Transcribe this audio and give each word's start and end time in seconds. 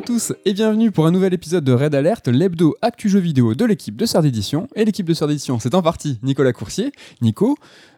Bonjour 0.00 0.14
à 0.14 0.16
tous 0.20 0.32
et 0.44 0.52
bienvenue 0.54 0.92
pour 0.92 1.08
un 1.08 1.10
nouvel 1.10 1.34
épisode 1.34 1.64
de 1.64 1.72
Red 1.72 1.92
Alert, 1.92 2.28
l'hebdo 2.28 2.76
actu 2.82 3.08
jeu 3.08 3.18
vidéo 3.18 3.54
de 3.56 3.64
l'équipe 3.64 3.96
de 3.96 4.06
Sœur 4.06 4.22
d'édition. 4.22 4.68
Et 4.76 4.84
l'équipe 4.84 5.04
de 5.04 5.12
Sœur 5.12 5.26
d'édition, 5.26 5.58
c'est 5.58 5.74
en 5.74 5.82
partie 5.82 6.20
Nicolas 6.22 6.52
Coursier. 6.52 6.92
Nico, 7.20 7.56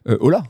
euh, 0.09 0.17
hola 0.21 0.43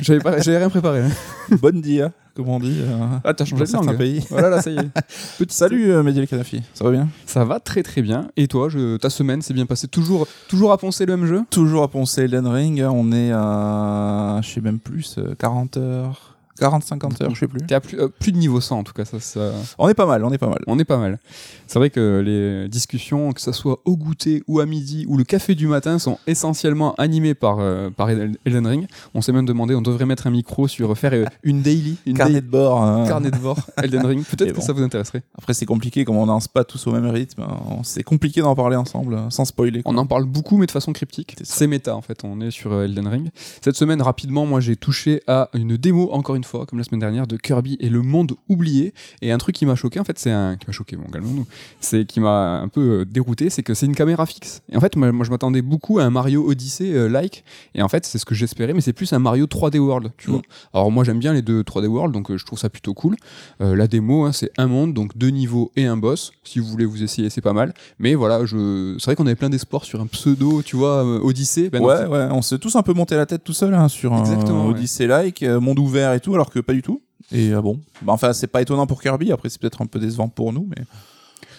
J'avais 0.00 0.20
pas- 0.20 0.40
j'avais 0.40 0.58
rien 0.58 0.70
préparé. 0.70 1.02
Bonne 1.60 1.80
dia, 1.80 2.12
comme 2.36 2.48
on 2.48 2.60
dit. 2.60 2.78
euh, 2.80 2.96
Ah, 3.24 3.34
t'as 3.34 3.44
changé 3.44 3.64
de 3.64 3.72
langue. 3.72 3.96
pays. 3.98 4.24
Voilà, 4.30 4.50
là, 4.50 4.62
ça 4.62 4.70
y 4.70 4.76
est. 4.76 4.88
Petit 5.38 5.56
Salut 5.56 5.90
euh, 5.90 6.04
Mehdi 6.04 6.20
El 6.20 6.28
Kanafi, 6.28 6.62
ça 6.74 6.84
va 6.84 6.92
bien? 6.92 7.08
Ça 7.26 7.44
va 7.44 7.58
très 7.58 7.82
très 7.82 8.00
bien. 8.00 8.28
Et 8.36 8.46
toi, 8.46 8.68
je- 8.68 8.96
ta 8.96 9.10
semaine 9.10 9.42
s'est 9.42 9.54
bien 9.54 9.66
passée 9.66 9.88
Toujours, 9.88 10.28
toujours 10.48 10.70
à 10.70 10.78
poncer 10.78 11.06
le 11.06 11.16
même 11.16 11.26
jeu? 11.26 11.42
Toujours 11.50 11.82
à 11.82 11.88
poncer 11.88 12.22
Elden 12.22 12.46
Ring, 12.46 12.84
on 12.88 13.10
est 13.10 13.32
à, 13.32 14.38
je 14.44 14.48
sais 14.48 14.60
même 14.60 14.78
plus, 14.78 15.16
euh, 15.18 15.34
40 15.36 15.76
heures, 15.76 16.33
40-50 16.60 17.22
heures, 17.22 17.34
je 17.34 17.40
sais 17.40 17.48
plus. 17.48 17.60
T'es 17.66 17.74
à 17.74 17.80
plus, 17.80 17.98
euh, 17.98 18.08
plus 18.08 18.32
de 18.32 18.38
niveau 18.38 18.60
100 18.60 18.78
en 18.78 18.84
tout 18.84 18.92
cas. 18.92 19.04
Ça, 19.04 19.18
ça- 19.20 19.52
On 19.78 19.88
est 19.88 19.94
pas 19.94 20.06
mal, 20.06 20.24
on 20.24 20.32
est 20.32 20.38
pas 20.38 20.48
mal. 20.48 20.60
On 20.66 20.78
est 20.78 20.84
pas 20.84 20.98
mal. 20.98 21.18
C'est 21.66 21.78
vrai 21.78 21.90
que 21.90 22.22
les 22.24 22.68
discussions, 22.68 23.32
que 23.32 23.40
ce 23.40 23.52
soit 23.52 23.80
au 23.84 23.96
goûter 23.96 24.42
ou 24.46 24.60
à 24.60 24.66
midi 24.66 25.04
ou 25.08 25.16
le 25.16 25.24
café 25.24 25.54
du 25.54 25.66
matin, 25.66 25.98
sont 25.98 26.18
essentiellement 26.26 26.94
animées 26.96 27.34
par, 27.34 27.58
euh, 27.60 27.90
par 27.90 28.10
Elden 28.10 28.66
Ring. 28.66 28.86
On 29.14 29.20
s'est 29.20 29.32
même 29.32 29.46
demandé, 29.46 29.74
on 29.74 29.82
devrait 29.82 30.06
mettre 30.06 30.26
un 30.26 30.30
micro 30.30 30.68
sur 30.68 30.96
faire 30.96 31.12
euh, 31.14 31.24
une 31.42 31.62
daily, 31.62 31.96
une 32.06 32.16
Carnet 32.16 32.34
daily- 32.34 32.46
de 32.46 32.50
bord. 32.50 32.82
hein. 32.82 33.06
carnet 33.08 33.30
de 33.30 33.38
bord 33.38 33.58
Elden 33.82 34.06
Ring. 34.06 34.24
Peut-être 34.24 34.52
que 34.54 34.60
ça 34.62 34.72
vous 34.72 34.82
intéresserait. 34.82 35.22
Après 35.36 35.54
c'est 35.54 35.66
compliqué, 35.66 36.04
comme 36.04 36.16
on 36.16 36.26
danse 36.26 36.48
pas 36.48 36.64
tous 36.64 36.86
au 36.86 36.92
même 36.92 37.06
rythme, 37.06 37.42
hein, 37.42 37.58
c'est 37.82 38.02
compliqué 38.02 38.40
d'en 38.40 38.54
parler 38.54 38.76
ensemble, 38.76 39.14
euh, 39.14 39.30
sans 39.30 39.44
spoiler. 39.44 39.82
quoi. 39.82 39.92
On 39.92 39.96
en 39.98 40.06
parle 40.06 40.24
beaucoup, 40.24 40.56
mais 40.56 40.66
de 40.66 40.70
façon 40.70 40.92
cryptique. 40.92 41.34
C'est 41.38 41.46
ça. 41.46 41.66
Méta 41.66 41.96
en 41.96 42.02
fait. 42.02 42.20
On 42.24 42.40
est 42.42 42.50
sur 42.50 42.80
Elden 42.82 43.08
Ring. 43.08 43.30
Cette 43.62 43.76
semaine, 43.76 44.02
rapidement, 44.02 44.44
moi 44.46 44.60
j'ai 44.60 44.76
touché 44.76 45.22
à 45.26 45.48
une 45.54 45.76
démo, 45.78 46.10
encore 46.12 46.36
une 46.36 46.43
fois, 46.44 46.66
comme 46.66 46.78
la 46.78 46.84
semaine 46.84 47.00
dernière, 47.00 47.26
de 47.26 47.36
Kirby 47.36 47.76
et 47.80 47.88
le 47.88 48.02
monde 48.02 48.32
oublié. 48.48 48.94
Et 49.22 49.32
un 49.32 49.38
truc 49.38 49.54
qui 49.54 49.66
m'a 49.66 49.74
choqué, 49.74 50.00
en 50.00 50.04
fait, 50.04 50.18
c'est 50.18 50.30
un. 50.30 50.56
qui 50.56 50.66
m'a 50.66 50.72
choqué, 50.72 50.96
bon, 50.96 51.04
calmons-nous. 51.10 51.46
C'est 51.80 52.04
qui 52.04 52.20
m'a 52.20 52.60
un 52.60 52.68
peu 52.68 53.00
euh, 53.00 53.04
dérouté, 53.04 53.50
c'est 53.50 53.62
que 53.62 53.74
c'est 53.74 53.86
une 53.86 53.94
caméra 53.94 54.26
fixe. 54.26 54.62
Et 54.70 54.76
en 54.76 54.80
fait, 54.80 54.96
moi, 54.96 55.12
moi, 55.12 55.24
je 55.24 55.30
m'attendais 55.30 55.62
beaucoup 55.62 55.98
à 55.98 56.04
un 56.04 56.10
Mario 56.10 56.46
Odyssey 56.46 56.92
euh, 56.92 57.08
like. 57.08 57.44
Et 57.74 57.82
en 57.82 57.88
fait, 57.88 58.04
c'est 58.06 58.18
ce 58.18 58.24
que 58.24 58.34
j'espérais, 58.34 58.72
mais 58.72 58.80
c'est 58.80 58.92
plus 58.92 59.12
un 59.12 59.18
Mario 59.18 59.46
3D 59.46 59.78
World, 59.78 60.12
tu 60.18 60.30
vois. 60.30 60.40
Mm. 60.40 60.74
Alors 60.74 60.90
moi, 60.90 61.04
j'aime 61.04 61.18
bien 61.18 61.32
les 61.32 61.42
deux 61.42 61.62
3D 61.62 61.86
World, 61.86 62.12
donc 62.12 62.30
euh, 62.30 62.36
je 62.36 62.44
trouve 62.44 62.58
ça 62.58 62.68
plutôt 62.68 62.94
cool. 62.94 63.16
Euh, 63.60 63.76
la 63.76 63.86
démo, 63.86 64.24
hein, 64.24 64.32
c'est 64.32 64.50
un 64.58 64.66
monde, 64.66 64.94
donc 64.94 65.16
deux 65.16 65.30
niveaux 65.30 65.72
et 65.76 65.86
un 65.86 65.96
boss. 65.96 66.32
Si 66.44 66.58
vous 66.58 66.66
voulez 66.66 66.84
vous 66.84 67.02
essayer, 67.02 67.30
c'est 67.30 67.40
pas 67.40 67.52
mal. 67.52 67.74
Mais 67.98 68.14
voilà, 68.14 68.44
je... 68.44 68.96
c'est 68.98 69.06
vrai 69.06 69.16
qu'on 69.16 69.26
avait 69.26 69.34
plein 69.36 69.50
d'espoir 69.50 69.84
sur 69.84 70.00
un 70.00 70.06
pseudo, 70.06 70.62
tu 70.62 70.76
vois, 70.76 71.04
Odyssey. 71.04 71.70
Ben 71.70 71.82
ouais, 71.82 72.06
ouais, 72.06 72.28
on 72.30 72.42
s'est 72.42 72.58
tous 72.58 72.76
un 72.76 72.82
peu 72.82 72.92
monté 72.92 73.16
la 73.16 73.26
tête 73.26 73.44
tout 73.44 73.52
seul 73.52 73.74
hein, 73.74 73.88
sur 73.88 74.12
un 74.12 74.20
Exactement. 74.20 74.66
Odyssey-like, 74.66 75.42
monde 75.42 75.78
ouvert 75.78 76.12
et 76.12 76.20
tout, 76.20 76.33
alors 76.34 76.50
que 76.50 76.60
pas 76.60 76.72
du 76.72 76.82
tout. 76.82 77.02
Et 77.32 77.52
euh, 77.52 77.60
bon, 77.60 77.80
bah, 78.02 78.12
enfin 78.12 78.32
c'est 78.32 78.46
pas 78.46 78.62
étonnant 78.62 78.86
pour 78.86 79.00
Kirby, 79.00 79.32
après 79.32 79.48
c'est 79.48 79.60
peut-être 79.60 79.82
un 79.82 79.86
peu 79.86 79.98
décevant 79.98 80.28
pour 80.28 80.52
nous, 80.52 80.68
mais 80.68 80.84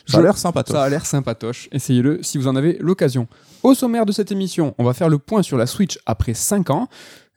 ça 0.06 0.20
a 0.20 0.22
l'air 0.22 0.38
sympa. 0.38 0.64
Ça 0.68 0.84
a 0.84 0.90
l'air 0.90 1.06
sympatoche. 1.06 1.68
Essayez-le 1.72 2.22
si 2.22 2.38
vous 2.38 2.48
en 2.48 2.56
avez 2.56 2.78
l'occasion. 2.80 3.28
Au 3.64 3.74
sommaire 3.74 4.06
de 4.06 4.12
cette 4.12 4.32
émission, 4.32 4.76
on 4.78 4.84
va 4.84 4.94
faire 4.94 5.10
le 5.10 5.18
point 5.18 5.42
sur 5.42 5.58
la 5.58 5.66
Switch 5.66 5.98
après 6.06 6.34
5 6.34 6.70
ans. 6.70 6.88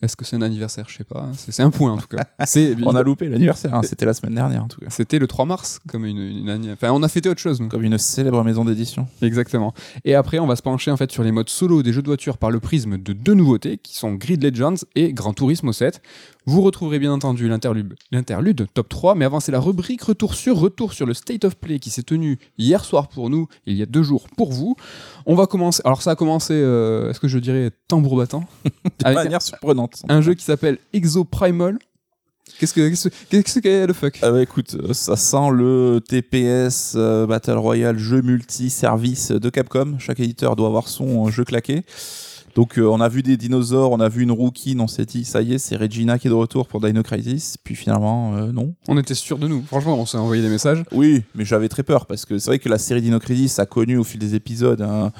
Est-ce 0.00 0.14
que 0.16 0.24
c'est 0.24 0.36
un 0.36 0.42
anniversaire? 0.42 0.86
Je 0.88 0.96
sais 0.96 1.04
pas. 1.04 1.22
hein. 1.28 1.32
C'est 1.36 1.60
un 1.62 1.70
point 1.70 1.92
en 1.92 1.96
tout 1.96 2.06
cas. 2.06 2.24
On 2.86 2.94
a 2.94 3.02
loupé 3.02 3.28
l'anniversaire, 3.28 3.74
hein, 3.74 3.82
c'était 3.82 4.06
la 4.06 4.14
semaine 4.14 4.34
dernière 4.34 4.62
en 4.62 4.68
tout 4.68 4.80
cas. 4.80 4.86
C'était 4.90 5.18
le 5.18 5.26
3 5.26 5.44
mars, 5.44 5.80
comme 5.88 6.04
une, 6.04 6.18
une 6.18 6.48
année- 6.50 6.70
Enfin, 6.72 6.90
on 6.92 7.02
a 7.02 7.08
fêté 7.08 7.28
autre 7.28 7.40
chose, 7.40 7.60
nous. 7.60 7.68
Comme 7.68 7.82
une 7.84 7.98
célèbre 7.98 8.44
maison 8.44 8.64
d'édition. 8.64 9.08
Exactement. 9.22 9.74
Et 10.04 10.14
après, 10.14 10.38
on 10.38 10.46
va 10.46 10.54
se 10.56 10.62
pencher 10.62 10.90
en 10.92 10.96
fait 10.96 11.10
sur 11.10 11.24
les 11.24 11.32
modes 11.32 11.48
solo 11.48 11.82
des 11.82 11.92
jeux 11.92 12.02
de 12.02 12.06
voiture 12.06 12.38
par 12.38 12.50
le 12.50 12.60
prisme 12.60 12.96
de 12.98 13.12
deux 13.12 13.34
nouveautés 13.34 13.78
qui 13.78 13.96
sont 13.96 14.14
Grid 14.14 14.42
Legends 14.44 14.74
et 14.94 15.12
Gran 15.12 15.32
Turismo 15.32 15.72
7. 15.72 16.00
Vous 16.46 16.62
retrouverez 16.62 16.98
bien 16.98 17.12
entendu 17.12 17.46
l'interlude, 17.48 17.94
l'interlude 18.10 18.66
top 18.72 18.88
3, 18.88 19.14
mais 19.14 19.26
avant 19.26 19.38
c'est 19.40 19.52
la 19.52 19.60
rubrique 19.60 20.00
retour 20.02 20.34
sur 20.34 20.56
retour 20.58 20.94
sur 20.94 21.04
le 21.04 21.12
State 21.12 21.44
of 21.44 21.56
Play 21.56 21.78
qui 21.78 21.90
s'est 21.90 22.02
tenu 22.04 22.38
hier 22.56 22.84
soir 22.86 23.08
pour 23.08 23.28
nous, 23.28 23.48
il 23.66 23.76
y 23.76 23.82
a 23.82 23.86
deux 23.86 24.02
jours 24.02 24.28
pour 24.34 24.50
vous. 24.52 24.74
On 25.26 25.34
va 25.34 25.46
commencer. 25.46 25.82
Alors 25.84 26.00
ça 26.00 26.12
a 26.12 26.16
commencé, 26.16 26.54
euh, 26.54 27.10
est-ce 27.10 27.20
que 27.20 27.28
je 27.28 27.38
dirais 27.38 27.70
tambour 27.86 28.16
battant, 28.16 28.44
De 28.98 29.06
Avec 29.06 29.16
manière 29.16 29.42
surprenante. 29.42 30.02
un 30.08 30.20
jeu 30.20 30.34
qui 30.34 30.44
s'appelle 30.44 30.78
Exo 30.92 31.24
Primal. 31.24 31.78
Qu'est-ce 32.58 32.74
que 32.74 32.88
qu'est-ce 33.30 33.60
que 33.60 33.86
le 33.86 33.92
fuck? 33.92 34.18
Ah 34.22 34.30
bah 34.32 34.42
écoute, 34.42 34.74
euh, 34.74 34.92
ça 34.92 35.16
sent 35.16 35.50
le 35.52 36.00
TPS 36.06 36.94
euh, 36.96 37.26
Battle 37.26 37.52
Royale 37.52 37.98
jeu 37.98 38.22
multi-service 38.22 39.30
de 39.30 39.50
Capcom. 39.50 39.96
Chaque 39.98 40.18
éditeur 40.18 40.56
doit 40.56 40.66
avoir 40.66 40.88
son 40.88 41.26
euh, 41.26 41.30
jeu 41.30 41.44
claqué. 41.44 41.84
Donc 42.58 42.76
euh, 42.76 42.86
on 42.86 43.00
a 43.00 43.08
vu 43.08 43.22
des 43.22 43.36
dinosaures, 43.36 43.92
on 43.92 44.00
a 44.00 44.08
vu 44.08 44.24
une 44.24 44.32
rookie, 44.32 44.76
on 44.80 44.88
s'est 44.88 45.04
dit 45.04 45.24
ça 45.24 45.42
y 45.42 45.54
est, 45.54 45.58
c'est 45.58 45.76
Regina 45.76 46.18
qui 46.18 46.26
est 46.26 46.30
de 46.30 46.34
retour 46.34 46.66
pour 46.66 46.80
Dino 46.80 47.04
Crisis. 47.04 47.56
Puis 47.56 47.76
finalement, 47.76 48.34
euh, 48.34 48.50
non. 48.50 48.74
On 48.88 48.98
était 48.98 49.14
sûr 49.14 49.38
de 49.38 49.46
nous. 49.46 49.62
Franchement, 49.62 49.96
on 49.96 50.06
s'est 50.06 50.18
envoyé 50.18 50.42
des 50.42 50.48
messages. 50.48 50.82
Oui, 50.90 51.22
mais 51.36 51.44
j'avais 51.44 51.68
très 51.68 51.84
peur 51.84 52.06
parce 52.06 52.24
que 52.24 52.38
c'est 52.40 52.50
vrai 52.50 52.58
que 52.58 52.68
la 52.68 52.78
série 52.78 53.00
Dino 53.00 53.20
Crisis 53.20 53.60
a 53.60 53.66
connu 53.66 53.96
au 53.96 54.02
fil 54.02 54.18
des 54.18 54.34
épisodes 54.34 54.82
un, 54.82 55.12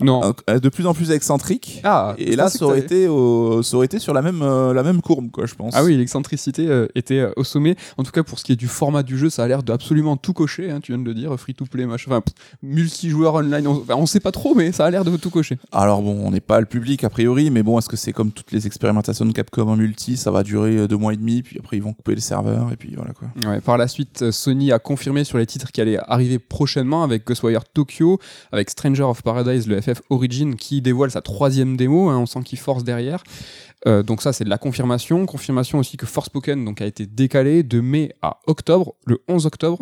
Non. 0.00 0.34
un- 0.48 0.58
de 0.58 0.68
plus 0.68 0.86
en 0.86 0.94
plus 0.94 1.10
excentrique. 1.10 1.80
Ah. 1.84 2.14
Et 2.18 2.34
là, 2.34 2.48
ça 2.48 2.64
aurait, 2.64 2.78
été 2.78 3.08
au- 3.08 3.62
ça 3.62 3.76
aurait 3.76 3.86
été 3.86 3.98
sur 3.98 4.14
la 4.14 4.22
même, 4.22 4.40
euh, 4.42 4.72
la 4.72 4.82
même 4.82 5.02
courbe, 5.02 5.30
quoi, 5.30 5.44
je 5.46 5.54
pense. 5.54 5.74
Ah 5.76 5.84
oui, 5.84 5.96
l'excentricité 5.96 6.66
euh, 6.66 6.86
était 6.94 7.18
euh, 7.18 7.30
au 7.36 7.44
sommet. 7.44 7.76
En 7.98 8.02
tout 8.02 8.10
cas, 8.12 8.22
pour 8.22 8.38
ce 8.38 8.44
qui 8.44 8.52
est 8.52 8.56
du 8.56 8.68
format 8.68 9.02
du 9.02 9.18
jeu, 9.18 9.28
ça 9.30 9.44
a 9.44 9.48
l'air 9.48 9.62
d'absolument 9.62 10.16
tout 10.16 10.32
cocher. 10.32 10.70
hein, 10.70 10.80
tu 10.80 10.92
viens 10.92 11.00
de 11.00 11.04
le 11.06 11.14
dire, 11.14 11.38
free 11.38 11.54
to 11.54 11.66
play, 11.66 11.84
machin, 11.86 12.10
enfin, 12.10 12.22
multijoueur 12.62 13.34
online. 13.34 13.66
On, 13.66 13.72
enfin, 13.82 13.94
on 13.96 14.06
sait 14.06 14.20
pas 14.20 14.32
trop, 14.32 14.54
mais 14.54 14.72
ça 14.72 14.86
a 14.86 14.90
l'air 14.90 15.04
de 15.04 15.16
tout 15.16 15.30
cocher. 15.30 15.58
Alors 15.72 16.00
bon, 16.02 16.18
on 16.24 16.30
n'est 16.30 16.40
pas 16.40 16.60
le 16.60 16.66
public 16.66 17.04
a 17.04 17.10
priori, 17.10 17.50
mais 17.50 17.62
bon, 17.62 17.78
est-ce 17.78 17.88
que 17.88 17.96
c'est 17.96 18.12
comme 18.12 18.30
toutes 18.32 18.52
les 18.52 18.66
expérimentations 18.66 19.26
de 19.26 19.32
Capcom 19.32 19.68
en 19.68 19.76
multi, 19.76 20.16
ça 20.16 20.30
va 20.30 20.42
durer 20.42 20.76
euh, 20.78 20.88
deux 20.88 20.96
mois 20.96 21.12
et 21.12 21.16
demi, 21.16 21.42
puis 21.42 21.58
après 21.58 21.76
ils 21.76 21.82
vont 21.82 21.92
couper 21.92 22.14
les 22.14 22.20
serveurs, 22.20 22.70
et 22.72 22.76
puis 22.76 22.94
voilà 22.96 23.12
quoi. 23.12 23.28
Ouais, 23.50 23.60
par 23.60 23.76
la 23.76 23.88
suite, 23.88 24.22
euh, 24.22 24.32
Sony 24.32 24.72
a 24.72 24.78
confirmé 24.78 25.24
sur 25.24 25.38
les 25.38 25.46
titres 25.46 25.70
qui 25.72 25.80
allaient 25.80 25.98
arriver 26.06 26.38
prochainement 26.38 27.02
avec 27.02 27.26
Ghostwire 27.26 27.64
Tokyo, 27.64 28.18
avec 28.52 28.70
Stranger 28.70 29.02
of 29.02 29.22
Paradise, 29.22 29.66
le 29.68 29.81
FF 29.82 30.02
Origin, 30.10 30.56
qui 30.56 30.80
dévoile 30.80 31.10
sa 31.10 31.20
troisième 31.20 31.76
démo. 31.76 32.08
hein, 32.08 32.18
on 32.18 32.26
sent 32.26 32.42
qu'il 32.44 32.58
force 32.58 32.84
derrière. 32.84 33.22
Euh, 33.86 34.02
donc 34.02 34.22
ça, 34.22 34.32
c'est 34.32 34.44
de 34.44 34.50
la 34.50 34.58
confirmation. 34.58 35.26
Confirmation 35.26 35.78
aussi 35.78 35.96
que 35.96 36.06
Forspoken 36.06 36.64
donc, 36.64 36.80
a 36.80 36.86
été 36.86 37.06
décalé 37.06 37.62
de 37.62 37.80
mai 37.80 38.12
à 38.22 38.38
octobre, 38.46 38.94
le 39.06 39.22
11 39.28 39.46
octobre. 39.46 39.78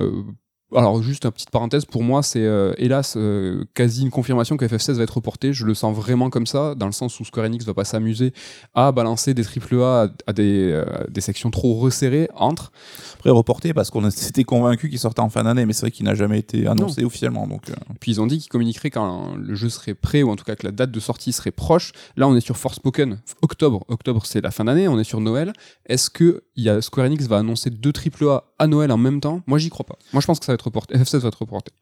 Euh, 0.00 0.24
alors 0.74 1.02
juste 1.02 1.24
une 1.24 1.32
petite 1.32 1.50
parenthèse, 1.50 1.84
pour 1.84 2.02
moi 2.02 2.22
c'est 2.22 2.44
euh, 2.44 2.74
hélas 2.78 3.14
euh, 3.16 3.64
quasi 3.74 4.02
une 4.02 4.10
confirmation 4.10 4.56
que 4.56 4.64
FF16 4.64 4.94
va 4.94 5.02
être 5.04 5.16
reporté, 5.16 5.52
je 5.52 5.64
le 5.64 5.74
sens 5.74 5.94
vraiment 5.94 6.30
comme 6.30 6.46
ça, 6.46 6.74
dans 6.74 6.86
le 6.86 6.92
sens 6.92 7.18
où 7.20 7.24
Square 7.24 7.46
Enix 7.46 7.64
va 7.64 7.74
pas 7.74 7.84
s'amuser 7.84 8.32
à 8.74 8.92
balancer 8.92 9.34
des 9.34 9.44
AAA 9.44 10.02
à, 10.02 10.08
à 10.26 10.32
des, 10.32 10.70
euh, 10.72 10.84
des 11.08 11.20
sections 11.20 11.50
trop 11.50 11.74
resserrées 11.74 12.28
entre. 12.34 12.72
Après 13.14 13.30
reporté 13.30 13.72
parce 13.72 13.90
qu'on 13.90 14.08
s'était 14.10 14.44
convaincu 14.44 14.90
qu'il 14.90 14.98
sortait 14.98 15.20
en 15.20 15.30
fin 15.30 15.44
d'année, 15.44 15.66
mais 15.66 15.72
c'est 15.72 15.82
vrai 15.82 15.90
qu'il 15.90 16.04
n'a 16.04 16.14
jamais 16.14 16.38
été 16.38 16.66
annoncé 16.66 17.04
officiellement, 17.04 17.46
donc 17.46 17.62
Puis 18.00 18.12
ils 18.12 18.20
ont 18.20 18.26
dit 18.26 18.38
qu'ils 18.38 18.50
communiqueraient 18.50 18.90
quand 18.90 19.34
le 19.36 19.54
jeu 19.54 19.68
serait 19.68 19.94
prêt, 19.94 20.22
ou 20.22 20.30
en 20.30 20.36
tout 20.36 20.44
cas 20.44 20.56
que 20.56 20.66
la 20.66 20.72
date 20.72 20.90
de 20.90 21.00
sortie 21.00 21.32
serait 21.32 21.50
proche. 21.50 21.92
Là, 22.16 22.28
on 22.28 22.36
est 22.36 22.40
sur 22.40 22.56
Forspoken, 22.56 23.18
octobre. 23.42 23.84
Octobre, 23.88 24.22
c'est 24.26 24.40
la 24.40 24.50
fin 24.50 24.64
d'année, 24.64 24.88
on 24.88 24.98
est 24.98 25.04
sur 25.04 25.20
Noël. 25.20 25.52
Est-ce 25.86 26.10
que 26.10 26.42
y 26.56 26.68
a 26.68 26.80
Square 26.82 27.06
Enix 27.06 27.26
va 27.26 27.38
annoncer 27.38 27.70
deux 27.70 27.92
AAA 27.92 28.44
à 28.58 28.66
Noël 28.66 28.92
en 28.92 28.98
même 28.98 29.20
temps? 29.20 29.42
Moi, 29.46 29.58
j'y 29.58 29.70
crois 29.70 29.86
pas. 29.86 29.96
Moi, 30.12 30.20
je 30.20 30.26
pense 30.26 30.38
que 30.38 30.44
ça 30.44 30.52
va 30.52 30.54
être 30.54 30.63
reporté. 30.64 30.96
FF16 30.96 31.18
va 31.20 31.28
être 31.28 31.38
reporté. 31.40 31.72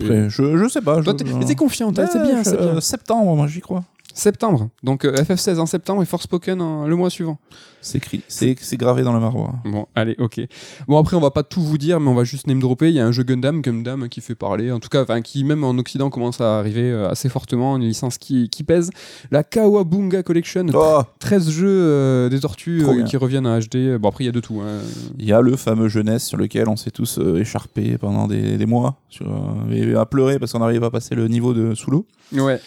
après, 0.00 0.30
je, 0.30 0.56
je 0.56 0.68
sais 0.68 0.80
pas. 0.80 1.02
Toi, 1.02 1.12
je- 1.12 1.24
t'es- 1.24 1.30
je- 1.30 1.34
mais 1.36 1.44
t'es 1.44 1.54
confiant, 1.54 1.92
c'est 2.12 2.22
bien, 2.22 2.42
c'est 2.44 2.56
bien. 2.56 2.66
euh, 2.76 2.80
septembre, 2.80 3.34
moi 3.36 3.46
j'y 3.46 3.60
crois. 3.60 3.84
Septembre. 4.14 4.68
Donc 4.82 5.04
euh, 5.04 5.12
FF16 5.14 5.58
en 5.58 5.66
septembre 5.66 6.02
et 6.02 6.06
Forspoken 6.06 6.60
en- 6.60 6.86
le 6.86 6.96
mois 6.96 7.10
suivant. 7.10 7.38
C'est 7.84 7.98
écrit, 7.98 8.22
c'est 8.28 8.76
gravé 8.76 9.02
dans 9.02 9.12
le 9.12 9.18
marbre. 9.18 9.54
Bon, 9.64 9.86
allez, 9.96 10.14
ok. 10.20 10.40
Bon, 10.86 10.98
après, 10.98 11.16
on 11.16 11.20
va 11.20 11.32
pas 11.32 11.42
tout 11.42 11.60
vous 11.60 11.78
dire, 11.78 11.98
mais 11.98 12.08
on 12.10 12.14
va 12.14 12.22
juste 12.22 12.46
name 12.46 12.60
dropper. 12.60 12.90
Il 12.90 12.94
y 12.94 13.00
a 13.00 13.04
un 13.06 13.10
jeu 13.10 13.24
Gundam, 13.24 13.60
Gundam, 13.60 14.08
qui 14.08 14.20
fait 14.20 14.36
parler. 14.36 14.70
En 14.70 14.78
tout 14.78 14.88
cas, 14.88 15.04
qui, 15.20 15.42
même 15.42 15.64
en 15.64 15.70
Occident, 15.70 16.08
commence 16.08 16.40
à 16.40 16.60
arriver 16.60 16.92
euh, 16.92 17.10
assez 17.10 17.28
fortement. 17.28 17.76
Une 17.76 17.82
licence 17.82 18.18
qui, 18.18 18.48
qui 18.50 18.62
pèse. 18.62 18.90
La 19.32 19.42
Kawabunga 19.42 20.22
Collection. 20.22 20.66
Oh 20.74 21.00
13 21.18 21.50
jeux 21.50 21.66
euh, 21.68 22.28
des 22.28 22.38
tortues 22.38 22.84
qui 23.08 23.16
reviennent 23.16 23.48
en 23.48 23.58
HD. 23.58 23.96
Bon, 23.98 24.10
après, 24.10 24.22
il 24.22 24.26
y 24.26 24.30
a 24.30 24.32
de 24.32 24.38
tout. 24.40 24.60
hein. 24.60 24.78
Il 25.18 25.24
y 25.26 25.32
a 25.32 25.40
le 25.40 25.56
fameux 25.56 25.88
jeunesse 25.88 26.24
sur 26.24 26.36
lequel 26.38 26.68
on 26.68 26.76
s'est 26.76 26.92
tous 26.92 27.18
écharpés 27.36 27.98
pendant 27.98 28.28
des, 28.28 28.58
des 28.58 28.66
mois, 28.66 28.94
sur, 29.08 29.26
et 29.72 29.92
à 29.96 30.06
pleurer 30.06 30.38
parce 30.38 30.52
qu'on 30.52 30.60
n'arrive 30.60 30.78
pas 30.78 30.86
à 30.86 30.90
passer 30.90 31.16
le 31.16 31.26
niveau 31.26 31.52
de 31.52 31.74
sous 31.74 31.90
l'eau. 31.90 32.06
Ouais, 32.32 32.60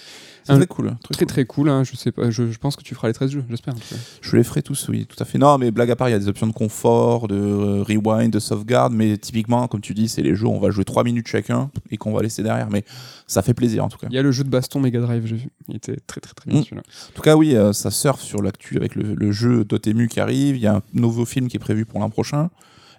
C'est 0.46 0.54
Un- 0.54 0.58
très 0.58 0.68
cool. 0.68 0.96
Très 1.02 1.14
très 1.14 1.26
cool. 1.26 1.28
très 1.28 1.46
cool. 1.46 1.70
hein. 1.70 1.84
Je 1.84 1.96
sais 1.96 2.12
pas, 2.12 2.30
je, 2.30 2.52
je 2.52 2.58
pense 2.60 2.76
que 2.76 2.84
tu 2.84 2.94
feras 2.94 3.08
les 3.08 3.14
13 3.16 3.32
jeux, 3.32 3.44
j'espère. 3.50 3.74
Je 4.22 4.38
les 4.38 4.44
ferai 4.44 4.62
tous, 4.62 4.88
oui, 4.90 5.06
tout 5.08 5.16
à 5.20 5.26
fait. 5.26 5.40
Non, 5.40 5.58
mais 5.58 5.72
blague 5.72 5.90
à 5.90 5.96
part, 5.96 6.08
il 6.08 6.12
y 6.12 6.16
a 6.16 6.20
des 6.20 6.28
options 6.28 6.46
de 6.46 6.54
confort, 6.54 7.28
de 7.28 7.36
euh, 7.36 7.82
rewind, 7.84 8.32
de 8.32 8.38
sauvegarde, 8.40 8.94
mais 8.94 9.18
typiquement, 9.18 9.68
comme 9.68 9.82
tu 9.82 9.94
dis, 9.96 10.08
c'est 10.08 10.22
les 10.22 10.36
jeux 10.36 10.46
où 10.46 10.52
on 10.52 10.60
va 10.60 10.70
jouer 10.70 10.86
3 10.86 11.04
minutes 11.04 11.28
chacun 11.28 11.72
et 11.90 11.98
qu'on 11.98 12.14
va 12.14 12.22
laisser 12.22 12.44
derrière. 12.44 12.70
Mais 12.70 12.86
ça 13.26 13.42
fait 13.42 13.56
plaisir 13.56 13.84
en 13.84 13.90
tout 13.90 13.98
cas. 13.98 14.06
Il 14.12 14.16
y 14.16 14.20
a 14.20 14.22
le 14.22 14.32
jeu 14.32 14.44
de 14.44 14.50
baston 14.50 14.80
Mega 14.80 15.02
Drive, 15.02 15.26
j'ai 15.26 15.36
vu. 15.38 15.50
Il 15.68 15.78
était 15.78 15.98
très 16.06 16.22
très 16.22 16.34
très 16.36 16.50
bien 16.52 16.60
Mm. 16.60 16.64
celui-là. 16.64 16.84
En 16.86 17.14
tout 17.16 17.22
cas, 17.24 17.36
oui, 17.36 17.56
euh, 17.56 17.74
ça 17.74 17.90
surfe 17.90 18.22
sur 18.22 18.44
l'actu 18.44 18.78
avec 18.78 18.94
le, 18.96 19.16
le 19.16 19.32
jeu 19.32 19.66
Dotemu 19.66 20.08
qui 20.08 20.20
arrive. 20.20 20.56
Il 20.56 20.62
y 20.62 20.68
a 20.68 20.76
un 20.76 20.82
nouveau 20.94 21.26
film 21.26 21.48
qui 21.48 21.58
est 21.58 21.60
prévu 21.60 21.86
pour 21.86 22.00
l'an 22.00 22.12
prochain. 22.12 22.50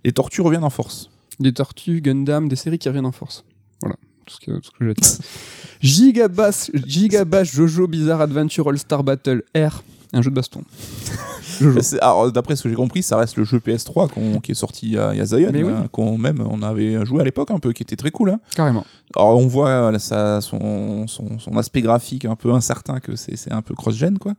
Les 0.04 0.12
tortues 0.12 0.40
reviennent 0.40 0.64
en 0.64 0.70
force. 0.70 1.10
Des 1.38 1.52
tortues, 1.52 2.00
Gundam, 2.00 2.48
des 2.48 2.56
séries 2.56 2.78
qui 2.78 2.88
reviennent 2.88 3.06
en 3.06 3.12
force. 3.12 3.44
Voilà, 3.82 3.96
tout 4.26 4.34
ce 4.34 4.40
que, 4.44 4.50
tout 4.58 4.70
ce 4.78 4.84
à 6.80 6.86
Gigabash 6.86 7.52
Jojo 7.52 7.86
Bizarre 7.86 8.20
Adventure 8.20 8.68
All 8.68 8.78
Star 8.78 9.04
Battle 9.04 9.42
R. 9.56 9.82
un 10.12 10.22
jeu 10.22 10.30
de 10.30 10.34
baston. 10.36 10.62
Alors, 12.02 12.30
D'après 12.32 12.54
ce 12.56 12.64
que 12.64 12.68
j'ai 12.68 12.74
compris, 12.74 13.02
ça 13.02 13.16
reste 13.16 13.36
le 13.36 13.44
jeu 13.44 13.58
PS3 13.58 14.08
qu'on- 14.10 14.40
qui 14.40 14.52
est 14.52 14.56
sorti 14.56 14.86
il 14.88 14.92
y 14.92 14.98
a, 14.98 15.12
il 15.14 15.18
y 15.18 15.20
a 15.20 15.26
Zion, 15.26 15.50
oui. 15.54 15.62
hein, 15.62 15.86
qu'on 15.90 16.18
même 16.18 16.40
on 16.48 16.60
avait 16.62 17.04
joué 17.06 17.20
à 17.22 17.24
l'époque 17.24 17.50
un 17.50 17.58
peu, 17.58 17.72
qui 17.72 17.82
était 17.82 17.96
très 17.96 18.10
cool. 18.10 18.30
hein. 18.30 18.40
Carrément. 18.54 18.84
Alors 19.14 19.38
on 19.38 19.46
voit 19.46 19.96
ça, 19.98 20.40
son, 20.42 21.06
son, 21.06 21.38
son 21.38 21.56
aspect 21.56 21.80
graphique 21.80 22.24
un 22.24 22.34
peu 22.36 22.52
incertain, 22.52 22.98
que 23.00 23.16
c'est 23.16 23.52
un 23.52 23.62
peu 23.62 23.74
cross-gen 23.74 24.18
quoi. 24.18 24.34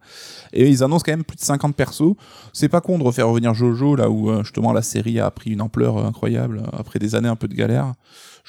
Et 0.53 0.67
ils 0.69 0.83
annoncent 0.83 1.03
quand 1.05 1.13
même 1.13 1.23
plus 1.23 1.37
de 1.37 1.41
50 1.41 1.75
persos. 1.75 2.15
C'est 2.53 2.69
pas 2.69 2.81
con 2.81 2.99
de 2.99 3.03
refaire 3.03 3.27
revenir 3.29 3.53
Jojo 3.53 3.95
là 3.95 4.09
où 4.09 4.29
euh, 4.29 4.43
justement 4.43 4.73
la 4.73 4.81
série 4.83 5.19
a 5.19 5.31
pris 5.31 5.51
une 5.51 5.61
ampleur 5.61 5.97
euh, 5.97 6.05
incroyable 6.05 6.61
après 6.77 6.99
des 6.99 7.15
années 7.15 7.29
un 7.29 7.35
peu 7.37 7.47
de 7.47 7.55
galère. 7.55 7.93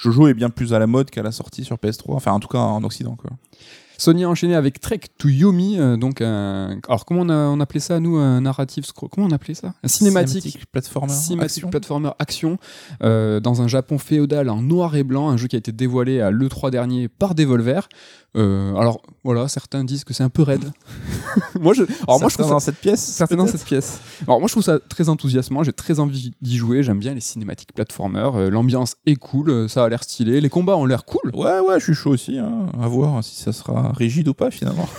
Jojo 0.00 0.28
est 0.28 0.34
bien 0.34 0.48
plus 0.50 0.72
à 0.74 0.78
la 0.78 0.86
mode 0.86 1.10
qu'à 1.10 1.22
la 1.22 1.32
sortie 1.32 1.64
sur 1.64 1.76
PS3, 1.76 2.14
enfin 2.14 2.32
en 2.32 2.40
tout 2.40 2.48
cas 2.48 2.58
en 2.58 2.82
Occident 2.84 3.16
quoi. 3.16 3.30
Sony 4.00 4.22
a 4.22 4.28
enchaîné 4.28 4.54
avec 4.54 4.78
Trek 4.78 5.00
to 5.18 5.28
Yomi, 5.28 5.76
euh, 5.76 5.96
donc 5.96 6.20
un... 6.20 6.78
alors 6.86 7.04
comment 7.04 7.22
on, 7.22 7.28
a, 7.30 7.34
on 7.48 7.58
appelait 7.58 7.80
ça 7.80 7.98
nous 7.98 8.14
un 8.16 8.42
narrative 8.42 8.84
scroll 8.84 9.10
comment 9.10 9.26
on 9.26 9.32
appelait 9.32 9.54
ça? 9.54 9.74
Un 9.82 9.88
cinématique 9.88 10.64
platformer 10.70 11.12
Cinématique 11.12 11.56
action. 11.64 11.70
platformer 11.70 12.10
action 12.20 12.58
euh, 13.02 13.40
dans 13.40 13.60
un 13.60 13.66
Japon 13.66 13.98
féodal 13.98 14.50
en 14.50 14.62
noir 14.62 14.94
et 14.94 15.02
blanc, 15.02 15.28
un 15.30 15.36
jeu 15.36 15.48
qui 15.48 15.56
a 15.56 15.58
été 15.58 15.72
dévoilé 15.72 16.20
à 16.20 16.30
l'E3 16.30 16.70
dernier 16.70 17.08
par 17.08 17.34
Devolver. 17.34 17.88
Euh, 18.36 18.74
alors 18.76 19.00
voilà, 19.24 19.48
certains 19.48 19.84
disent 19.84 20.04
que 20.04 20.12
c'est 20.12 20.22
un 20.22 20.28
peu 20.28 20.42
raide. 20.42 20.70
moi 21.60 21.72
je, 21.72 21.82
alors 22.06 22.20
moi 22.20 22.28
je 22.28 22.34
Certains 22.34 22.34
trouve 22.34 22.46
ça 22.46 22.50
dans 22.50 22.60
cette 22.60 22.76
pièce. 22.76 23.00
certains 23.00 23.36
dans 23.36 23.46
cette 23.46 23.64
pièce. 23.64 24.00
Alors 24.26 24.38
moi 24.38 24.48
je 24.48 24.52
trouve 24.52 24.62
ça 24.62 24.78
très 24.78 25.08
enthousiasmant, 25.08 25.62
j'ai 25.62 25.72
très 25.72 25.98
envie 25.98 26.34
d'y 26.42 26.56
jouer, 26.56 26.82
j'aime 26.82 26.98
bien 26.98 27.14
les 27.14 27.20
cinématiques 27.20 27.72
platformer, 27.72 28.30
euh, 28.34 28.50
l'ambiance 28.50 28.96
est 29.06 29.16
cool, 29.16 29.50
euh, 29.50 29.68
ça 29.68 29.84
a 29.84 29.88
l'air 29.88 30.04
stylé, 30.04 30.40
les 30.42 30.50
combats 30.50 30.76
ont 30.76 30.84
l'air 30.84 31.04
cool. 31.06 31.30
Ouais 31.34 31.58
ouais, 31.60 31.78
je 31.80 31.84
suis 31.84 31.94
chaud 31.94 32.10
aussi. 32.10 32.38
Hein. 32.38 32.66
À 32.80 32.86
voir 32.86 33.24
si 33.24 33.36
ça 33.36 33.52
sera 33.52 33.92
rigide 33.92 34.28
ou 34.28 34.34
pas 34.34 34.50
finalement. 34.50 34.88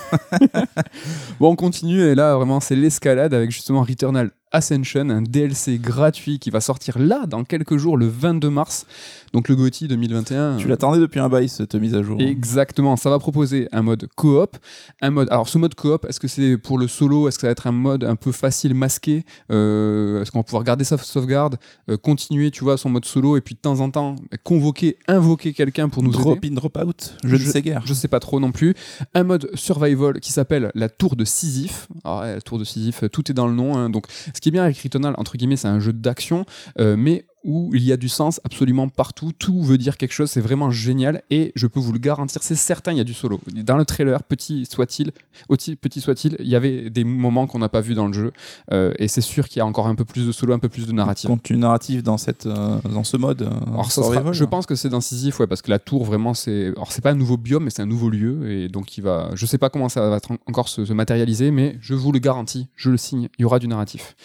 Bon, 1.40 1.52
on 1.52 1.56
continue 1.56 2.02
et 2.02 2.16
là 2.16 2.36
vraiment 2.36 2.60
c'est 2.60 2.76
l'escalade 2.76 3.34
avec 3.34 3.52
justement 3.52 3.84
Returnal 3.84 4.32
Ascension, 4.52 5.10
un 5.10 5.22
DLC 5.22 5.78
gratuit 5.78 6.40
qui 6.40 6.50
va 6.50 6.60
sortir 6.60 6.98
là 6.98 7.26
dans 7.28 7.44
quelques 7.44 7.78
jours 7.78 7.98
le 7.98 8.08
22 8.08 8.50
mars. 8.50 8.88
Donc 9.34 9.48
le 9.50 9.56
GOTY 9.56 9.88
2021. 9.88 10.58
Tu 10.58 10.68
l'attendais 10.68 11.00
depuis 11.00 11.20
un 11.20 11.30
bail 11.30 11.50
cette 11.50 11.76
mise 11.76 11.94
à 11.96 12.02
jour. 12.02 12.20
Exactement, 12.20 12.96
ça 12.96 13.10
va 13.10 13.20
proposer 13.20 13.68
un 13.72 13.82
mode 13.82 14.08
coop, 14.16 14.58
un 15.02 15.12
mode. 15.12 15.28
Alors 15.32 15.48
ce 15.48 15.58
mode 15.58 15.76
coop, 15.76 16.06
est-ce 16.10 16.20
que 16.20 16.28
c'est 16.28 16.58
pour 16.58 16.78
le 16.80 16.88
solo, 16.88 17.28
est-ce 17.28 17.38
que 17.38 17.42
ça 17.42 17.48
va 17.48 17.52
être 17.52 17.68
un 17.68 17.72
mode 17.72 18.04
un 18.04 18.16
peu 18.16 18.32
facile, 18.32 18.74
masqué, 18.74 19.24
euh, 19.52 20.22
est-ce 20.22 20.32
qu'on 20.32 20.40
va 20.40 20.44
pouvoir 20.44 20.64
garder 20.64 20.84
sa 20.84 20.98
sauvegarde, 20.98 21.58
euh, 21.90 21.98
continuer, 21.98 22.52
tu 22.52 22.64
vois, 22.64 22.78
son 22.78 22.90
mode 22.90 23.06
solo 23.06 23.38
et 23.38 23.42
puis 23.42 23.56
de 23.56 23.60
temps 23.60 23.80
en 23.82 23.90
temps 23.92 24.16
convoquer, 24.44 24.98
invoquer 25.08 25.54
quelqu'un 25.54 25.90
pour 25.90 26.04
nous 26.04 26.12
Drop 26.12 26.38
aider? 26.38 26.50
in, 26.50 26.56
drop 26.56 26.78
out. 26.78 27.14
Je 27.24 27.36
ne 27.36 27.40
sais 27.42 27.62
guère. 27.62 27.82
Je 27.86 27.94
sais 27.94 28.08
pas 28.08 28.20
trop 28.20 28.40
non 28.40 28.52
plus. 28.52 28.74
Un 29.14 29.24
mode 29.24 29.50
survival 29.56 30.20
qui 30.20 30.32
s'appelle 30.32 30.72
la 30.76 30.90
tour 30.90 31.16
de 31.16 31.26
Sisyphe. 31.26 31.88
Alors, 32.04 32.22
ouais, 32.22 32.36
la 32.36 32.42
tour 32.42 32.58
de 32.58 32.64
Sisyphe, 32.64 33.04
tout 33.12 33.30
est 33.30 33.34
dans 33.34 33.48
le 33.48 33.54
nom. 33.54 33.78
hein. 33.78 33.90
Donc, 33.90 34.06
ce 34.34 34.42
qui 34.42 34.50
est 34.50 34.52
bien 34.52 34.64
avec 34.64 34.78
Returnal, 34.80 35.14
entre 35.18 35.38
guillemets, 35.38 35.56
c'est 35.58 35.68
un 35.68 35.80
jeu 35.80 35.94
d'action, 35.94 36.46
euh, 36.80 36.96
mais 36.98 37.26
où 37.50 37.72
il 37.74 37.84
y 37.84 37.92
a 37.92 37.98
du 37.98 38.08
sens 38.10 38.40
absolument 38.46 38.88
partout. 38.90 39.32
Tout 39.38 39.64
veut 39.64 39.78
dire 39.80 39.98
quelque 39.98 40.12
chose. 40.14 40.30
C'est 40.30 40.40
vraiment 40.42 40.70
génial. 40.70 41.24
Et 41.32 41.52
je 41.56 41.66
peux 41.68 41.80
vous 41.80 41.92
le 41.92 42.00
garantir, 42.00 42.44
c'est 42.44 42.56
certain, 42.56 42.92
il 42.92 42.98
y 43.00 43.02
a 43.02 43.04
du 43.04 43.16
solo. 43.16 43.42
Dans 43.54 43.76
le 43.78 43.86
trailer, 43.86 44.22
petit 44.24 44.66
soit-il, 44.66 45.12
petit 45.82 46.00
soit-il, 46.02 46.36
il 46.40 46.48
y 46.48 46.56
avait 46.56 46.90
des 46.92 47.04
moments 47.04 47.48
qu'on 47.48 47.60
n'a 47.60 47.70
pas 47.70 47.82
vu 47.82 47.96
dans 47.96 48.08
le 48.08 48.14
jeu. 48.14 48.32
Euh, 48.72 48.94
et 49.00 49.08
c'est 49.08 49.22
sûr 49.22 49.48
qu'il 49.50 49.58
y 49.58 49.62
a 49.62 49.66
encore 49.66 49.88
un 49.88 49.96
peu 49.96 50.06
plus 50.06 50.28
de 50.28 50.32
solo, 50.32 50.54
un 50.54 50.60
peu 50.60 50.70
plus 50.70 50.86
de 50.88 50.92
narrative. 50.92 51.28
Contenu 51.30 51.58
narratif 51.58 52.04
dans, 52.04 52.18
cette, 52.18 52.46
euh, 52.46 52.78
dans 52.94 53.04
ce 53.04 53.18
mode. 53.18 53.42
euh, 53.42 53.50
Alors, 53.68 53.92
ça 53.92 54.02
sera- 54.02 54.12
survival. 54.14 54.34
je 54.34 54.44
pense 54.46 54.66
que 54.66 54.76
c'est 54.76 54.90
Sisyphe, 55.02 55.40
ouais, 55.40 55.48
parce 55.48 55.62
que 55.62 55.72
la 55.72 55.80
tour, 55.80 56.04
vraiment, 56.04 56.34
c'est. 56.34 56.68
Alors, 56.68 56.92
c'est 56.92 57.02
pas 57.02 57.12
un 57.12 57.16
nouveau 57.16 57.38
biome, 57.38 57.64
mais 57.64 57.70
c'est 57.70 57.82
un 57.82 57.86
nouveau 57.88 58.10
lieu. 58.10 58.52
Et 58.52 58.68
donc, 58.68 58.98
il 58.98 59.02
va. 59.02 59.30
Je 59.34 59.46
sais 59.46 59.58
pas 59.58 59.70
comment 59.70 59.88
ça 59.90 60.10
va 60.10 60.20
encore 60.46 60.68
se, 60.68 60.84
se 60.86 60.94
matérialiser, 60.94 61.52
mais 61.52 61.78
je 61.82 61.94
vous 61.94 62.12
le 62.12 62.20
garantis, 62.20 62.68
je 62.76 62.90
le 62.90 62.98
signe, 62.98 63.30
il 63.38 63.42
y 63.44 63.46
aura 63.46 63.60
du 63.60 63.68
narratif. 63.68 64.16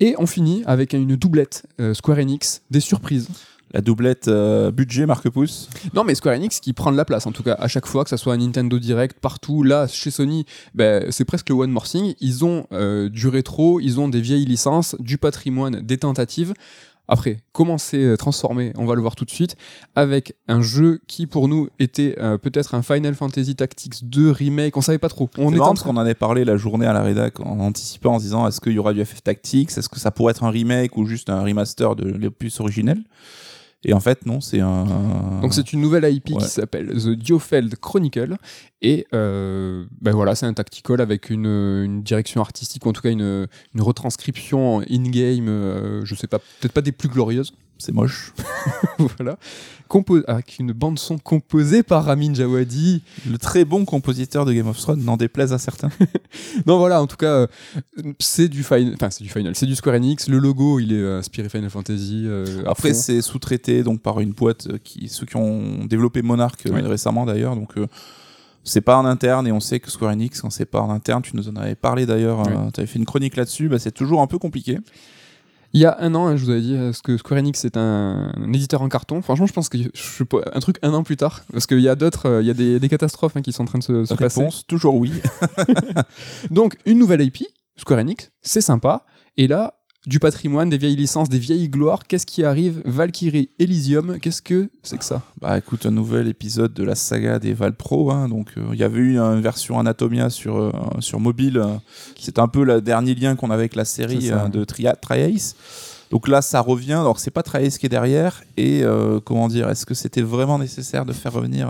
Et 0.00 0.14
on 0.18 0.26
finit 0.26 0.62
avec 0.66 0.92
une 0.92 1.16
doublette 1.16 1.64
euh, 1.80 1.94
Square 1.94 2.18
Enix, 2.18 2.62
des 2.70 2.80
surprises. 2.80 3.28
La 3.72 3.82
doublette 3.82 4.28
euh, 4.28 4.70
budget 4.70 5.04
marque 5.04 5.28
pouce. 5.28 5.68
Non, 5.92 6.02
mais 6.02 6.14
Square 6.14 6.36
Enix 6.36 6.60
qui 6.60 6.72
prend 6.72 6.90
de 6.90 6.96
la 6.96 7.04
place, 7.04 7.26
en 7.26 7.32
tout 7.32 7.42
cas, 7.42 7.54
à 7.54 7.68
chaque 7.68 7.86
fois, 7.86 8.04
que 8.04 8.10
ça 8.10 8.16
soit 8.16 8.32
un 8.32 8.38
Nintendo 8.38 8.78
Direct, 8.78 9.18
partout. 9.20 9.62
Là, 9.62 9.86
chez 9.86 10.10
Sony, 10.10 10.46
ben, 10.74 11.10
c'est 11.10 11.26
presque 11.26 11.50
le 11.50 11.56
One 11.56 11.70
More 11.70 11.86
Thing. 11.86 12.14
Ils 12.20 12.44
ont 12.44 12.66
euh, 12.72 13.10
du 13.10 13.28
rétro, 13.28 13.80
ils 13.80 14.00
ont 14.00 14.08
des 14.08 14.22
vieilles 14.22 14.46
licences, 14.46 14.96
du 15.00 15.18
patrimoine, 15.18 15.80
des 15.80 15.98
tentatives. 15.98 16.54
Après, 17.08 17.38
comment 17.52 17.78
c'est 17.78 18.04
euh, 18.04 18.16
transformé 18.16 18.72
On 18.76 18.84
va 18.84 18.94
le 18.94 19.00
voir 19.00 19.16
tout 19.16 19.24
de 19.24 19.30
suite 19.30 19.56
avec 19.96 20.34
un 20.46 20.60
jeu 20.60 21.00
qui 21.06 21.26
pour 21.26 21.48
nous 21.48 21.68
était 21.78 22.14
euh, 22.18 22.36
peut-être 22.36 22.74
un 22.74 22.82
Final 22.82 23.14
Fantasy 23.14 23.56
Tactics 23.56 24.04
2 24.04 24.30
remake. 24.30 24.76
On 24.76 24.82
savait 24.82 24.98
pas 24.98 25.08
trop. 25.08 25.30
On 25.38 25.52
en 25.58 25.58
parce 25.58 25.82
qu'on 25.82 25.96
en 25.96 25.96
avait 25.96 26.14
parlé 26.14 26.44
la 26.44 26.58
journée 26.58 26.86
à 26.86 26.92
la 26.92 27.02
rédac 27.02 27.40
en 27.40 27.60
anticipant 27.60 28.14
en 28.14 28.18
se 28.18 28.24
disant 28.24 28.46
est-ce 28.46 28.60
qu'il 28.60 28.72
y 28.72 28.78
aura 28.78 28.92
du 28.92 29.02
FF 29.02 29.22
Tactics? 29.22 29.70
Est-ce 29.76 29.88
que 29.88 29.98
ça 29.98 30.10
pourrait 30.10 30.32
être 30.32 30.44
un 30.44 30.50
remake 30.50 30.98
ou 30.98 31.06
juste 31.06 31.30
un 31.30 31.42
remaster 31.42 31.96
de 31.96 32.10
l'opus 32.10 32.60
originel? 32.60 33.02
Et 33.84 33.92
en 33.92 34.00
fait, 34.00 34.26
non, 34.26 34.40
c'est 34.40 34.58
un. 34.60 35.38
Donc 35.40 35.54
c'est 35.54 35.72
une 35.72 35.80
nouvelle 35.80 36.12
IP 36.12 36.30
Ouais. 36.30 36.36
qui 36.38 36.48
s'appelle 36.48 36.88
The 36.88 37.10
Diofeld 37.10 37.76
Chronicle 37.76 38.36
et 38.82 39.06
euh, 39.14 39.84
ben 40.00 40.12
voilà 40.12 40.34
c'est 40.34 40.46
un 40.46 40.52
tactical 40.52 41.00
avec 41.00 41.30
une, 41.30 41.46
une 41.46 42.02
direction 42.02 42.40
artistique 42.40 42.84
ou 42.86 42.88
en 42.88 42.92
tout 42.92 43.02
cas 43.02 43.10
une, 43.10 43.46
une 43.74 43.80
retranscription 43.80 44.80
in-game 44.90 45.48
euh, 45.48 46.04
je 46.04 46.14
sais 46.16 46.26
pas 46.26 46.38
peut-être 46.38 46.72
pas 46.72 46.80
des 46.80 46.92
plus 46.92 47.08
glorieuses 47.08 47.52
C'est 47.78 47.92
moche. 47.92 48.32
voilà 48.98 49.38
Compo- 49.88 50.22
avec 50.26 50.58
une 50.58 50.72
bande 50.72 50.98
son 50.98 51.16
composée 51.16 51.82
par 51.82 52.04
Ramin 52.04 52.34
Djawadi 52.34 53.02
Le 53.30 53.38
très 53.38 53.64
bon 53.64 53.84
compositeur 53.84 54.44
de 54.44 54.52
Game 54.52 54.66
of 54.66 54.76
Thrones 54.78 55.02
n'en 55.02 55.16
déplaise 55.16 55.52
à 55.52 55.58
certains. 55.58 55.88
non 56.66 56.78
voilà 56.78 57.00
en 57.00 57.06
tout 57.06 57.16
cas 57.16 57.26
euh, 57.32 57.46
c'est 58.18 58.48
du 58.48 58.62
final 58.64 58.92
enfin 58.94 59.08
c'est 59.10 59.22
du 59.24 59.30
final 59.30 59.54
c'est 59.54 59.64
du 59.66 59.74
Square 59.76 59.94
Enix 59.94 60.28
le 60.28 60.38
logo 60.38 60.78
il 60.80 60.92
est 60.92 60.96
euh, 60.96 61.18
inspiré 61.20 61.48
Final 61.48 61.70
Fantasy 61.70 62.24
euh, 62.26 62.62
Après, 62.66 62.92
c'est 62.94 63.22
sous-traité 63.22 63.82
donc 63.82 64.02
par 64.02 64.20
une 64.20 64.32
boîte 64.32 64.66
euh, 64.66 64.78
qui 64.82 65.08
ceux 65.08 65.24
qui 65.24 65.36
ont 65.36 65.84
développé 65.86 66.20
Monarch 66.20 66.58
Oui. 66.66 66.82
récemment 66.82 67.24
d'ailleurs. 67.24 67.54
Donc 67.56 67.74
c'est 68.64 68.82
pas 68.82 68.98
en 68.98 69.06
interne 69.06 69.46
et 69.46 69.52
on 69.52 69.60
sait 69.60 69.80
que 69.80 69.90
Square 69.90 70.10
Enix 70.12 70.40
quand 70.42 70.50
c'est 70.50 70.66
pas 70.66 70.80
en 70.82 70.90
interne, 70.90 71.22
tu 71.22 71.34
nous 71.36 71.48
en 71.48 71.56
avais 71.56 71.74
parlé 71.76 72.04
d'ailleurs. 72.04 72.40
Oui. 72.46 72.52
tu 72.74 72.80
avais 72.80 72.86
fait 72.86 72.98
une 72.98 73.06
chronique 73.06 73.36
là-dessus. 73.36 73.68
Bah, 73.70 73.78
c'est 73.78 73.92
toujours 73.92 74.20
un 74.20 74.26
peu 74.26 74.38
compliqué. 74.38 74.78
Il 75.74 75.80
y 75.80 75.84
a 75.84 75.96
un 76.00 76.14
an, 76.14 76.26
hein, 76.26 76.36
je 76.36 76.44
vous 76.44 76.50
avais 76.50 76.60
dit, 76.60 76.74
euh, 76.74 76.92
que 77.04 77.16
Square 77.16 77.40
Enix 77.40 77.64
est 77.64 77.76
un, 77.76 78.32
un 78.36 78.52
éditeur 78.52 78.80
en 78.80 78.88
carton. 78.88 79.20
Franchement, 79.20 79.46
je 79.46 79.52
pense 79.52 79.68
que 79.68 79.78
je 79.78 80.24
un 80.52 80.60
truc 80.60 80.78
un 80.82 80.94
an 80.94 81.02
plus 81.02 81.16
tard, 81.16 81.42
parce 81.52 81.66
qu'il 81.66 81.80
y 81.80 81.88
a 81.88 81.94
d'autres, 81.94 82.26
euh, 82.26 82.42
il 82.42 82.46
y 82.46 82.50
a 82.50 82.54
des, 82.54 82.80
des 82.80 82.88
catastrophes 82.88 83.36
hein, 83.36 83.42
qui 83.42 83.52
sont 83.52 83.62
en 83.62 83.66
train 83.66 83.78
de 83.78 83.84
se, 83.84 84.04
se 84.04 84.14
passer. 84.14 84.40
Réponse 84.40 84.66
toujours 84.66 84.94
oui. 84.94 85.12
Donc, 86.50 86.76
une 86.86 86.98
nouvelle 86.98 87.20
IP, 87.20 87.44
Square 87.76 88.00
Enix, 88.00 88.30
c'est 88.40 88.62
sympa. 88.62 89.04
Et 89.36 89.46
là, 89.46 89.77
du 90.08 90.18
patrimoine, 90.18 90.70
des 90.70 90.78
vieilles 90.78 90.96
licences, 90.96 91.28
des 91.28 91.38
vieilles 91.38 91.68
gloires, 91.68 92.06
qu'est-ce 92.08 92.24
qui 92.24 92.42
arrive? 92.42 92.80
Valkyrie 92.86 93.50
Elysium, 93.58 94.18
qu'est-ce 94.18 94.40
que 94.40 94.70
c'est 94.82 94.96
que 94.96 95.04
ça? 95.04 95.20
Bah 95.40 95.58
écoute, 95.58 95.84
un 95.84 95.90
nouvel 95.90 96.28
épisode 96.28 96.72
de 96.72 96.82
la 96.82 96.94
saga 96.94 97.38
des 97.38 97.52
Val 97.52 97.74
Pro. 97.74 98.10
hein. 98.10 98.28
donc 98.28 98.54
euh, 98.56 98.62
il 98.72 98.78
y 98.78 98.84
avait 98.84 98.98
eu 99.00 99.18
une 99.18 99.40
version 99.42 99.78
Anatomia 99.78 100.30
sur, 100.30 100.56
euh, 100.56 100.72
sur 101.00 101.20
mobile. 101.20 101.62
C'est 102.18 102.38
un 102.38 102.48
peu 102.48 102.64
le 102.64 102.80
dernier 102.80 103.14
lien 103.14 103.36
qu'on 103.36 103.50
avait 103.50 103.60
avec 103.64 103.76
la 103.76 103.84
série 103.84 104.22
ça. 104.28 104.44
euh, 104.44 104.48
de 104.48 104.64
Tria- 104.64 104.96
Triace. 104.96 105.54
Donc 106.10 106.26
là, 106.26 106.40
ça 106.40 106.60
revient. 106.62 106.94
Alors 106.94 107.18
c'est 107.20 107.30
pas 107.30 107.42
Triace 107.42 107.76
qui 107.76 107.84
est 107.84 107.90
derrière. 107.90 108.42
Et 108.56 108.82
euh, 108.82 109.20
comment 109.20 109.46
dire, 109.46 109.68
est-ce 109.68 109.84
que 109.84 109.92
c'était 109.92 110.22
vraiment 110.22 110.58
nécessaire 110.58 111.04
de 111.04 111.12
faire 111.12 111.34
revenir 111.34 111.68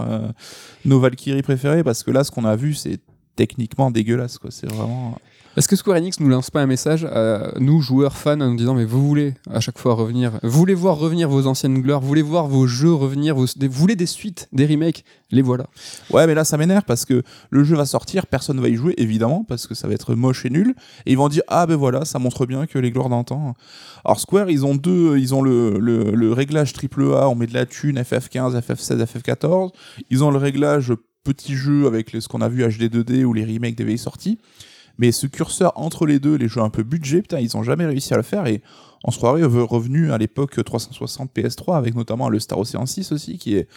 nos 0.84 1.00
Valkyries 1.00 1.42
préférées? 1.42 1.82
Parce 1.82 2.04
que 2.04 2.12
là, 2.12 2.22
ce 2.22 2.30
qu'on 2.30 2.44
a 2.44 2.54
vu, 2.54 2.74
c'est 2.74 3.00
techniquement 3.34 3.90
dégueulasse. 3.90 4.38
quoi. 4.38 4.50
C'est 4.52 4.70
vraiment. 4.70 5.18
Est-ce 5.58 5.66
que 5.66 5.74
Square 5.74 5.96
Enix 5.96 6.20
nous 6.20 6.28
lance 6.28 6.50
pas 6.50 6.62
un 6.62 6.66
message 6.66 7.04
nous, 7.58 7.80
joueurs 7.80 8.16
fans, 8.16 8.40
en 8.40 8.50
nous 8.50 8.56
disant 8.56 8.74
Mais 8.74 8.84
vous 8.84 9.04
voulez 9.04 9.34
à 9.50 9.58
chaque 9.58 9.76
fois 9.76 9.94
revenir, 9.94 10.38
vous 10.44 10.56
voulez 10.56 10.72
voir 10.72 10.96
revenir 10.96 11.28
vos 11.28 11.48
anciennes 11.48 11.82
gloires, 11.82 12.00
vous 12.00 12.06
voulez 12.06 12.22
voir 12.22 12.46
vos 12.46 12.68
jeux 12.68 12.92
revenir, 12.92 13.34
vous 13.34 13.48
voulez 13.72 13.96
des 13.96 14.06
suites, 14.06 14.48
des 14.52 14.66
remakes 14.66 15.02
Les 15.32 15.42
voilà. 15.42 15.66
Ouais, 16.10 16.28
mais 16.28 16.34
là, 16.34 16.44
ça 16.44 16.58
m'énerve 16.58 16.84
parce 16.86 17.04
que 17.04 17.24
le 17.50 17.64
jeu 17.64 17.74
va 17.74 17.86
sortir, 17.86 18.28
personne 18.28 18.60
va 18.60 18.68
y 18.68 18.76
jouer, 18.76 18.94
évidemment, 18.98 19.42
parce 19.42 19.66
que 19.66 19.74
ça 19.74 19.88
va 19.88 19.94
être 19.94 20.14
moche 20.14 20.46
et 20.46 20.50
nul. 20.50 20.76
Et 21.06 21.10
ils 21.10 21.18
vont 21.18 21.28
dire, 21.28 21.42
ah 21.48 21.66
ben 21.66 21.74
voilà, 21.74 22.04
ça 22.04 22.20
montre 22.20 22.46
bien 22.46 22.66
que 22.66 22.78
les 22.78 22.92
gloires 22.92 23.08
d'antan. 23.08 23.56
Alors, 24.04 24.20
Square, 24.20 24.50
ils 24.50 24.64
ont 24.64 24.76
deux, 24.76 25.18
ils 25.18 25.34
ont 25.34 25.42
le, 25.42 26.32
réglage 26.32 26.72
AAA, 26.72 27.28
on 27.28 27.34
met 27.34 27.48
de 27.48 27.54
la 27.54 27.66
thune, 27.66 27.98
FF15, 27.98 28.56
FF16, 28.60 29.04
FF14. 29.04 29.72
Ils 30.10 30.22
ont 30.22 30.30
le 30.30 30.38
réglage 30.38 30.92
petit 31.24 31.56
jeu 31.56 31.88
avec 31.88 32.10
ce 32.10 32.28
qu'on 32.28 32.42
a 32.42 32.48
vu 32.48 32.62
HD 32.62 32.84
2D 32.84 33.24
ou 33.24 33.32
les 33.32 33.44
remakes 33.44 33.74
des 33.74 33.82
vieilles 33.82 33.98
sorties. 33.98 34.38
Mais 34.98 35.12
ce 35.12 35.26
curseur 35.26 35.72
entre 35.76 36.06
les 36.06 36.18
deux, 36.18 36.34
les 36.34 36.48
jeux 36.48 36.60
un 36.60 36.70
peu 36.70 36.82
budget, 36.82 37.22
putain, 37.22 37.38
ils 37.38 37.56
ont 37.56 37.62
jamais 37.62 37.86
réussi 37.86 38.12
à 38.14 38.16
le 38.16 38.22
faire 38.22 38.46
et 38.46 38.62
on 39.04 39.10
se 39.12 39.16
croirait 39.18 39.44
revenu 39.44 40.10
à 40.12 40.18
l'époque 40.18 40.62
360 40.62 41.30
PS3 41.34 41.76
avec 41.76 41.94
notamment 41.94 42.28
le 42.28 42.40
Star 42.40 42.58
Ocean 42.58 42.84
6 42.84 43.12
aussi 43.12 43.38
qui 43.38 43.56
est 43.56 43.68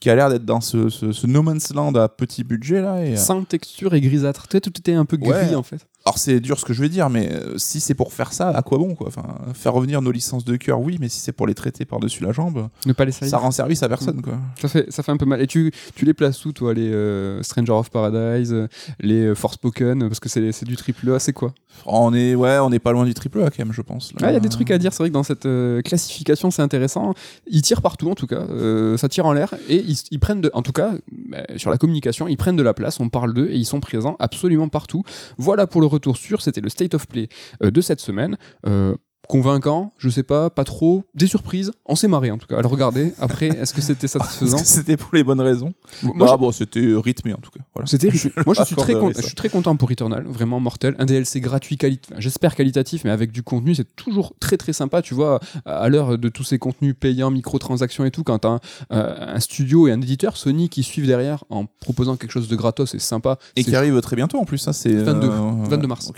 qui 0.00 0.10
a 0.10 0.14
l'air 0.14 0.28
d'être 0.28 0.44
dans 0.44 0.60
ce, 0.60 0.90
ce, 0.90 1.12
ce 1.12 1.26
No 1.26 1.40
Man's 1.42 1.72
Land 1.72 1.94
à 1.94 2.08
petit 2.10 2.44
budget 2.44 2.82
là 2.82 3.02
et 3.02 3.14
euh, 3.14 3.16
Sans 3.16 3.42
texture 3.44 3.94
et 3.94 4.00
grisâtre. 4.02 4.46
Tu 4.46 4.56
sais, 4.56 4.60
tout 4.60 4.72
était 4.76 4.92
un 4.92 5.06
peu 5.06 5.16
gris 5.16 5.30
Ouais. 5.30 5.54
en 5.54 5.62
fait. 5.62 5.86
Alors 6.06 6.18
c'est 6.18 6.38
dur 6.38 6.56
ce 6.56 6.64
que 6.64 6.72
je 6.72 6.80
vais 6.80 6.88
dire, 6.88 7.10
mais 7.10 7.32
euh, 7.32 7.58
si 7.58 7.80
c'est 7.80 7.94
pour 7.94 8.12
faire 8.12 8.32
ça, 8.32 8.50
à 8.50 8.62
quoi 8.62 8.78
bon 8.78 8.94
quoi? 8.94 9.08
Enfin, 9.08 9.26
faire 9.54 9.72
revenir 9.72 10.00
nos 10.02 10.12
licences 10.12 10.44
de 10.44 10.54
cœur, 10.54 10.80
oui, 10.80 10.98
mais 11.00 11.08
si 11.08 11.18
c'est 11.18 11.32
pour 11.32 11.48
les 11.48 11.54
traiter 11.54 11.84
par-dessus 11.84 12.22
la 12.22 12.30
jambe, 12.30 12.68
Ne 12.86 12.92
pas 12.92 13.04
les 13.04 13.10
ça 13.10 13.38
rend 13.38 13.50
service 13.50 13.82
à 13.82 13.88
personne 13.88 14.22
quoi. 14.22 14.34
Ça 14.60 14.68
fait, 14.68 14.86
ça 14.92 15.02
fait 15.02 15.10
un 15.10 15.16
peu 15.16 15.26
mal. 15.26 15.42
Et 15.42 15.48
tu, 15.48 15.72
tu 15.96 16.04
les 16.04 16.14
places 16.14 16.44
où, 16.44 16.52
toi, 16.52 16.74
les 16.74 16.92
euh, 16.92 17.42
Stranger 17.42 17.72
of 17.72 17.90
Paradise, 17.90 18.52
euh, 18.52 18.68
les 19.00 19.22
euh, 19.24 19.34
Forspoken 19.34 20.06
Parce 20.06 20.20
que 20.20 20.28
c'est 20.28 20.64
du 20.64 20.76
triple 20.76 21.10
A, 21.10 21.18
c'est 21.18 21.32
quoi? 21.32 21.52
On 21.84 22.14
est 22.14 22.34
ouais, 22.34 22.58
on 22.60 22.70
est 22.72 22.78
pas 22.78 22.92
loin 22.92 23.04
du 23.04 23.12
triple 23.12 23.42
A 23.42 23.50
quand 23.50 23.58
même, 23.58 23.72
je 23.72 23.82
pense. 23.82 24.12
Ah, 24.22 24.30
Il 24.30 24.34
y 24.34 24.36
a 24.36 24.40
des 24.40 24.48
trucs 24.48 24.70
à 24.70 24.78
dire, 24.78 24.92
c'est 24.92 25.02
vrai 25.02 25.08
que 25.08 25.14
dans 25.14 25.22
cette 25.22 25.46
euh, 25.46 25.82
classification, 25.82 26.50
c'est 26.50 26.62
intéressant. 26.62 27.14
Ils 27.48 27.62
tirent 27.62 27.82
partout, 27.82 28.10
en 28.10 28.14
tout 28.14 28.26
cas. 28.26 28.46
Euh, 28.50 28.96
ça 28.96 29.08
tire 29.08 29.26
en 29.26 29.32
l'air. 29.32 29.54
Et 29.68 29.76
ils, 29.76 29.98
ils 30.10 30.18
prennent, 30.18 30.40
de, 30.40 30.50
en 30.54 30.62
tout 30.62 30.72
cas, 30.72 30.92
bah, 31.28 31.38
sur 31.56 31.70
la 31.70 31.78
communication, 31.78 32.28
ils 32.28 32.36
prennent 32.36 32.56
de 32.56 32.62
la 32.62 32.74
place, 32.74 33.00
on 33.00 33.08
parle 33.08 33.34
d'eux 33.34 33.48
et 33.50 33.56
ils 33.56 33.66
sont 33.66 33.80
présents 33.80 34.16
absolument 34.20 34.68
partout. 34.68 35.02
Voilà 35.36 35.66
pour 35.66 35.80
le 35.80 35.86
retour 35.96 36.16
sûr, 36.16 36.42
c'était 36.42 36.60
le 36.60 36.68
State 36.68 36.94
of 36.94 37.06
Play 37.06 37.28
euh, 37.62 37.70
de 37.70 37.80
cette 37.80 38.00
semaine. 38.00 38.36
Euh, 38.66 38.94
convaincant, 39.26 39.92
je 39.98 40.08
sais 40.08 40.22
pas, 40.22 40.50
pas 40.50 40.64
trop. 40.64 41.04
Des 41.14 41.26
surprises, 41.26 41.72
on 41.86 41.96
s'est 41.96 42.08
marré 42.08 42.30
en 42.30 42.38
tout 42.38 42.46
cas. 42.46 42.58
Alors 42.58 42.70
regardez, 42.70 43.12
après, 43.18 43.48
est-ce 43.48 43.74
que 43.74 43.80
c'était 43.80 44.08
satisfaisant 44.08 44.58
C'était 44.58 44.96
pour 44.96 45.10
les 45.14 45.24
bonnes 45.24 45.40
raisons. 45.40 45.72
Moi, 46.02 46.28
ah 46.30 46.36
bon, 46.36 46.52
c'était 46.52 46.80
euh, 46.80 46.98
rythmé 46.98 47.32
en 47.32 47.38
tout 47.38 47.50
cas. 47.50 47.60
Voilà. 47.74 47.86
C'était 47.86 48.08
riche. 48.08 48.28
Moi, 48.46 48.54
je 48.56 48.64
suis, 48.64 48.74
très 48.76 48.92
accorderai 48.94 49.12
con- 49.12 49.14
ça. 49.14 49.20
je 49.22 49.26
suis 49.26 49.34
très 49.34 49.48
content 49.48 49.76
pour 49.76 49.88
Returnal, 49.88 50.24
vraiment 50.26 50.60
mortel. 50.60 50.94
Un 50.98 51.06
DLC 51.06 51.40
gratuit, 51.40 51.76
quali- 51.76 52.00
enfin, 52.10 52.20
j'espère 52.20 52.54
qualitatif, 52.54 53.04
mais 53.04 53.10
avec 53.10 53.32
du 53.32 53.42
contenu, 53.42 53.74
c'est 53.74 53.94
toujours 53.96 54.34
très 54.40 54.56
très 54.56 54.72
sympa. 54.72 55.02
Tu 55.02 55.14
vois, 55.14 55.40
à 55.64 55.88
l'heure 55.88 56.18
de 56.18 56.28
tous 56.28 56.44
ces 56.44 56.58
contenus 56.58 56.94
payants, 56.98 57.30
microtransactions 57.30 58.04
et 58.04 58.10
tout, 58.10 58.24
quand 58.24 58.38
t'as 58.40 58.48
un, 58.48 58.60
euh, 58.92 59.34
un 59.36 59.40
studio 59.40 59.88
et 59.88 59.92
un 59.92 60.00
éditeur, 60.00 60.36
Sony 60.36 60.68
qui 60.68 60.82
suivent 60.82 61.06
derrière 61.06 61.44
en 61.50 61.66
proposant 61.80 62.16
quelque 62.16 62.30
chose 62.32 62.48
de 62.48 62.56
gratos, 62.56 62.90
c'est 62.90 62.98
sympa. 62.98 63.38
Et 63.56 63.64
qui 63.64 63.74
arrive 63.76 64.00
très 64.00 64.16
bientôt 64.16 64.38
en 64.38 64.44
plus, 64.44 64.58
ça 64.58 64.72
c'est 64.72 64.92
22, 64.92 65.26
euh, 65.28 65.30
22 65.64 65.76
ouais, 65.82 65.86
mars. 65.86 66.12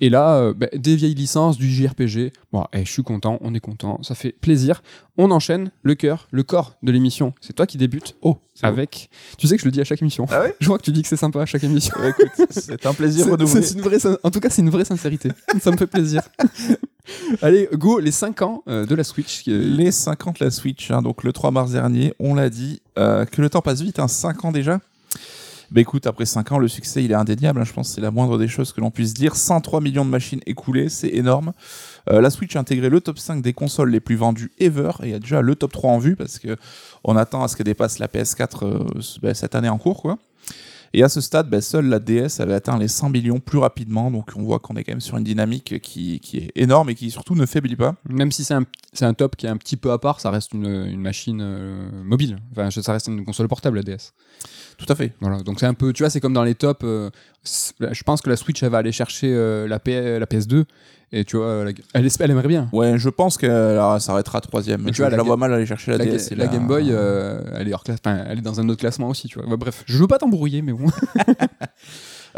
Et 0.00 0.10
là, 0.10 0.36
euh, 0.36 0.54
bah, 0.54 0.66
des 0.74 0.96
vieilles 0.96 1.14
licences, 1.14 1.56
du 1.56 1.70
JRPG. 1.70 2.32
Bon, 2.52 2.66
eh, 2.74 2.84
je 2.84 2.90
suis 2.92 3.02
content, 3.02 3.38
on 3.40 3.54
est 3.54 3.60
content, 3.60 4.02
ça 4.02 4.14
fait 4.14 4.32
plaisir. 4.32 4.82
On 5.16 5.30
enchaîne 5.30 5.70
le 5.82 5.94
cœur, 5.94 6.28
le 6.32 6.42
corps 6.42 6.76
de 6.82 6.92
l'émission. 6.92 7.32
C'est 7.40 7.54
toi 7.54 7.66
qui 7.66 7.78
débutes. 7.78 8.14
Oh, 8.20 8.36
avec. 8.62 9.08
Tu 9.38 9.46
sais 9.46 9.56
que 9.56 9.62
je 9.62 9.66
le 9.66 9.70
dis 9.72 9.80
à 9.80 9.84
chaque 9.84 10.02
émission. 10.02 10.26
Ah 10.30 10.42
ouais 10.42 10.54
Je 10.60 10.66
vois 10.66 10.76
que 10.76 10.82
tu 10.82 10.92
dis 10.92 11.00
que 11.00 11.08
c'est 11.08 11.16
sympa 11.16 11.40
à 11.40 11.46
chaque 11.46 11.64
émission. 11.64 11.98
Ouais, 11.98 12.10
écoute, 12.10 12.46
c'est 12.50 12.84
un 12.84 12.92
plaisir 12.92 13.26
renouvelé. 13.30 13.72
une 13.72 13.80
vraie, 13.80 13.96
en 14.22 14.30
tout 14.30 14.40
cas, 14.40 14.50
c'est 14.50 14.60
une 14.60 14.68
vraie 14.68 14.84
sincérité. 14.84 15.30
Ça 15.62 15.70
me 15.70 15.78
fait 15.78 15.86
plaisir. 15.86 16.22
Allez, 17.42 17.68
go, 17.72 17.98
les 17.98 18.10
5 18.12 18.42
ans 18.42 18.62
euh, 18.68 18.86
de 18.86 18.94
la 18.94 19.02
Switch. 19.04 19.42
qui 19.42 19.52
est- 19.52 19.58
Les 19.58 19.90
50 19.90 20.38
la 20.38 20.50
Switch, 20.50 20.90
hein, 20.90 21.02
donc 21.02 21.24
le 21.24 21.32
3 21.32 21.50
mars 21.50 21.72
dernier, 21.72 22.14
on 22.18 22.34
l'a 22.34 22.50
dit, 22.50 22.80
euh, 22.98 23.24
que 23.24 23.40
le 23.42 23.50
temps 23.50 23.60
passe 23.62 23.80
vite, 23.80 23.98
hein, 23.98 24.08
5 24.08 24.44
ans 24.44 24.52
déjà. 24.52 24.78
Bah 25.72 25.80
écoute, 25.80 26.06
après 26.06 26.26
5 26.26 26.52
ans, 26.52 26.58
le 26.58 26.68
succès 26.68 27.02
il 27.02 27.12
est 27.12 27.14
indéniable, 27.14 27.58
hein, 27.58 27.64
je 27.64 27.72
pense 27.72 27.88
que 27.88 27.94
c'est 27.94 28.02
la 28.02 28.10
moindre 28.10 28.36
des 28.36 28.46
choses 28.46 28.74
que 28.74 28.82
l'on 28.82 28.90
puisse 28.90 29.14
dire. 29.14 29.36
103 29.36 29.80
millions 29.80 30.04
de 30.04 30.10
machines 30.10 30.42
écoulées, 30.44 30.90
c'est 30.90 31.08
énorme. 31.08 31.54
Euh, 32.10 32.20
la 32.20 32.28
Switch 32.28 32.54
a 32.56 32.60
intégré 32.60 32.90
le 32.90 33.00
top 33.00 33.18
5 33.18 33.40
des 33.40 33.54
consoles 33.54 33.88
les 33.88 34.00
plus 34.00 34.16
vendues 34.16 34.52
ever, 34.58 34.90
et 35.02 35.06
il 35.06 35.10
y 35.12 35.14
a 35.14 35.18
déjà 35.18 35.40
le 35.40 35.56
top 35.56 35.72
3 35.72 35.90
en 35.90 35.98
vue, 35.98 36.14
parce 36.14 36.38
que 36.38 36.58
on 37.04 37.16
attend 37.16 37.42
à 37.42 37.48
ce 37.48 37.56
qu'elle 37.56 37.64
dépasse 37.64 38.00
la 38.00 38.06
PS4 38.06 38.66
euh, 38.66 38.84
bah, 39.22 39.32
cette 39.32 39.54
année 39.54 39.70
en 39.70 39.78
cours, 39.78 40.02
quoi. 40.02 40.18
Et 40.94 41.02
à 41.02 41.08
ce 41.08 41.20
stade, 41.22 41.48
bah, 41.48 41.60
seule 41.62 41.86
la 41.86 41.98
DS 41.98 42.40
avait 42.40 42.52
atteint 42.52 42.78
les 42.78 42.88
100 42.88 43.08
millions 43.10 43.40
plus 43.40 43.58
rapidement, 43.58 44.10
donc 44.10 44.30
on 44.36 44.42
voit 44.42 44.58
qu'on 44.58 44.74
est 44.76 44.84
quand 44.84 44.92
même 44.92 45.00
sur 45.00 45.16
une 45.16 45.24
dynamique 45.24 45.80
qui, 45.80 46.20
qui 46.20 46.36
est 46.38 46.52
énorme 46.54 46.90
et 46.90 46.94
qui 46.94 47.10
surtout 47.10 47.34
ne 47.34 47.46
faiblit 47.46 47.76
pas. 47.76 47.94
Même 48.08 48.30
si 48.30 48.44
c'est 48.44 48.54
un, 49.04 49.14
top 49.14 49.36
qui 49.36 49.46
est 49.46 49.48
un 49.48 49.56
petit 49.56 49.76
peu 49.76 49.90
à 49.90 49.98
part, 49.98 50.20
ça 50.20 50.30
reste 50.30 50.52
une, 50.52 50.66
une 50.66 51.00
machine 51.00 51.40
euh, 51.42 51.88
mobile. 52.04 52.38
Enfin, 52.52 52.70
ça 52.70 52.92
reste 52.92 53.06
une 53.08 53.24
console 53.24 53.48
portable, 53.48 53.76
la 53.78 53.82
DS. 53.82 54.12
Tout 54.76 54.86
à 54.88 54.94
fait. 54.94 55.14
Voilà, 55.20 55.42
donc 55.42 55.60
c'est 55.60 55.66
un 55.66 55.74
peu, 55.74 55.92
tu 55.94 56.02
vois, 56.02 56.10
c'est 56.10 56.20
comme 56.20 56.34
dans 56.34 56.44
les 56.44 56.54
tops. 56.54 56.80
euh, 56.84 57.10
je 57.44 58.02
pense 58.02 58.20
que 58.20 58.28
la 58.28 58.36
Switch, 58.36 58.62
elle 58.62 58.70
va 58.70 58.78
aller 58.78 58.92
chercher 58.92 59.32
euh, 59.32 59.66
la, 59.66 59.78
P- 59.78 60.18
la 60.18 60.26
PS2. 60.26 60.64
Et 61.14 61.24
tu 61.26 61.36
vois, 61.36 61.64
la- 61.64 61.72
elle, 61.94 62.06
espère- 62.06 62.24
elle 62.24 62.30
aimerait 62.30 62.48
bien. 62.48 62.68
Ouais, 62.72 62.98
je 62.98 63.08
pense 63.10 63.36
qu'elle 63.36 63.78
s'arrêtera 64.00 64.40
troisième. 64.40 64.80
Tu 64.90 65.02
vois, 65.02 65.06
je 65.06 65.10
la 65.10 65.16
la 65.18 65.22
vois 65.22 65.36
mal 65.36 65.52
aller 65.52 65.66
chercher 65.66 65.90
la, 65.92 65.98
La, 65.98 66.06
DS. 66.06 66.32
et 66.32 66.34
la 66.34 66.46
Game 66.46 66.66
Boy, 66.66 66.86
euh, 66.90 67.40
elle, 67.54 67.68
est 67.68 67.74
hors 67.74 67.84
classe, 67.84 67.98
enfin, 68.04 68.24
elle 68.28 68.38
est 68.38 68.42
dans 68.42 68.60
un 68.60 68.68
autre 68.70 68.80
classement 68.80 69.08
aussi, 69.08 69.28
tu 69.28 69.38
vois. 69.38 69.46
Ouais, 69.48 69.56
bref, 69.58 69.84
je 69.86 69.98
veux 69.98 70.06
pas 70.06 70.18
t'embrouiller, 70.18 70.62
mais 70.62 70.72
bon. 70.72 70.86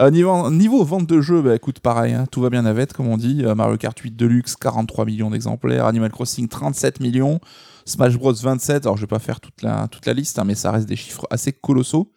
Euh, 0.01 0.11
niveau, 0.11 0.51
niveau 0.51 0.83
vente 0.83 1.07
de 1.09 1.21
jeux, 1.21 1.41
bah 1.41 1.55
écoute, 1.55 1.79
pareil, 1.79 2.15
hein, 2.15 2.25
tout 2.29 2.41
va 2.41 2.51
bien 2.51 2.63
navette, 2.63 2.93
comme 2.93 3.07
on 3.07 3.17
dit. 3.17 3.43
Euh, 3.45 3.55
Mario 3.55 3.77
Kart 3.77 3.97
8 3.97 4.17
Deluxe, 4.17 4.57
43 4.57 5.05
millions 5.05 5.31
d'exemplaires. 5.31 5.87
Animal 5.87 6.11
Crossing, 6.11 6.49
37 6.49 6.99
millions. 6.99 7.39
Smash 7.85 8.17
Bros 8.19 8.33
27. 8.33 8.87
Alors, 8.87 8.97
je 8.97 9.03
vais 9.03 9.07
pas 9.07 9.21
faire 9.21 9.39
toute 9.41 9.63
la, 9.63 9.87
toute 9.87 10.05
la 10.07 10.13
liste, 10.15 10.41
hein, 10.41 10.45
mais 10.45 10.57
ça 10.57 10.73
reste 10.73 10.89
des 10.89 10.97
chiffres 10.97 11.29
assez 11.31 11.53
colossaux. 11.53 12.11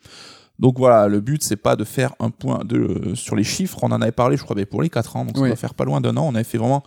Donc 0.59 0.77
voilà, 0.79 1.07
le 1.07 1.19
but, 1.21 1.43
c'est 1.43 1.55
pas 1.55 1.75
de 1.75 1.83
faire 1.83 2.13
un 2.19 2.31
point 2.31 2.61
de, 2.65 2.77
euh, 2.77 3.15
sur 3.15 3.35
les 3.35 3.43
chiffres. 3.43 3.77
On 3.83 3.91
en 3.91 4.01
avait 4.01 4.11
parlé, 4.11 4.37
je 4.37 4.43
crois, 4.43 4.55
mais 4.55 4.65
pour 4.65 4.81
les 4.81 4.89
4 4.89 5.15
ans. 5.15 5.25
Donc 5.25 5.37
ça 5.37 5.43
Oui. 5.43 5.49
va 5.49 5.55
faire 5.55 5.75
pas 5.75 5.85
loin 5.85 6.01
d'un 6.01 6.17
an. 6.17 6.25
On 6.27 6.33
avait 6.35 6.43
fait 6.43 6.57
vraiment 6.57 6.81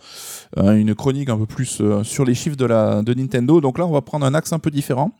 euh, 0.57 0.73
une 0.73 0.93
chronique 0.93 1.29
un 1.29 1.37
peu 1.37 1.45
plus 1.45 1.79
euh, 1.79 2.03
sur 2.03 2.25
les 2.25 2.33
chiffres 2.35 2.57
de, 2.57 2.65
la, 2.65 3.01
de 3.01 3.13
Nintendo. 3.13 3.61
Donc 3.61 3.77
là, 3.77 3.85
on 3.87 3.91
va 3.91 4.01
prendre 4.01 4.25
un 4.25 4.33
axe 4.33 4.51
un 4.51 4.59
peu 4.59 4.71
différent. 4.71 5.11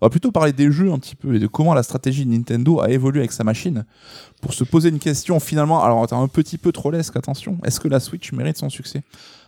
On 0.00 0.06
va 0.06 0.10
plutôt 0.10 0.32
parler 0.32 0.52
des 0.52 0.72
jeux 0.72 0.90
un 0.92 0.98
petit 0.98 1.14
peu 1.14 1.36
et 1.36 1.38
de 1.38 1.46
comment 1.46 1.72
la 1.72 1.84
stratégie 1.84 2.26
de 2.26 2.30
Nintendo 2.32 2.80
a 2.80 2.90
évolué 2.90 3.20
avec 3.20 3.30
sa 3.32 3.44
machine 3.44 3.84
pour 4.42 4.52
se 4.52 4.64
poser 4.64 4.88
une 4.88 4.98
question 4.98 5.38
finalement. 5.38 5.82
Alors, 5.84 6.02
attends, 6.02 6.20
un 6.22 6.28
petit 6.28 6.58
peu 6.58 6.72
trop 6.72 6.90
lesque, 6.90 7.16
attention. 7.16 7.58
Est-ce 7.64 7.78
que 7.78 7.86
la 7.88 8.00
Switch 8.00 8.32
mérite 8.32 8.58
son 8.58 8.68
succès? 8.70 9.02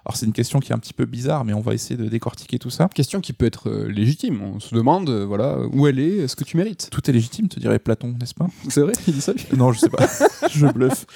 Alors, 0.07 0.17
c'est 0.17 0.27
une 0.27 0.33
question 0.33 0.61
qui 0.61 0.71
est 0.71 0.75
un 0.75 0.79
petit 0.79 0.93
peu 0.93 1.05
bizarre, 1.05 1.45
mais 1.45 1.53
on 1.53 1.61
va 1.61 1.75
essayer 1.75 1.97
de 1.97 2.09
décortiquer 2.09 2.61
tout 2.61 2.71
ça. 2.71 2.89
Question 2.95 3.21
qui 3.21 3.33
peut 3.33 3.45
être 3.45 3.69
euh, 3.69 3.89
légitime. 3.89 4.41
On 4.41 4.61
se 4.61 4.73
demande, 4.73 5.11
euh, 5.11 5.27
voilà, 5.27 5.59
où 5.73 5.89
elle 5.89 5.99
est, 5.99 6.19
est-ce 6.19 6.37
que 6.37 6.45
tu 6.45 6.57
mérites? 6.57 6.89
Tout 6.93 7.11
est 7.11 7.13
légitime, 7.13 7.49
te 7.49 7.59
dirait 7.59 7.81
Platon, 7.81 8.15
n'est-ce 8.21 8.35
pas? 8.35 8.47
C'est 8.69 8.83
vrai, 8.83 8.93
il 9.09 9.15
dit 9.15 9.21
ça 9.21 9.33
lui 9.33 9.45
Non, 9.57 9.73
je 9.73 9.81
sais 9.81 9.89
pas. 9.89 10.07
je 10.49 10.65
bluffe. 10.69 11.07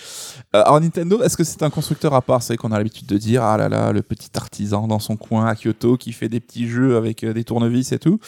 Euh, 0.57 0.63
alors, 0.65 0.81
Nintendo, 0.81 1.23
est-ce 1.23 1.37
que 1.37 1.45
c'est 1.45 1.63
un 1.63 1.71
constructeur 1.71 2.15
à 2.15 2.21
part? 2.21 2.43
C'est 2.43 2.55
vrai 2.55 2.57
qu'on 2.57 2.73
a 2.73 2.79
l'habitude 2.79 3.07
de 3.07 3.17
dire 3.17 3.45
ah 3.45 3.57
là 3.57 3.69
là, 3.69 3.93
le 3.93 4.03
petit 4.03 4.31
artisan 4.35 4.89
dans 4.89 4.99
son 4.99 5.17
coin 5.17 5.47
à 5.47 5.55
Kyoto 5.55 5.97
qui 5.97 6.11
fait 6.13 6.29
des 6.29 6.41
petits 6.41 6.69
jeux 6.69 6.97
avec 6.97 7.23
euh, 7.23 7.33
des 7.33 7.45
tournevis 7.45 7.93
et 7.93 8.01
tout. 8.01 8.19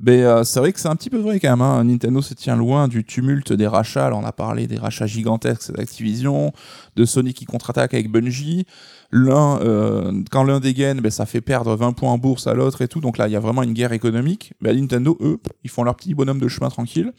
Mais 0.00 0.22
euh, 0.22 0.44
c'est 0.44 0.60
vrai 0.60 0.72
que 0.72 0.78
c'est 0.78 0.88
un 0.88 0.96
petit 0.96 1.10
peu 1.10 1.18
vrai 1.18 1.40
quand 1.40 1.50
même. 1.50 1.60
hein. 1.60 1.82
Nintendo 1.84 2.22
se 2.22 2.34
tient 2.34 2.56
loin 2.56 2.86
du 2.88 3.04
tumulte 3.04 3.52
des 3.52 3.66
rachats. 3.66 4.06
Alors, 4.06 4.20
on 4.20 4.24
a 4.24 4.32
parlé 4.32 4.66
des 4.66 4.76
rachats 4.76 5.06
gigantesques 5.06 5.72
d'Activision, 5.72 6.52
de 6.96 7.04
Sony 7.04 7.34
qui 7.34 7.44
contre-attaque 7.46 7.94
avec 7.94 8.10
Bungie. 8.10 8.64
L'un, 9.10 9.60
euh, 9.60 10.22
quand 10.30 10.44
l'un 10.44 10.60
dégaine, 10.60 11.00
ben, 11.00 11.10
ça 11.10 11.26
fait 11.26 11.40
perdre 11.40 11.74
20 11.74 11.92
points 11.92 12.12
en 12.12 12.18
bourse 12.18 12.46
à 12.46 12.54
l'autre 12.54 12.82
et 12.82 12.88
tout. 12.88 13.00
Donc 13.00 13.18
là, 13.18 13.26
il 13.26 13.32
y 13.32 13.36
a 13.36 13.40
vraiment 13.40 13.62
une 13.62 13.72
guerre 13.72 13.92
économique. 13.92 14.52
Mais 14.60 14.72
Nintendo, 14.74 15.16
eux, 15.20 15.38
ils 15.64 15.70
font 15.70 15.82
leur 15.82 15.96
petit 15.96 16.14
bonhomme 16.14 16.40
de 16.40 16.48
chemin 16.48 16.68
tranquille. 16.70 17.12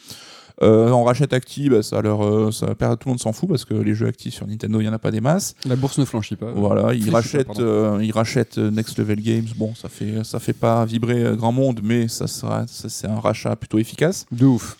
Euh, 0.62 0.90
on 0.90 1.04
rachète 1.04 1.34
Acti, 1.34 1.70
bah, 1.70 1.82
ça 1.82 2.02
leur, 2.02 2.26
euh, 2.26 2.52
ça 2.52 2.76
perd, 2.76 3.00
tout 3.00 3.08
le 3.08 3.12
monde 3.12 3.20
s'en 3.20 3.32
fout 3.32 3.48
parce 3.48 3.66
que 3.66 3.74
les 3.74 3.94
jeux 3.94 4.08
actifs 4.08 4.34
sur 4.34 4.48
Nintendo, 4.48 4.82
il 4.82 4.86
y 4.86 4.90
en 4.90 4.94
a 4.94 5.00
pas 5.00 5.12
des 5.12 5.22
masses. 5.22 5.56
La 5.66 5.76
bourse 5.76 5.98
ne 5.98 6.06
flanchit 6.06 6.36
pas. 6.36 6.52
Voilà, 6.52 6.94
ils 6.94 7.10
rachètent, 7.10 7.60
euh, 7.60 8.00
ils 8.02 8.12
rachètent 8.12 8.58
euh, 8.58 8.72
Next 8.72 8.98
Level 8.98 9.22
Games. 9.22 9.48
Bon, 9.56 9.74
ça 9.76 9.90
fait, 9.90 10.24
ça 10.24 10.40
fait 10.40 10.54
pas 10.54 10.86
vibrer 10.86 11.24
euh, 11.24 11.36
grand 11.36 11.52
monde, 11.52 11.80
mais 11.84 12.08
ça 12.08 12.28
sera, 12.28 12.68
ça, 12.68 12.90
c'est 12.90 13.08
un 13.08 13.20
rachat 13.20 13.56
plutôt 13.56 13.78
efficace. 13.80 14.26
De 14.32 14.46
ouf. 14.46 14.78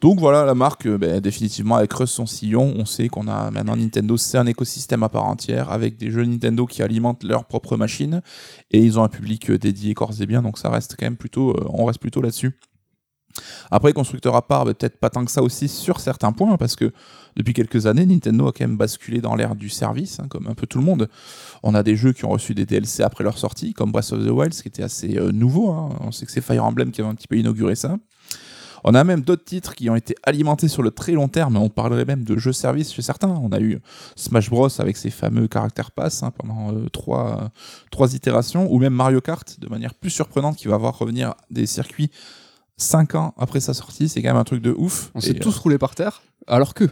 Donc 0.00 0.20
voilà, 0.20 0.44
la 0.44 0.54
marque, 0.54 0.86
ben, 0.86 1.18
définitivement, 1.20 1.80
elle 1.80 1.88
creuse 1.88 2.10
son 2.10 2.26
sillon. 2.26 2.72
On 2.76 2.84
sait 2.84 3.08
qu'on 3.08 3.26
a 3.26 3.50
maintenant 3.50 3.74
Nintendo, 3.76 4.16
c'est 4.16 4.38
un 4.38 4.46
écosystème 4.46 5.02
à 5.02 5.08
part 5.08 5.24
entière 5.24 5.72
avec 5.72 5.96
des 5.96 6.12
jeux 6.12 6.24
Nintendo 6.24 6.66
qui 6.66 6.82
alimentent 6.82 7.24
leur 7.24 7.44
propre 7.44 7.76
machine 7.76 8.22
et 8.70 8.80
ils 8.80 8.96
ont 8.98 9.02
un 9.02 9.08
public 9.08 9.50
dédié 9.50 9.94
corps 9.94 10.12
et 10.20 10.26
bien. 10.26 10.40
Donc 10.40 10.56
ça 10.58 10.70
reste 10.70 10.94
quand 10.96 11.06
même 11.06 11.16
plutôt, 11.16 11.50
euh, 11.50 11.64
on 11.70 11.84
reste 11.84 11.98
plutôt 11.98 12.22
là-dessus. 12.22 12.52
Après, 13.70 13.92
constructeur 13.92 14.34
à 14.36 14.46
part, 14.46 14.64
ben, 14.64 14.74
peut-être 14.74 14.98
pas 14.98 15.10
tant 15.10 15.24
que 15.24 15.30
ça 15.30 15.42
aussi 15.42 15.68
sur 15.68 16.00
certains 16.00 16.32
points, 16.32 16.56
parce 16.56 16.76
que 16.76 16.92
depuis 17.36 17.54
quelques 17.54 17.86
années, 17.86 18.06
Nintendo 18.06 18.48
a 18.48 18.52
quand 18.52 18.64
même 18.64 18.76
basculé 18.76 19.20
dans 19.20 19.36
l'ère 19.36 19.54
du 19.54 19.68
service, 19.68 20.18
hein, 20.20 20.26
comme 20.28 20.46
un 20.48 20.54
peu 20.54 20.66
tout 20.66 20.78
le 20.78 20.84
monde. 20.84 21.08
On 21.62 21.74
a 21.74 21.82
des 21.82 21.96
jeux 21.96 22.12
qui 22.12 22.24
ont 22.24 22.30
reçu 22.30 22.54
des 22.54 22.66
DLC 22.66 23.02
après 23.02 23.24
leur 23.24 23.38
sortie, 23.38 23.72
comme 23.72 23.92
Breath 23.92 24.12
of 24.12 24.24
the 24.24 24.30
Wild, 24.30 24.52
ce 24.52 24.62
qui 24.62 24.68
était 24.68 24.82
assez 24.82 25.16
euh, 25.18 25.30
nouveau. 25.30 25.70
hein. 25.70 25.90
On 26.00 26.10
sait 26.10 26.26
que 26.26 26.32
c'est 26.32 26.40
Fire 26.40 26.64
Emblem 26.64 26.90
qui 26.90 27.00
avait 27.00 27.10
un 27.10 27.14
petit 27.14 27.28
peu 27.28 27.36
inauguré 27.36 27.74
ça. 27.74 27.96
On 28.84 28.94
a 28.94 29.02
même 29.04 29.22
d'autres 29.22 29.44
titres 29.44 29.74
qui 29.74 29.90
ont 29.90 29.96
été 29.96 30.14
alimentés 30.22 30.68
sur 30.68 30.82
le 30.82 30.90
très 30.90 31.12
long 31.12 31.28
terme. 31.28 31.56
On 31.56 31.68
parlerait 31.68 32.04
même 32.04 32.24
de 32.24 32.36
jeux 32.36 32.52
service 32.52 32.92
chez 32.92 33.02
certains. 33.02 33.28
On 33.28 33.50
a 33.50 33.60
eu 33.60 33.80
Smash 34.16 34.50
Bros 34.50 34.68
avec 34.80 34.96
ses 34.96 35.10
fameux 35.10 35.48
caractères 35.48 35.90
pass 35.90 36.22
hein, 36.22 36.30
pendant 36.30 36.72
euh, 36.72 36.88
trois, 36.88 37.50
trois 37.90 38.14
itérations, 38.14 38.72
ou 38.72 38.78
même 38.78 38.94
Mario 38.94 39.20
Kart 39.20 39.58
de 39.58 39.68
manière 39.68 39.94
plus 39.94 40.10
surprenante 40.10 40.56
qui 40.56 40.68
va 40.68 40.76
voir 40.76 40.96
revenir 40.96 41.34
des 41.50 41.66
circuits 41.66 42.10
5 42.78 43.14
ans 43.16 43.34
après 43.36 43.60
sa 43.60 43.74
sortie. 43.74 44.08
C'est 44.08 44.22
quand 44.22 44.28
même 44.28 44.36
un 44.38 44.44
truc 44.44 44.62
de 44.62 44.72
ouf. 44.76 45.10
On 45.14 45.20
s'est 45.20 45.34
tous 45.34 45.56
roulés 45.58 45.78
par 45.78 45.94
terre, 45.94 46.22
alors 46.46 46.72
que, 46.72 46.84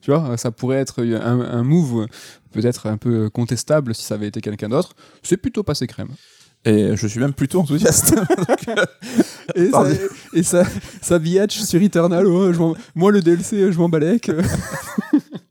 tu 0.00 0.10
vois, 0.10 0.36
ça 0.38 0.50
pourrait 0.50 0.78
être 0.78 1.02
un, 1.04 1.40
un 1.40 1.62
move 1.62 2.02
euh, 2.02 2.06
peut-être 2.52 2.86
un 2.88 2.96
peu 2.96 3.28
contestable 3.28 3.94
si 3.94 4.02
ça 4.04 4.14
avait 4.14 4.28
été 4.28 4.40
quelqu'un 4.40 4.68
d'autre. 4.70 4.94
C'est 5.22 5.36
plutôt 5.36 5.62
passé 5.62 5.86
crème. 5.86 6.08
et 6.64 6.96
je 6.96 7.06
suis 7.06 7.18
même 7.20 7.32
plutôt 7.34 7.60
enthousiaste. 7.60 8.14
Et, 9.56 9.70
ça, 9.70 9.84
et 10.34 10.42
ça, 10.44 10.64
ça 11.02 11.18
sur 11.66 11.82
Eternal, 11.82 12.24
m'en- 12.58 12.74
moi 12.94 13.10
le 13.10 13.20
DLC, 13.20 13.70
je 13.72 13.76
m'en 13.78 13.88
balèque. 13.88 14.30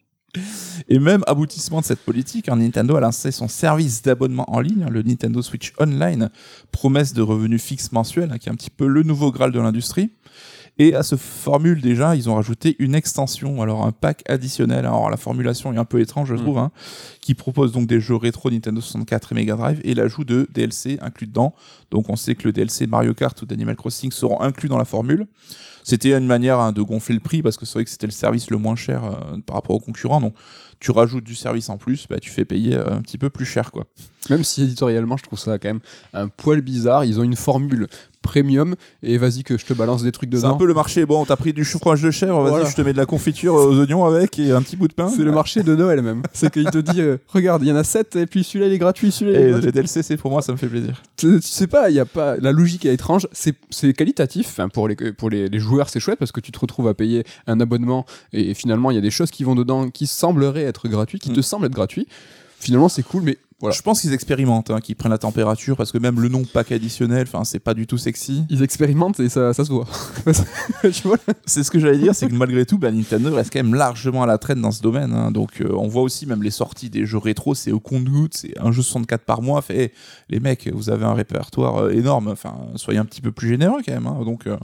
Et 0.88 1.00
même 1.00 1.23
aboutissement 1.27 1.81
de 1.81 1.85
cette 1.85 2.00
politique, 2.00 2.50
hein, 2.50 2.55
Nintendo 2.55 2.95
a 2.95 3.01
lancé 3.01 3.31
son 3.31 3.47
service 3.47 4.01
d'abonnement 4.01 4.50
en 4.53 4.59
ligne, 4.59 4.85
le 4.89 5.01
Nintendo 5.01 5.41
Switch 5.41 5.73
Online, 5.79 6.29
promesse 6.71 7.13
de 7.13 7.21
revenus 7.21 7.61
fixes 7.61 7.91
mensuels, 7.91 8.31
hein, 8.31 8.38
qui 8.38 8.50
est 8.50 8.51
un 8.51 8.55
petit 8.55 8.69
peu 8.69 8.88
le 8.88 9.03
nouveau 9.03 9.31
graal 9.31 9.51
de 9.51 9.59
l'industrie. 9.59 10.11
Et 10.83 10.95
à 10.95 11.03
ce 11.03 11.15
formule 11.15 11.79
déjà, 11.79 12.15
ils 12.15 12.27
ont 12.27 12.33
rajouté 12.33 12.75
une 12.79 12.95
extension, 12.95 13.61
alors 13.61 13.85
un 13.85 13.91
pack 13.91 14.23
additionnel. 14.27 14.79
Alors 14.79 15.11
la 15.11 15.17
formulation 15.17 15.71
est 15.71 15.77
un 15.77 15.85
peu 15.85 16.00
étrange, 16.00 16.29
je 16.29 16.35
trouve, 16.35 16.55
Mhm. 16.57 16.63
hein, 16.63 16.71
qui 17.21 17.35
propose 17.35 17.71
donc 17.71 17.85
des 17.85 18.00
jeux 18.01 18.15
rétro 18.15 18.50
Nintendo 18.50 18.81
64 18.81 19.31
et 19.31 19.35
Mega 19.35 19.55
Drive 19.55 19.79
et 19.83 19.93
l'ajout 19.93 20.23
de 20.23 20.47
DLC 20.51 20.97
inclus 21.03 21.27
dedans. 21.27 21.53
Donc 21.91 22.09
on 22.09 22.15
sait 22.15 22.33
que 22.33 22.45
le 22.47 22.51
DLC 22.51 22.88
Mario 22.88 23.13
Kart 23.13 23.39
ou 23.43 23.45
d'Animal 23.45 23.75
Crossing 23.75 24.11
seront 24.11 24.41
inclus 24.41 24.69
dans 24.69 24.79
la 24.79 24.85
formule. 24.85 25.27
C'était 25.83 26.13
une 26.17 26.25
manière 26.25 26.59
hein, 26.59 26.71
de 26.71 26.81
gonfler 26.81 27.13
le 27.15 27.21
prix 27.21 27.43
parce 27.43 27.57
que 27.57 27.65
c'est 27.67 27.73
vrai 27.73 27.83
que 27.83 27.89
c'était 27.91 28.07
le 28.07 28.11
service 28.11 28.50
le 28.50 28.57
moins 28.57 28.75
cher 28.75 29.03
euh, 29.03 29.38
par 29.45 29.57
rapport 29.57 29.75
aux 29.75 29.79
concurrents. 29.79 30.21
Donc 30.21 30.33
tu 30.79 30.89
rajoutes 30.89 31.23
du 31.23 31.35
service 31.35 31.69
en 31.69 31.77
plus, 31.77 32.07
bah, 32.09 32.17
tu 32.19 32.31
fais 32.31 32.45
payer 32.45 32.75
euh, 32.75 32.91
un 32.91 33.01
petit 33.03 33.19
peu 33.19 33.29
plus 33.29 33.45
cher 33.45 33.71
quoi. 33.71 33.85
Même 34.31 34.43
si 34.43 34.63
éditorialement, 34.63 35.17
je 35.17 35.23
trouve 35.23 35.38
ça 35.39 35.59
quand 35.59 35.69
même 35.69 35.79
un 36.13 36.27
poil 36.27 36.61
bizarre. 36.61 37.03
Ils 37.05 37.19
ont 37.19 37.23
une 37.23 37.35
formule 37.35 37.88
premium 38.21 38.75
et 39.03 39.17
vas-y 39.17 39.43
que 39.43 39.57
je 39.57 39.65
te 39.65 39.73
balance 39.73 40.03
des 40.03 40.11
trucs 40.11 40.29
C'est 40.31 40.37
dedans. 40.37 40.55
un 40.55 40.57
peu 40.57 40.65
le 40.65 40.73
marché. 40.73 41.05
Bon, 41.05 41.25
t'as 41.25 41.35
pris 41.35 41.53
du 41.53 41.65
fromage 41.65 42.01
de 42.01 42.11
chèvre, 42.11 42.39
vas-y, 42.41 42.49
Voilà. 42.51 42.65
je 42.69 42.75
te 42.75 42.81
mets 42.81 42.93
de 42.93 42.97
la 42.97 43.05
confiture 43.05 43.53
aux 43.55 43.79
oignons 43.79 44.05
avec 44.05 44.37
et 44.39 44.51
un 44.51 44.61
petit 44.61 44.75
bout 44.75 44.87
de 44.87 44.93
pain. 44.93 45.09
C'est 45.09 45.23
le 45.23 45.31
marché 45.31 45.63
de 45.63 45.75
Noël 45.75 46.01
même. 46.01 46.21
C'est 46.33 46.51
qu'il 46.51 46.65
te 46.69 46.77
dit, 46.77 47.01
euh, 47.01 47.17
regarde, 47.27 47.63
il 47.63 47.69
y 47.69 47.71
en 47.71 47.75
a 47.75 47.83
7 47.83 48.15
et 48.15 48.25
puis 48.27 48.43
celui-là 48.43 48.67
il 48.67 48.73
est 48.73 48.77
gratuit, 48.77 49.11
celui-là 49.11 49.39
est 49.39 49.49
Et 49.49 49.61
les 49.61 49.71
DLC, 49.71 50.03
c'est 50.03 50.17
pour 50.17 50.31
moi, 50.31 50.41
ça 50.41 50.51
me 50.51 50.57
fait 50.57 50.67
plaisir. 50.67 51.01
Tu 51.17 51.39
tu 51.39 51.47
sais 51.47 51.67
pas, 51.67 51.89
il 51.89 51.95
y 51.95 51.99
a 51.99 52.05
pas 52.05 52.37
la 52.37 52.51
logique 52.51 52.85
est 52.85 52.93
étrange. 52.93 53.27
C'est 53.31 53.55
c'est 53.69 53.93
qualitatif. 53.93 54.47
Enfin 54.49 54.69
pour 54.69 54.87
les 54.87 54.95
pour 54.95 55.29
les, 55.29 55.49
les 55.49 55.59
joueurs 55.59 55.89
c'est 55.89 55.99
chouette 55.99 56.19
parce 56.19 56.31
que 56.31 56.39
tu 56.41 56.51
te 56.51 56.59
retrouves 56.59 56.87
à 56.87 56.93
payer 56.93 57.23
un 57.47 57.59
abonnement 57.59 58.05
et 58.33 58.53
finalement 58.53 58.91
il 58.91 58.95
y 58.95 58.97
a 58.97 59.01
des 59.01 59.11
choses 59.11 59.31
qui 59.31 59.43
vont 59.43 59.55
dedans 59.55 59.89
qui 59.89 60.07
sembleraient 60.07 60.63
être 60.63 60.87
gratuites, 60.87 61.21
qui 61.23 61.31
Mm. 61.31 61.35
te 61.35 61.41
semblent 61.41 61.65
être 61.65 61.73
gratuits. 61.73 62.07
Finalement 62.59 62.89
c'est 62.89 63.03
cool, 63.03 63.23
mais 63.23 63.37
voilà. 63.61 63.73
Je 63.75 63.81
pense 63.81 64.01
qu'ils 64.01 64.13
expérimentent, 64.13 64.69
hein, 64.71 64.79
qu'ils 64.81 64.95
prennent 64.95 65.11
la 65.11 65.17
température 65.17 65.77
parce 65.77 65.91
que 65.91 65.97
même 65.97 66.19
le 66.19 66.27
nom 66.27 66.43
pack 66.43 66.71
additionnel, 66.71 67.25
enfin, 67.27 67.43
c'est 67.45 67.59
pas 67.59 67.73
du 67.73 67.87
tout 67.87 67.97
sexy. 67.97 68.43
Ils 68.49 68.61
expérimentent 68.63 69.19
et 69.21 69.29
ça, 69.29 69.53
ça 69.53 69.63
se 69.63 69.71
voit. 69.71 69.87
C'est 71.45 71.63
ce 71.63 71.71
que 71.71 71.79
j'allais 71.79 71.97
dire, 71.97 72.15
c'est 72.15 72.27
que 72.27 72.33
malgré 72.35 72.65
tout, 72.65 72.77
bah, 72.77 72.91
Nintendo 72.91 73.33
reste 73.33 73.51
quand 73.53 73.59
même 73.63 73.75
largement 73.75 74.23
à 74.23 74.25
la 74.25 74.37
traîne 74.37 74.61
dans 74.61 74.71
ce 74.71 74.81
domaine. 74.81 75.13
hein. 75.13 75.31
Donc, 75.31 75.61
euh, 75.61 75.69
on 75.73 75.87
voit 75.87 76.01
aussi 76.01 76.25
même 76.25 76.43
les 76.43 76.51
sorties 76.51 76.89
des 76.89 77.05
jeux 77.05 77.17
rétro, 77.17 77.53
c'est 77.55 77.71
au 77.71 77.79
compte-gouttes, 77.79 78.33
c'est 78.35 78.57
un 78.59 78.71
jeu 78.71 78.81
64 78.81 79.23
par 79.23 79.41
mois. 79.41 79.61
Fait, 79.61 79.77
hey, 79.83 79.91
les 80.29 80.39
mecs, 80.39 80.69
vous 80.73 80.89
avez 80.89 81.05
un 81.05 81.13
répertoire 81.13 81.83
euh, 81.83 81.91
énorme. 81.91 82.27
Enfin, 82.29 82.55
soyez 82.75 82.99
un 82.99 83.05
petit 83.05 83.21
peu 83.21 83.31
plus 83.31 83.49
généreux 83.49 83.81
quand 83.85 83.93
même. 83.93 84.07
hein. 84.07 84.21
Donc, 84.25 84.47
euh, 84.47 84.57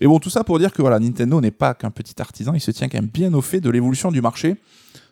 et 0.00 0.06
bon, 0.06 0.18
tout 0.18 0.30
ça 0.30 0.44
pour 0.44 0.58
dire 0.58 0.72
que 0.72 0.82
voilà, 0.82 0.98
Nintendo 0.98 1.40
n'est 1.40 1.50
pas 1.50 1.74
qu'un 1.74 1.90
petit 1.90 2.20
artisan, 2.20 2.52
il 2.54 2.60
se 2.60 2.70
tient 2.70 2.88
quand 2.88 2.98
même 2.98 3.10
bien 3.12 3.32
au 3.34 3.40
fait 3.42 3.60
de 3.60 3.70
l'évolution 3.70 4.10
du 4.10 4.20
marché. 4.20 4.56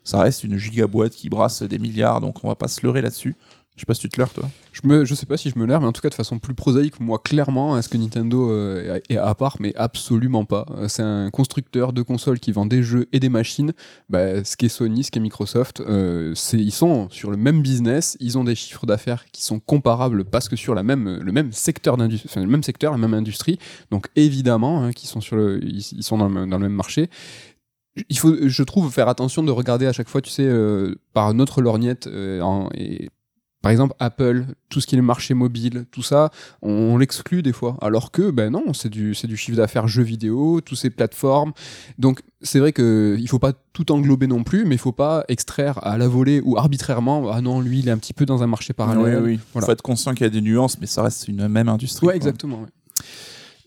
Ça 0.07 0.21
reste 0.21 0.45
une 0.45 0.57
gigaboîte 0.57 1.15
qui 1.15 1.29
brasse 1.29 1.65
des 1.65 1.81
milliards, 1.81 2.21
donc 2.21 2.45
on 2.45 2.49
va 2.49 2.55
pas 2.55 2.69
se 2.69 2.81
leurrer 2.87 3.03
là-dessus. 3.03 3.35
Je 3.75 3.83
sais 3.83 3.87
pas 3.87 3.95
si 3.95 4.03
tu 4.03 4.09
te 4.09 4.19
leurres, 4.19 4.33
toi. 4.33 4.49
je 4.73 4.81
me, 4.85 5.05
je 5.05 5.15
sais 5.15 5.27
pas 5.27 5.37
si 5.37 5.51
je 5.51 5.59
me 5.59 5.67
l'air, 5.67 5.81
mais 5.81 5.87
en 5.89 5.93
tout 5.93 6.01
cas 6.01 6.09
de 6.09 6.15
façon 6.15 6.39
plus 6.39 6.55
prosaïque, 6.55 7.01
moi 7.01 7.19
clairement, 7.19 7.77
est-ce 7.77 7.89
que 7.89 7.99
Nintendo 7.99 8.51
euh, 8.51 9.01
est 9.11 9.17
à 9.17 9.35
part? 9.35 9.57
Mais 9.59 9.75
absolument 9.75 10.45
pas. 10.45 10.65
Euh, 10.77 10.87
C'est 10.87 11.03
un 11.03 11.29
constructeur 11.31 11.93
de 11.93 12.03
consoles 12.03 12.39
qui 12.39 12.53
vend 12.53 12.67
des 12.67 12.85
jeux 12.85 13.09
et 13.13 13.19
des 13.19 13.29
machines. 13.29 13.73
Bah, 14.09 14.45
ce 14.45 14.57
qui 14.57 14.67
est 14.67 14.69
Sony, 14.71 15.03
ce 15.03 15.11
qui 15.11 15.19
est 15.19 15.23
Microsoft, 15.23 15.81
euh, 15.81 16.33
c'est 16.37 16.59
ils 16.59 16.71
sont 16.71 17.11
sur 17.11 17.33
le 17.33 17.37
même 17.37 17.61
business, 17.61 18.17
ils 18.21 18.39
ont 18.39 18.45
des 18.45 18.55
chiffres 18.55 18.87
d'affaires 18.87 19.27
qui 19.33 19.43
sont 19.43 19.59
comparables 19.59 20.25
parce 20.25 20.49
que 20.49 20.55
sur 20.55 20.75
la 20.77 20.85
même 20.85 21.19
le 21.21 21.33
même 21.33 21.51
secteur 21.53 21.97
le 21.97 22.47
même 22.47 22.63
secteur, 22.63 22.93
la 22.93 22.99
même 22.99 23.15
industrie. 23.15 23.59
Donc 23.91 24.07
évidemment, 24.15 24.85
hein, 24.85 24.93
qui 24.93 25.09
sont 25.09 25.21
sur 25.21 25.37
le, 25.37 25.63
ils, 25.63 25.83
sont 25.83 26.17
dans 26.17 26.29
le 26.29 26.47
même 26.47 26.73
marché. 26.73 27.11
Il 28.11 28.19
faut, 28.19 28.35
je 28.47 28.63
trouve, 28.63 28.93
faire 28.93 29.09
attention 29.09 29.43
de 29.43 29.51
regarder 29.51 29.87
à 29.87 29.93
chaque 29.93 30.09
fois, 30.09 30.21
tu 30.21 30.31
sais, 30.31 30.45
euh, 30.47 30.95
par 31.15 31.33
notre 31.35 31.63
lorgnette 31.63 32.07
euh, 32.07 32.41
en- 32.41 32.69
et 32.75 33.09
par 33.63 33.73
exemple, 33.73 33.95
Apple, 33.99 34.45
tout 34.69 34.81
ce 34.81 34.87
qui 34.87 34.95
est 34.95 34.99
le 34.99 35.03
marché 35.03 35.35
mobile, 35.35 35.87
tout 35.91 36.03
ça, 36.03 36.31
on, 36.63 36.71
on 36.71 36.99
l'exclut 36.99 37.43
des 37.43 37.53
fois. 37.53 37.77
Alors 37.81 38.13
que, 38.13 38.31
ben 38.31 38.51
non, 38.53 38.73
c'est 38.75 38.91
du, 38.91 39.13
c'est 39.15 39.27
du 39.27 39.37
chiffre 39.37 39.57
d'affaires 39.57 39.89
jeux 39.89 40.05
vidéo, 40.05 40.61
toutes 40.61 40.79
ces 40.79 40.91
plateformes. 40.91 41.53
Donc, 41.99 42.21
c'est 42.43 42.61
vrai 42.61 42.73
qu'il 42.73 42.85
ne 43.21 43.27
faut 43.27 43.41
pas 43.41 43.55
tout 43.73 43.91
englober 43.91 44.29
non 44.29 44.45
plus, 44.45 44.67
mais 44.67 44.77
il 44.77 44.79
faut 44.79 44.93
pas 44.93 45.25
extraire 45.27 45.85
à 45.85 45.99
la 45.99 46.07
volée 46.07 46.41
ou 46.45 46.57
arbitrairement, 46.57 47.29
ah 47.33 47.41
non, 47.41 47.61
lui, 47.61 47.81
il 47.81 47.89
est 47.89 47.91
un 47.91 47.99
petit 47.99 48.13
peu 48.15 48.25
dans 48.25 48.43
un 48.45 48.47
marché 48.47 48.73
parallèle. 48.73 49.21
oui, 49.21 49.33
oui. 49.33 49.41
Voilà. 49.53 49.67
Faut 49.67 49.73
être 49.73 49.83
conscient 49.83 50.13
qu'il 50.15 50.25
y 50.25 50.29
a 50.29 50.31
des 50.31 50.43
nuances, 50.43 50.79
mais 50.81 50.87
ça 50.87 51.03
reste 51.03 51.27
une 51.27 51.49
même 51.49 51.69
industrie. 51.69 52.07
Ouais, 52.07 52.13
quoi. 52.13 52.17
exactement. 52.19 52.61
ouais. 52.61 52.69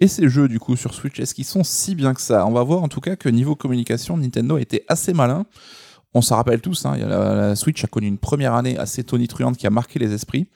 Et 0.01 0.07
ces 0.07 0.29
jeux, 0.29 0.47
du 0.47 0.59
coup, 0.59 0.75
sur 0.75 0.93
Switch, 0.93 1.19
est-ce 1.19 1.33
qu'ils 1.33 1.45
sont 1.45 1.63
si 1.63 1.95
bien 1.95 2.13
que 2.13 2.21
ça? 2.21 2.45
On 2.45 2.51
va 2.51 2.63
voir 2.63 2.83
en 2.83 2.87
tout 2.87 3.01
cas 3.01 3.15
que 3.15 3.27
niveau 3.27 3.55
communication, 3.55 4.17
Nintendo 4.17 4.55
a 4.55 4.61
été 4.61 4.83
assez 4.87 5.13
malin. 5.13 5.45
On 6.15 6.21
s'en 6.21 6.37
rappelle 6.37 6.59
tous, 6.59 6.85
hein, 6.87 6.97
la, 6.97 7.35
la 7.35 7.55
Switch 7.55 7.83
a 7.83 7.87
connu 7.87 8.07
une 8.07 8.17
première 8.17 8.55
année 8.55 8.75
assez 8.79 9.03
tonitruante 9.03 9.57
qui 9.57 9.67
a 9.67 9.69
marqué 9.69 9.99
les 9.99 10.11
esprits. 10.11 10.47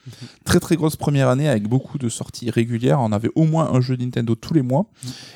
Très 0.46 0.60
très 0.60 0.76
grosse 0.76 0.96
première 0.96 1.30
année 1.30 1.48
avec 1.48 1.68
beaucoup 1.68 2.00
de 2.00 2.10
sorties 2.10 2.50
régulières. 2.50 3.00
On 3.02 3.12
avait 3.12 3.30
au 3.36 3.44
moins 3.44 3.72
un 3.72 3.80
jeu 3.80 3.96
Nintendo 3.96 4.34
tous 4.34 4.56
les 4.56 4.64
mois. 4.64 4.88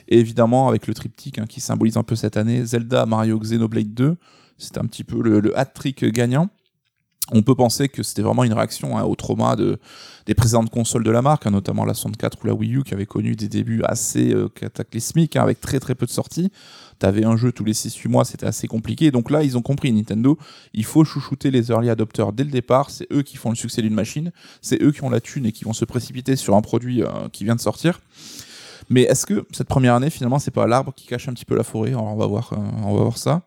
Et 0.08 0.18
évidemment, 0.18 0.70
avec 0.70 0.88
le 0.88 0.96
triptyque 0.96 1.38
hein, 1.38 1.46
qui 1.48 1.62
symbolise 1.62 1.98
un 1.98 2.04
peu 2.04 2.16
cette 2.16 2.36
année, 2.36 2.66
Zelda, 2.66 3.06
Mario, 3.06 3.38
Xenoblade 3.38 3.94
2, 3.94 4.16
c'était 4.58 4.80
un 4.80 4.86
petit 4.86 5.04
peu 5.04 5.22
le, 5.22 5.40
le 5.40 5.58
hat-trick 5.58 6.04
gagnant. 6.06 6.50
On 7.32 7.42
peut 7.42 7.56
penser 7.56 7.90
que 7.90 8.04
c'était 8.04 8.22
vraiment 8.22 8.46
une 8.46 8.54
réaction 8.54 8.98
hein, 8.98 9.04
au 9.04 9.16
trauma 9.16 9.56
de, 9.56 9.80
des 10.28 10.34
précédentes 10.34 10.70
consoles 10.70 11.04
de 11.04 11.12
la 11.12 11.22
marque, 11.22 11.46
hein, 11.46 11.52
notamment 11.52 11.84
la 11.84 11.94
64 11.94 12.38
ou 12.44 12.48
la 12.48 12.54
Wii 12.54 12.76
U, 12.76 12.84
qui 12.84 12.94
avaient 12.94 13.06
connu 13.06 13.36
des 13.36 13.50
débuts 13.50 13.82
assez 13.84 14.34
euh, 14.34 14.48
cataclysmiques, 14.48 15.36
hein, 15.36 15.44
avec 15.44 15.60
très 15.60 15.80
très 15.80 15.94
peu 15.94 16.06
de 16.06 16.12
sorties. 16.12 16.52
T'avais 17.00 17.26
un 17.26 17.36
jeu 17.36 17.52
tous 17.52 17.64
les 17.64 17.74
6-8 17.74 18.08
mois, 18.08 18.26
c'était 18.26 18.46
assez 18.46 18.68
compliqué. 18.68 19.12
Donc 19.12 19.30
là, 19.30 19.44
ils 19.44 19.58
ont 19.58 19.62
compris, 19.62 19.92
Nintendo, 19.92 20.38
il 20.74 20.86
faut 20.86 21.04
chouchouter 21.04 21.52
les 21.52 21.70
early 21.70 21.90
adopters 21.90 22.32
dès 22.32 22.44
le 22.44 22.50
départ. 22.50 22.90
C'est 22.90 23.08
eux 23.12 23.22
qui 23.22 23.38
font 23.38 23.50
le 23.50 23.56
succès 23.56 23.82
d'une 23.82 23.94
machine, 23.94 24.32
c'est 24.62 24.82
eux 24.82 24.92
qui 24.92 25.04
ont 25.04 25.10
la 25.10 25.22
thune 25.22 25.46
et 25.46 25.52
qui 25.52 25.66
vont 25.66 25.74
se 25.74 25.86
précipiter 25.86 26.36
sur 26.36 26.56
un 26.56 26.62
produit 26.62 27.04
euh, 27.04 27.08
qui 27.32 27.44
vient 27.44 27.56
de 27.56 27.62
sortir. 27.62 28.00
Mais 28.90 29.04
est-ce 29.04 29.26
que 29.26 29.46
cette 29.52 29.68
première 29.68 29.96
année, 29.96 30.10
finalement, 30.10 30.40
c'est 30.40 30.52
pas 30.52 30.66
l'arbre 30.66 30.94
qui 30.96 31.08
cache 31.08 31.28
un 31.28 31.34
petit 31.34 31.46
peu 31.46 31.56
la 31.56 31.64
forêt? 31.64 31.94
On 31.94 32.16
va 32.16 32.26
voir, 32.26 32.54
euh, 32.54 32.58
on 32.84 32.96
va 32.96 33.02
voir 33.04 33.18
ça. 33.18 33.42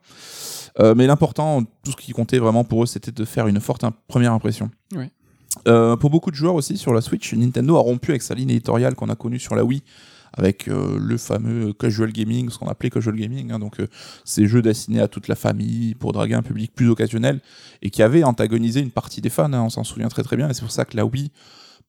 Euh, 0.80 0.94
mais 0.96 1.06
l'important, 1.06 1.62
tout 1.84 1.92
ce 1.92 1.96
qui 1.96 2.12
comptait 2.12 2.38
vraiment 2.38 2.64
pour 2.64 2.82
eux, 2.82 2.86
c'était 2.86 3.12
de 3.12 3.24
faire 3.24 3.46
une 3.46 3.60
forte 3.60 3.84
première 4.08 4.32
impression. 4.32 4.70
Oui. 4.94 5.06
Euh, 5.68 5.96
pour 5.96 6.10
beaucoup 6.10 6.30
de 6.30 6.36
joueurs 6.36 6.54
aussi 6.54 6.76
sur 6.76 6.94
la 6.94 7.00
Switch, 7.00 7.34
Nintendo 7.34 7.76
a 7.76 7.80
rompu 7.80 8.10
avec 8.10 8.22
sa 8.22 8.34
ligne 8.34 8.50
éditoriale 8.50 8.94
qu'on 8.94 9.08
a 9.08 9.16
connue 9.16 9.38
sur 9.38 9.56
la 9.56 9.64
Wii, 9.64 9.82
avec 10.32 10.68
euh, 10.68 10.96
le 10.98 11.16
fameux 11.18 11.72
casual 11.72 12.12
gaming, 12.12 12.50
ce 12.50 12.58
qu'on 12.58 12.68
appelait 12.68 12.90
casual 12.90 13.16
gaming, 13.16 13.50
hein, 13.50 13.58
donc 13.58 13.80
euh, 13.80 13.88
ces 14.24 14.46
jeux 14.46 14.62
destinés 14.62 15.00
à 15.00 15.08
toute 15.08 15.26
la 15.26 15.34
famille 15.34 15.94
pour 15.94 16.12
draguer 16.12 16.34
un 16.34 16.42
public 16.42 16.72
plus 16.74 16.88
occasionnel 16.88 17.40
et 17.82 17.90
qui 17.90 18.02
avaient 18.02 18.22
antagonisé 18.22 18.80
une 18.80 18.92
partie 18.92 19.20
des 19.20 19.30
fans, 19.30 19.52
hein, 19.52 19.62
on 19.62 19.70
s'en 19.70 19.84
souvient 19.84 20.08
très 20.08 20.22
très 20.22 20.36
bien, 20.36 20.48
et 20.48 20.54
c'est 20.54 20.62
pour 20.62 20.70
ça 20.70 20.84
que 20.84 20.96
la 20.96 21.04
Wii 21.04 21.32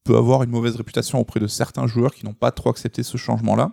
peut 0.04 0.18
avoir 0.18 0.42
une 0.42 0.50
mauvaise 0.50 0.76
réputation 0.76 1.20
auprès 1.20 1.40
de 1.40 1.46
certains 1.46 1.86
joueurs 1.86 2.16
qui 2.16 2.26
n'ont 2.26 2.34
pas 2.34 2.52
trop 2.52 2.72
accepté 2.72 3.04
ce 3.04 3.18
changement-là. 3.18 3.72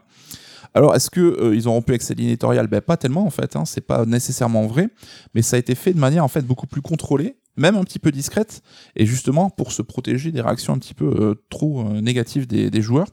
Alors, 0.79 0.95
est-ce 0.95 1.11
que 1.11 1.21
euh, 1.21 1.57
ils 1.57 1.69
ont 1.69 1.73
rompu 1.73 1.91
avec 1.91 2.03
cette 2.03 2.19
ligne 2.19 2.29
éditoriale? 2.29 2.69
Ben 2.69 2.81
pas 2.81 2.97
tellement 2.97 3.27
en 3.27 3.31
fait, 3.31 3.57
hein, 3.57 3.65
c'est 3.65 3.81
pas 3.81 4.07
nécessairement 4.07 4.65
vrai, 4.69 4.89
mais 5.35 5.43
ça 5.43 5.57
a 5.57 5.59
été 5.59 5.75
fait 5.75 5.93
de 5.93 5.99
manière 5.99 6.23
en 6.25 6.29
fait 6.29 6.43
beaucoup 6.43 6.69
plus 6.69 6.83
contrôlée, 6.83 7.35
même 7.57 7.75
un 7.75 7.83
petit 7.83 7.99
peu 7.99 8.13
discrète, 8.13 8.63
et 8.95 9.05
justement 9.05 9.51
pour 9.51 9.73
se 9.73 9.83
protéger 9.83 10.31
des 10.31 10.41
réactions 10.41 10.75
un 10.75 10.79
petit 10.79 10.95
peu 10.95 11.07
euh, 11.07 11.35
trop 11.51 11.81
euh, 11.81 12.01
négatives 12.01 12.47
des, 12.47 12.71
des 12.71 12.81
joueurs. 12.81 13.09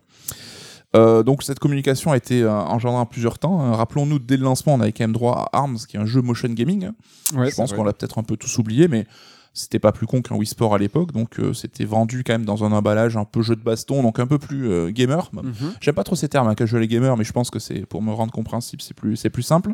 Euh, 0.95 1.23
donc 1.23 1.41
cette 1.41 1.57
communication 1.57 2.11
a 2.11 2.17
été 2.17 2.45
engendrée 2.45 2.99
en 2.99 3.07
plusieurs 3.07 3.39
temps. 3.39 3.59
hein. 3.59 3.73
Rappelons-nous, 3.75 4.19
dès 4.19 4.37
le 4.37 4.43
lancement, 4.43 4.75
on 4.75 4.79
avait 4.79 4.91
quand 4.91 5.03
même 5.03 5.13
droit 5.13 5.49
à 5.51 5.57
ARMS, 5.57 5.79
qui 5.87 5.97
est 5.97 5.99
un 5.99 6.05
jeu 6.05 6.21
motion 6.21 6.49
gaming. 6.49 6.91
Ouais, 7.35 7.49
Je 7.49 7.55
pense 7.55 7.73
qu'on 7.73 7.83
l'a 7.83 7.93
peut-être 7.93 8.19
un 8.19 8.23
peu 8.23 8.37
tous 8.37 8.59
oublié, 8.59 8.87
mais 8.87 9.07
c'était 9.55 9.79
pas 9.79 9.91
plus 9.91 10.05
con 10.05 10.21
qu'un 10.21 10.35
Wii 10.35 10.45
Sport 10.45 10.75
à 10.75 10.77
l'époque, 10.77 11.13
donc 11.13 11.39
euh, 11.39 11.53
c'était 11.53 11.85
vendu 11.85 12.23
quand 12.23 12.33
même 12.33 12.45
dans 12.45 12.63
un 12.65 12.71
emballage 12.71 13.15
un 13.17 13.23
peu 13.23 13.41
jeu 13.41 13.55
de 13.55 13.61
baston, 13.61 14.03
donc 14.03 14.19
un 14.19 14.27
peu 14.27 14.37
plus 14.37 14.69
euh, 14.69 14.91
gamer. 14.91 15.31
Mhm. 15.33 15.53
J'aime 15.81 15.95
pas 15.95 16.03
trop 16.03 16.15
ces 16.15 16.27
termes, 16.27 16.47
hein, 16.47 16.55
casual 16.55 16.85
gamer, 16.85 17.15
mais 17.17 17.23
je 17.23 17.31
pense 17.31 17.49
que 17.49 17.57
c'est 17.57 17.85
pour 17.85 18.01
me 18.03 18.11
rendre 18.11 18.33
compréhensible, 18.33 18.81
c'est 18.81 18.93
plus, 18.93 19.15
c'est 19.15 19.29
plus 19.31 19.43
simple. 19.43 19.71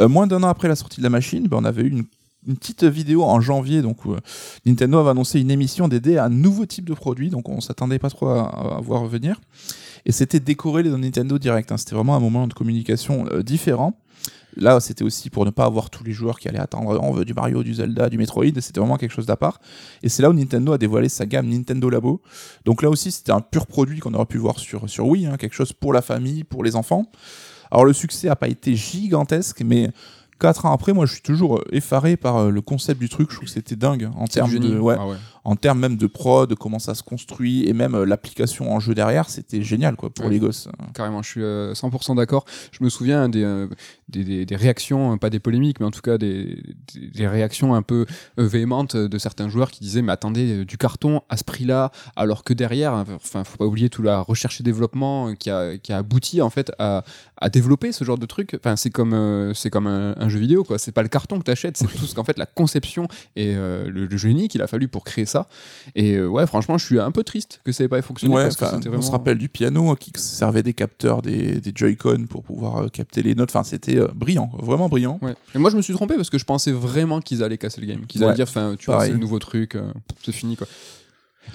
Euh, 0.00 0.08
moins 0.08 0.26
d'un 0.26 0.42
an 0.42 0.48
après 0.48 0.68
la 0.68 0.76
sortie 0.76 0.98
de 1.00 1.04
la 1.04 1.10
machine, 1.10 1.48
ben, 1.48 1.58
on 1.60 1.64
avait 1.64 1.82
eu 1.82 1.88
une, 1.90 2.04
une 2.46 2.56
petite 2.56 2.84
vidéo 2.84 3.24
en 3.24 3.40
janvier, 3.40 3.82
donc 3.82 4.04
où, 4.04 4.14
Nintendo 4.66 4.98
avait 4.98 5.10
annoncé 5.10 5.40
une 5.40 5.50
émission 5.50 5.88
dédiée 5.88 6.18
à 6.18 6.26
un 6.26 6.30
nouveau 6.30 6.64
type 6.64 6.88
de 6.88 6.94
produit, 6.94 7.30
donc 7.30 7.48
on 7.48 7.60
s'attendait 7.60 7.98
pas 7.98 8.10
trop 8.10 8.28
à, 8.28 8.76
à 8.76 8.80
voir 8.80 9.04
venir. 9.06 9.40
Et 10.06 10.12
c'était 10.12 10.40
décoré 10.40 10.82
dans 10.82 10.98
Nintendo 10.98 11.38
Direct. 11.38 11.72
hein. 11.72 11.76
C'était 11.76 11.94
vraiment 11.94 12.14
un 12.14 12.20
moment 12.20 12.46
de 12.46 12.52
communication 12.52 13.26
euh, 13.32 13.42
différent. 13.42 13.98
Là, 14.56 14.78
c'était 14.80 15.02
aussi 15.02 15.30
pour 15.30 15.44
ne 15.44 15.50
pas 15.50 15.64
avoir 15.64 15.90
tous 15.90 16.04
les 16.04 16.12
joueurs 16.12 16.38
qui 16.38 16.48
allaient 16.48 16.60
attendre 16.60 16.98
on 17.02 17.12
veut 17.12 17.24
du 17.24 17.34
Mario, 17.34 17.62
du 17.62 17.74
Zelda, 17.74 18.08
du 18.08 18.18
Metroid. 18.18 18.60
C'était 18.60 18.80
vraiment 18.80 18.96
quelque 18.96 19.12
chose 19.12 19.26
d'à 19.26 19.36
part. 19.36 19.60
Et 20.02 20.08
c'est 20.08 20.22
là 20.22 20.30
où 20.30 20.32
Nintendo 20.32 20.72
a 20.72 20.78
dévoilé 20.78 21.08
sa 21.08 21.26
gamme 21.26 21.48
Nintendo 21.48 21.90
Labo. 21.90 22.20
Donc 22.64 22.82
là 22.82 22.88
aussi, 22.88 23.10
c'était 23.10 23.32
un 23.32 23.40
pur 23.40 23.66
produit 23.66 23.98
qu'on 23.98 24.14
aurait 24.14 24.26
pu 24.26 24.38
voir 24.38 24.58
sur, 24.58 24.88
sur 24.88 25.06
Wii, 25.06 25.26
hein, 25.26 25.36
quelque 25.36 25.54
chose 25.54 25.72
pour 25.72 25.92
la 25.92 26.02
famille, 26.02 26.44
pour 26.44 26.62
les 26.62 26.76
enfants. 26.76 27.10
Alors 27.70 27.84
le 27.84 27.92
succès 27.92 28.28
n'a 28.28 28.36
pas 28.36 28.48
été 28.48 28.76
gigantesque, 28.76 29.62
mais 29.62 29.90
quatre 30.38 30.66
ans 30.66 30.72
après, 30.72 30.92
moi 30.92 31.06
je 31.06 31.12
suis 31.14 31.22
toujours 31.22 31.62
effaré 31.72 32.16
par 32.16 32.36
euh, 32.36 32.50
le 32.50 32.60
concept 32.60 33.00
du 33.00 33.08
truc. 33.08 33.30
Je 33.30 33.36
trouve 33.36 33.48
que 33.48 33.52
c'était 33.52 33.76
dingue 33.76 34.10
en 34.16 34.26
termes 34.26 34.48
de, 34.48 34.62
génie. 34.62 34.76
ouais, 34.76 34.96
Ah 34.98 35.08
ouais. 35.08 35.16
En 35.44 35.56
termes 35.56 35.78
même 35.78 35.96
de 35.96 36.06
prod, 36.06 36.48
de 36.48 36.54
comment 36.54 36.78
ça 36.78 36.94
se 36.94 37.02
construit 37.02 37.68
et 37.68 37.72
même 37.72 37.94
euh, 37.94 38.04
l'application 38.06 38.72
en 38.72 38.80
jeu 38.80 38.94
derrière, 38.94 39.28
c'était 39.28 39.62
génial 39.62 39.94
quoi 39.96 40.10
pour 40.10 40.24
Ouais. 40.24 40.30
les 40.32 40.38
gosses. 40.38 40.68
Carrément, 40.94 41.22
je 41.22 41.28
suis 41.30 41.42
euh, 41.42 41.74
100% 41.74 42.16
d'accord. 42.16 42.44
Je 42.72 42.82
me 42.82 42.88
souviens 42.88 43.28
des, 43.28 43.42
euh, 43.44 43.68
des, 44.08 44.24
des- 44.24 44.46
des 44.46 44.56
réactions, 44.56 45.12
euh, 45.12 45.16
pas 45.16 45.30
des 45.30 45.40
polémiques, 45.40 45.80
mais 45.80 45.86
en 45.86 45.90
tout 45.90 46.00
cas 46.00 46.16
des, 46.18 46.56
réactions 47.26 47.74
un 47.74 47.82
peu 47.82 48.06
euh, 48.38 48.46
véhémentes 48.46 48.96
de 48.96 49.18
certains 49.18 49.48
joueurs 49.48 49.70
qui 49.70 49.80
disaient 49.80 50.02
Mais 50.02 50.12
attendez, 50.12 50.60
euh, 50.60 50.64
du 50.64 50.76
carton 50.78 51.20
à 51.28 51.36
ce 51.36 51.44
prix-là, 51.44 51.90
alors 52.16 52.44
que 52.44 52.54
derrière, 52.54 52.92
hein, 52.94 53.04
enfin, 53.14 53.44
faut 53.44 53.56
pas 53.58 53.66
oublier 53.66 53.90
tout 53.90 54.02
la 54.02 54.20
recherche 54.20 54.60
et 54.60 54.64
développement 54.64 55.28
euh, 55.28 55.34
qui 55.34 55.50
a, 55.50 55.76
qui 55.78 55.92
a 55.92 55.98
abouti 55.98 56.40
en 56.42 56.50
fait 56.50 56.72
à, 56.78 57.04
à 57.36 57.48
développer 57.50 57.92
ce 57.92 58.04
genre 58.04 58.18
de 58.18 58.26
truc. 58.26 58.54
Enfin, 58.58 58.76
c'est 58.76 58.90
comme, 58.90 59.12
euh, 59.14 59.52
c'est 59.54 59.70
comme 59.70 59.86
un, 59.86 60.14
un 60.18 60.28
jeu 60.28 60.38
vidéo, 60.38 60.64
quoi. 60.64 60.78
C'est 60.78 60.92
pas 60.92 61.02
le 61.02 61.08
carton 61.08 61.38
que 61.38 61.44
t'achètes, 61.44 61.76
c'est 61.76 61.86
tout 61.86 62.06
ce 62.06 62.14
qu'en 62.14 62.24
fait 62.24 62.38
la 62.38 62.46
conception 62.46 63.08
et 63.36 63.54
euh, 63.56 63.90
le, 63.90 64.06
le 64.06 64.16
génie 64.16 64.48
qu'il 64.48 64.62
a 64.62 64.66
fallu 64.66 64.88
pour 64.88 65.04
créer 65.04 65.26
ça. 65.26 65.33
Et 65.94 66.14
euh, 66.14 66.26
ouais, 66.26 66.46
franchement, 66.46 66.78
je 66.78 66.84
suis 66.84 67.00
un 67.00 67.10
peu 67.10 67.24
triste 67.24 67.60
que 67.64 67.72
ça 67.72 67.84
ait 67.84 67.88
pas 67.88 68.00
fonctionné. 68.02 68.34
Ouais, 68.34 68.44
parce 68.44 68.56
que 68.56 68.88
on 68.88 69.02
se 69.02 69.10
rappelle 69.10 69.38
du 69.38 69.48
piano 69.48 69.90
hein, 69.90 69.96
qui 69.98 70.12
servait 70.16 70.62
des 70.62 70.74
capteurs 70.74 71.22
des, 71.22 71.60
des 71.60 71.72
Joy-Con 71.74 72.26
pour 72.28 72.42
pouvoir 72.42 72.84
euh, 72.84 72.88
capter 72.88 73.22
les 73.22 73.34
notes. 73.34 73.50
Enfin, 73.50 73.64
c'était 73.64 73.96
euh, 73.96 74.08
brillant, 74.14 74.50
vraiment 74.58 74.88
brillant. 74.88 75.18
Ouais. 75.22 75.34
Et 75.54 75.58
moi, 75.58 75.70
je 75.70 75.76
me 75.76 75.82
suis 75.82 75.94
trompé 75.94 76.16
parce 76.16 76.30
que 76.30 76.38
je 76.38 76.44
pensais 76.44 76.72
vraiment 76.72 77.20
qu'ils 77.20 77.42
allaient 77.42 77.58
casser 77.58 77.80
le 77.80 77.86
game. 77.86 78.06
Qu'ils 78.06 78.22
allaient 78.24 78.34
dire, 78.34 78.46
enfin, 78.48 78.76
tu 78.78 78.86
vois, 78.86 79.04
c'est 79.04 79.12
le 79.12 79.18
nouveau 79.18 79.38
truc, 79.38 79.76
c'est 80.24 80.32
fini, 80.32 80.56
quoi. 80.56 80.66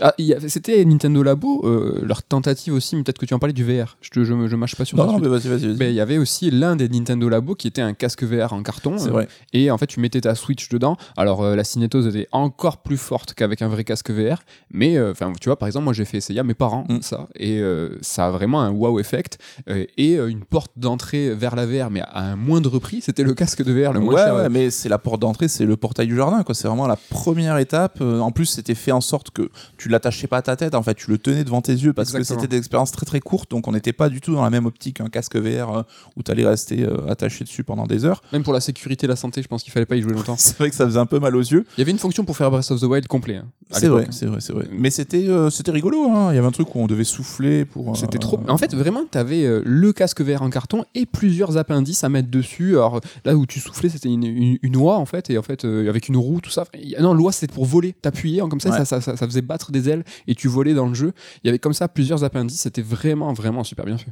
Ah, 0.01 0.13
c'était 0.47 0.83
Nintendo 0.85 1.23
Labo, 1.23 1.61
euh, 1.65 1.99
leur 2.03 2.23
tentative 2.23 2.73
aussi, 2.73 2.95
mais 2.95 3.03
peut-être 3.03 3.17
que 3.17 3.25
tu 3.25 3.33
en 3.33 3.39
parlais 3.39 3.53
du 3.53 3.63
VR. 3.63 3.97
Je, 4.01 4.09
te, 4.09 4.23
je, 4.23 4.33
mâche 4.55 4.75
pas 4.75 4.85
sur 4.85 4.97
Non, 4.97 5.05
non, 5.05 5.19
mais 5.19 5.27
vas-y, 5.27 5.47
vas-y, 5.47 5.89
il 5.89 5.93
y 5.93 5.99
avait 5.99 6.17
aussi 6.17 6.51
l'un 6.51 6.75
des 6.75 6.89
Nintendo 6.89 7.29
Labo 7.29 7.55
qui 7.55 7.67
était 7.67 7.81
un 7.81 7.93
casque 7.93 8.23
VR 8.23 8.53
en 8.53 8.63
carton. 8.63 8.97
C'est 8.97 9.09
euh, 9.09 9.11
vrai. 9.11 9.27
Et 9.53 9.71
en 9.71 9.77
fait, 9.77 9.87
tu 9.87 9.99
mettais 9.99 10.21
ta 10.21 10.35
Switch 10.35 10.69
dedans. 10.69 10.97
Alors, 11.17 11.43
euh, 11.43 11.55
la 11.55 11.63
cinétose 11.63 12.07
était 12.07 12.27
encore 12.31 12.77
plus 12.77 12.97
forte 12.97 13.33
qu'avec 13.33 13.61
un 13.61 13.67
vrai 13.67 13.83
casque 13.83 14.11
VR. 14.11 14.39
Mais, 14.71 14.99
enfin, 15.01 15.33
tu 15.39 15.49
vois, 15.49 15.57
par 15.57 15.67
exemple, 15.67 15.85
moi, 15.85 15.93
j'ai 15.93 16.05
fait 16.05 16.17
essayer 16.17 16.39
à 16.39 16.43
mes 16.43 16.53
parents 16.53 16.85
Mm. 16.89 17.01
ça. 17.01 17.27
Et 17.35 17.61
ça 18.01 18.27
a 18.27 18.31
vraiment 18.31 18.61
un 18.61 18.71
wow 18.71 18.99
effect. 18.99 19.37
et 19.67 20.15
une 20.15 20.43
porte 20.43 20.71
d'entrée 20.77 21.33
vers 21.33 21.55
la 21.55 21.65
VR, 21.65 21.89
mais 21.89 22.01
à 22.01 22.31
un 22.31 22.35
moindre 22.35 22.79
prix. 22.79 23.01
C'était 23.01 23.23
le 23.23 23.33
casque 23.33 23.63
de 23.63 23.71
VR 23.71 23.93
le 23.93 23.99
moins 23.99 24.13
ouais, 24.13 24.21
cher. 24.21 24.35
ouais, 24.35 24.49
mais 24.49 24.69
c'est 24.69 24.89
la 24.89 24.97
porte 24.97 25.21
d'entrée, 25.21 25.47
c'est 25.47 25.65
le 25.65 25.77
portail 25.77 26.07
du 26.07 26.15
jardin. 26.15 26.43
C'est 26.53 26.67
vraiment 26.67 26.87
la 26.87 26.95
première 26.95 27.57
étape. 27.57 28.01
En 28.01 28.31
plus, 28.31 28.45
c'était 28.45 28.75
fait 28.75 28.91
en 28.91 29.01
sorte 29.01 29.31
que 29.31 29.49
tu 29.79 29.89
l'attachais 29.89 30.27
pas 30.27 30.37
à 30.37 30.41
ta 30.41 30.55
tête. 30.55 30.75
En 30.75 30.83
fait, 30.83 30.93
tu 30.93 31.09
le 31.09 31.17
tenais 31.17 31.43
devant 31.43 31.61
tes 31.61 31.71
yeux 31.73 31.93
parce 31.93 32.09
Exactement. 32.09 32.35
que 32.37 32.41
c'était 32.43 32.51
des 32.55 32.59
expériences 32.59 32.91
très 32.91 33.05
très 33.05 33.19
courtes. 33.19 33.49
Donc, 33.49 33.67
on 33.67 33.71
n'était 33.71 33.93
pas 33.93 34.09
du 34.09 34.21
tout 34.21 34.33
dans 34.35 34.43
la 34.43 34.49
même 34.49 34.65
optique 34.67 34.97
qu'un 34.97 35.07
casque 35.09 35.35
VR 35.37 35.77
euh, 35.77 35.83
où 36.15 36.23
tu 36.23 36.29
allais 36.31 36.45
rester 36.45 36.83
euh, 36.83 37.07
attaché 37.09 37.43
dessus 37.45 37.63
pendant 37.63 37.87
des 37.87 38.05
heures. 38.05 38.21
Même 38.33 38.43
pour 38.43 38.53
la 38.53 38.59
sécurité 38.61 39.05
et 39.05 39.09
la 39.09 39.15
santé, 39.15 39.41
je 39.41 39.47
pense 39.47 39.63
qu'il 39.63 39.71
fallait 39.73 39.85
pas 39.87 39.95
y 39.95 40.01
jouer 40.01 40.13
longtemps. 40.13 40.35
C'est 40.37 40.57
vrai 40.57 40.69
que 40.69 40.75
ça 40.75 40.85
faisait 40.85 40.99
un 40.99 41.05
peu 41.05 41.19
mal 41.19 41.35
aux 41.35 41.39
yeux. 41.41 41.65
Il 41.77 41.79
y 41.79 41.81
avait 41.81 41.91
une 41.91 41.97
fonction 41.97 42.25
pour 42.25 42.35
faire 42.37 42.51
Breath 42.51 42.69
of 42.71 42.79
the 42.81 42.83
Wild 42.83 43.07
complet. 43.07 43.37
hein, 43.37 43.45
C'est 43.71 43.87
vrai, 43.87 44.07
c'est 44.11 44.25
vrai, 44.25 44.41
c'est 44.41 44.53
vrai. 44.53 44.67
Mais 44.71 44.89
c'était 44.89 45.27
euh, 45.29 45.49
c'était 45.49 45.71
rigolo. 45.71 46.09
hein. 46.11 46.31
Il 46.31 46.35
y 46.35 46.37
avait 46.37 46.47
un 46.47 46.51
truc 46.51 46.75
où 46.75 46.79
on 46.79 46.87
devait 46.87 47.03
souffler 47.03 47.65
pour. 47.65 47.91
euh, 47.91 47.95
C'était 47.95 48.17
trop. 48.19 48.39
En 48.47 48.57
fait, 48.57 48.73
vraiment, 48.75 49.03
tu 49.11 49.17
avais 49.17 49.47
le 49.63 49.93
casque 49.93 50.21
vert 50.21 50.41
en 50.41 50.49
carton 50.49 50.83
et 50.95 51.05
plusieurs 51.05 51.57
appendices 51.57 52.03
à 52.03 52.09
mettre 52.09 52.29
dessus. 52.29 52.71
Alors 52.75 52.99
là 53.25 53.35
où 53.35 53.45
tu 53.45 53.59
soufflais, 53.59 53.89
c'était 53.89 54.09
une, 54.09 54.23
une, 54.23 54.57
une 54.61 54.75
oie 54.77 54.97
en 54.97 55.05
fait, 55.05 55.29
et 55.29 55.37
en 55.37 55.41
fait, 55.43 55.63
avec 55.65 56.09
une 56.09 56.17
roue, 56.17 56.41
tout 56.41 56.49
ça. 56.49 56.65
Non, 56.99 57.13
l'oie 57.13 57.31
c'était 57.31 57.53
pour 57.53 57.65
voler. 57.65 57.93
T'appuyais 58.01 58.41
comme 58.49 58.59
ça, 58.59 58.69
Ouais. 58.71 58.77
ça, 58.79 58.85
ça, 58.85 59.01
ça, 59.01 59.15
ça 59.17 59.25
faisait 59.25 59.41
battre 59.41 59.68
des 59.71 59.89
ailes 59.89 60.03
et 60.27 60.35
tu 60.35 60.47
volais 60.47 60.73
dans 60.73 60.87
le 60.87 60.93
jeu. 60.93 61.13
Il 61.43 61.47
y 61.47 61.49
avait 61.49 61.59
comme 61.59 61.73
ça 61.73 61.87
plusieurs 61.87 62.23
appendices. 62.23 62.61
C'était 62.61 62.81
vraiment, 62.81 63.33
vraiment 63.33 63.63
super 63.63 63.85
bien 63.85 63.97
fait. 63.97 64.11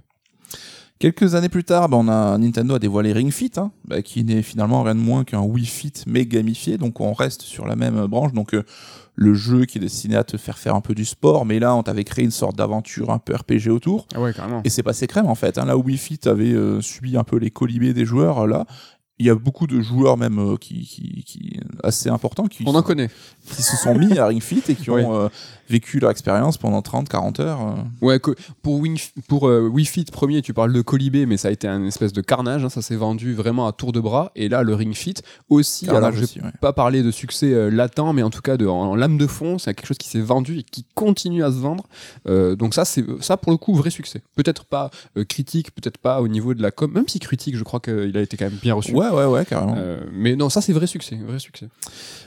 Quelques 1.00 1.36
années 1.36 1.50
plus 1.50 1.64
tard, 1.64 1.90
bah, 1.90 1.98
on 1.98 2.08
a, 2.08 2.38
Nintendo 2.40 2.74
a 2.74 2.80
dévoilé 2.80 3.14
Ring 3.14 3.32
Fit, 3.32 3.52
hein, 3.58 3.72
bah, 3.86 4.02
qui 4.02 4.24
n'est 4.24 4.42
finalement 4.42 4.82
rien 4.82 4.96
de 4.96 5.00
moins 5.00 5.24
qu'un 5.24 5.42
Wii 5.42 5.66
Fit 5.68 5.94
mais 6.08 6.26
gamifié. 6.26 6.78
Donc 6.78 7.00
on 7.02 7.14
reste 7.14 7.44
sur 7.44 7.68
la 7.68 7.76
même 7.76 8.08
branche. 8.08 8.34
Donc 8.34 8.56
euh, 8.56 8.64
le 9.14 9.36
jeu 9.36 9.66
qui 9.66 9.78
est 9.78 9.82
destiné 9.82 10.16
à 10.16 10.24
te 10.24 10.38
faire 10.38 10.58
faire 10.58 10.74
un 10.74 10.82
peu 10.82 10.96
du 10.96 11.06
sport, 11.06 11.46
mais 11.46 11.60
là 11.60 11.76
on 11.76 11.84
t'avait 11.84 12.04
créé 12.04 12.26
une 12.26 12.32
sorte 12.32 12.56
d'aventure 12.56 13.12
un 13.12 13.20
peu 13.20 13.36
RPG 13.36 13.70
autour. 13.70 14.08
Ah 14.16 14.22
ouais, 14.22 14.34
carrément. 14.34 14.62
Et 14.64 14.70
c'est 14.70 14.82
passé 14.82 15.06
crème 15.06 15.28
en 15.28 15.36
fait. 15.36 15.60
Hein. 15.60 15.66
Là 15.66 15.78
Wii 15.78 15.98
Fit 15.98 16.20
avait 16.26 16.54
euh, 16.54 16.82
subi 16.82 17.16
un 17.16 17.24
peu 17.24 17.38
les 17.38 17.52
colibés 17.52 17.94
des 17.94 18.06
joueurs, 18.06 18.48
là 18.48 18.66
il 19.20 19.26
y 19.26 19.30
a 19.30 19.36
beaucoup 19.36 19.66
de 19.68 19.82
joueurs 19.82 20.16
même 20.18 20.38
euh, 20.40 20.58
qui, 20.58 20.86
qui, 20.86 21.24
qui 21.26 21.60
assez 21.84 22.10
importants 22.10 22.46
qui, 22.48 22.64
On 22.68 22.76
en 22.76 22.82
connaît. 22.84 23.10
qui 23.48 23.64
se 23.64 23.76
sont 23.78 23.96
mis 23.96 24.18
à 24.20 24.28
Ring 24.28 24.42
Fit 24.42 24.62
et 24.70 24.76
qui 24.76 24.90
ont 24.92 25.16
euh, 25.16 25.28
vécu 25.70 26.00
leur 26.00 26.12
expérience 26.12 26.58
pendant 26.58 26.82
30-40 26.82 27.42
heures. 27.42 27.62
euh. 27.62 28.06
Ouais, 28.06 28.20
pour, 28.62 28.76
Wing, 28.76 29.00
pour 29.28 29.48
euh, 29.48 29.68
Wii 29.68 29.86
Fit 29.86 30.06
premier, 30.06 30.42
tu 30.42 30.54
parles 30.54 30.72
de 30.72 30.82
Colibé, 30.82 31.26
mais 31.26 31.38
ça 31.38 31.48
a 31.48 31.52
été 31.52 31.68
un 31.68 31.84
espèce 31.86 32.14
de 32.14 32.22
carnage. 32.22 32.64
hein, 32.64 32.70
ça 32.70 32.82
s'est 32.82 32.96
vendu 32.96 33.34
vraiment 33.34 33.68
à 33.68 33.72
tour 33.72 33.92
de 33.92 34.00
bras. 34.00 34.32
Et 34.36 34.50
là, 34.50 34.62
le 34.64 34.76
Ring 34.76 34.94
Fit 34.94 35.16
aussi. 35.50 35.86
Carnage 35.88 36.16
alors, 36.18 36.28
je 36.36 36.40
ouais. 36.42 36.52
pas 36.62 36.74
parler 36.74 37.02
de 37.02 37.12
succès 37.12 37.72
latent, 37.72 38.14
mais 38.14 38.22
en 38.24 38.30
tout 38.30 38.42
cas 38.42 38.56
de, 38.58 38.68
en, 38.68 38.92
en 38.92 38.96
lame 38.96 39.18
de 39.18 39.28
fond, 39.28 39.58
c'est 39.58 39.74
quelque 39.74 39.88
chose 39.88 39.98
qui 39.98 40.10
s'est 40.10 40.22
vendu 40.22 40.60
et 40.60 40.64
qui 40.64 40.86
continue 40.96 41.44
à 41.44 41.52
se 41.52 41.58
vendre. 41.58 41.86
Donc 42.56 42.74
ça, 42.74 42.86
c'est 42.86 43.04
ça 43.22 43.38
pour 43.38 43.52
le 43.52 43.58
coup 43.58 43.74
vrai 43.76 43.90
succès. 43.90 44.22
Peut-être 44.36 44.66
pas 44.66 44.92
critique, 45.28 45.72
peut-être 45.74 45.98
pas 45.98 46.22
au 46.22 46.28
niveau 46.28 46.54
de 46.54 46.62
la 46.62 46.72
com, 46.72 46.92
même 46.94 47.08
si 47.08 47.20
critique, 47.20 47.58
je 47.58 47.64
crois 47.64 47.80
qu'il 47.80 48.16
a 48.16 48.22
été 48.22 48.38
quand 48.38 48.46
même 48.46 48.60
bien 48.62 48.74
reçu. 48.76 48.94
Ouais, 48.94 49.07
ouais, 49.14 49.26
ouais, 49.26 49.46
carrément. 49.46 49.76
Euh, 49.78 50.02
mais 50.12 50.36
non, 50.36 50.50
ça 50.50 50.62
c'est 50.62 50.74
vrai 50.74 50.88
succès, 50.88 51.16
vrai 51.16 51.40
succès. 51.40 51.68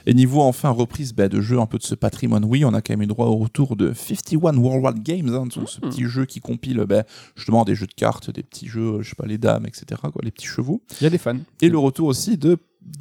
Et 0.05 0.13
niveau 0.13 0.41
enfin 0.41 0.69
reprise 0.69 1.13
bah, 1.13 1.27
de 1.29 1.41
jeux 1.41 1.59
un 1.59 1.65
peu 1.65 1.77
de 1.77 1.83
ce 1.83 1.95
patrimoine, 1.95 2.45
oui, 2.45 2.63
on 2.65 2.73
a 2.73 2.81
quand 2.81 2.93
même 2.93 3.01
eu 3.03 3.07
droit 3.07 3.27
au 3.27 3.35
retour 3.37 3.75
de 3.75 3.93
51 3.93 4.57
Worldwide 4.57 5.03
Games, 5.03 5.29
hein, 5.33 5.45
ce 5.51 5.59
Mhm. 5.59 5.89
petit 5.89 6.03
jeu 6.05 6.25
qui 6.25 6.39
compile 6.39 6.83
bah, 6.87 7.03
justement 7.35 7.63
des 7.65 7.75
jeux 7.75 7.87
de 7.87 7.93
cartes, 7.93 8.29
des 8.31 8.43
petits 8.43 8.67
jeux, 8.67 9.01
je 9.01 9.09
sais 9.09 9.15
pas, 9.15 9.25
les 9.27 9.37
dames, 9.37 9.65
etc., 9.65 9.85
quoi, 10.01 10.21
les 10.23 10.31
petits 10.31 10.47
chevaux. 10.47 10.81
Il 10.99 11.03
y 11.03 11.07
a 11.07 11.09
des 11.09 11.17
fans. 11.17 11.37
Et 11.61 11.69
le 11.69 11.77
retour 11.77 12.07
aussi 12.07 12.37
de 12.37 12.57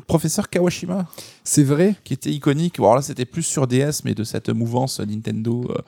Professeur 0.06 0.50
Kawashima, 0.50 1.06
C'est 1.42 1.62
vrai. 1.64 1.94
qui 2.04 2.12
était 2.12 2.30
iconique. 2.30 2.78
Alors 2.78 2.96
là, 2.96 3.00
c'était 3.02 3.24
plus 3.24 3.42
sur 3.42 3.66
DS, 3.66 4.02
mais 4.04 4.14
de 4.14 4.24
cette 4.24 4.50
mouvance 4.50 5.00
Nintendo 5.00 5.64
euh, 5.70 5.78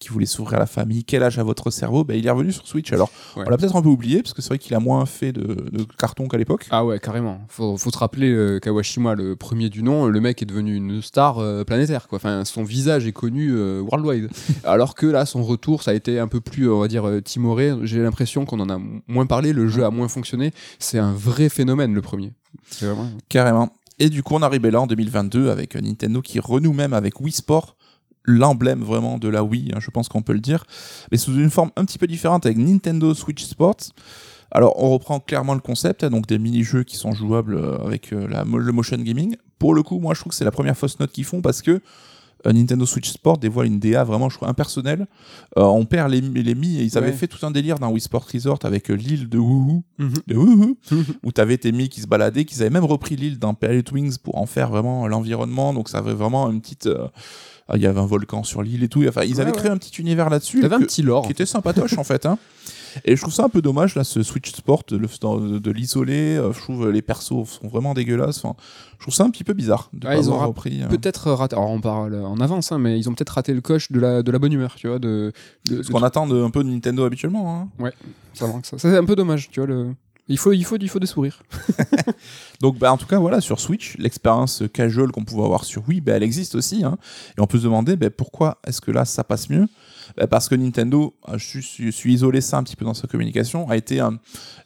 qui 0.00 0.08
voulait 0.08 0.26
s'ouvrir 0.26 0.56
à 0.56 0.60
la 0.60 0.66
famille. 0.66 1.04
Quel 1.04 1.22
âge 1.22 1.38
a 1.38 1.44
votre 1.44 1.70
cerveau? 1.70 2.02
Bah, 2.02 2.16
Il 2.16 2.26
est 2.26 2.30
revenu 2.30 2.50
sur 2.50 2.66
Switch. 2.66 2.92
Alors, 2.92 3.10
Ouais. 3.36 3.44
on 3.46 3.50
l'a 3.50 3.56
peut-être 3.56 3.76
un 3.76 3.82
peu 3.82 3.88
oublié, 3.90 4.22
parce 4.22 4.32
que 4.34 4.42
c'est 4.42 4.48
vrai 4.48 4.58
qu'il 4.58 4.74
a 4.74 4.80
moins 4.80 5.06
fait 5.06 5.30
de, 5.32 5.42
de 5.70 5.86
cartons 5.98 6.26
qu'à 6.26 6.38
l'époque. 6.38 6.66
Ah 6.70 6.84
ouais, 6.84 6.98
carrément. 6.98 7.42
Faut, 7.48 7.76
faut 7.76 7.90
se 7.90 7.98
rappeler 7.98 8.30
euh, 8.32 8.58
Kawashima, 8.58 9.14
le 9.14 9.36
premier 9.36 9.68
du 9.68 9.82
nom, 9.82 10.06
le 10.06 10.20
mec 10.20 10.42
est 10.42 10.46
devenu 10.46 10.74
une 10.74 11.02
star 11.02 11.38
euh, 11.38 11.62
planétaire. 11.64 12.08
Quoi. 12.08 12.16
Enfin, 12.16 12.44
son 12.44 12.64
visage 12.64 13.06
est 13.06 13.12
connu 13.12 13.50
euh, 13.52 13.80
worldwide. 13.82 14.30
Alors 14.64 14.94
que 14.94 15.06
là, 15.06 15.26
son 15.26 15.42
retour, 15.44 15.82
ça 15.82 15.90
a 15.92 15.94
été 15.94 16.18
un 16.18 16.28
peu 16.28 16.40
plus, 16.40 16.68
on 16.70 16.80
va 16.80 16.88
dire, 16.88 17.06
euh, 17.06 17.20
timoré. 17.20 17.74
J'ai 17.82 18.00
l'impression 18.02 18.46
qu'on 18.46 18.58
en 18.60 18.70
a 18.70 18.80
moins 19.06 19.26
parlé, 19.26 19.52
le 19.52 19.68
jeu 19.68 19.84
a 19.84 19.90
moins 19.90 20.08
fonctionné. 20.08 20.52
C'est 20.78 20.98
un 20.98 21.12
vrai 21.12 21.48
phénomène, 21.50 21.92
le 21.94 22.00
premier. 22.00 22.32
C'est 22.70 22.86
vraiment... 22.86 23.08
Carrément. 23.28 23.68
Et 23.98 24.08
du 24.08 24.22
coup, 24.22 24.34
on 24.34 24.40
arrivait 24.40 24.70
là 24.70 24.80
en 24.80 24.86
2022 24.86 25.50
avec 25.50 25.74
Nintendo 25.76 26.22
qui 26.22 26.40
renoue 26.40 26.72
même 26.72 26.94
avec 26.94 27.20
Wii 27.20 27.32
Sport, 27.32 27.76
l'emblème 28.24 28.82
vraiment 28.82 29.18
de 29.18 29.28
la 29.28 29.42
Wii, 29.42 29.72
hein, 29.74 29.78
je 29.80 29.90
pense 29.90 30.08
qu'on 30.08 30.22
peut 30.22 30.32
le 30.32 30.40
dire, 30.40 30.64
mais 31.10 31.18
sous 31.18 31.34
une 31.34 31.50
forme 31.50 31.70
un 31.76 31.84
petit 31.84 31.98
peu 31.98 32.06
différente 32.06 32.46
avec 32.46 32.58
Nintendo 32.58 33.14
Switch 33.14 33.44
Sports. 33.44 33.92
Alors, 34.52 34.82
on 34.82 34.90
reprend 34.90 35.20
clairement 35.20 35.54
le 35.54 35.60
concept, 35.60 36.02
hein, 36.02 36.10
donc 36.10 36.26
des 36.26 36.38
mini-jeux 36.38 36.82
qui 36.82 36.96
sont 36.96 37.12
jouables 37.12 37.54
euh, 37.54 37.78
avec 37.84 38.12
euh, 38.12 38.26
le 38.26 38.72
motion 38.72 38.96
gaming. 38.98 39.36
Pour 39.58 39.74
le 39.74 39.82
coup, 39.82 40.00
moi, 40.00 40.14
je 40.14 40.20
trouve 40.20 40.30
que 40.30 40.36
c'est 40.36 40.44
la 40.44 40.50
première 40.50 40.76
fausse 40.76 40.98
note 40.98 41.12
qu'ils 41.12 41.24
font 41.24 41.40
parce 41.40 41.62
que 41.62 41.80
Nintendo 42.46 42.86
Switch 42.86 43.10
Sport 43.10 43.38
dévoile 43.38 43.66
une 43.66 43.78
DA 43.78 44.02
vraiment, 44.04 44.28
je 44.28 44.36
trouve, 44.36 44.48
impersonnelle. 44.48 45.06
Euh, 45.58 45.62
on 45.62 45.84
perd 45.84 46.10
les, 46.10 46.20
les 46.20 46.54
mi, 46.54 46.76
ils 46.82 46.96
avaient 46.96 47.08
Ouais. 47.08 47.12
fait 47.12 47.26
tout 47.28 47.44
un 47.46 47.50
délire 47.50 47.78
dans 47.78 47.90
Wii 47.90 48.00
Sport 48.00 48.26
Resort 48.32 48.58
avec 48.62 48.90
euh, 48.90 48.94
l'île 48.94 49.28
de 49.28 49.38
Woohoo, 49.38 49.82
Mhm. 49.98 50.14
de 50.26 50.36
où 51.24 51.32
t'avais 51.32 51.58
tes 51.58 51.72
mi 51.72 51.88
qui 51.88 52.00
se 52.00 52.06
baladaient, 52.06 52.44
qu'ils 52.44 52.60
avaient 52.62 52.70
même 52.70 52.84
repris 52.84 53.16
l'île 53.16 53.38
dans 53.38 53.54
Pilot 53.54 53.82
Wings 53.92 54.16
pour 54.18 54.38
en 54.38 54.46
faire 54.46 54.70
vraiment 54.70 55.06
l'environnement, 55.08 55.74
donc 55.74 55.88
ça 55.88 55.98
avait 55.98 56.14
vraiment 56.14 56.50
une 56.50 56.60
petite... 56.60 56.86
euh, 56.86 57.08
ah, 57.68 57.76
Il 57.76 57.82
y 57.82 57.86
avait 57.86 58.00
un 58.00 58.06
volcan 58.06 58.42
sur 58.42 58.62
l'île 58.62 58.82
et 58.84 58.88
tout, 58.88 59.04
enfin, 59.08 59.22
ils 59.24 59.34
Ouais, 59.34 59.40
avaient 59.42 59.50
ouais. 59.52 59.56
créé 59.56 59.70
un 59.70 59.76
petit 59.76 60.00
univers 60.00 60.28
là-dessus. 60.30 60.60
T'avais 60.60 60.76
un 60.76 60.80
que- 60.80 60.84
petit 60.86 61.02
lore. 61.02 61.26
qui 61.26 61.32
était 61.32 61.46
sympatoche 61.46 61.96
en 61.98 62.04
fait. 62.04 62.26
Hein. 62.26 62.38
Et 63.04 63.16
je 63.16 63.20
trouve 63.22 63.32
ça 63.32 63.44
un 63.44 63.48
peu 63.48 63.62
dommage 63.62 63.94
là, 63.94 64.04
ce 64.04 64.22
Switch 64.22 64.52
Sport, 64.52 64.82
de, 64.88 64.98
de, 64.98 65.58
de 65.58 65.70
l'isoler. 65.70 66.36
euh, 66.36 66.52
Je 66.52 66.58
trouve 66.60 66.90
les 66.90 67.02
persos 67.02 67.28
sont 67.48 67.68
vraiment 67.68 67.94
dégueulasses. 67.94 68.44
Enfin, 68.44 68.56
je 68.98 69.04
trouve 69.04 69.14
ça 69.14 69.24
un 69.24 69.30
petit 69.30 69.44
peu 69.44 69.52
bizarre 69.52 69.88
de 69.92 70.06
Ouais, 70.06 70.14
pas 70.14 70.20
ils 70.20 70.24
ont 70.30 70.34
avoir 70.34 70.40
rap- 70.40 70.48
repris. 70.48 70.82
euh. 70.82 70.88
Peut-être 70.88 71.30
raté. 71.32 71.56
Alors, 71.56 71.70
on 71.70 71.80
parle 71.80 72.14
en 72.14 72.38
avance, 72.40 72.72
hein, 72.72 72.78
mais 72.78 72.98
ils 72.98 73.08
ont 73.08 73.14
peut-être 73.14 73.30
raté 73.30 73.54
le 73.54 73.60
coche 73.60 73.90
de 73.92 74.00
la, 74.00 74.22
de 74.22 74.30
la 74.30 74.38
bonne 74.38 74.52
humeur, 74.52 74.74
tu 74.76 74.88
vois. 74.88 74.98
De, 74.98 75.32
de, 75.66 75.82
ce 75.82 75.90
qu'on 75.90 76.02
attend 76.02 76.26
de, 76.26 76.42
un 76.42 76.50
peu 76.50 76.62
de 76.64 76.68
Nintendo 76.68 77.04
habituellement. 77.04 77.68
hein. 77.80 77.90
ça 78.34 78.46
manque, 78.46 78.66
ça. 78.66 78.78
C'est 78.78 78.96
un 78.96 79.04
peu 79.04 79.16
dommage, 79.16 79.48
tu 79.50 79.60
vois. 79.60 79.66
Le... 79.68 79.94
Il, 80.28 80.38
faut, 80.38 80.52
il, 80.52 80.64
faut, 80.64 80.76
il 80.78 80.88
faut 80.88 81.00
des 81.00 81.06
sourires. 81.06 81.42
Donc, 82.60 82.78
bah, 82.78 82.92
en 82.92 82.96
tout 82.96 83.06
cas, 83.06 83.18
voilà, 83.18 83.40
sur 83.40 83.58
Switch, 83.60 83.96
l'expérience 83.98 84.62
casual 84.72 85.10
qu'on 85.10 85.24
pouvait 85.24 85.42
avoir 85.44 85.64
sur 85.64 85.82
Wii, 85.88 86.00
bah, 86.00 86.12
elle 86.14 86.22
existe 86.22 86.54
aussi. 86.54 86.84
hein. 86.84 86.98
Et 87.36 87.40
on 87.40 87.46
peut 87.46 87.58
se 87.58 87.64
demander 87.64 87.96
bah, 87.96 88.10
pourquoi 88.10 88.58
est-ce 88.66 88.80
que 88.80 88.90
là, 88.90 89.04
ça 89.04 89.24
passe 89.24 89.48
mieux? 89.50 89.66
Bah, 90.16 90.26
Parce 90.26 90.48
que 90.48 90.54
Nintendo, 90.54 91.14
ah, 91.26 91.36
je 91.38 91.60
suis, 91.60 91.86
je 91.86 91.90
suis 91.90 92.12
isolé 92.12 92.40
ça 92.40 92.58
un 92.58 92.62
petit 92.62 92.76
peu 92.76 92.84
dans 92.84 92.94
sa 92.94 93.06
communication, 93.06 93.68
a 93.68 93.76
été 93.76 94.00
un- 94.00 94.18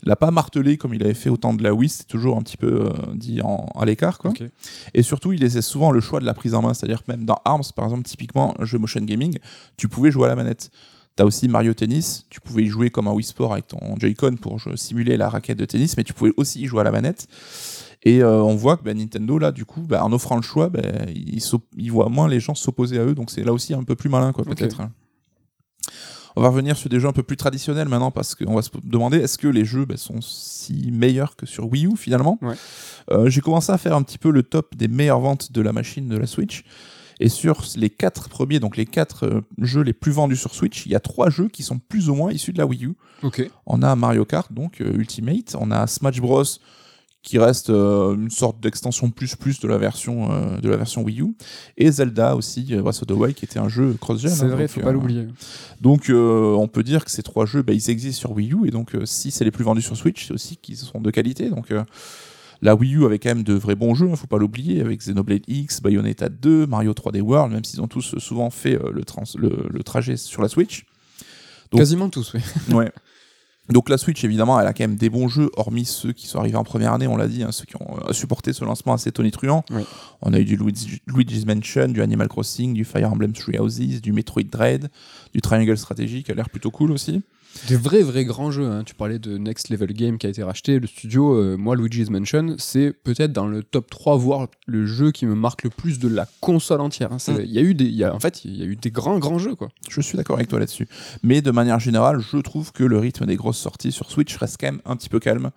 l'a 0.02 0.16
pas 0.16 0.30
martelé 0.30 0.76
comme 0.76 0.94
il 0.94 1.02
avait 1.02 1.14
fait 1.14 1.30
au 1.30 1.37
temps 1.37 1.54
de 1.54 1.62
la 1.62 1.72
Wii, 1.74 1.88
c'était 1.88 2.04
toujours 2.11 2.37
un 2.37 2.42
petit 2.42 2.57
peu 2.57 2.87
euh, 2.87 2.90
dit 3.14 3.40
en, 3.42 3.66
à 3.74 3.85
l'écart. 3.85 4.18
quoi. 4.18 4.30
Et 4.94 5.02
surtout, 5.02 5.33
il 5.33 5.40
laissait 5.40 5.62
souvent 5.62 5.90
le 5.90 6.00
choix 6.00 6.20
de 6.20 6.24
la 6.26 6.35
prise 6.35 6.54
en 6.54 6.62
main, 6.62 6.74
c'est-à-dire 6.74 7.02
même 7.09 7.24
dans 7.24 7.38
ARMS, 7.44 7.62
par 7.74 7.85
exemple, 7.87 8.02
typiquement, 8.04 8.54
un 8.61 8.64
jeu 8.64 8.78
motion 8.78 9.00
gaming, 9.02 9.38
tu 9.76 9.88
pouvais 9.88 10.11
jouer 10.11 10.26
à 10.26 10.28
la 10.28 10.37
manette. 10.37 10.70
T'as 11.16 11.24
aussi 11.24 11.46
Mario 11.46 11.74
Tennis, 11.74 12.26
tu 12.28 12.40
pouvais 12.40 12.64
y 12.64 12.66
jouer 12.66 12.90
comme 12.90 13.07
un 13.07 13.12
Wii 13.12 13.24
Sport 13.24 13.52
avec 13.52 13.68
ton 13.68 13.78
Joy-Con 14.00 14.35
pour 14.40 14.59
simuler 14.74 15.16
la 15.16 15.28
raquette 15.28 15.59
de 15.59 15.64
tennis, 15.64 15.96
mais 15.96 16.02
tu 16.02 16.12
pouvais 16.12 16.33
aussi 16.37 16.62
y 16.62 16.66
jouer 16.66 16.80
à 16.80 16.85
la 16.85 16.90
manette. 16.90 17.28
Et 18.02 18.20
euh, 18.22 18.42
on 18.42 18.57
voit 18.57 18.76
que 18.76 18.83
bah, 18.83 18.92
Nintendo, 18.94 19.38
là, 19.38 19.52
du 19.52 19.64
coup, 19.64 19.80
bah, 19.83 20.04
en 20.04 20.12
offrant 20.12 20.35
le 20.35 20.42
choix, 20.42 20.68
bah, 20.70 20.80
ils, 21.14 21.40
s'op- 21.40 21.64
ils 21.76 21.92
voient 21.92 22.09
moins 22.09 22.26
les 22.28 22.40
gens 22.40 22.57
s'opposer 22.57 22.98
à 22.98 23.04
eux, 23.04 23.14
donc 23.14 23.30
c'est 23.30 23.44
là 23.44 23.52
aussi 23.52 23.74
un 23.74 23.85
peu 23.85 23.94
plus 23.94 24.11
malin, 24.11 24.33
quoi, 24.33 24.42
peut-être. 24.57 24.76
On 26.37 26.42
va 26.42 26.49
revenir 26.49 26.77
sur 26.77 26.88
des 26.88 26.99
jeux 26.99 27.09
un 27.09 27.12
peu 27.12 27.23
plus 27.23 27.37
traditionnels 27.37 27.88
maintenant, 27.88 28.11
parce 28.11 28.35
qu'on 28.35 28.55
va 28.55 28.62
se 28.62 28.70
demander 28.83 29.18
est-ce 29.18 29.38
que 29.38 29.47
les 29.49 29.64
jeux 29.64 29.85
bah, 29.85 29.97
sont 29.97 30.20
si 30.20 30.90
meilleurs 30.90 31.37
que 31.37 31.47
sur 31.47 31.70
Wii 31.70 31.87
U 31.87 31.97
finalement 31.97 32.38
Ouais. 32.42 32.55
Euh, 33.12 33.29
J'ai 33.29 33.40
commencé 33.40 33.70
à 33.73 33.79
faire 33.79 33.94
un 33.94 34.03
petit 34.03 34.18
peu 34.18 34.31
le 34.31 34.42
top 34.42 34.75
des 34.77 34.88
meilleures 34.88 35.20
ventes 35.20 35.53
de 35.53 35.61
la 35.61 35.73
machine 35.73 36.09
de 36.09 36.16
la 36.16 36.27
Switch. 36.27 36.64
Et 37.20 37.29
sur 37.29 37.62
les 37.77 37.90
quatre 37.90 38.29
premiers, 38.29 38.59
donc 38.59 38.77
les 38.77 38.87
quatre 38.87 39.27
euh, 39.27 39.40
jeux 39.61 39.83
les 39.83 39.92
plus 39.92 40.11
vendus 40.11 40.37
sur 40.37 40.53
Switch, 40.53 40.85
il 40.87 40.90
y 40.92 40.97
a 40.97 41.01
trois 41.01 41.31
jeux 41.31 41.49
qui 41.49 41.62
sont 41.62 41.79
plus 41.79 42.09
ou 42.11 42.16
moins 42.16 42.33
issus 42.33 42.53
de 42.53 42.59
la 42.59 42.66
Wii 42.66 42.87
U. 42.87 42.94
On 43.66 43.83
a 43.83 43.94
Mario 43.94 44.25
Kart, 44.25 44.53
donc 44.53 44.81
euh, 44.81 44.92
Ultimate. 44.94 45.55
On 45.61 45.70
a 45.70 45.87
Smash 45.87 46.20
Bros, 46.20 46.42
qui 47.25 47.39
reste 47.39 47.71
euh, 47.71 48.15
une 48.15 48.31
sorte 48.31 48.61
d'extension 48.61 49.11
plus 49.11 49.35
plus 49.35 49.59
de 49.59 49.67
la 49.67 49.79
version 49.79 50.31
euh, 50.31 50.59
de 50.61 50.69
la 50.69 50.77
version 50.77 51.03
Wii 51.03 51.23
U. 51.23 51.35
Et 51.79 51.91
Zelda 51.91 52.37
aussi, 52.37 52.69
euh, 52.71 52.83
Breath 52.83 53.01
of 53.03 53.09
the 53.09 53.13
Wild, 53.13 53.35
qui 53.35 53.47
était 53.47 53.59
un 53.59 53.69
jeu 53.69 53.97
cross-gen. 54.01 54.31
C'est 54.31 54.45
hein, 54.45 54.49
vrai, 54.49 54.65
donc, 54.65 54.71
faut 54.71 54.81
euh, 54.81 54.85
pas 54.85 54.93
l'oublier. 54.93 55.27
Donc 55.81 56.11
euh, 56.11 56.53
on 56.55 56.69
peut 56.69 56.83
dire 56.83 57.05
que 57.05 57.11
ces 57.11 57.23
trois 57.23 57.47
jeux, 57.47 57.63
bah, 57.63 57.73
ils 57.73 57.91
existent 57.91 58.21
sur 58.21 58.33
Wii 58.33 58.53
U. 58.53 58.67
Et 58.69 58.71
donc 58.71 58.95
euh, 58.95 59.07
si 59.07 59.31
c'est 59.33 59.45
les 59.45 59.51
plus 59.51 59.65
vendus 59.65 59.83
sur 59.83 59.97
Switch, 59.97 60.29
c'est 60.29 60.35
aussi 60.35 60.59
qu'ils 60.59 60.77
sont 60.77 61.01
de 61.01 61.11
qualité. 61.11 61.49
Donc 61.49 61.71
euh, 61.71 61.83
la 62.61 62.75
Wii 62.75 62.95
U 62.97 63.05
avait 63.07 63.19
quand 63.19 63.31
même 63.31 63.43
de 63.43 63.55
vrais 63.55 63.75
bons 63.75 63.95
jeux, 63.95 64.09
hein, 64.11 64.17
faut 64.17 64.27
pas 64.27 64.39
l'oublier, 64.39 64.83
avec 64.83 65.01
Xenoblade 65.01 65.43
X, 65.49 65.81
Bayonetta 65.81 66.29
2, 66.29 66.67
Mario 66.67 66.93
3D 66.93 67.21
World, 67.23 67.53
même 67.53 67.65
s'ils 67.65 67.81
ont 67.81 67.89
tous 67.89 68.15
euh, 68.15 68.19
souvent 68.21 68.51
fait 68.51 68.75
euh, 68.75 68.91
le, 68.93 69.03
trans- 69.03 69.25
le, 69.37 69.67
le 69.71 69.83
trajet 69.83 70.17
sur 70.19 70.43
la 70.43 70.49
Switch. 70.49 70.85
Donc- 71.71 71.81
Quasiment 71.81 72.11
tous, 72.11 72.35
oui. 72.35 72.41
Ouais. 72.75 72.93
Donc 73.70 73.88
la 73.88 73.96
Switch, 73.96 74.22
évidemment, 74.24 74.61
elle 74.61 74.66
a 74.66 74.72
quand 74.74 74.85
même 74.85 74.96
des 74.96 75.09
bons 75.09 75.29
jeux, 75.29 75.50
hormis 75.57 75.87
ceux 75.87 76.12
qui 76.12 76.27
sont 76.27 76.38
arrivés 76.38 76.57
en 76.57 76.64
première 76.64 76.92
année, 76.92 77.07
on 77.07 77.16
l'a 77.16 77.27
dit, 77.29 77.42
hein, 77.42 77.50
ceux 77.50 77.64
qui 77.64 77.77
ont 77.77 77.96
euh, 78.07 78.12
supporté 78.12 78.53
ce 78.53 78.64
lancement 78.64 78.92
assez 78.92 79.11
tonitruant. 79.11 79.64
Oui. 79.70 79.83
On 80.20 80.33
a 80.35 80.38
eu 80.38 80.44
du 80.44 80.57
Luigi- 80.57 81.00
Luigi's 81.07 81.46
Mansion, 81.46 81.88
du 81.88 82.03
Animal 82.03 82.29
Crossing, 82.29 82.74
du 82.74 82.85
Fire 82.85 83.11
Emblem 83.11 83.33
Three 83.33 83.59
Houses, 83.59 84.03
du 84.03 84.12
Metroid 84.12 84.42
Dread, 84.44 84.90
du 85.33 85.40
Triangle 85.40 85.79
Strategy, 85.79 86.22
qui 86.22 86.31
a 86.31 86.35
l'air 86.35 86.50
plutôt 86.50 86.70
cool 86.70 86.90
aussi. 86.92 87.22
Des 87.69 87.77
vrais, 87.77 88.03
vrais 88.03 88.25
grands 88.25 88.51
jeux. 88.51 88.67
hein. 88.67 88.83
Tu 88.85 88.95
parlais 88.95 89.19
de 89.19 89.38
Next 89.38 89.69
Level 89.71 89.93
Game 89.93 90.19
qui 90.19 90.27
a 90.27 90.31
été 90.31 90.43
racheté. 90.43 90.79
Le 90.79 90.87
studio, 90.87 91.35
euh, 91.35 91.57
moi, 91.57 91.77
Luigi's 91.77 92.11
Mansion, 92.11 92.57
c'est 92.59 92.93
peut-être 92.93 93.33
dans 93.33 93.47
le 93.47 93.62
top 93.62 93.88
3, 93.88 94.17
voire 94.17 94.49
le 94.67 94.85
jeu 94.87 95.12
qui 95.12 95.25
me 95.25 95.35
marque 95.35 95.62
le 95.64 95.71
plus 95.71 95.99
de 95.99 96.09
la 96.09 96.27
console 96.40 96.81
entière. 96.81 97.12
hein. 97.12 97.19
C'est- 97.19 97.33
Mm. 97.33 97.45
Il 97.45 97.53
y 97.53 97.59
a 97.59 97.62
eu 97.62 97.75
des, 97.75 97.85
il 97.85 97.95
y 97.95 98.05
a, 98.05 98.14
en 98.14 98.21
fait, 98.21 98.45
il 98.45 98.57
y 98.57 98.62
a 98.62 98.67
eu 98.67 98.77
des 98.77 98.90
grands, 98.90 99.19
grands 99.19 99.38
jeux, 99.38 99.55
quoi. 99.55 99.69
Je 99.88 100.01
suis 100.01 100.17
d'accord 100.17 100.37
avec 100.37 100.49
toi 100.49 100.59
là-dessus. 100.59 100.88
Mais 101.23 101.40
de 101.43 101.51
manière 101.51 101.79
générale, 101.81 102.21
je 102.21 102.37
trouve 102.38 102.73
que 102.73 102.85
le 102.85 102.99
rythme 102.99 103.25
des 103.27 103.37
grosses 103.37 103.59
sorties 103.59 103.93
sur 103.93 104.11
Switch 104.11 104.37
reste 104.37 104.57
quand 104.61 104.67
même 104.67 104.81
un 104.85 104.97
petit 104.97 105.09
peu 105.09 105.21
calme. 105.21 105.51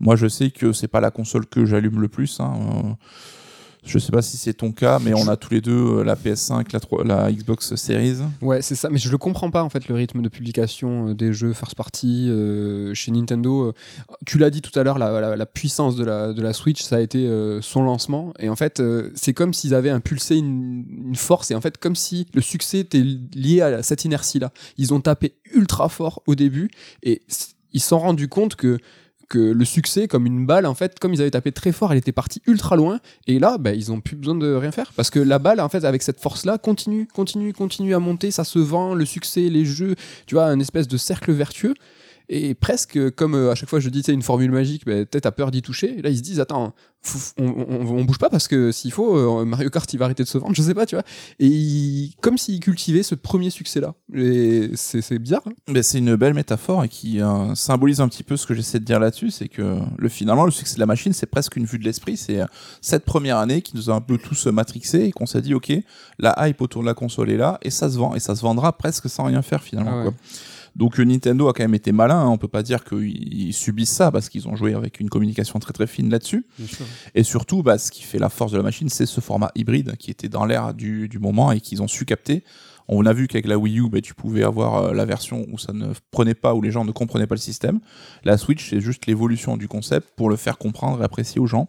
Moi, 0.00 0.16
je 0.16 0.28
sais 0.28 0.50
que 0.50 0.72
c'est 0.72 0.86
pas 0.88 1.00
la 1.00 1.10
console 1.10 1.46
que 1.46 1.64
j'allume 1.66 2.00
le 2.00 2.08
plus. 2.08 2.38
hein. 2.40 2.52
Euh, 2.56 2.92
Je 3.88 3.98
sais 3.98 4.12
pas 4.12 4.20
si 4.22 4.36
c'est 4.36 4.52
ton 4.52 4.70
cas, 4.70 4.98
mais 4.98 5.14
on 5.14 5.26
a 5.28 5.36
tous 5.36 5.50
les 5.54 5.60
deux 5.62 5.72
euh, 6.00 6.04
la 6.04 6.14
PS5, 6.14 6.66
la, 6.72 6.78
3 6.80 7.04
la 7.04 7.32
Xbox 7.32 7.74
Series. 7.74 8.18
Ouais, 8.42 8.60
c'est 8.60 8.74
ça. 8.74 8.90
Mais 8.90 8.98
je 8.98 9.10
le 9.10 9.16
comprends 9.16 9.50
pas, 9.50 9.62
en 9.64 9.70
fait, 9.70 9.88
le 9.88 9.94
rythme 9.94 10.20
de 10.20 10.28
publication 10.28 11.08
euh, 11.08 11.14
des 11.14 11.32
jeux 11.32 11.54
first 11.54 11.74
party 11.74 12.26
euh, 12.28 12.92
chez 12.92 13.10
Nintendo. 13.12 13.72
Tu 14.26 14.36
l'as 14.38 14.50
dit 14.50 14.60
tout 14.60 14.78
à 14.78 14.82
l'heure, 14.82 14.98
la, 14.98 15.20
la- 15.20 15.36
la 15.36 15.46
puissance 15.46 15.96
de 15.96 16.04
la, 16.04 16.32
de 16.34 16.42
la 16.42 16.52
Switch, 16.52 16.82
ça 16.82 16.96
a 16.96 17.00
été 17.00 17.26
euh, 17.26 17.62
son 17.62 17.82
lancement. 17.82 18.34
Et 18.38 18.48
en 18.50 18.56
fait, 18.56 18.80
euh, 18.80 19.10
c'est 19.14 19.32
comme 19.32 19.54
s'ils 19.54 19.74
avaient 19.74 19.88
impulsé 19.90 20.36
une, 20.36 20.84
une 21.06 21.16
force. 21.16 21.50
Et 21.50 21.54
en 21.54 21.60
fait, 21.62 21.78
comme 21.78 21.96
si 21.96 22.26
le 22.34 22.42
succès 22.42 22.80
était 22.80 23.02
lié 23.34 23.62
à 23.62 23.82
cette 23.82 24.04
inertie-là. 24.04 24.52
Ils 24.76 24.92
ont 24.92 25.00
tapé 25.00 25.34
ultra 25.54 25.88
fort 25.88 26.22
au 26.26 26.34
début. 26.34 26.70
Et 27.02 27.22
ils 27.72 27.80
se 27.80 27.88
sont 27.88 27.98
rendus 27.98 28.28
compte 28.28 28.54
que 28.54 28.78
que 29.28 29.38
le 29.38 29.64
succès, 29.64 30.08
comme 30.08 30.26
une 30.26 30.46
balle, 30.46 30.66
en 30.66 30.74
fait, 30.74 30.98
comme 30.98 31.12
ils 31.12 31.20
avaient 31.20 31.30
tapé 31.30 31.52
très 31.52 31.72
fort, 31.72 31.92
elle 31.92 31.98
était 31.98 32.12
partie 32.12 32.40
ultra 32.46 32.76
loin. 32.76 33.00
Et 33.26 33.38
là, 33.38 33.58
bah, 33.58 33.72
ils 33.72 33.92
ont 33.92 34.00
plus 34.00 34.16
besoin 34.16 34.34
de 34.34 34.54
rien 34.54 34.72
faire. 34.72 34.92
Parce 34.96 35.10
que 35.10 35.18
la 35.18 35.38
balle, 35.38 35.60
en 35.60 35.68
fait, 35.68 35.84
avec 35.84 36.02
cette 36.02 36.20
force-là, 36.20 36.58
continue, 36.58 37.06
continue, 37.06 37.52
continue 37.52 37.94
à 37.94 37.98
monter. 37.98 38.30
Ça 38.30 38.44
se 38.44 38.58
vend, 38.58 38.94
le 38.94 39.04
succès, 39.04 39.42
les 39.48 39.64
jeux, 39.64 39.94
tu 40.26 40.34
vois, 40.34 40.46
un 40.46 40.58
espèce 40.60 40.88
de 40.88 40.96
cercle 40.96 41.32
vertueux. 41.32 41.74
Et 42.30 42.54
presque 42.54 43.10
comme 43.12 43.34
euh, 43.34 43.50
à 43.50 43.54
chaque 43.54 43.68
fois 43.70 43.80
je 43.80 43.88
dis, 43.88 44.00
tu 44.02 44.06
sais, 44.06 44.12
une 44.12 44.22
formule 44.22 44.50
magique, 44.50 44.84
bah, 44.84 44.92
peut-être 45.06 45.26
à 45.26 45.32
peur 45.32 45.50
d'y 45.50 45.62
toucher. 45.62 45.98
Et 45.98 46.02
là, 46.02 46.10
ils 46.10 46.18
se 46.18 46.22
disent, 46.22 46.40
attends, 46.40 46.74
on, 47.38 47.44
on- 47.46 47.86
on 47.96 48.04
bouge 48.04 48.18
pas 48.18 48.28
parce 48.28 48.48
que 48.48 48.70
s'il 48.72 48.92
faut, 48.92 49.16
euh, 49.16 49.44
Mario 49.46 49.70
Kart, 49.70 49.90
il 49.92 49.98
va 49.98 50.04
arrêter 50.06 50.24
de 50.24 50.28
se 50.28 50.36
vendre, 50.36 50.54
je 50.54 50.60
sais 50.60 50.74
pas, 50.74 50.84
tu 50.84 50.94
vois. 50.96 51.04
Et 51.38 51.46
ils- 51.46 52.14
comme 52.20 52.36
s'ils 52.36 52.60
cultivaient 52.60 53.02
ce 53.02 53.14
premier 53.14 53.48
succès-là. 53.50 53.94
Et 54.14 54.70
c'est 54.74 55.00
c'est 55.00 55.18
bizarre. 55.18 55.42
hein. 55.46 55.52
Ben, 55.68 55.82
c'est 55.82 55.98
une 55.98 56.16
belle 56.16 56.34
métaphore 56.34 56.84
et 56.84 56.88
qui 56.88 57.22
euh, 57.22 57.54
symbolise 57.54 58.00
un 58.02 58.08
petit 58.08 58.24
peu 58.24 58.36
ce 58.36 58.46
que 58.46 58.52
j'essaie 58.52 58.80
de 58.80 58.84
dire 58.84 59.00
là-dessus, 59.00 59.30
c'est 59.30 59.48
que 59.48 59.78
le 59.96 60.08
finalement 60.10 60.44
le 60.44 60.50
succès 60.50 60.74
de 60.74 60.80
la 60.80 60.86
machine, 60.86 61.12
c'est 61.14 61.26
presque 61.26 61.56
une 61.56 61.64
vue 61.64 61.78
de 61.78 61.84
l'esprit. 61.84 62.16
C'est 62.18 62.40
euh, 62.40 62.46
cette 62.82 63.04
première 63.06 63.38
année 63.38 63.62
qui 63.62 63.74
nous 63.76 63.88
a 63.88 63.94
un 63.94 64.00
peu 64.02 64.18
tous 64.18 64.46
matrixés 64.48 65.04
et 65.04 65.12
qu'on 65.12 65.26
s'est 65.26 65.40
dit 65.40 65.54
ok, 65.54 65.72
la 66.18 66.46
hype 66.46 66.60
autour 66.60 66.82
de 66.82 66.86
la 66.88 66.94
console 66.94 67.30
est 67.30 67.36
là 67.38 67.58
et 67.62 67.70
ça 67.70 67.88
se 67.88 67.96
vend 67.96 68.14
et 68.14 68.20
ça 68.20 68.34
se 68.36 68.42
vendra 68.42 68.76
presque 68.76 69.08
sans 69.08 69.24
rien 69.24 69.40
faire 69.40 69.62
finalement. 69.62 69.92
Ah 69.94 69.98
ouais. 69.98 70.04
quoi. 70.04 70.14
Donc 70.78 71.00
euh, 71.00 71.04
Nintendo 71.04 71.48
a 71.48 71.52
quand 71.52 71.64
même 71.64 71.74
été 71.74 71.90
malin, 71.90 72.20
hein, 72.20 72.28
on 72.28 72.38
peut 72.38 72.48
pas 72.48 72.62
dire 72.62 72.84
qu'ils 72.84 73.34
ils 73.34 73.52
subissent 73.52 73.90
ça 73.90 74.12
parce 74.12 74.28
qu'ils 74.28 74.46
ont 74.46 74.54
joué 74.54 74.74
avec 74.74 75.00
une 75.00 75.10
communication 75.10 75.58
très 75.58 75.72
très 75.72 75.88
fine 75.88 76.08
là-dessus. 76.08 76.46
Et 77.16 77.24
surtout, 77.24 77.64
bah, 77.64 77.78
ce 77.78 77.90
qui 77.90 78.04
fait 78.04 78.20
la 78.20 78.28
force 78.28 78.52
de 78.52 78.56
la 78.56 78.62
machine, 78.62 78.88
c'est 78.88 79.04
ce 79.04 79.20
format 79.20 79.50
hybride 79.56 79.96
qui 79.96 80.12
était 80.12 80.28
dans 80.28 80.46
l'air 80.46 80.74
du, 80.74 81.08
du 81.08 81.18
moment 81.18 81.50
et 81.50 81.60
qu'ils 81.60 81.82
ont 81.82 81.88
su 81.88 82.04
capter. 82.04 82.44
On 82.86 83.04
a 83.06 83.12
vu 83.12 83.26
qu'avec 83.26 83.48
la 83.48 83.58
Wii 83.58 83.80
U, 83.80 83.88
bah, 83.90 84.00
tu 84.00 84.14
pouvais 84.14 84.44
avoir 84.44 84.76
euh, 84.76 84.92
la 84.94 85.04
version 85.04 85.44
où 85.52 85.58
ça 85.58 85.72
ne 85.72 85.88
prenait 86.12 86.34
pas, 86.34 86.54
où 86.54 86.62
les 86.62 86.70
gens 86.70 86.84
ne 86.84 86.92
comprenaient 86.92 87.26
pas 87.26 87.34
le 87.34 87.40
système. 87.40 87.80
La 88.22 88.38
Switch, 88.38 88.70
c'est 88.70 88.80
juste 88.80 89.06
l'évolution 89.06 89.56
du 89.56 89.66
concept 89.66 90.08
pour 90.16 90.30
le 90.30 90.36
faire 90.36 90.58
comprendre 90.58 91.02
et 91.02 91.04
apprécier 91.04 91.40
aux 91.40 91.46
gens. 91.46 91.66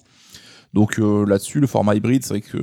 Donc 0.75 0.99
euh, 0.99 1.25
là-dessus, 1.25 1.59
le 1.59 1.67
format 1.67 1.95
hybride, 1.95 2.23
c'est 2.23 2.29
vrai 2.29 2.41
que 2.41 2.59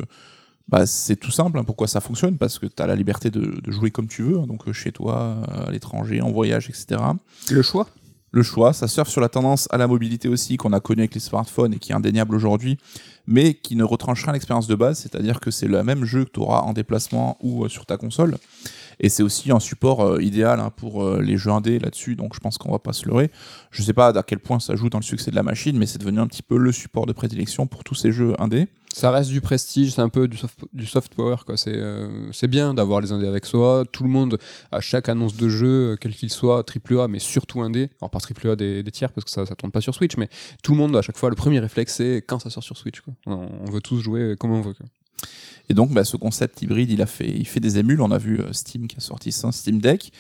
bah, 0.69 0.87
c'est 0.87 1.17
tout 1.17 1.31
simple. 1.31 1.59
hein, 1.59 1.65
pourquoi 1.65 1.87
ça 1.87 2.01
fonctionne 2.01 2.39
Parce 2.39 2.59
que 2.59 2.67
tu 2.67 2.83
as 2.83 2.87
la 2.87 2.97
liberté 2.97 3.31
de, 3.31 3.61
de 3.63 3.71
jouer 3.71 3.91
comme 3.91 4.09
tu 4.09 4.23
veux, 4.23 4.39
hein, 4.39 4.47
donc 4.47 4.67
euh, 4.69 4.73
chez 4.73 4.93
toi, 4.93 5.37
euh, 5.49 5.67
à 5.69 5.71
l'étranger, 5.71 6.21
en 6.21 6.31
voyage, 6.33 6.69
etc 6.69 7.01
Le 7.51 7.63
choix? 7.63 7.87
Le 8.33 8.43
choix. 8.43 8.73
Ça 8.73 8.89
surfe 8.89 9.09
sur 9.09 9.21
la 9.21 9.29
tendance 9.29 9.69
à 9.71 9.79
la 9.79 9.87
mobilité 9.87 10.29
aussi 10.29 10.57
qu'on 10.57 10.73
a 10.73 10.81
connue 10.81 11.03
avec 11.03 11.15
les 11.15 11.21
smartphones 11.21 11.73
et 11.75 11.79
qui 11.79 11.93
est 11.93 11.95
indéniable 11.95 12.35
aujourd'hui, 12.35 12.77
mais 13.27 13.55
qui 13.55 13.77
ne 13.77 13.85
retranche 13.85 14.23
rien 14.25 14.31
à 14.31 14.33
l'expérience 14.35 14.67
de 14.67 14.75
base, 14.75 14.99
c'est-à-dire 14.99 15.41
que 15.41 15.51
c'est 15.51 15.69
le 15.69 15.83
même 15.83 16.05
jeu 16.05 16.25
que 16.25 16.31
tu 16.31 16.41
auras 16.41 16.61
en 16.61 16.73
déplacement 16.73 17.39
ou 17.41 17.65
euh, 17.65 17.69
sur 17.69 17.87
ta 17.87 17.97
console. 17.97 18.37
Et 19.01 19.09
c'est 19.09 19.23
aussi 19.23 19.51
un 19.51 19.61
support 19.61 20.01
euh, 20.01 20.23
idéal 20.23 20.61
hein, 20.61 20.71
pour 20.75 21.05
euh, 21.05 21.21
les 21.21 21.37
jeux 21.37 21.51
indés 21.51 21.79
là-dessus, 21.79 22.17
donc 22.17 22.35
je 22.35 22.41
pense 22.41 22.59
qu'on 22.59 22.73
va 22.73 22.79
pas 22.79 22.93
se 22.93 23.07
leurrer. 23.07 23.31
Je 23.71 23.83
sais 23.83 23.93
pas 23.93 24.17
à 24.17 24.23
quel 24.23 24.39
point 24.39 24.61
ça 24.61 24.75
joue 24.75 24.89
dans 24.89 24.99
le 24.99 25.05
succès 25.05 25.31
de 25.31 25.37
la 25.37 25.43
machine, 25.43 25.77
mais 25.77 25.87
c'est 25.87 25.99
devenu 25.99 26.21
un 26.21 26.27
petit 26.27 26.43
peu 26.43 26.57
le 26.57 26.73
support 26.73 27.07
de 27.07 27.13
prédilection 27.13 27.67
pour 27.67 27.85
tous 27.85 27.95
ces 27.95 28.13
jeux 28.13 28.35
indés. 28.39 28.69
Ça 28.97 29.11
reste 29.11 29.29
du 29.29 29.43
prestige, 29.43 29.93
c'est 29.93 30.01
un 30.01 30.09
peu 30.09 30.27
du 30.27 30.39
soft, 30.39 30.59
du 30.73 30.87
soft 30.87 31.15
power. 31.15 31.37
quoi. 31.45 31.59
C'est 31.59 31.77
euh, 31.77 32.33
c'est 32.33 32.49
bien 32.49 32.73
d'avoir 32.73 33.03
les 33.03 33.13
indés 33.13 33.27
avec 33.27 33.45
soi. 33.45 33.85
Tout 33.93 34.05
le 34.05 34.09
monde, 34.09 34.39
à 34.73 34.81
chaque 34.81 35.11
annonce 35.11 35.37
de 35.37 35.51
jeu, 35.51 35.99
quel 36.01 36.15
qu'il 36.15 36.31
soit, 36.31 36.65
AAA, 36.65 37.07
mais 37.09 37.19
surtout 37.19 37.61
indé, 37.61 37.91
alors 38.01 38.11
pas 38.11 38.21
AAA 38.21 38.57
des, 38.57 38.83
des 38.83 38.91
tiers 38.91 39.13
parce 39.13 39.27
que 39.27 39.31
ça, 39.31 39.45
ça 39.45 39.55
tourne 39.55 39.71
pas 39.71 39.83
sur 39.83 39.95
Switch, 39.95 40.17
mais 40.17 40.31
tout 40.63 40.73
le 40.73 40.79
monde, 40.79 40.97
à 40.97 41.03
chaque 41.03 41.19
fois, 41.19 41.29
le 41.29 41.37
premier 41.37 41.59
réflexe, 41.59 41.97
c'est 41.97 42.25
quand 42.27 42.39
ça 42.39 42.49
sort 42.49 42.63
sur 42.63 42.79
Switch. 42.79 43.03
On, 43.27 43.71
veut 43.71 43.83
tous 43.83 44.01
jouer 44.01 44.35
comme 44.41 44.53
on 44.53 44.63
veut. 44.63 44.75
Et 45.69 45.75
donc, 45.75 45.91
bah, 45.93 46.05
ce 46.05 46.17
concept 46.17 46.63
hybride, 46.63 46.91
il 46.91 47.03
a 47.03 47.07
fait, 47.07 47.29
il 47.29 47.47
fait 47.47 47.61
des 47.61 47.79
émules. 47.79 48.01
On 48.01 48.11
a 48.11 48.19
vu 48.19 48.41
euh, 48.41 48.53
Steam 48.53 48.87
qui 48.87 48.97
a 48.97 49.01
sorti 49.01 49.33
ça, 49.33 49.51
Steam 49.53 49.81
Deck. 49.81 50.13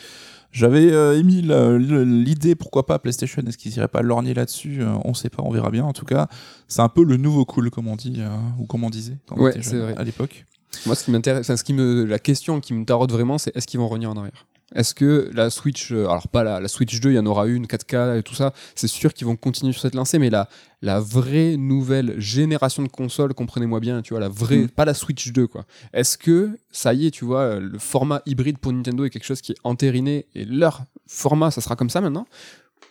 J'avais 0.53 0.91
euh, 0.93 1.19
émis 1.19 1.43
l'idée, 1.43 2.55
pourquoi 2.55 2.87
pas 2.87 2.99
PlayStation, 2.99 3.43
est-ce 3.47 3.59
qu'ils 3.59 3.77
iraient 3.77 3.89
pas 3.89 4.01
lorgner 4.03 4.33
là-dessus 4.33 4.81
Euh, 4.83 4.95
On 5.05 5.13
sait 5.13 5.29
pas, 5.29 5.43
on 5.43 5.51
verra 5.51 5.71
bien. 5.71 5.85
En 5.85 5.93
tout 5.93 6.07
cas, 6.07 6.29
c'est 6.67 6.81
un 6.81 6.89
peu 6.89 7.05
le 7.05 7.17
nouveau 7.17 7.45
cool, 7.45 7.71
comme 7.71 7.89
on 7.89 7.97
dit, 7.97 8.15
euh, 8.19 8.29
ou 8.59 8.65
comme 8.67 8.83
on 8.85 8.91
disait 8.91 9.19
quand 9.27 9.37
on 9.37 9.43
Ouais, 9.43 9.51
était 9.51 9.63
c'est 9.63 9.73
jeune, 9.73 9.83
vrai. 9.83 9.95
à 9.97 10.05
l'époque. 10.05 10.47
Moi, 10.87 10.95
ce 10.95 11.05
qui 11.05 11.11
m'intéresse, 11.11 11.47
enfin, 11.47 11.57
ce 11.57 11.65
qui 11.65 11.75
me, 11.75 12.05
la 12.05 12.19
question 12.19 12.61
qui 12.61 12.73
me 12.75 12.85
taraude 12.85 13.11
vraiment, 13.13 13.39
c'est 13.39 13.55
est-ce 13.57 13.67
qu'ils 13.67 13.81
vont 13.81 13.89
revenir 13.89 14.11
en 14.11 14.17
arrière? 14.17 14.47
Est-ce 14.75 14.95
que 14.95 15.31
la 15.33 15.49
Switch, 15.49 15.93
euh, 15.93 16.07
alors 16.09 16.27
pas 16.29 16.43
la, 16.43 16.59
la 16.61 16.67
Switch 16.69 16.99
2, 17.01 17.11
il 17.13 17.15
y 17.15 17.19
en 17.19 17.27
aura 17.27 17.47
une, 17.47 17.67
4K 17.67 18.19
et 18.19 18.23
tout 18.25 18.35
ça, 18.35 18.53
c'est 18.75 18.89
sûr 18.89 19.15
qu'ils 19.15 19.27
vont 19.27 19.37
continuer 19.37 19.73
sur 19.73 19.81
cette 19.83 19.95
lancée, 19.95 20.19
mais 20.19 20.29
la, 20.29 20.49
la 20.83 20.99
vraie 20.99 21.57
nouvelle 21.57 22.19
génération 22.19 22.83
de 22.83 22.89
consoles, 22.89 23.33
comprenez-moi 23.33 23.79
bien, 23.79 24.03
tu 24.03 24.13
vois, 24.13 24.21
la 24.21 24.29
vraie, 24.29 24.57
Mm. 24.65 24.69
pas 24.71 24.85
la 24.85 24.95
Switch 24.95 25.33
2, 25.33 25.47
quoi. 25.47 25.67
Est-ce 25.93 26.19
que, 26.19 26.59
ça 26.73 26.93
y 26.95 27.07
est, 27.07 27.11
tu 27.13 27.25
vois, 27.25 27.61
le 27.61 27.79
format 27.79 28.23
hybride 28.27 28.59
pour 28.59 28.73
Nintendo 28.73 29.05
est 29.05 29.11
quelque 29.11 29.25
chose 29.25 29.41
qui 29.41 29.53
est 29.53 29.59
entériné 29.63 30.27
et 30.35 30.45
leur 30.45 30.83
format, 31.07 31.53
ça 31.53 31.61
sera 31.61 31.77
comme 31.77 31.91
ça 31.91 32.01
maintenant? 32.01 32.27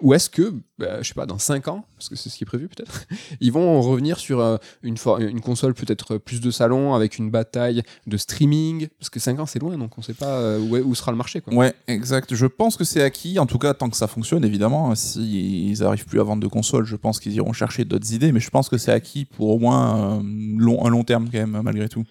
Ou 0.01 0.13
est-ce 0.13 0.29
que, 0.29 0.53
bah, 0.77 1.01
je 1.01 1.07
sais 1.07 1.13
pas, 1.13 1.25
dans 1.25 1.37
5 1.37 1.67
ans, 1.67 1.85
parce 1.95 2.09
que 2.09 2.15
c'est 2.15 2.29
ce 2.29 2.37
qui 2.37 2.43
est 2.43 2.47
prévu 2.47 2.67
peut-être, 2.67 3.05
ils 3.39 3.51
vont 3.51 3.81
revenir 3.81 4.19
sur 4.19 4.39
euh, 4.39 4.57
une, 4.83 4.97
console 5.41 5.73
peut-être 5.73 6.17
plus 6.17 6.41
de 6.41 6.51
salon 6.51 6.93
avec 6.93 7.17
une 7.17 7.29
bataille 7.29 7.83
de 8.07 8.17
streaming 8.17 8.87
Parce 8.99 9.09
que 9.09 9.19
5 9.19 9.39
ans 9.39 9.45
c'est 9.45 9.59
loin, 9.59 9.77
donc 9.77 9.97
on 9.97 10.01
sait 10.01 10.13
pas 10.13 10.39
euh, 10.39 10.59
où, 10.59 10.95
sera 10.95 11.11
le 11.11 11.17
marché. 11.17 11.41
Quoi. 11.41 11.53
Ouais, 11.53 11.73
exact. 11.87 12.35
Je 12.35 12.45
pense 12.45 12.77
que 12.77 12.83
c'est 12.83 13.01
acquis, 13.01 13.39
en 13.39 13.45
tout 13.45 13.59
cas 13.59 13.73
tant 13.73 13.89
que 13.89 13.97
ça 13.97 14.07
fonctionne, 14.07 14.43
évidemment. 14.43 14.93
S'ils 14.95 15.83
arrivent 15.83 16.05
plus 16.05 16.19
à 16.19 16.23
vendre 16.23 16.41
de 16.41 16.47
consoles, 16.47 16.85
je 16.85 16.95
pense 16.95 17.19
qu'ils 17.19 17.33
iront 17.33 17.53
chercher 17.53 17.85
d'autres 17.85 18.13
idées, 18.13 18.31
mais 18.31 18.39
je 18.39 18.49
pense 18.49 18.69
que 18.69 18.77
c'est 18.77 18.91
acquis 18.91 19.25
pour 19.25 19.49
au 19.49 19.59
moins 19.59 20.19
euh, 20.19 20.21
long, 20.57 20.85
un 20.85 20.89
long 20.89 21.03
terme 21.03 21.29
quand 21.31 21.39
même, 21.39 21.61
malgré 21.63 21.89
tout. 21.89 22.05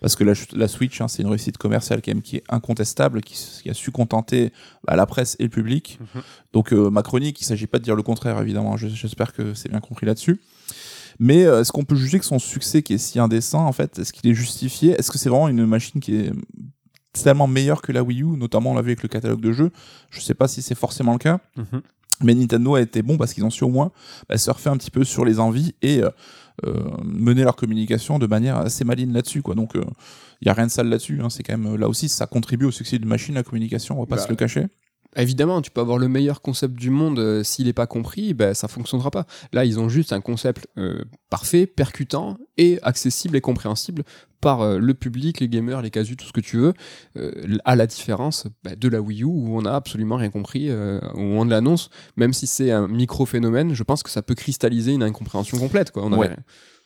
Parce 0.00 0.16
que 0.16 0.24
la, 0.24 0.32
la 0.54 0.68
Switch, 0.68 1.00
hein, 1.00 1.08
c'est 1.08 1.22
une 1.22 1.28
réussite 1.28 1.58
commerciale 1.58 2.00
quand 2.02 2.10
même 2.12 2.22
qui 2.22 2.36
est 2.36 2.44
incontestable, 2.48 3.20
qui, 3.20 3.34
qui 3.62 3.70
a 3.70 3.74
su 3.74 3.90
contenter 3.90 4.52
bah, 4.86 4.96
la 4.96 5.06
presse 5.06 5.36
et 5.38 5.44
le 5.44 5.48
public. 5.50 5.98
Mhm. 6.00 6.22
Donc 6.52 6.72
euh, 6.72 6.90
ma 6.90 7.02
chronique, 7.02 7.40
il 7.40 7.44
s'agit 7.44 7.66
pas 7.66 7.78
de 7.78 7.84
dire 7.84 7.96
le 7.96 8.02
contraire, 8.02 8.40
évidemment. 8.40 8.76
Je- 8.76 8.88
J'espère 8.88 9.32
que 9.32 9.54
c'est 9.54 9.68
bien 9.68 9.80
compris 9.80 10.06
là-dessus. 10.06 10.40
Mais 11.20 11.44
euh, 11.46 11.60
est-ce 11.60 11.72
qu'on 11.72 11.84
peut 11.84 11.96
juger 11.96 12.18
que 12.20 12.24
son 12.24 12.38
succès 12.38 12.82
qui 12.82 12.94
est 12.94 12.98
si 12.98 13.18
indécent, 13.18 13.66
en 13.66 13.72
fait, 13.72 13.98
est-ce 13.98 14.12
qu'il 14.12 14.30
est 14.30 14.34
justifié? 14.34 14.92
Est-ce 14.98 15.10
que 15.10 15.18
c'est 15.18 15.28
vraiment 15.28 15.48
une 15.48 15.66
machine 15.66 16.00
qui 16.00 16.14
est 16.16 16.32
tellement 17.12 17.46
meilleure 17.48 17.82
que 17.82 17.90
la 17.92 18.02
Wii 18.02 18.22
U? 18.22 18.36
Notamment, 18.36 18.70
on 18.70 18.74
l'a 18.74 18.82
vu 18.82 18.90
avec 18.90 19.02
le 19.02 19.08
catalogue 19.08 19.40
de 19.40 19.52
jeux. 19.52 19.70
Je 20.10 20.20
sais 20.20 20.34
pas 20.34 20.46
si 20.48 20.62
c'est 20.62 20.74
forcément 20.76 21.12
le 21.12 21.18
cas. 21.18 21.40
Mhm. 21.56 21.82
Mais 22.22 22.34
Nintendo 22.34 22.74
a 22.74 22.80
été 22.80 23.02
bon 23.02 23.16
parce 23.16 23.32
qu'ils 23.32 23.44
ont 23.44 23.50
su 23.50 23.62
au 23.64 23.68
moins 23.68 23.92
bah, 24.28 24.36
surfer 24.38 24.70
un 24.70 24.76
petit 24.76 24.90
peu 24.90 25.04
sur 25.04 25.24
les 25.24 25.38
envies 25.38 25.74
et 25.82 26.02
euh, 26.02 26.10
mener 27.04 27.42
leur 27.44 27.56
communication 27.56 28.18
de 28.18 28.26
manière 28.26 28.56
assez 28.56 28.84
maligne 28.84 29.12
là-dessus. 29.12 29.42
quoi. 29.42 29.54
Donc 29.54 29.72
il 29.74 30.46
y 30.46 30.48
a 30.48 30.52
rien 30.52 30.66
de 30.66 30.70
sale 30.70 30.88
là-dessus. 30.88 31.20
hein. 31.22 31.30
C'est 31.30 31.42
quand 31.42 31.56
même 31.56 31.76
là 31.76 31.88
aussi 31.88 32.08
ça 32.08 32.26
contribue 32.26 32.66
au 32.66 32.70
succès 32.70 32.98
d'une 32.98 33.08
machine 33.08 33.34
la 33.34 33.42
communication. 33.42 33.96
On 33.98 34.00
va 34.02 34.06
pas 34.06 34.16
Bah, 34.16 34.22
se 34.22 34.28
le 34.28 34.36
cacher. 34.36 34.66
Évidemment, 35.16 35.62
tu 35.62 35.70
peux 35.70 35.80
avoir 35.80 35.98
le 35.98 36.06
meilleur 36.06 36.42
concept 36.42 36.74
du 36.74 36.90
monde, 36.90 37.18
euh, 37.18 37.42
s'il 37.42 37.66
n'est 37.66 37.72
pas 37.72 37.86
compris, 37.86 38.34
ben, 38.34 38.52
ça 38.54 38.68
fonctionnera 38.68 39.10
pas. 39.10 39.26
Là, 39.52 39.64
ils 39.64 39.80
ont 39.80 39.88
juste 39.88 40.12
un 40.12 40.20
concept 40.20 40.68
euh, 40.76 41.02
parfait, 41.30 41.66
percutant 41.66 42.36
et 42.58 42.78
accessible 42.82 43.34
et 43.34 43.40
compréhensible 43.40 44.04
par 44.40 44.60
euh, 44.60 44.78
le 44.78 44.94
public, 44.94 45.40
les 45.40 45.48
gamers, 45.48 45.80
les 45.82 45.90
casus, 45.90 46.16
tout 46.16 46.26
ce 46.26 46.32
que 46.32 46.40
tu 46.40 46.58
veux, 46.58 46.74
à 47.64 47.74
la 47.74 47.86
différence 47.86 48.46
bah, 48.62 48.76
de 48.76 48.88
la 48.88 49.00
Wii 49.00 49.22
U 49.22 49.24
où 49.24 49.56
on 49.58 49.62
n'a 49.62 49.74
absolument 49.74 50.16
rien 50.16 50.30
compris 50.30 50.70
au 50.70 51.18
moment 51.18 51.44
de 51.46 51.50
l'annonce. 51.50 51.90
Même 52.16 52.32
si 52.32 52.46
c'est 52.46 52.70
un 52.70 52.86
micro-phénomène, 52.86 53.74
je 53.74 53.82
pense 53.82 54.02
que 54.02 54.10
ça 54.10 54.22
peut 54.22 54.34
cristalliser 54.34 54.92
une 54.92 55.02
incompréhension 55.02 55.58
complète. 55.58 55.90
Quoi. 55.90 56.04
On 56.04 56.12
avait 56.12 56.20
Ouais. 56.20 56.26
rien. 56.28 56.36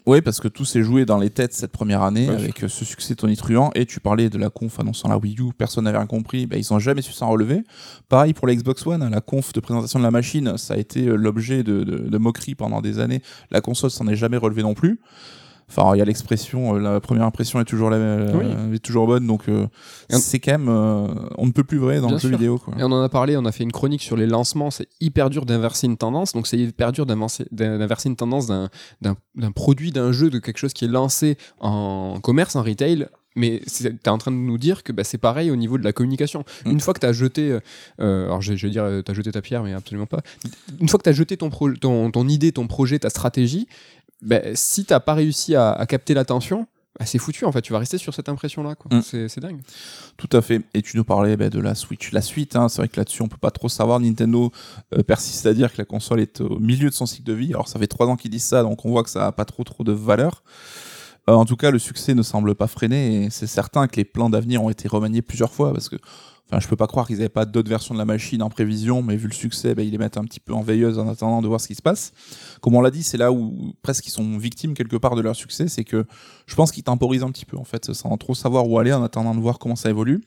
Oui, 0.05 0.21
parce 0.21 0.41
que 0.41 0.49
tout 0.49 0.65
s'est 0.65 0.83
joué 0.83 1.05
dans 1.05 1.19
les 1.19 1.31
têtes 1.31 1.53
cette 1.53 1.71
première 1.71 2.03
année 2.03 2.29
avec 2.29 2.65
euh, 2.65 2.69
ce 2.69 2.85
succès 2.85 3.15
tonitruant. 3.15 3.71
Et 3.77 3.87
tu 3.87 4.01
parlais 4.01 4.31
de 4.31 4.39
la 4.39 4.51
conf 4.51 4.81
annonçant 4.81 5.09
la 5.09 5.17
Wii 5.17 5.37
U, 5.39 5.53
personne 5.57 5.85
n'avait 5.85 5.99
rien 5.99 6.07
compris. 6.07 6.47
Ben, 6.47 6.59
ils 6.59 6.75
ont 6.75 6.81
jamais 6.81 7.03
su 7.03 7.13
s'en 7.13 7.29
relever. 7.29 7.63
Pareil 8.09 8.33
pour 8.33 8.49
la 8.49 8.55
Xbox 8.55 8.85
One, 8.85 9.03
hein, 9.03 9.11
la 9.11 9.21
conf 9.21 9.53
de 9.53 9.61
présentation 9.61 10.01
de 10.01 10.05
la 10.05 10.11
machine, 10.11 10.59
ça 10.59 10.75
a 10.75 10.77
été 10.77 11.07
euh, 11.07 11.15
l'objet 11.15 11.63
de, 11.63 11.85
de, 11.85 11.99
de 11.99 12.19
moqueries 12.19 12.57
pendant 12.57 12.81
des 12.81 12.99
années. 12.99 13.23
La 13.53 13.61
console 13.61 13.91
s'en 13.91 14.09
est 14.09 14.17
jamais 14.17 14.39
relevée 14.39 14.63
non 14.63 14.75
plus. 14.75 14.99
Enfin, 15.69 15.95
il 15.95 15.99
y 15.99 16.03
a 16.03 16.05
l'expression, 16.05 16.75
euh, 16.77 16.79
la 16.79 17.01
première 17.01 17.25
impression 17.25 17.59
est 17.61 17.65
toujours, 17.65 17.89
la, 17.89 17.97
est 18.75 18.79
toujours 18.83 19.07
bonne, 19.07 19.27
donc 19.27 19.49
euh, 19.49 19.67
c'est 20.11 20.39
quand 20.39 20.53
même, 20.53 20.69
euh, 20.69 21.07
on 21.39 21.47
ne 21.47 21.53
peut 21.53 21.65
plus 21.65 21.79
vrai 21.79 22.01
dans 22.01 22.09
Bien 22.09 22.17
le 22.17 22.21
jeu 22.21 22.29
vidéo. 22.29 22.59
Quoi. 22.59 22.75
Et 22.79 22.83
on 22.83 22.93
en 22.93 23.01
a 23.03 23.09
parlé, 23.09 23.37
on 23.39 23.45
a 23.47 23.53
fait 23.53 23.65
une 23.65 23.73
chronique 23.73 24.03
sur 24.03 24.17
les 24.17 24.27
lancements. 24.27 24.71
C'est 24.71 24.89
hyper 25.01 25.31
dur 25.31 25.47
d'inverser 25.47 25.87
une 25.87 25.97
tendance. 25.97 26.33
Donc, 26.35 26.47
c'est 26.47 26.59
hyper 26.59 26.93
dur 26.93 27.07
d'inverser 27.07 28.09
une 28.09 28.17
tendance 28.17 28.47
d'un- 28.47 28.69
d'un 29.01 29.17
d'un 29.35 29.51
produit, 29.51 29.93
d'un 29.93 30.13
jeu, 30.13 30.29
de 30.29 30.39
quelque 30.39 30.59
chose 30.59 30.75
qui 30.75 30.85
est 30.85 30.89
lancé 30.89 31.39
en 31.61 32.19
commerce, 32.23 32.55
en 32.55 32.63
retail. 32.63 33.07
Mais 33.35 33.63
tu 33.67 33.87
es 33.87 34.09
en 34.11 34.19
train 34.19 34.31
de 34.31 34.37
nous 34.37 34.59
dire 34.59 34.83
que 34.83 34.93
bah, 34.93 35.05
c'est 35.05 35.17
pareil 35.17 35.51
au 35.51 35.57
niveau 35.57 35.79
de 35.79 35.85
la 35.85 35.95
communication. 35.95 36.45
Mm. 36.67 36.71
Une 36.73 36.81
fois 36.81 36.93
que 36.93 37.01
tu 37.01 37.07
as 37.07 37.15
jeté, 37.15 37.57
euh, 37.99 38.27
alors 38.27 38.43
je, 38.43 38.55
je 38.55 38.67
vais 38.67 38.71
dire, 38.71 38.85
tu 39.03 39.11
as 39.11 39.15
jeté 39.15 39.33
ta 39.33 39.41
pierre, 39.41 39.63
mais 39.63 39.73
absolument 39.73 40.05
pas. 40.05 40.21
Une 40.81 40.89
fois 40.91 40.99
que 40.99 41.05
tu 41.05 41.09
as 41.09 41.15
jeté 41.15 41.39
ton, 41.39 41.49
pro- 41.49 41.73
ton, 41.73 42.11
ton 42.11 42.29
idée, 42.29 42.53
ton 42.53 42.67
projet, 42.67 42.99
ta 42.99 43.09
stratégie, 43.09 43.69
bah, 44.23 44.41
si 44.55 44.85
tu 44.85 44.95
pas 45.05 45.15
réussi 45.15 45.55
à, 45.55 45.73
à 45.73 45.87
capter 45.87 46.15
l'attention, 46.15 46.67
bah, 46.99 47.07
c'est 47.07 47.19
foutu 47.19 47.45
en 47.45 47.53
fait. 47.53 47.63
Tu 47.63 47.73
vas 47.73 47.79
rester 47.79 47.99
sur 47.99 48.15
cette 48.15 48.29
impression-là. 48.29 48.75
quoi. 48.75 48.97
Mm. 48.97 49.03
C'est 49.03 49.29
c'est 49.29 49.41
dingue. 49.41 49.61
Tout 50.17 50.29
à 50.33 50.43
fait. 50.43 50.63
Et 50.75 50.83
tu 50.83 50.97
nous 50.97 51.05
parlais 51.05 51.37
ben, 51.37 51.49
de 51.49 51.59
la 51.59 51.75
Switch. 51.75 52.13
La 52.13 52.23
suite, 52.23 52.55
hein, 52.55 52.69
c'est 52.69 52.79
vrai 52.79 52.89
que 52.89 52.99
là-dessus, 52.99 53.23
on 53.23 53.29
peut 53.29 53.39
pas 53.39 53.51
trop 53.51 53.69
savoir. 53.69 53.99
Nintendo 54.01 54.53
euh, 54.95 55.03
persiste 55.03 55.47
à 55.47 55.55
dire 55.55 55.73
que 55.73 55.79
la 55.79 55.85
console 55.85 56.21
est 56.21 56.41
au 56.41 56.59
milieu 56.59 56.91
de 56.91 56.95
son 56.95 57.07
cycle 57.07 57.25
de 57.25 57.33
vie. 57.33 57.51
Alors, 57.55 57.69
ça 57.69 57.79
fait 57.79 57.87
trois 57.87 58.07
ans 58.07 58.17
qu'ils 58.17 58.31
disent 58.31 58.45
ça, 58.45 58.63
donc 58.63 58.85
on 58.85 58.91
voit 58.91 59.03
que 59.03 59.11
ça 59.11 59.27
a 59.27 59.33
pas 59.33 59.45
trop 59.45 59.65
trop 59.65 59.85
de 59.85 59.93
valeur. 59.93 60.43
Euh, 61.31 61.35
en 61.35 61.45
tout 61.45 61.57
cas, 61.57 61.71
le 61.71 61.79
succès 61.79 62.15
ne 62.15 62.23
semble 62.23 62.55
pas 62.55 62.67
freiner 62.67 63.25
et 63.25 63.31
c'est 63.31 63.47
certain 63.47 63.87
que 63.87 63.97
les 63.97 64.05
plans 64.05 64.29
d'avenir 64.29 64.63
ont 64.63 64.71
été 64.71 64.89
remaniés 64.89 65.23
plusieurs 65.23 65.53
fois 65.53 65.73
parce 65.73 65.89
que, 65.89 65.97
enfin, 66.53 66.61
je 66.61 66.69
peux 66.69 66.77
pas 66.77 66.87
croire 66.87 67.07
qu'ils 67.07 67.17
n'avaient 67.17 67.31
pas 67.31 67.47
d'autres 67.47 67.71
versions 67.71 67.95
de 67.95 67.99
la 67.99 68.05
machine 68.05 68.43
en 68.43 68.51
prévision, 68.51 69.03
mais 69.03 69.17
vu 69.17 69.27
le 69.27 69.33
succès, 69.33 69.75
ben, 69.75 69.87
ils 69.87 69.91
les 69.91 69.97
mettent 69.97 70.19
un 70.19 70.25
petit 70.25 70.39
peu 70.41 70.53
en 70.53 70.61
veilleuse 70.61 70.99
en 70.99 71.09
attendant 71.09 71.41
de 71.41 71.49
voir 71.49 71.61
ce 71.61 71.67
qui 71.67 71.75
se 71.75 71.81
passe. 71.81 72.13
Comme 72.61 72.75
on 72.75 72.83
l'a 72.83 72.91
dit, 72.91 73.03
c'est 73.03 73.17
là 73.17 73.33
où 73.33 73.73
presque 73.81 74.07
ils 74.07 74.11
sont 74.11 74.37
victimes 74.37 74.75
quelque 74.75 74.97
part 74.97 75.17
de 75.17 75.23
leur 75.23 75.35
succès, 75.35 75.69
c'est 75.69 75.85
que 75.85 76.05
je 76.47 76.55
pense 76.55 76.71
qu'ils 76.71 76.85
temporisent 76.85 77.23
un 77.23 77.31
petit 77.31 77.47
peu 77.47 77.57
en 77.57 77.65
fait, 77.65 77.95
sans 77.95 78.15
trop 78.19 78.35
savoir 78.35 78.69
où 78.69 78.79
aller 78.79 78.93
en 78.93 79.03
attendant 79.03 79.35
de 79.35 79.41
voir 79.41 79.59
comment 79.59 79.77
ça 79.77 79.89
évolue. 79.89 80.23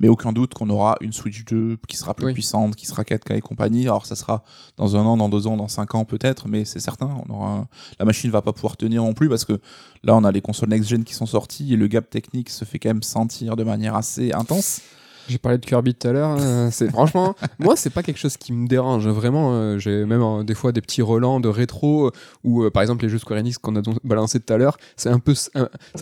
Mais 0.00 0.08
aucun 0.08 0.32
doute 0.32 0.54
qu'on 0.54 0.68
aura 0.70 0.96
une 1.00 1.12
Switch 1.12 1.44
2 1.44 1.78
qui 1.86 1.96
sera 1.96 2.14
plus 2.14 2.26
Oui. 2.26 2.32
puissante, 2.32 2.74
qui 2.74 2.86
sera 2.86 3.04
4K 3.04 3.36
et 3.36 3.40
compagnie. 3.40 3.84
Alors 3.84 4.06
ça 4.06 4.16
sera 4.16 4.42
dans 4.76 4.96
un 4.96 5.04
an, 5.04 5.16
dans 5.16 5.28
deux 5.28 5.46
ans, 5.46 5.56
dans 5.56 5.68
cinq 5.68 5.94
ans 5.94 6.04
peut-être, 6.04 6.48
mais 6.48 6.64
c'est 6.64 6.80
certain, 6.80 7.14
on 7.28 7.32
aura 7.32 7.68
la 8.00 8.04
machine 8.04 8.30
va 8.30 8.42
pas 8.42 8.52
pouvoir 8.52 8.76
tenir 8.76 9.04
non 9.04 9.14
plus 9.14 9.28
parce 9.28 9.44
que 9.44 9.60
là 10.02 10.16
on 10.16 10.24
a 10.24 10.32
les 10.32 10.40
consoles 10.40 10.70
next-gen 10.70 11.04
qui 11.04 11.14
sont 11.14 11.26
sorties 11.26 11.72
et 11.72 11.76
le 11.76 11.86
gap 11.86 12.10
technique 12.10 12.50
se 12.50 12.64
fait 12.64 12.80
quand 12.80 12.88
même 12.88 13.02
sentir 13.04 13.54
de 13.54 13.62
manière 13.62 13.94
assez 13.94 14.32
intense. 14.32 14.80
J'ai 15.28 15.38
parlé 15.38 15.58
de 15.58 15.64
Kirby 15.64 15.94
tout 15.94 16.08
à 16.08 16.12
l'heure. 16.12 16.36
euh, 16.40 16.68
c'est 16.72 16.88
franchement, 16.90 17.34
moi, 17.58 17.76
c'est 17.76 17.90
pas 17.90 18.02
quelque 18.02 18.18
chose 18.18 18.36
qui 18.36 18.52
me 18.52 18.66
dérange. 18.66 19.06
Vraiment, 19.08 19.52
euh, 19.54 19.78
j'ai 19.78 20.04
même 20.04 20.22
euh, 20.22 20.42
des 20.42 20.54
fois 20.54 20.72
des 20.72 20.80
petits 20.80 21.02
relents 21.02 21.40
de 21.40 21.48
rétro 21.48 22.10
ou 22.44 22.68
par 22.70 22.82
exemple 22.82 23.04
les 23.04 23.08
jeux 23.08 23.18
Square 23.18 23.40
Enix 23.40 23.58
qu'on 23.58 23.76
a 23.76 23.82
balancé 24.04 24.40
tout 24.40 24.52
à 24.52 24.56
l'heure. 24.56 24.76
C'est 24.96 25.10
un 25.10 25.18
peu, 25.18 25.34
c'est 25.34 25.50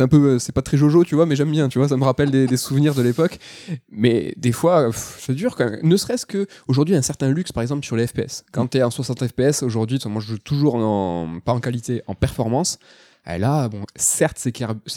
un 0.01 0.09
peu, 0.09 0.39
c'est 0.39 0.53
pas 0.53 0.63
très 0.63 0.77
Jojo, 0.77 1.05
tu 1.05 1.15
vois, 1.15 1.27
mais 1.27 1.37
j'aime 1.37 1.51
bien. 1.51 1.69
Tu 1.69 1.79
vois, 1.79 1.89
ça 1.89 1.97
me 1.97 2.05
rappelle 2.05 2.31
des, 2.31 2.47
des 2.47 2.57
souvenirs 2.57 2.95
de 2.95 3.03
l'époque. 3.03 3.39
Mais 3.91 4.35
des 4.37 4.53
fois, 4.53 4.91
c'est 4.93 5.35
dur 5.35 5.57
quand 5.57 5.69
même. 5.71 5.81
Ne 5.83 5.97
serait-ce 5.97 6.27
que 6.27 6.47
aujourd'hui 6.69 6.95
un 6.97 7.03
certain 7.03 7.31
luxe, 7.31 7.53
par 7.53 7.63
exemple 7.63 7.85
sur 7.85 7.97
les 7.97 8.07
FPS. 8.07 8.45
Quand 8.53 8.67
t'es 8.67 8.83
en 8.83 8.91
60 8.91 9.27
FPS 9.27 9.63
aujourd'hui, 9.63 9.99
moi 10.07 10.21
je 10.21 10.29
joue 10.29 10.39
toujours 10.39 10.75
en, 10.77 11.41
pas 11.45 11.53
en 11.53 11.61
qualité, 11.61 12.03
en 12.07 12.15
performance. 12.15 12.79
Et 13.29 13.39
là, 13.39 13.69
bon, 13.69 13.83
certes, 13.97 14.39
c'est 14.39 14.53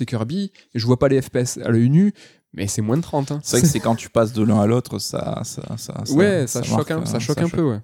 Kirby, 0.06 0.52
je 0.74 0.86
vois 0.86 0.98
pas 0.98 1.10
les 1.10 1.22
FPS 1.22 1.58
à 1.64 1.70
l'œil 1.70 1.90
nu, 1.90 2.14
mais 2.54 2.68
c'est 2.68 2.82
moins 2.82 2.98
de 2.98 3.02
30. 3.02 3.32
hein. 3.32 3.40
C'est 3.44 3.58
vrai 3.58 3.62
que 3.62 3.68
c'est 3.68 3.80
quand 3.80 3.96
tu 3.96 4.10
passes 4.10 4.34
de 4.34 4.44
l'un 4.44 4.60
à 4.60 4.66
l'autre, 4.68 5.00
ça, 5.00 5.42
ça, 5.44 5.62
ça, 5.78 6.04
ouais, 6.14 6.46
ça, 6.48 6.64
choque, 6.64 6.92
un, 6.92 7.06
ça 7.06 7.20
choque 7.20 7.40
un 7.40 7.50
peu, 7.50 7.62
ouais. 7.64 7.80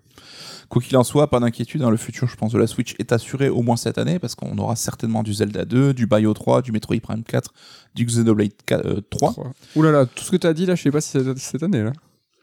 Quoi 0.70 0.82
qu'il 0.84 0.96
en 0.98 1.04
soit, 1.04 1.28
pas 1.32 1.40
d'inquiétude, 1.40 1.82
hein, 1.82 1.90
le 1.90 1.98
futur, 1.98 2.28
je 2.28 2.36
pense, 2.36 2.52
de 2.52 2.60
la 2.60 2.68
Switch 2.68 2.94
est 3.00 3.12
assuré 3.12 3.50
au 3.50 3.64
moins 3.64 3.76
cette 3.76 3.98
année, 3.98 4.20
parce 4.20 4.36
qu'on 4.36 4.56
aura 4.60 4.76
certainement 4.76 5.24
du 5.24 5.34
Zelda 5.34 5.66
2, 5.66 5.96
du 5.96 6.06
Bayo 6.06 6.32
3, 6.34 6.62
du 6.62 6.72
Metroid 6.72 7.00
Prime 7.02 7.24
4, 7.24 7.52
du 7.96 8.06
Xenoblade 8.06 8.52
4, 8.68 8.86
euh, 8.86 9.02
3. 9.10 9.34
Ouh 9.76 9.82
là 9.82 9.92
là, 9.92 10.06
tout 10.06 10.24
ce 10.24 10.30
que 10.30 10.38
tu 10.38 10.46
as 10.46 10.54
dit 10.54 10.68
là, 10.68 10.76
je 10.76 10.84
sais 10.84 10.92
pas 10.92 11.02
si 11.02 11.10
c'est 11.10 11.38
cette 11.40 11.64
année 11.64 11.82
là. 11.82 11.92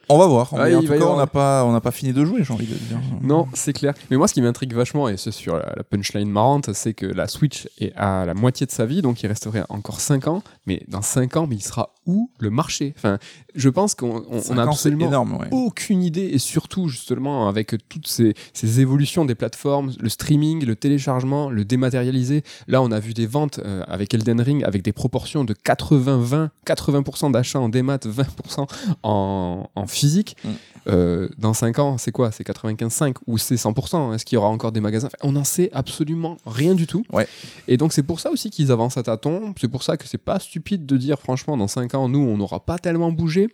On 0.08 0.18
va 0.18 0.26
voir. 0.26 0.50
Ah, 0.52 0.64
Mais 0.66 0.74
en 0.74 0.80
il 0.80 0.88
tout 0.88 0.98
cas, 0.98 1.04
on 1.04 1.16
n'a 1.16 1.26
pas, 1.26 1.64
on 1.64 1.72
n'a 1.72 1.80
pas 1.80 1.90
fini 1.90 2.12
de 2.12 2.24
jouer, 2.24 2.44
j'ai 2.44 2.52
envie 2.52 2.66
de 2.66 2.74
dire. 2.74 2.98
Non, 3.22 3.48
c'est 3.54 3.72
clair. 3.72 3.92
Mais 4.10 4.16
moi, 4.16 4.28
ce 4.28 4.34
qui 4.34 4.42
m'intrigue 4.42 4.72
vachement, 4.72 5.08
et 5.08 5.16
c'est 5.16 5.32
sur 5.32 5.56
la, 5.56 5.72
la 5.76 5.82
punchline 5.82 6.28
marrante, 6.28 6.72
c'est 6.74 6.94
que 6.94 7.06
la 7.06 7.26
Switch 7.26 7.68
est 7.78 7.92
à 7.96 8.24
la 8.24 8.34
moitié 8.34 8.66
de 8.66 8.70
sa 8.70 8.86
vie, 8.86 9.02
donc 9.02 9.22
il 9.22 9.26
resterait 9.26 9.64
encore 9.68 10.00
5 10.00 10.28
ans. 10.28 10.42
Mais 10.66 10.82
dans 10.88 11.02
5 11.02 11.36
ans, 11.36 11.46
mais 11.48 11.56
il 11.56 11.62
sera 11.62 11.92
où 12.06 12.30
le 12.38 12.50
marché? 12.50 12.94
Enfin, 12.96 13.18
je 13.56 13.68
pense 13.68 13.94
qu'on 13.94 14.24
on- 14.30 14.40
Cinq 14.40 14.54
on 14.54 14.58
a 14.58 14.62
ans, 14.62 14.72
c'est 14.72 14.88
absolument 14.88 15.06
énorme, 15.08 15.32
ouais. 15.36 15.48
aucune 15.50 16.02
idée, 16.02 16.28
et 16.32 16.38
surtout 16.38 16.88
justement 16.88 17.48
avec 17.48 17.74
toutes 17.88 18.06
ces, 18.06 18.34
ces 18.52 18.80
évolutions 18.80 19.24
des 19.24 19.34
plateformes, 19.34 19.92
le 19.98 20.08
streaming, 20.08 20.64
le 20.64 20.76
téléchargement, 20.76 21.50
le 21.50 21.64
dématérialisé. 21.64 22.42
Là, 22.68 22.82
on 22.82 22.90
a 22.92 23.00
vu 23.00 23.14
des 23.14 23.26
ventes 23.26 23.60
euh, 23.64 23.82
avec 23.88 24.14
Elden 24.14 24.40
Ring 24.40 24.62
avec 24.64 24.82
des 24.82 24.92
proportions 24.92 25.44
de 25.44 25.54
80-20, 25.54 26.50
80%, 26.66 27.30
d'achats 27.32 27.60
en 27.60 27.68
démat, 27.68 27.96
20% 27.98 28.66
en, 29.02 29.70
en 29.74 29.86
physique. 29.86 30.36
Mm. 30.44 30.48
Euh, 30.88 31.28
dans 31.38 31.52
5 31.52 31.78
ans, 31.80 31.98
c'est 31.98 32.12
quoi? 32.12 32.30
C'est 32.30 32.46
95,5 32.46 33.16
ou 33.26 33.38
c'est 33.38 33.56
100% 33.56 34.14
Est-ce 34.14 34.24
qu'il 34.24 34.36
y 34.36 34.38
aura 34.38 34.48
encore 34.48 34.70
des 34.70 34.80
magasins? 34.80 35.08
Enfin, 35.08 35.28
On 35.28 35.32
n'en 35.32 35.42
sait 35.42 35.68
absolument 35.72 36.36
rien 36.46 36.74
du 36.74 36.86
tout. 36.86 37.04
Ouais. 37.12 37.26
Et 37.66 37.76
donc 37.76 37.92
c'est 37.92 38.04
pour 38.04 38.20
ça 38.20 38.30
aussi 38.30 38.50
qu'ils 38.50 38.70
avancent 38.70 38.96
à 38.96 39.02
tâtons. 39.02 39.52
C'est 39.60 39.66
pour 39.68 39.82
ça 39.82 39.96
que 39.96 40.06
c'est 40.06 40.16
pas 40.18 40.38
stupide 40.38 40.86
de 40.86 40.96
dire 40.96 41.18
franchement 41.18 41.56
dans 41.56 41.66
5 41.66 41.94
ans 41.94 42.08
nous 42.08 42.20
on 42.20 42.36
n'aura 42.36 42.60
pas 42.60 42.78
tellement 42.78 43.10
bougé. 43.10 43.45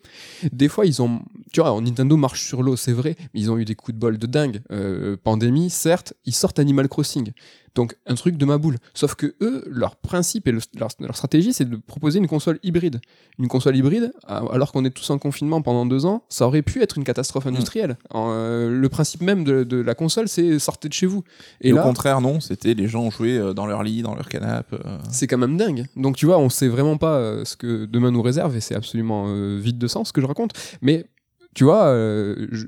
Des 0.52 0.68
fois 0.68 0.86
ils 0.86 1.02
ont, 1.02 1.20
tu 1.52 1.60
vois, 1.60 1.80
Nintendo 1.80 2.16
marche 2.16 2.46
sur 2.46 2.62
l'eau 2.62 2.76
c'est 2.76 2.92
vrai, 2.92 3.16
mais 3.34 3.40
ils 3.40 3.50
ont 3.50 3.58
eu 3.58 3.64
des 3.64 3.74
coups 3.74 3.94
de 3.94 4.00
bol 4.00 4.18
de 4.18 4.26
dingue. 4.26 4.60
Euh, 4.70 5.16
pandémie 5.22 5.70
certes, 5.70 6.14
ils 6.24 6.34
sortent 6.34 6.58
Animal 6.58 6.88
Crossing. 6.88 7.32
Donc 7.74 7.94
un 8.06 8.14
truc 8.14 8.36
de 8.36 8.44
ma 8.44 8.58
boule. 8.58 8.76
Sauf 8.92 9.14
que 9.14 9.34
eux, 9.40 9.64
leur 9.66 9.96
principe 9.96 10.46
et 10.46 10.52
le- 10.52 10.60
leur, 10.78 10.90
leur 11.00 11.16
stratégie, 11.16 11.52
c'est 11.54 11.64
de 11.68 11.76
proposer 11.76 12.18
une 12.18 12.26
console 12.28 12.58
hybride. 12.62 13.00
Une 13.38 13.48
console 13.48 13.76
hybride, 13.76 14.12
alors 14.26 14.72
qu'on 14.72 14.84
est 14.84 14.90
tous 14.90 15.08
en 15.10 15.18
confinement 15.18 15.62
pendant 15.62 15.86
deux 15.86 16.04
ans, 16.04 16.24
ça 16.28 16.46
aurait 16.46 16.60
pu 16.62 16.82
être 16.82 16.98
une 16.98 17.04
catastrophe 17.04 17.46
industrielle. 17.46 17.96
En, 18.10 18.30
euh, 18.32 18.68
le 18.68 18.88
principe 18.90 19.22
même 19.22 19.42
de, 19.44 19.64
de 19.64 19.78
la 19.78 19.94
console, 19.94 20.28
c'est 20.28 20.58
sortez 20.58 20.88
de 20.88 20.92
chez 20.92 21.06
vous. 21.06 21.24
Et, 21.62 21.68
Et, 21.68 21.72
au 21.72 21.76
contraire, 21.82 22.20
non, 22.20 22.40
c'était 22.40 22.74
les 22.74 22.88
gens 22.88 23.10
jouaient 23.10 23.38
euh, 23.38 23.54
dans 23.54 23.64
leur 23.66 23.82
lit, 23.82 24.02
dans 24.02 24.14
leur 24.14 24.28
canapé. 24.28 24.76
euh. 24.84 24.98
c'est 25.10 25.26
quand 25.26 25.38
même 25.38 25.56
dingue. 25.56 25.86
Donc 25.96 26.16
tu 26.16 26.26
vois, 26.26 26.38
on 26.38 26.50
sait 26.50 26.68
vraiment 26.68 26.98
pas 26.98 27.44
ce 27.44 27.56
que 27.56 27.86
demain 27.86 28.10
nous 28.10 28.22
réserve 28.22 28.54
et 28.56 28.60
c'est 28.60 28.74
absolument 28.74 29.26
euh, 29.28 29.58
vide 29.58 29.78
de 29.78 29.86
sens 29.86 30.08
ce 30.08 30.12
que 30.12 30.20
je 30.20 30.26
raconte. 30.26 30.52
Mais 30.82 31.06
tu 31.54 31.64
vois, 31.64 31.94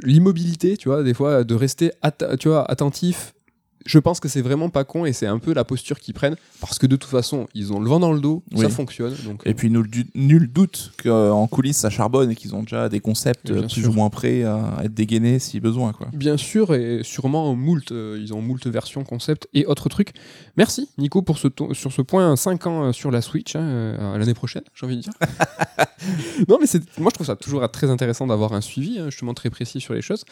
l'immobilité, 0.03 0.77
tu 0.77 0.89
vois, 0.89 1.03
des 1.03 1.15
fois, 1.15 1.45
de 1.45 1.55
rester 1.55 1.91
tu 2.39 2.49
vois, 2.49 2.71
attentif 2.71 3.35
je 3.87 3.99
pense 3.99 4.21
que 4.21 4.29
c'est 4.29 4.43
vraiment 4.43 4.69
pas 4.69 4.85
con 4.85 5.05
et 5.05 5.13
c'est 5.13 5.27
un 5.27 5.39
peu 5.39 5.53
la 5.53 5.65
posture 5.65 5.99
qu'ils 5.99 6.15
prennent 6.15 6.37
parce 6.61 6.79
que 6.79 6.87
de 6.87 6.97
toute 6.97 7.11
façon, 7.11 7.47
ils 7.55 7.73
ont 7.73 7.81
le 7.81 7.89
vent 7.89 8.01
dans 8.01 8.13
le 8.13 8.21
dos, 8.21 8.43
ça 8.57 8.69
fonctionne. 8.69 9.15
Donc, 9.25 9.43
Et 9.45 9.55
puis 9.55 9.71
nul, 9.71 10.51
doute 10.53 10.93
qu'en 11.03 11.47
coulisses 11.47 11.79
ça 11.79 11.91
charbonne 11.91 12.31
et 12.31 12.35
qu'ils 12.35 12.55
ont 12.55 12.63
déjà 12.63 12.89
des 12.89 13.01
concepts 13.01 13.51
euh, 13.51 13.63
plus 13.63 13.83
sûr. 13.83 13.91
ou 13.91 13.93
moins 13.95 14.11
prêts 14.11 14.45
à 14.45 14.81
être 14.85 14.95
dégainés 14.95 15.39
si 15.39 15.61
besoin. 15.61 15.93
Quoi. 15.93 16.09
Bien 16.13 16.37
sûr, 16.37 16.75
et 16.75 17.01
sûrement 17.03 17.55
moult, 17.55 17.93
euh, 17.93 18.19
ils 18.21 18.35
ont 18.35 18.41
moult 18.41 18.67
versions, 18.67 19.05
concepts 19.05 19.49
et 19.55 19.67
autres 19.67 19.89
trucs. 19.89 20.13
Merci 20.57 20.89
Nico 20.99 21.23
pour 21.23 21.39
ce 21.39 21.49
sur 21.73 21.93
ce 21.93 22.03
point 22.03 22.37
5 22.37 22.67
ans 22.67 22.85
euh, 22.85 22.93
sur 22.93 23.11
la 23.11 23.21
Switch, 23.21 23.57
hein, 23.57 23.63
euh, 23.63 24.19
l'année 24.19 24.35
prochaine, 24.35 24.63
j'ai 24.75 24.87
envie 24.87 24.97
de 24.97 25.03
dire. 25.03 25.13
non 26.49 26.59
mais 26.61 26.67
moi 26.99 27.11
je 27.11 27.15
trouve 27.15 27.27
ça 27.27 27.37
toujours 27.37 27.69
très 27.71 27.91
intéressant 27.91 28.27
d'avoir 28.27 28.53
un 28.53 28.61
suivi, 28.61 28.99
hein, 28.99 29.07
justement 29.11 29.35
très 29.35 29.51
précis 29.51 29.81
sur 29.81 29.95
les 29.95 30.03
choses. 30.03 30.25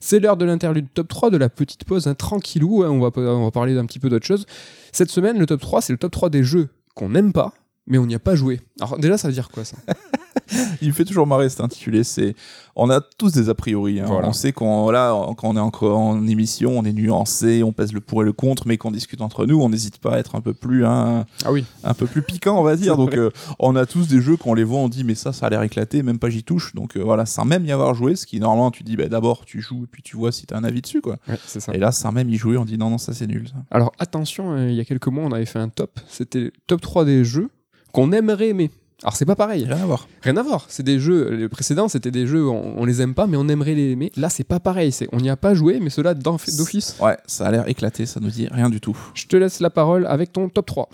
C'est 0.00 0.20
l'heure 0.20 0.36
de 0.36 0.44
l'interlude 0.44 0.86
top 0.92 1.08
3, 1.08 1.30
de 1.30 1.36
la 1.36 1.48
petite 1.48 1.84
pause, 1.84 2.06
hein, 2.06 2.14
tranquillou, 2.14 2.82
hein, 2.82 2.90
on, 2.98 3.08
va, 3.08 3.20
on 3.32 3.50
parler 3.50 3.74
d'un 3.74 3.86
petit 3.86 3.98
peu 3.98 4.08
d'autre 4.08 4.26
chose. 4.26 4.46
Cette 4.92 5.10
semaine, 5.10 5.38
le 5.38 5.46
top 5.46 5.60
3, 5.60 5.82
c'est 5.82 5.92
le 5.92 5.98
top 5.98 6.12
3 6.12 6.30
des 6.30 6.44
jeux 6.44 6.68
qu'on 6.94 7.10
n'aime 7.10 7.32
pas, 7.32 7.52
mais 7.86 7.98
on 7.98 8.06
n'y 8.06 8.14
a 8.14 8.18
pas 8.18 8.34
joué. 8.34 8.60
Alors 8.80 8.98
déjà, 8.98 9.18
ça 9.18 9.28
veut 9.28 9.34
dire 9.34 9.50
quoi 9.50 9.64
ça? 9.64 9.76
Il 10.82 10.88
me 10.88 10.92
fait 10.92 11.04
toujours 11.04 11.26
marrer 11.26 11.48
cet 11.48 11.60
intitulé. 11.60 12.04
C'est, 12.04 12.34
on 12.76 12.90
a 12.90 13.00
tous 13.00 13.32
des 13.32 13.48
a 13.48 13.54
priori. 13.54 14.00
hein. 14.00 14.04
Voilà. 14.06 14.28
On 14.28 14.32
sait 14.32 14.52
qu'on 14.52 14.90
là, 14.90 15.10
quand 15.36 15.48
on 15.48 15.56
est 15.56 15.60
encore 15.60 15.98
en 15.98 16.26
émission, 16.26 16.78
on 16.78 16.84
est 16.84 16.92
nuancé, 16.92 17.62
on 17.62 17.72
pèse 17.72 17.92
le 17.92 18.00
pour 18.00 18.22
et 18.22 18.24
le 18.24 18.32
contre, 18.32 18.66
mais 18.66 18.76
qu'on 18.78 18.90
discute 18.90 19.20
entre 19.20 19.46
nous, 19.46 19.60
on 19.60 19.68
n'hésite 19.68 19.98
pas 19.98 20.14
à 20.14 20.18
être 20.18 20.34
un 20.36 20.40
peu 20.40 20.54
plus, 20.54 20.84
hein, 20.86 21.26
Ah 21.44 21.52
oui. 21.52 21.64
un 21.84 21.94
peu 21.94 22.06
plus 22.06 22.22
piquant, 22.22 22.58
on 22.58 22.62
va 22.62 22.76
dire. 22.76 22.96
Donc, 22.98 23.14
euh, 23.14 23.30
on 23.58 23.74
a 23.76 23.84
tous 23.86 24.08
des 24.08 24.20
jeux 24.20 24.36
qu'on 24.36 24.54
les 24.54 24.64
voit, 24.64 24.78
on 24.78 24.88
dit 24.88 25.04
mais 25.04 25.14
ça, 25.14 25.32
ça 25.32 25.46
a 25.46 25.50
l'air 25.50 25.62
éclaté, 25.62 26.02
même 26.02 26.18
pas 26.18 26.30
j'y 26.30 26.42
touche. 26.44 26.74
Donc 26.74 26.96
euh, 26.96 27.02
voilà, 27.02 27.26
sans 27.26 27.44
même 27.44 27.64
y 27.64 27.72
avoir 27.72 27.94
joué, 27.94 28.16
ce 28.16 28.26
qui 28.26 28.40
normalement 28.40 28.70
tu 28.70 28.82
dis 28.84 28.96
bah, 28.96 29.08
d'abord 29.08 29.44
tu 29.44 29.60
joues 29.60 29.84
et 29.84 29.88
puis 29.90 30.02
tu 30.02 30.16
vois 30.16 30.32
si 30.32 30.46
t'as 30.46 30.56
un 30.58 30.64
avis 30.64 30.80
dessus 30.82 31.00
quoi. 31.00 31.16
Ouais, 31.28 31.36
ça. 31.46 31.72
Et 31.74 31.78
là, 31.78 31.92
sans 31.92 32.12
même 32.12 32.28
y 32.30 32.36
jouer, 32.36 32.56
on 32.56 32.64
dit 32.64 32.78
non 32.78 32.90
non 32.90 32.98
ça 32.98 33.12
c'est 33.12 33.26
nul. 33.26 33.48
Ça. 33.48 33.56
Alors 33.70 33.92
attention, 33.98 34.52
euh, 34.52 34.68
il 34.70 34.74
y 34.76 34.80
a 34.80 34.84
quelques 34.84 35.08
mois, 35.08 35.24
on 35.24 35.32
avait 35.32 35.46
fait 35.46 35.58
un 35.58 35.68
top. 35.68 35.98
C'était 36.08 36.40
le 36.40 36.52
top 36.66 36.80
3 36.80 37.04
des 37.04 37.24
jeux 37.24 37.48
qu'on 37.92 38.12
aimerait 38.12 38.48
aimer. 38.48 38.70
Alors 39.02 39.14
c'est 39.14 39.24
pas 39.26 39.36
pareil, 39.36 39.64
Rien 39.64 39.80
à 39.80 39.86
voir. 39.86 40.08
rien 40.22 40.36
à 40.36 40.42
voir. 40.42 40.66
C'est 40.68 40.82
des 40.82 40.98
jeux, 40.98 41.30
les 41.30 41.48
précédents 41.48 41.86
c'était 41.88 42.10
des 42.10 42.26
jeux, 42.26 42.48
on, 42.48 42.74
on 42.80 42.84
les 42.84 43.00
aime 43.00 43.14
pas, 43.14 43.26
mais 43.28 43.36
on 43.36 43.46
aimerait 43.48 43.74
les 43.74 43.92
aimer. 43.92 44.10
Là 44.16 44.28
c'est 44.28 44.42
pas 44.44 44.58
pareil, 44.58 44.90
c'est 44.90 45.08
on 45.12 45.18
n'y 45.18 45.30
a 45.30 45.36
pas 45.36 45.54
joué, 45.54 45.78
mais 45.80 45.88
cela 45.90 46.14
d'office. 46.14 46.56
Ouais, 47.00 47.16
ça 47.26 47.46
a 47.46 47.50
l'air 47.52 47.68
éclaté, 47.68 48.06
ça 48.06 48.18
nous 48.20 48.30
dit 48.30 48.48
rien 48.50 48.68
du 48.68 48.80
tout. 48.80 48.96
Je 49.14 49.26
te 49.26 49.36
laisse 49.36 49.60
la 49.60 49.70
parole 49.70 50.04
avec 50.06 50.32
ton 50.32 50.48
top 50.48 50.66
3. 50.66 50.88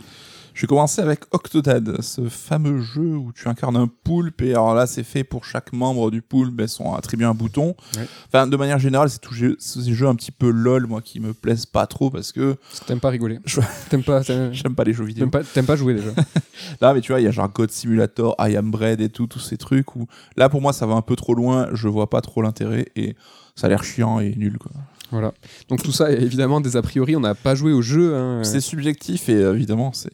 Je 0.54 0.60
vais 0.60 0.66
commencer 0.68 1.02
avec 1.02 1.22
Octodad, 1.32 2.00
ce 2.00 2.28
fameux 2.28 2.80
jeu 2.80 3.16
où 3.16 3.32
tu 3.32 3.48
incarnes 3.48 3.76
un 3.76 3.88
poulpe 3.88 4.40
et 4.40 4.52
alors 4.52 4.72
là 4.76 4.86
c'est 4.86 5.02
fait 5.02 5.24
pour 5.24 5.44
chaque 5.44 5.72
membre 5.72 6.12
du 6.12 6.22
poulpe, 6.22 6.60
elles 6.60 6.68
sont 6.68 6.94
attribués 6.94 7.26
un 7.26 7.34
bouton. 7.34 7.74
Ouais. 7.96 8.06
Enfin 8.28 8.46
de 8.46 8.56
manière 8.56 8.78
générale 8.78 9.10
c'est 9.10 9.18
tous 9.18 9.34
ces 9.58 9.92
jeux 9.92 10.06
un 10.06 10.14
petit 10.14 10.30
peu 10.30 10.50
lol 10.50 10.86
moi 10.86 11.02
qui 11.02 11.18
me 11.18 11.34
plaisent 11.34 11.66
pas 11.66 11.88
trop 11.88 12.08
parce 12.08 12.30
que 12.30 12.52
Parce 12.52 12.80
que 12.80 12.84
T'aimes 12.86 13.00
pas 13.00 13.08
rigoler. 13.10 13.40
T'aimes 13.90 14.04
pas, 14.04 14.22
j'aime 14.52 14.76
pas 14.76 14.84
les 14.84 14.92
jeux 14.92 15.04
vidéo. 15.04 15.26
t'aimes 15.26 15.66
pas, 15.66 15.72
pas 15.72 15.76
jouer 15.76 15.94
déjà. 15.94 16.10
Là 16.80 16.94
mais 16.94 17.00
tu 17.00 17.10
vois 17.10 17.20
il 17.20 17.24
y 17.24 17.28
a 17.28 17.32
genre 17.32 17.48
God 17.52 17.72
Simulator, 17.72 18.36
I 18.38 18.56
Am 18.56 18.70
Bread 18.70 19.00
et 19.00 19.08
tout 19.08 19.26
tous 19.26 19.40
ces 19.40 19.56
trucs 19.56 19.96
où 19.96 20.06
là 20.36 20.48
pour 20.48 20.60
moi 20.60 20.72
ça 20.72 20.86
va 20.86 20.94
un 20.94 21.02
peu 21.02 21.16
trop 21.16 21.34
loin, 21.34 21.68
je 21.72 21.88
vois 21.88 22.08
pas 22.08 22.20
trop 22.20 22.42
l'intérêt 22.42 22.86
et 22.94 23.16
ça 23.56 23.66
a 23.66 23.70
l'air 23.70 23.82
chiant 23.82 24.20
et 24.20 24.36
nul 24.36 24.56
quoi. 24.58 24.70
Voilà. 25.14 25.32
Donc 25.68 25.82
tout 25.82 25.92
ça, 25.92 26.10
évidemment, 26.12 26.60
des 26.60 26.76
a 26.76 26.82
priori, 26.82 27.16
on 27.16 27.20
n'a 27.20 27.34
pas 27.34 27.54
joué 27.54 27.72
au 27.72 27.82
jeu. 27.82 28.14
hein. 28.14 28.42
C'est 28.44 28.60
subjectif 28.60 29.28
et 29.28 29.34
euh, 29.34 29.54
évidemment 29.54 29.92
c'est 29.92 30.10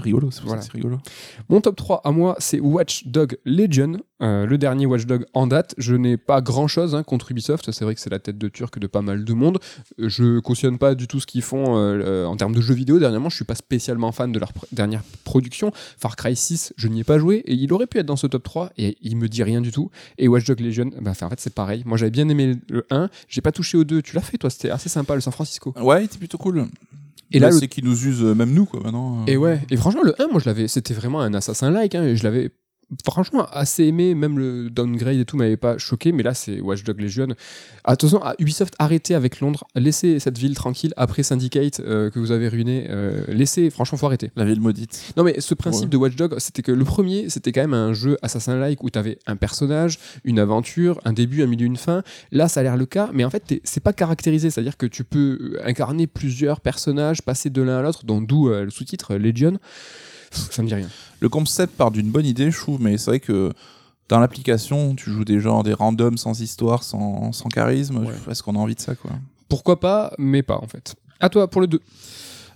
rigolo, 0.00 0.30
c'est 0.30 0.42
Voilà. 0.44 0.62
rigolo. 0.72 0.98
Mon 1.48 1.60
top 1.60 1.76
3 1.76 2.00
à 2.04 2.10
moi, 2.12 2.36
c'est 2.38 2.60
Watch 2.60 3.06
Dog 3.06 3.36
Legion, 3.44 3.98
euh, 4.22 4.46
le 4.46 4.58
dernier 4.58 4.86
Watch 4.86 5.06
Dog 5.06 5.24
en 5.34 5.46
date. 5.46 5.74
Je 5.78 5.94
n'ai 5.94 6.16
pas 6.16 6.40
grand 6.40 6.66
chose 6.68 7.02
contre 7.06 7.30
Ubisoft, 7.32 7.70
c'est 7.72 7.84
vrai 7.84 7.94
que 7.94 8.00
c'est 8.00 8.10
la 8.10 8.18
tête 8.18 8.38
de 8.38 8.48
turc 8.48 8.78
de 8.78 8.86
pas 8.86 9.02
mal 9.02 9.24
de 9.24 9.32
monde. 9.32 9.58
Je 9.98 10.38
cautionne 10.40 10.78
pas 10.78 10.94
du 10.94 11.06
tout 11.06 11.20
ce 11.20 11.26
qu'ils 11.26 11.42
font 11.42 11.76
euh, 11.76 12.24
en 12.24 12.36
termes 12.36 12.54
de 12.54 12.60
jeux 12.60 12.74
vidéo. 12.74 12.98
Dernièrement, 12.98 13.28
je 13.28 13.36
suis 13.36 13.44
pas 13.44 13.54
spécialement 13.54 14.12
fan 14.12 14.32
de 14.32 14.38
leur 14.38 14.50
pr- 14.52 14.64
dernière 14.72 15.02
production. 15.24 15.72
Far 15.98 16.16
Cry 16.16 16.36
6, 16.36 16.72
je 16.76 16.88
n'y 16.88 17.00
ai 17.00 17.04
pas 17.04 17.18
joué 17.18 17.42
et 17.46 17.54
il 17.54 17.72
aurait 17.72 17.86
pu 17.86 17.98
être 17.98 18.06
dans 18.06 18.16
ce 18.16 18.26
top 18.26 18.42
3 18.42 18.70
et 18.78 18.96
il 19.02 19.16
me 19.16 19.28
dit 19.28 19.42
rien 19.42 19.60
du 19.60 19.72
tout. 19.72 19.90
Et 20.18 20.28
Watch 20.28 20.44
Dog 20.46 20.60
Legion, 20.60 20.90
bah, 21.00 21.12
en 21.20 21.28
fait, 21.30 21.40
c'est 21.40 21.54
pareil. 21.54 21.82
Moi, 21.86 21.96
j'avais 21.98 22.10
bien 22.10 22.28
aimé 22.28 22.54
le 22.70 22.86
1, 22.90 23.08
j'ai 23.28 23.40
pas 23.40 23.52
touché 23.52 23.76
au 23.76 23.84
2. 23.84 24.02
Tu 24.02 24.14
l'as 24.14 24.22
fait, 24.22 24.35
toi, 24.38 24.50
c'était 24.50 24.70
assez 24.70 24.88
sympa, 24.88 25.14
le 25.14 25.20
San 25.20 25.32
Francisco. 25.32 25.72
Ouais, 25.80 26.02
il 26.02 26.04
était 26.06 26.18
plutôt 26.18 26.38
cool. 26.38 26.66
Et 27.32 27.38
là, 27.40 27.50
le- 27.50 27.58
c'est 27.58 27.66
qu'ils 27.68 27.84
nous 27.84 28.06
usent 28.06 28.22
euh, 28.22 28.34
même 28.34 28.52
nous 28.52 28.66
quoi 28.66 28.80
maintenant. 28.80 29.22
euh. 29.22 29.24
Et 29.26 29.36
ouais, 29.36 29.60
et 29.70 29.76
franchement, 29.76 30.02
le 30.04 30.14
1, 30.22 30.28
moi, 30.28 30.40
je 30.40 30.46
l'avais, 30.46 30.68
c'était 30.68 30.94
vraiment 30.94 31.20
un 31.20 31.34
assassin-like, 31.34 31.94
hein, 31.96 32.14
je 32.14 32.22
l'avais 32.22 32.50
franchement 33.04 33.46
assez 33.52 33.84
aimé, 33.84 34.14
même 34.14 34.38
le 34.38 34.70
downgrade 34.70 35.16
et 35.16 35.24
tout 35.24 35.36
m'avait 35.36 35.56
pas 35.56 35.76
choqué, 35.78 36.12
mais 36.12 36.22
là, 36.22 36.34
c'est 36.34 36.60
Watch 36.60 36.84
Dog 36.84 37.00
Legion. 37.00 37.28
Attention, 37.84 38.22
à 38.22 38.34
Ubisoft, 38.38 38.74
arrêtez 38.78 39.14
avec 39.14 39.40
Londres, 39.40 39.64
laissez 39.74 40.20
cette 40.20 40.38
ville 40.38 40.54
tranquille 40.54 40.92
après 40.96 41.22
Syndicate 41.22 41.80
euh, 41.80 42.10
que 42.10 42.18
vous 42.18 42.30
avez 42.30 42.48
ruiné, 42.48 42.86
euh, 42.90 43.24
laissez, 43.28 43.70
franchement, 43.70 43.98
faut 43.98 44.06
arrêter. 44.06 44.30
La 44.36 44.44
ville 44.44 44.60
maudite. 44.60 45.12
Non, 45.16 45.24
mais 45.24 45.40
ce 45.40 45.54
principe 45.54 45.84
Ouais. 45.84 45.90
de 45.90 45.96
Watch 45.96 46.16
Dog, 46.16 46.34
c'était 46.38 46.62
que 46.62 46.72
le 46.72 46.84
premier, 46.84 47.28
c'était 47.28 47.50
quand 47.52 47.62
même 47.62 47.74
un 47.74 47.92
jeu 47.92 48.16
assassin-like 48.22 48.82
où 48.84 48.90
t'avais 48.90 49.18
un 49.26 49.36
personnage, 49.36 49.98
une 50.24 50.38
aventure, 50.38 51.00
un 51.04 51.12
début, 51.12 51.42
un 51.42 51.46
milieu, 51.46 51.66
une 51.66 51.76
fin. 51.76 52.02
Là, 52.32 52.48
ça 52.48 52.60
a 52.60 52.62
l'air 52.62 52.76
le 52.76 52.86
cas, 52.86 53.10
mais 53.12 53.24
en 53.24 53.30
fait, 53.30 53.60
c'est 53.64 53.82
pas 53.82 53.92
caractérisé, 53.92 54.50
c'est-à-dire 54.50 54.76
que 54.76 54.86
tu 54.86 55.02
peux 55.04 55.58
incarner 55.64 56.06
plusieurs 56.06 56.60
personnages, 56.60 57.22
passer 57.22 57.50
de 57.50 57.62
l'un 57.62 57.78
à 57.78 57.82
l'autre, 57.82 58.04
dont 58.04 58.20
d'où 58.20 58.48
euh, 58.48 58.64
le 58.64 58.70
sous-titre 58.70 59.16
Legion. 59.16 59.58
Ça 60.30 60.62
me 60.62 60.68
dit 60.68 60.74
rien. 60.74 60.88
Le 61.20 61.28
concept 61.28 61.76
part 61.76 61.90
d'une 61.90 62.10
bonne 62.10 62.26
idée, 62.26 62.50
je 62.50 62.58
trouve, 62.58 62.80
mais 62.80 62.98
c'est 62.98 63.10
vrai 63.10 63.20
que 63.20 63.52
dans 64.08 64.20
l'application, 64.20 64.94
tu 64.94 65.10
joues 65.10 65.24
des 65.24 65.40
gens, 65.40 65.62
des 65.62 65.72
randoms 65.72 66.16
sans 66.16 66.40
histoire, 66.40 66.82
sans, 66.82 67.32
sans 67.32 67.48
charisme. 67.48 67.98
Ouais. 67.98 68.14
Est-ce 68.30 68.42
qu'on 68.42 68.54
a 68.54 68.58
envie 68.58 68.74
de 68.74 68.80
ça, 68.80 68.94
quoi 68.94 69.12
Pourquoi 69.48 69.80
pas, 69.80 70.12
mais 70.18 70.42
pas 70.42 70.58
en 70.58 70.66
fait. 70.66 70.94
À 71.20 71.28
toi 71.28 71.48
pour 71.48 71.60
le 71.60 71.66
2. 71.66 71.80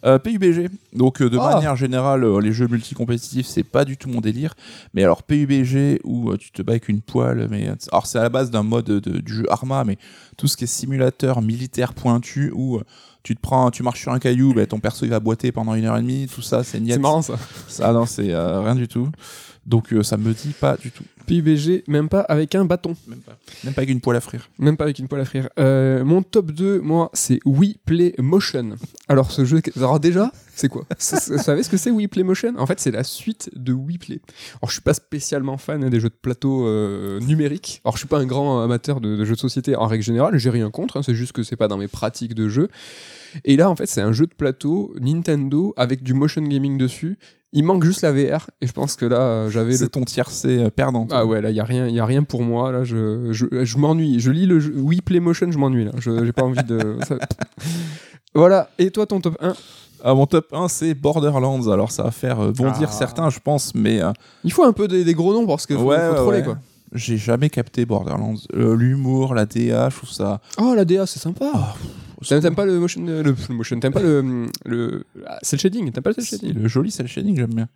Euh, 0.05 0.19
PUBG. 0.19 0.71
Donc, 0.95 1.21
euh, 1.21 1.29
de 1.29 1.37
Ah. 1.39 1.55
manière 1.55 1.77
générale, 1.77 2.25
euh, 2.25 2.41
les 2.41 2.53
jeux 2.53 2.67
multicompétitifs, 2.69 3.47
c'est 3.47 3.63
pas 3.65 3.85
du 3.85 3.97
tout 3.97 4.09
mon 4.09 4.21
délire. 4.21 4.55
Mais 4.95 5.05
alors, 5.05 5.23
PUBG, 5.23 6.01
où 6.05 6.35
tu 6.37 6.51
te 6.53 6.63
bats 6.63 6.73
avec 6.73 6.89
une 6.89 7.01
poêle, 7.03 7.49
mais. 7.51 7.69
Alors, 7.93 8.07
c'est 8.07 8.19
à 8.19 8.23
la 8.23 8.29
base 8.31 8.51
d'un 8.51 8.63
mode 8.63 8.87
de- 8.87 9.21
du 9.21 9.35
jeu 9.35 9.45
Arma, 9.53 9.85
mais 9.85 9.99
tout 10.37 10.47
ce 10.47 10.57
qui 10.57 10.65
est 10.65 10.67
simulateur 10.67 11.43
militaire 11.43 11.93
pointu, 11.95 12.51
où. 12.55 12.81
tu 13.23 13.37
te 13.37 13.41
prends, 13.43 13.71
tu 13.71 13.83
marches 13.83 14.01
sur 14.01 14.13
un 14.13 14.19
caillou, 14.19 14.55
bah, 14.55 14.65
ton 14.65 14.81
perso 14.81 15.05
il 15.05 15.11
va 15.11 15.21
boiter 15.21 15.53
pendant 15.53 15.75
une 15.75 15.85
heure 15.85 15.99
et 15.99 16.01
demie, 16.01 16.27
tout 16.27 16.41
ça, 16.41 16.65
c'est 16.65 16.81
niet. 16.81 16.93
C'est 16.95 16.99
marrant 16.99 17.21
ça. 17.21 17.35
Ça, 17.69 17.93
non, 17.93 18.07
c'est 18.07 18.33
euh, 18.33 18.63
rien 18.63 18.75
du 18.75 18.89
tout. 18.89 19.11
Donc, 19.67 19.93
euh, 19.93 20.03
ça 20.03 20.17
me 20.17 20.33
dit 20.33 20.55
pas 20.59 20.77
du 20.77 20.91
tout. 20.91 21.05
PUBG, 21.27 21.85
même 21.87 22.09
pas 22.09 22.21
avec 22.23 22.55
un 22.57 22.65
bâton. 22.65 22.97
Même 23.07 23.21
pas. 23.21 23.39
Même 23.63 23.73
pas 23.75 23.83
avec 23.83 23.91
une 23.91 24.01
poêle 24.01 24.17
à 24.17 24.21
frire. 24.21 24.49
Même 24.59 24.77
pas 24.77 24.85
avec 24.85 24.99
une 24.99 25.07
poêle 25.07 25.21
à 25.21 25.25
frire. 25.25 25.49
Euh, 25.61 26.03
mon 26.05 26.23
top 26.23 26.51
2, 26.51 26.81
moi, 26.81 27.11
c'est 27.13 27.39
Wii 27.45 27.79
Play 27.85 28.15
Motion. 28.19 28.71
Alors, 29.07 29.31
ce 29.31 29.45
jeu. 29.45 29.61
Alors, 29.77 30.01
déjà, 30.01 30.33
c'est 30.57 30.69
quoi? 30.69 30.87
Vous 30.99 31.39
savez 31.39 31.63
ce 31.63 31.69
que 31.69 31.77
c'est 31.77 31.91
Wii 31.93 32.09
Play 32.09 32.25
Motion 32.25 32.55
En 32.59 32.67
fait, 32.67 32.81
c'est 32.81 32.91
la 32.91 33.05
suite 33.05 33.51
de 33.55 33.73
Wii 33.73 33.99
Play. 33.99 34.21
Alors, 34.61 34.71
je 34.71 34.73
suis 34.73 34.83
pas 34.83 34.95
spécialement 34.95 35.57
fan 35.57 35.89
des 35.89 36.01
jeux 36.01 36.09
de 36.09 36.15
plateau 36.21 36.67
euh, 36.67 37.21
numériques. 37.21 37.81
Alors, 37.85 37.95
je 37.95 38.01
suis 38.01 38.09
pas 38.09 38.19
un 38.19 38.27
grand 38.27 38.61
amateur 38.63 39.01
de, 39.01 39.15
de 39.15 39.25
jeux 39.25 39.35
de 39.35 39.41
société 39.41 39.77
en 39.77 39.87
règle 39.87 40.03
générale. 40.03 40.37
J'ai 40.37 40.51
rien 40.51 40.71
contre. 40.71 40.97
hein, 40.97 41.03
c'est 41.05 41.15
juste 41.15 41.33
que 41.33 41.45
c'est 41.45 41.57
pas 41.57 41.69
dans 41.69 41.79
mes 41.79 41.89
pratiques 41.89 42.35
de 42.35 42.49
jeu. 42.49 42.69
Et 43.45 43.57
là, 43.57 43.71
en 43.71 43.77
fait, 43.77 43.87
c'est 43.87 44.01
un 44.01 44.13
jeu 44.13 44.27
de 44.27 44.35
plateau 44.35 44.93
Nintendo 45.01 45.75
avec 45.77 46.03
du 46.03 46.15
motion 46.15 46.43
gaming 46.43 46.77
dessus. 46.77 47.19
Il 47.53 47.65
manque 47.65 47.83
juste 47.85 48.03
la 48.03 48.13
VR. 48.13 48.49
Et 48.61 48.67
je 48.67 48.73
pense 48.73 48.95
que 48.95 49.05
là, 49.07 49.19
euh, 49.21 49.51
j'avais 49.51 49.73
le 49.73 49.77
C'est 49.77 49.89
ton 49.89 50.05
tiercé 50.05 50.59
euh, 50.59 50.71
perdant. 50.71 51.07
toi. 51.07 51.19
ah 51.19 51.27
ouais, 51.27 51.41
là, 51.41 51.51
il 51.51 51.55
n'y 51.55 51.61
a, 51.61 51.65
rien- 51.65 51.89
y 51.89 51.99
a 51.99 52.05
rien 52.05 52.23
pour 52.23 52.43
moi. 52.43 52.71
Là, 52.71 52.85
je, 52.85 53.33
je, 53.33 53.47
je 53.65 53.79
m'ennuie. 53.79 54.21
Je 54.21 54.31
lis 54.31 54.47
le 54.47 54.61
jeu, 54.61 54.73
Wii 54.77 55.01
Playmotion, 55.01 55.51
je 55.51 55.59
m'ennuie. 55.59 55.85
là. 55.87 55.91
Je 55.99 56.25
J'ai 56.25 56.33
pas 56.33 56.45
envie 56.45 56.63
de. 56.63 56.97
ça- 57.09 57.17
Voilà. 58.35 58.71
Et 58.79 58.91
toi, 58.91 59.07
ton 59.07 59.21
top 59.21 59.37
1 59.41 59.55
Ah, 60.05 60.15
mon 60.15 60.27
top 60.27 60.47
1, 60.53 60.69
c'est 60.69 60.95
Borderlands. 60.95 61.67
Alors, 61.69 61.91
ça 61.91 62.05
va 62.05 62.11
faire 62.13 62.41
euh, 62.41 62.53
bondir 62.53 62.89
Ah. 62.91 62.93
certains, 62.93 63.31
je 63.31 63.41
pense, 63.41 63.75
mais 63.75 64.01
euh, 64.01 64.13
Il 64.45 64.53
faut 64.53 64.65
un 64.65 64.73
peu 64.73 64.87
des, 64.89 65.05
des 65.05 65.15
gros 65.15 65.33
noms 65.33 65.47
parce 65.47 65.67
que 65.67 65.75
faut, 65.77 65.83
Ouais, 65.85 65.99
faut 65.99 66.11
ouais, 66.13 66.17
troller, 66.17 66.39
ouais. 66.39 66.45
quoi. 66.45 66.59
j'ai 66.93 67.17
jamais 67.17 67.51
capté 67.51 67.85
Borderlands. 67.85 68.35
Euh, 68.55 68.77
L'humour, 68.77 69.35
la 69.35 69.47
DA, 69.47 69.89
je 69.91 69.97
trouve 69.97 70.11
ça. 70.11 70.41
Oh, 70.59 70.73
la 70.77 70.85
DA, 70.85 71.05
c'est 71.07 71.19
sympa. 71.21 71.51
Ah, 71.53 71.75
T'aimes 72.29 72.55
pas 72.55 72.65
le 72.67 72.79
motion, 72.79 73.03
le, 73.05 73.23
le 73.23 73.35
motion, 73.55 73.81
t'aimes 73.81 73.93
pas 73.93 74.03
le, 74.03 74.47
le 74.67 75.05
ah, 75.27 75.39
cel 75.43 75.59
shading, 75.59 75.91
t'aimes 75.91 76.03
pas 76.03 76.11
le 76.11 76.15
cel 76.23 76.25
shading? 76.25 76.55
le 76.55 76.69
joli 76.69 76.91
cel 76.91 77.07
shading, 77.09 77.37
j'aime 77.37 77.55
bien. 77.55 77.69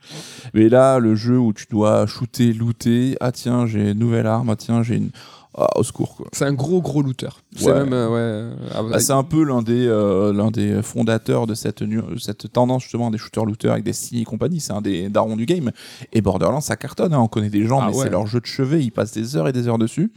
Mais 0.53 0.69
là, 0.69 0.99
le 0.99 1.15
jeu 1.15 1.39
où 1.39 1.53
tu 1.53 1.67
dois 1.71 2.07
shooter, 2.07 2.53
looter. 2.53 3.17
Ah, 3.21 3.33
tiens, 3.33 3.67
j'ai 3.67 3.93
une 3.93 3.99
nouvelle 3.99 4.27
arme. 4.27 4.51
Ah, 4.51 4.57
tiens, 4.57 4.83
j'ai 4.83 4.97
une. 4.97 5.11
Ah, 5.57 5.69
au 5.79 5.85
secours, 5.85 6.17
quoi. 6.17 6.27
C'est 6.33 6.45
un 6.47 6.53
gros 6.53 6.83
gros 6.83 7.01
looter. 7.01 7.29
C'est 7.55 7.67
Ouais. 7.67 7.75
même 7.75 7.93
euh, 7.93 8.09
ouais. 8.09 8.17
euh, 8.19 8.55
ah, 8.75 8.83
Bah, 8.83 8.99
c'est 8.99 9.13
un 9.13 9.23
peu 9.23 9.45
l'un 9.45 9.63
des, 9.63 9.87
euh, 9.87 10.33
l'un 10.33 10.51
des 10.51 10.83
fondateurs 10.83 11.47
de 11.47 11.55
cette, 11.55 11.85
cette 12.19 12.53
tendance 12.53 12.83
justement 12.83 13.09
des 13.13 13.19
shooters 13.19 13.45
looters 13.47 13.71
avec 13.71 13.85
Destiny 13.85 14.23
et 14.23 14.25
compagnie. 14.25 14.59
C'est 14.59 14.73
un 14.73 14.81
des 14.83 15.09
darons 15.09 15.37
du 15.37 15.47
game. 15.47 15.71
Et 16.13 16.21
Borderlands, 16.23 16.61
ça 16.61 16.75
cartonne. 16.75 17.15
hein. 17.15 17.21
On 17.21 17.29
connaît 17.29 17.51
des 17.51 17.67
gens, 17.67 17.79
Ah 17.81 17.87
mais 17.89 17.97
ouais. 17.97 18.03
c'est 18.03 18.11
leur 18.11 18.27
jeu 18.27 18.41
de 18.41 18.47
chevet. 18.47 18.83
Ils 18.83 18.91
passent 18.91 19.13
des 19.13 19.37
heures 19.37 19.47
et 19.47 19.53
des 19.53 19.69
heures 19.69 19.79
dessus. 19.79 20.11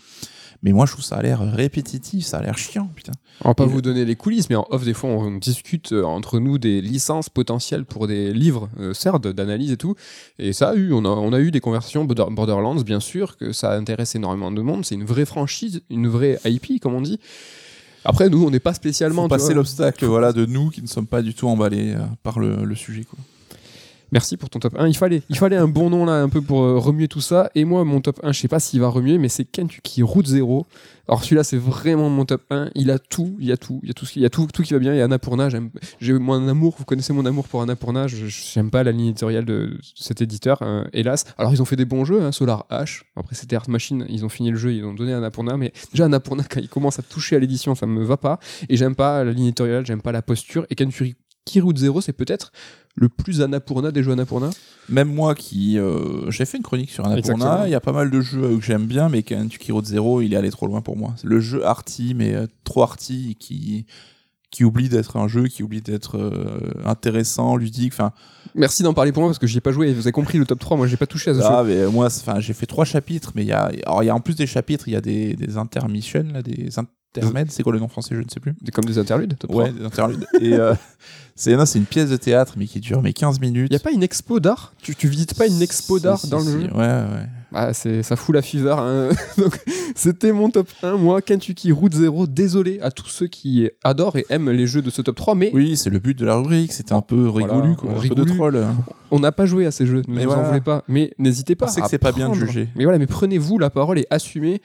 Mais 0.64 0.72
moi, 0.72 0.86
je 0.86 0.94
trouve 0.94 1.04
ça 1.04 1.18
a 1.18 1.22
l'air 1.22 1.40
répétitif. 1.40 2.26
Ça 2.26 2.38
a 2.38 2.42
l'air 2.42 2.58
chiant, 2.58 2.90
putain. 2.96 3.12
On 3.44 3.50
va 3.50 3.54
pas 3.54 3.66
Et 3.66 3.68
vous 3.68 3.76
le- 3.78 3.82
donner 3.84 4.06
les 4.06 4.16
coulisses, 4.16 4.50
mais 4.50 4.56
en 4.56 4.66
off, 4.72 4.84
des 4.84 4.94
fois, 4.94 5.10
on 5.12 5.38
discute 5.38 5.94
euh, 5.94 6.04
entre 6.04 6.40
nous 6.40 6.58
des 6.58 6.82
licences 6.82 7.30
potentielles 7.30 7.86
pour 7.86 8.08
des 8.08 8.34
livres, 8.34 8.70
euh, 8.80 8.94
certes, 8.94 9.28
d'analyse 9.28 9.72
et 9.72 9.78
tout. 9.78 9.96
Et 10.40 10.54
ça 10.54 10.70
a 10.70 10.76
eu, 10.76 10.92
on 10.94 11.06
a, 11.06 11.10
on 11.10 11.32
a 11.34 11.40
eu 11.40 11.52
des 11.52 11.60
conversations 11.60 12.06
Border- 12.06 12.32
Borderlands, 12.34 12.76
bien 12.82 13.00
sûr, 13.00 13.38
que 13.38 13.52
ça 13.52 13.74
intéresse 13.74 14.16
énormément 14.16 14.52
de 14.52 14.62
monde. 14.62 14.84
C'est 14.86 14.96
une 14.96 15.06
vraie 15.06 15.26
franchise, 15.26 15.82
une 15.90 16.08
vraie 16.08 16.40
IP, 16.46 16.80
comme 16.82 16.96
on 16.96 17.02
dit. 17.02 17.20
Après, 18.06 18.30
nous, 18.30 18.44
on 18.46 18.50
n'est 18.50 18.60
pas 18.60 18.74
spécialement. 18.74 19.24
Faut 19.24 19.28
passer 19.28 19.54
l'obstacle 19.54 20.06
voilà, 20.06 20.32
de 20.34 20.46
nous 20.46 20.70
qui 20.70 20.82
ne 20.82 20.88
sommes 20.88 21.08
pas 21.08 21.22
du 21.22 21.34
tout 21.34 21.48
emballés 21.48 21.94
euh, 21.94 22.00
par 22.24 22.40
le, 22.40 22.64
le 22.64 22.76
sujet. 22.76 23.04
Quoi. 23.04 23.20
Merci 24.12 24.38
pour 24.38 24.50
ton 24.50 24.60
top 24.60 24.76
1. 24.78 24.88
Il 24.88 24.96
fallait, 24.96 25.22
il 25.30 25.38
fallait 25.38 25.58
un 25.58 25.68
bon 25.68 25.90
nom 25.90 26.06
là, 26.06 26.22
un 26.22 26.30
peu 26.30 26.42
pour 26.42 26.64
euh, 26.64 26.78
remuer 26.78 27.08
tout 27.08 27.20
ça. 27.20 27.50
Et 27.56 27.66
moi, 27.66 27.84
mon 27.84 28.00
top 28.00 28.20
1, 28.24 28.32
je 28.32 28.40
sais 28.40 28.48
pas 28.48 28.60
s'il 28.60 28.80
va 28.80 28.88
remuer, 28.88 29.18
mais 29.18 29.28
c'est 29.28 29.44
Kentucky 29.44 30.02
Route 30.02 30.28
Zero. 30.28 30.66
Alors 31.10 31.24
celui-là, 31.24 31.44
c'est 31.44 31.58
vraiment 31.58 32.10
mon 32.10 32.26
top 32.26 32.44
1. 32.50 32.70
Il 32.76 32.92
a 32.92 33.00
tout, 33.00 33.36
il 33.40 33.48
y 33.48 33.52
a 33.52 33.58
tout, 33.58 33.80
il 33.84 33.88
y 33.88 33.92
a 33.92 33.94
tout, 33.94 34.06
il 34.16 34.26
a 34.26 34.30
tout, 34.30 34.48
qui 34.48 34.74
va 34.74 34.80
bien. 34.80 34.94
Il 34.94 34.98
y 34.98 35.02
a 35.02 35.06
Annapurna. 35.06 35.50
J'ai 36.00 36.14
mon 36.14 36.48
amour. 36.48 36.76
Vous 36.78 36.86
connaissez 36.86 37.12
mon 37.14 37.26
amour 37.26 37.48
pour 37.48 37.62
Annapurna. 37.62 38.08
Je, 38.08 38.28
j'aime 38.28 38.70
pas 38.70 38.84
la 38.84 38.92
ligne 38.92 39.08
éditoriale 39.08 39.46
de 39.46 39.78
cet 39.96 40.22
éditeur, 40.22 40.62
hein, 40.62 40.88
hélas. 40.94 41.26
Alors 41.38 41.54
ils 41.54 41.62
ont 41.62 41.66
fait 41.66 41.76
des 41.76 41.86
bons 41.86 42.06
jeux, 42.06 42.22
hein, 42.22 42.32
Solar 42.32 42.66
H. 42.70 43.04
Après 43.16 43.36
c'était 43.36 43.56
Art 43.56 43.70
Machine. 43.70 44.06
Ils 44.10 44.26
ont 44.26 44.30
fini 44.30 44.52
le 44.52 44.58
jeu, 44.58 44.74
ils 44.74 44.86
ont 44.86 44.94
donné 44.94 45.14
Annapurna. 45.14 45.58
Mais 45.58 45.74
déjà 45.92 46.06
Annapurna, 46.06 46.44
quand 46.44 46.60
il 46.60 46.70
commence 46.70 47.00
à 47.00 47.04
toucher 47.04 47.36
à 47.36 47.40
l'édition, 47.40 47.76
ça 47.76 47.86
me 47.86 48.04
va 48.04 48.18
pas. 48.18 48.40
Et 48.70 48.78
j'aime 48.78 48.96
pas 48.96 49.24
la 49.24 49.32
ligne 49.32 49.46
éditoriale, 49.46 49.86
j'aime 49.86 50.02
pas 50.02 50.12
la 50.12 50.22
posture. 50.22 50.66
Et 50.70 50.76
Kentucky 50.76 51.16
Route 51.62 51.78
Zero, 51.78 52.02
c'est 52.02 52.14
peut-être 52.14 52.52
le 52.98 53.10
plus 53.10 53.42
Annapurna 53.42 53.92
des 53.92 54.04
jeux 54.04 54.12
Annapurna. 54.12 54.50
Même 54.90 55.14
moi 55.14 55.36
qui. 55.36 55.78
euh, 55.78 56.30
j'ai 56.32 56.46
fait 56.46 56.58
une 56.58 56.64
chronique 56.64 56.90
sur. 56.90 57.06
Annapurna, 57.06 57.68
il 57.68 57.72
y 57.72 57.76
a 57.76 57.80
pas 57.80 57.92
mal 57.92 58.10
de 58.10 58.22
jeux 58.22 58.58
que 58.58 58.64
j'aime 58.64 58.88
bien, 58.88 59.08
mais 59.08 59.22
Kentucky 59.24 59.72
Road 59.72 59.86
Zero, 59.86 60.22
il 60.22 60.34
est 60.34 60.38
allé 60.38 60.50
trop 60.50 60.66
loin 60.66 60.82
pour 60.82 60.98
moi. 60.98 61.14
Le 61.24 61.40
jeu 61.40 61.64
arty, 61.66 62.14
mais 62.16 62.34
euh, 62.34 62.48
trop 62.64 62.82
arty, 62.82 63.36
qui, 63.40 63.86
qui 64.50 64.64
oublie 64.64 64.90
d'être 64.90 65.18
un 65.18 65.28
jeu, 65.28 65.48
qui 65.48 65.62
oublie 65.62 65.82
d'être 65.82 66.18
euh, 66.18 66.60
intéressant, 66.86 67.56
ludique. 67.56 67.94
Enfin, 67.94 68.14
Merci 68.56 68.82
d'en 68.82 68.96
parler 68.96 69.12
pour 69.12 69.22
moi 69.22 69.30
parce 69.30 69.40
que 69.40 69.46
j'y 69.46 69.60
ai 69.60 69.62
pas 69.62 69.72
joué. 69.72 69.94
Vous 69.94 70.02
avez 70.02 70.12
compris 70.12 70.40
le 70.40 70.46
top 70.46 70.58
3, 70.60 70.78
moi 70.78 70.88
j'ai 70.88 70.98
pas 70.98 71.06
touché 71.06 71.30
à 71.32 71.36
ce 71.36 71.42
ah, 71.44 71.64
jeu. 71.64 71.70
mais 71.70 71.92
moi, 71.92 72.08
enfin, 72.08 72.40
j'ai 72.40 72.54
fait 72.54 72.66
trois 72.66 72.86
chapitres, 72.86 73.34
mais 73.36 73.44
il 73.44 73.48
y 73.50 73.52
a, 73.52 73.70
alors, 73.86 74.02
il 74.02 74.08
y 74.08 74.10
a 74.10 74.16
en 74.16 74.22
plus 74.22 74.36
des 74.36 74.48
chapitres, 74.48 74.88
il 74.88 74.94
y 74.94 74.98
a 74.98 75.02
des, 75.02 75.36
des 75.36 75.58
intermissions, 75.58 76.26
là, 76.34 76.42
des 76.42 76.80
intermèdes, 77.16 77.52
c'est 77.52 77.64
quoi 77.64 77.74
le 77.74 77.80
nom 77.80 77.88
français, 77.88 78.16
je 78.16 78.20
ne 78.22 78.30
sais 78.32 78.40
plus. 78.40 78.54
Comme 78.74 78.86
des 78.86 78.98
interludes, 79.00 79.36
Ouais, 79.50 79.70
3. 79.70 79.70
des 79.80 79.86
interludes. 79.86 80.26
Et 80.42 80.54
euh, 80.54 80.74
c'est 81.36 81.54
une 81.76 81.86
pièce 81.86 82.10
de 82.10 82.18
théâtre, 82.18 82.54
mais 82.58 82.66
qui 82.66 82.80
dure 82.80 83.02
mais 83.02 83.14
15 83.14 83.40
minutes. 83.40 83.72
Y 83.72 83.76
a 83.76 83.80
pas 83.80 83.92
une 83.92 84.04
expo 84.04 84.40
d'art? 84.40 84.74
Tu, 84.82 84.96
tu 84.96 85.08
visites 85.08 85.34
pas 85.36 85.48
une 85.48 85.62
expo 85.62 86.00
d'art 86.00 86.26
dans 86.28 86.40
le 86.40 86.46
jeu? 86.46 86.60
Ouais, 86.74 86.78
ouais. 86.78 87.28
Ah, 87.54 87.74
ça 87.74 88.16
fout 88.18 88.36
la 88.36 88.42
fever. 88.42 88.76
hein. 88.78 89.10
Donc, 89.38 89.58
c'était 89.96 90.34
mon 90.34 90.50
top 90.50 90.68
1. 90.84 90.98
Moi, 90.98 91.22
Kentucky 91.22 91.72
Route 91.72 91.94
Zero. 91.96 92.28
Désolé 92.28 92.80
à 92.82 92.92
tous 92.92 93.08
ceux 93.08 93.28
qui 93.28 93.70
adorent 93.86 94.18
et 94.18 94.26
aiment 94.30 94.52
les 94.52 94.68
jeux 94.68 94.82
de 94.82 94.90
ce 94.90 95.02
top 95.02 95.16
3, 95.16 95.34
mais 95.34 95.52
Oui, 95.54 95.78
c'est 95.78 95.90
le 95.90 96.00
but 96.00 96.18
de 96.18 96.26
la 96.26 96.36
rubrique, 96.36 96.74
c'était 96.74 96.94
un 96.94 97.02
peu 97.02 97.30
rigolu, 97.30 97.76
quoi, 97.78 97.92
un 97.92 98.02
peu 98.02 98.16
de 98.16 98.24
troll. 98.26 98.64
on 99.12 99.20
n'a 99.22 99.32
pas 99.32 99.46
joué 99.46 99.66
à 99.66 99.72
ces 99.72 99.86
jeux. 99.88 100.02
Ne 100.10 100.14
Mais 100.16 100.26
vous 100.26 100.32
en 100.32 100.36
voilà. 100.36 100.50
voulez 100.50 100.62
pas. 100.62 100.84
Mais 100.90 101.14
n'hésitez 101.18 101.56
pas. 101.56 101.68
On 101.68 101.70
sait 101.70 101.82
que 101.82 101.88
c'est 101.90 101.98
pas 101.98 102.12
bien 102.12 102.30
de 102.30 102.34
juger. 102.36 102.68
Mais 102.76 102.84
voilà, 102.84 103.00
mais 103.00 103.08
prenez-vous 103.08 103.58
la 103.60 103.70
parole 103.70 103.98
et 103.98 104.06
assumez. 104.10 104.62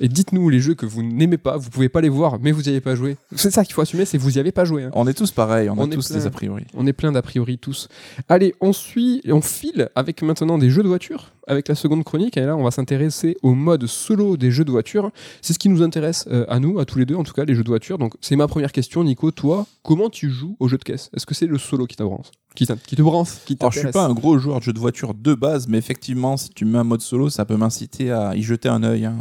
Et 0.00 0.08
dites-nous 0.08 0.48
les 0.50 0.60
jeux 0.60 0.74
que 0.74 0.84
vous 0.86 1.02
n'aimez 1.02 1.38
pas, 1.38 1.56
vous 1.56 1.70
pouvez 1.70 1.88
pas 1.88 2.00
les 2.00 2.08
voir, 2.08 2.38
mais 2.40 2.52
vous 2.52 2.62
n'y 2.62 2.68
avez 2.68 2.80
pas 2.80 2.94
joué. 2.94 3.16
C'est 3.34 3.50
ça 3.50 3.64
qu'il 3.64 3.74
faut 3.74 3.80
assumer, 3.80 4.04
c'est 4.04 4.18
que 4.18 4.22
vous 4.22 4.36
y 4.36 4.40
avez 4.40 4.52
pas 4.52 4.64
joué. 4.64 4.84
hein. 4.84 4.90
On 4.94 5.06
est 5.06 5.14
tous 5.14 5.30
pareils, 5.30 5.70
on, 5.70 5.74
On 5.78 5.84
a 5.84 5.86
est 5.86 5.90
tous 5.90 6.08
plein. 6.08 6.16
des 6.18 6.26
a 6.26 6.30
priori. 6.30 6.64
On 6.74 6.86
est 6.86 6.92
plein 6.92 7.12
d'a 7.12 7.22
priori 7.22 7.58
tous. 7.58 7.88
Allez, 8.28 8.54
on 8.60 8.72
suit 8.72 9.20
et 9.24 9.32
on 9.32 9.40
file 9.40 9.88
avec 9.94 10.22
maintenant 10.22 10.58
des 10.58 10.68
jeux 10.70 10.82
de 10.82 10.88
voiture, 10.88 11.32
avec 11.46 11.68
la 11.68 11.74
seconde 11.74 12.04
chronique. 12.04 12.36
Et 12.36 12.44
là, 12.44 12.56
on 12.56 12.64
va 12.64 12.70
s'intéresser 12.70 13.36
au 13.42 13.54
mode 13.54 13.86
solo 13.86 14.36
des 14.36 14.50
jeux 14.50 14.64
de 14.64 14.70
voiture. 14.70 15.10
C'est 15.42 15.52
ce 15.52 15.58
qui 15.58 15.68
nous 15.68 15.82
intéresse 15.82 16.26
euh, 16.30 16.44
à 16.48 16.58
nous, 16.58 16.78
à 16.78 16.84
tous 16.84 16.98
les 16.98 17.06
deux, 17.06 17.14
en 17.16 17.24
tout 17.24 17.32
cas, 17.32 17.44
les 17.44 17.54
jeux 17.54 17.64
de 17.64 17.68
voiture. 17.68 17.98
Donc, 17.98 18.14
c'est 18.20 18.36
ma 18.36 18.48
première 18.48 18.72
question, 18.72 19.04
Nico. 19.04 19.30
Toi, 19.30 19.66
comment 19.82 20.10
tu 20.10 20.30
joues 20.30 20.56
aux 20.60 20.68
jeux 20.68 20.78
de 20.78 20.84
caisse? 20.84 21.10
Est-ce 21.14 21.26
que 21.26 21.34
c'est 21.34 21.46
le 21.46 21.58
solo 21.58 21.86
qui 21.86 21.96
t'avance 21.96 22.30
qui, 22.56 22.66
te 22.66 23.02
branche 23.02 23.28
qui 23.44 23.56
Alors, 23.60 23.70
je 23.70 23.80
suis 23.80 23.90
pas 23.90 24.06
un 24.06 24.14
gros 24.14 24.38
joueur 24.38 24.58
de 24.58 24.64
jeux 24.64 24.72
de 24.72 24.78
voiture 24.78 25.14
de 25.14 25.34
base, 25.34 25.68
mais 25.68 25.78
effectivement, 25.78 26.36
si 26.36 26.50
tu 26.50 26.64
me 26.64 26.72
mets 26.72 26.78
un 26.78 26.84
mode 26.84 27.02
solo, 27.02 27.28
ça 27.28 27.44
peut 27.44 27.56
m'inciter 27.56 28.10
à 28.10 28.34
y 28.34 28.42
jeter 28.42 28.68
un 28.68 28.82
œil. 28.82 29.04
hein. 29.04 29.16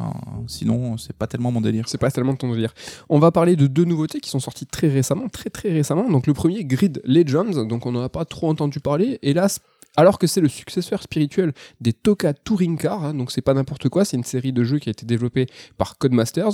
Sinon, 0.48 0.98
c'est 0.98 1.16
pas 1.16 1.28
tellement 1.28 1.52
mon 1.52 1.62
délire. 1.62 1.84
C'est 1.88 1.98
pas 1.98 2.10
tellement 2.10 2.36
ton 2.36 2.52
délire. 2.52 2.74
On 3.10 3.20
va 3.20 3.32
parler 3.32 3.56
de 3.56 3.68
deux 3.68 3.84
nouveautés 3.84 4.20
qui 4.20 4.30
sont 4.30 4.40
sorties 4.40 4.66
très 4.66 4.88
récemment, 4.88 5.28
très 5.28 5.50
très 5.50 5.72
récemment. 5.72 6.10
Donc 6.10 6.28
le 6.28 6.34
premier, 6.34 6.64
Grid 6.64 7.02
Legends, 7.04 7.66
donc 7.66 7.86
on 7.86 7.92
n'en 7.92 8.02
a 8.04 8.10
pas 8.10 8.26
trop 8.26 8.50
entendu 8.50 8.80
parler. 8.80 9.20
Hélas, 9.22 9.60
alors 9.98 10.20
que 10.20 10.28
c'est 10.28 10.42
le 10.42 10.48
successeur 10.50 11.02
spirituel 11.02 11.54
des 11.82 11.94
Toka 11.94 12.34
Touring 12.34 12.78
Car, 12.78 13.04
hein, 13.04 13.14
donc 13.14 13.32
c'est 13.32 13.42
pas 13.42 13.54
n'importe 13.54 13.90
quoi, 13.90 14.06
c'est 14.06 14.18
une 14.18 14.24
série 14.24 14.54
de 14.54 14.64
jeux 14.64 14.80
qui 14.80 14.90
a 14.90 14.92
été 14.92 15.06
développée 15.06 15.48
par 15.78 15.98
Codemasters, 15.98 16.50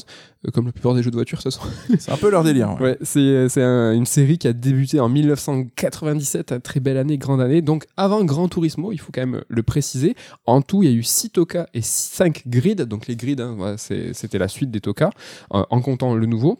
euh, 0.48 0.52
comme 0.52 0.66
la 0.68 0.72
plupart 0.72 0.94
des 0.94 1.04
jeux 1.04 1.12
de 1.12 1.16
voiture, 1.16 1.42
ce 1.42 1.50
sont. 1.50 1.62
C'est 2.00 2.12
un 2.12 2.18
peu 2.18 2.30
leur 2.30 2.44
délire. 2.44 2.72
ouais. 2.76 2.82
Ouais, 2.82 2.98
c'est 3.02 3.50
c'est 3.50 3.62
un- 3.64 3.94
une 3.94 4.06
série 4.06 4.38
qui 4.38 4.48
a 4.48 4.54
débuté 4.54 5.00
en 5.00 5.10
1997, 5.10 6.52
une 6.52 6.62
très 6.62 6.80
belle 6.80 6.98
année, 6.98 7.18
grande 7.18 7.42
année. 7.42 7.62
Donc 7.62 7.86
avant 7.98 8.24
Gran 8.24 8.48
Turismo, 8.48 8.92
il 8.92 9.00
faut 9.00 9.12
quand 9.14 9.22
même 9.22 9.44
le 9.48 9.64
préciser. 9.64 10.16
En 10.46 10.62
tout, 10.62 10.84
il 10.84 10.90
y 10.90 10.94
a 10.94 10.96
eu 10.96 11.04
6 11.04 11.30
Toka 11.32 11.68
et 11.74 11.82
5 11.82 12.44
Grid. 12.48 12.82
Donc 12.84 13.08
les 13.08 13.16
Grid, 13.16 13.40
hein, 13.42 13.56
voilà, 13.58 13.78
c'était 13.78 14.38
la 14.38 14.48
suite 14.48 14.72
des 14.72 14.82
Toka, 14.82 15.10
euh, 15.54 15.64
en 15.70 15.82
comptant 15.82 16.16
le 16.16 16.26
nouveau. 16.26 16.58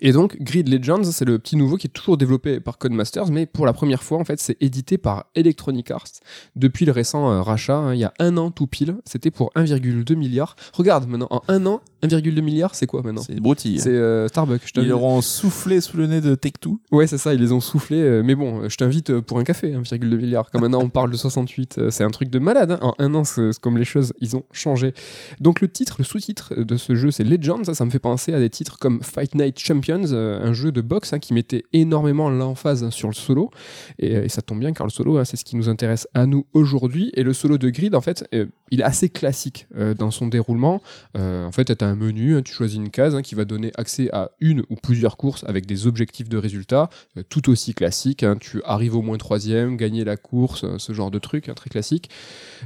Et 0.00 0.12
donc, 0.12 0.36
Grid 0.40 0.68
Legends, 0.68 1.04
c'est 1.04 1.24
le 1.24 1.38
petit 1.38 1.56
nouveau 1.56 1.76
qui 1.76 1.86
est 1.86 1.90
toujours 1.90 2.16
développé 2.16 2.60
par 2.60 2.78
Codemasters, 2.78 3.30
mais 3.30 3.46
pour 3.46 3.66
la 3.66 3.72
première 3.72 4.02
fois, 4.02 4.18
en 4.18 4.24
fait, 4.24 4.40
c'est 4.40 4.56
édité 4.60 4.98
par 4.98 5.26
Electronic 5.34 5.90
Arts 5.90 6.20
depuis 6.56 6.86
le 6.86 6.92
récent 6.92 7.30
euh, 7.30 7.42
rachat, 7.42 7.76
hein, 7.76 7.94
il 7.94 8.00
y 8.00 8.04
a 8.04 8.14
un 8.18 8.36
an 8.36 8.50
tout 8.50 8.66
pile. 8.66 8.96
C'était 9.04 9.30
pour 9.30 9.50
1,2 9.54 10.14
milliard. 10.14 10.56
Regarde 10.72 11.08
maintenant, 11.08 11.28
en 11.30 11.42
un 11.48 11.66
an, 11.66 11.80
1,2 12.02 12.40
milliard, 12.40 12.74
c'est 12.74 12.86
quoi 12.86 13.02
maintenant 13.02 13.22
C'est 13.22 13.40
broutille. 13.40 13.80
C'est 13.80 13.90
euh, 13.90 14.28
Starbucks. 14.28 14.62
Je 14.74 14.80
Ils 14.80 14.92
auront 14.92 15.20
soufflé 15.20 15.80
sous 15.80 15.96
le 15.96 16.06
nez 16.06 16.20
de 16.20 16.34
Take-Two. 16.34 16.80
Ouais, 16.90 17.06
c'est 17.06 17.18
ça, 17.18 17.34
ils 17.34 17.40
les 17.40 17.52
ont 17.52 17.60
soufflés. 17.60 18.00
euh, 18.00 18.22
mais 18.24 18.34
bon, 18.34 18.68
je 18.68 18.76
t'invite 18.76 19.10
euh, 19.10 19.20
pour 19.22 19.38
un 19.38 19.44
café, 19.44 19.72
1,2 19.72 20.16
milliard. 20.16 20.50
Comme 20.50 20.62
maintenant 20.62 20.80
on 20.82 20.88
parle 20.88 21.10
de 21.10 21.16
68, 21.16 21.78
euh, 21.78 21.90
c'est 21.90 22.04
un 22.04 22.10
truc 22.10 22.30
de 22.30 22.38
malade. 22.38 22.72
hein. 22.72 22.78
En 22.82 22.94
un 22.98 23.14
an, 23.14 23.24
c'est 23.24 23.40
c'est 23.52 23.58
comme 23.60 23.78
les 23.78 23.84
choses, 23.84 24.12
ils 24.20 24.36
ont 24.36 24.44
changé. 24.52 24.92
Donc 25.40 25.60
le 25.60 25.68
titre, 25.68 25.96
le 25.98 26.04
sous-titre 26.04 26.54
de 26.54 26.76
ce 26.76 26.94
jeu, 26.94 27.10
c'est 27.10 27.24
Legends. 27.24 27.64
Ça, 27.64 27.74
ça 27.74 27.84
me 27.84 27.90
fait 27.90 27.98
penser 27.98 28.32
à 28.34 28.38
des 28.38 28.50
titres 28.50 28.78
comme 28.78 29.02
Fight 29.02 29.34
Night 29.34 29.58
Champions, 29.58 30.02
euh, 30.12 30.40
un 30.44 30.52
jeu 30.52 30.72
de 30.72 30.80
boxe 30.80 31.12
hein, 31.12 31.18
qui 31.18 31.32
mettait 31.34 31.64
énormément 31.72 32.28
l'emphase 32.30 32.88
sur 32.90 33.08
le 33.08 33.14
solo. 33.14 33.50
Et, 33.98 34.16
euh, 34.16 34.24
et 34.24 34.28
ça 34.28 34.42
tombe 34.42 34.60
bien 34.60 34.72
car 34.72 34.86
le 34.86 34.90
solo, 34.90 35.18
hein, 35.18 35.24
c'est 35.24 35.36
ce 35.36 35.44
qui 35.44 35.56
nous 35.56 35.68
intéresse 35.68 36.06
à 36.14 36.26
nous 36.26 36.46
aujourd'hui. 36.52 37.10
Et 37.14 37.22
le 37.22 37.32
solo 37.32 37.58
de 37.58 37.70
Grid, 37.70 37.94
en 37.94 38.00
fait, 38.00 38.24
euh, 38.34 38.46
il 38.70 38.80
est 38.80 38.84
assez 38.84 39.08
classique 39.08 39.66
euh, 39.76 39.94
dans 39.94 40.10
son 40.10 40.26
déroulement. 40.28 40.80
Euh, 41.16 41.44
en 41.46 41.52
fait, 41.52 41.76
tu 41.76 41.84
as 41.84 41.88
un 41.88 41.96
menu, 41.96 42.36
hein, 42.36 42.42
tu 42.42 42.52
choisis 42.52 42.76
une 42.76 42.90
case 42.90 43.14
hein, 43.14 43.22
qui 43.22 43.34
va 43.34 43.44
donner 43.44 43.72
accès 43.76 44.10
à 44.12 44.30
une 44.40 44.62
ou 44.70 44.76
plusieurs 44.76 45.16
courses 45.16 45.44
avec 45.44 45.66
des 45.66 45.86
objectifs 45.86 46.28
de 46.28 46.36
résultats, 46.36 46.88
euh, 47.16 47.22
tout 47.28 47.50
aussi 47.50 47.74
classique. 47.74 48.22
hein. 48.22 48.36
tu 48.38 48.62
arrives 48.64 48.94
au 48.94 49.02
moins 49.02 49.18
troisième, 49.18 49.76
gagner 49.76 50.04
la 50.04 50.16
course, 50.16 50.64
ce 50.78 50.92
genre 50.92 51.10
de 51.10 51.18
truc, 51.18 51.50
très 51.54 51.70
classique. 51.70 52.10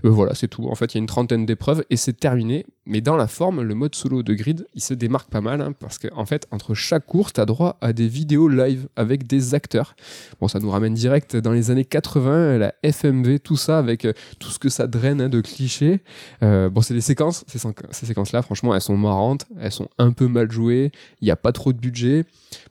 Voilà, 0.03 0.35
c'est 0.35 0.49
tout. 0.49 0.69
En 0.69 0.75
fait, 0.75 0.95
il 0.95 0.97
y 0.97 0.99
a 0.99 1.01
une 1.01 1.07
trentaine 1.07 1.47
d'épreuves 1.47 1.85
et 1.91 1.97
c'est 1.97 2.19
terminé. 2.19 2.67
Mais 2.87 3.01
dans 3.01 3.17
la 3.17 3.27
forme, 3.27 3.63
le 3.63 3.75
mode 3.75 3.95
solo 3.95 4.23
de 4.23 4.35
grid, 4.35 4.67
il 4.75 4.83
se 4.83 4.93
démarque 4.93 5.31
pas 5.31 5.41
mal 5.41 5.73
parce 5.81 5.99
qu'en 5.99 6.19
en 6.19 6.27
fait, 6.27 6.47
entre 6.51 6.75
chaque 6.75 7.07
course, 7.07 7.33
tu 7.33 7.41
as 7.41 7.47
droit 7.47 7.79
à 7.81 7.95
des 7.95 8.09
vidéos 8.09 8.49
live 8.49 8.89
avec 8.97 9.27
des 9.27 9.55
acteurs. 9.55 9.97
Bon, 10.41 10.49
ça 10.49 10.59
nous 10.59 10.71
ramène 10.71 10.93
direct 10.93 11.37
dans 11.37 11.53
les 11.53 11.71
années 11.71 11.85
80, 11.85 12.59
la 12.59 12.75
FMV, 12.83 13.41
tout 13.41 13.57
ça, 13.57 13.79
avec 13.79 14.07
tout 14.39 14.51
ce 14.51 14.59
que 14.59 14.69
ça 14.69 14.87
draine 14.87 15.29
de 15.29 15.41
clichés. 15.41 15.94
Euh, 16.43 16.69
bon, 16.71 16.81
c'est 16.81 16.95
des 16.95 17.01
séquences, 17.01 17.45
ces, 17.47 17.59
séqu- 17.59 17.85
ces 17.91 18.07
séquences-là, 18.07 18.43
franchement, 18.43 18.75
elles 18.75 18.81
sont 18.81 18.97
marrantes, 18.97 19.47
elles 19.61 19.73
sont 19.73 19.89
un 19.99 20.13
peu 20.13 20.29
mal 20.29 20.51
jouées, 20.51 20.93
il 21.21 21.25
n'y 21.25 21.31
a 21.31 21.37
pas 21.37 21.53
trop 21.53 21.73
de 21.73 21.79
budget. 21.79 22.25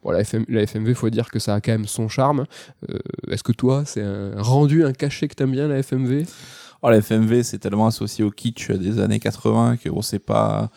Bon, 0.04 0.12
la, 0.12 0.20
FM, 0.22 0.46
la 0.48 0.62
FMV, 0.66 0.94
faut 0.94 1.10
dire 1.10 1.30
que 1.32 1.40
ça 1.40 1.56
a 1.56 1.62
quand 1.62 1.72
même 1.72 1.86
son 1.88 2.08
charme. 2.10 2.46
Euh, 2.90 2.98
Est-ce 3.30 3.44
que 3.44 3.52
toi, 3.52 3.84
c'est 3.86 4.02
un 4.02 4.32
rendu, 4.42 4.84
un 4.86 4.94
cachet 4.94 5.28
que 5.28 5.36
t'aimes 5.36 5.52
bien, 5.52 5.68
la 5.68 5.80
FMV 5.82 6.26
Oh, 6.82 6.90
la 6.90 6.98
FMV, 7.02 7.44
c'est 7.44 7.60
tellement 7.60 7.88
associé 7.88 8.26
au 8.26 8.32
kitsch 8.32 8.70
des 8.72 9.00
années 9.00 9.20
80 9.20 9.78
que 9.78 9.90
bon, 9.90 10.02
c'est 10.02 10.20
pas. 10.20 10.70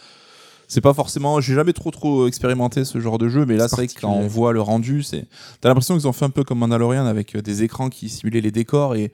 C'est 0.68 0.80
pas 0.80 0.94
forcément. 0.94 1.40
J'ai 1.40 1.54
jamais 1.54 1.72
trop 1.72 1.92
trop 1.92 2.26
expérimenté 2.26 2.84
ce 2.84 2.98
genre 2.98 3.18
de 3.18 3.28
jeu, 3.28 3.46
mais 3.46 3.56
là, 3.56 3.68
C'est 3.68 3.76
vrai 3.76 3.86
que 3.86 4.00
quand 4.00 4.10
on 4.12 4.26
voit 4.26 4.52
le 4.52 4.60
rendu, 4.60 5.04
c'est. 5.04 5.24
T'as 5.60 5.68
l'impression 5.68 5.96
qu'ils 5.96 6.08
ont 6.08 6.12
fait 6.12 6.24
un 6.24 6.30
peu 6.30 6.42
comme 6.42 6.58
Mandalorian 6.58 7.06
avec 7.06 7.36
euh, 7.36 7.40
des 7.42 7.62
écrans 7.62 7.88
qui 7.88 8.08
simulaient 8.08 8.40
les 8.40 8.50
décors 8.50 8.96
et 8.96 9.12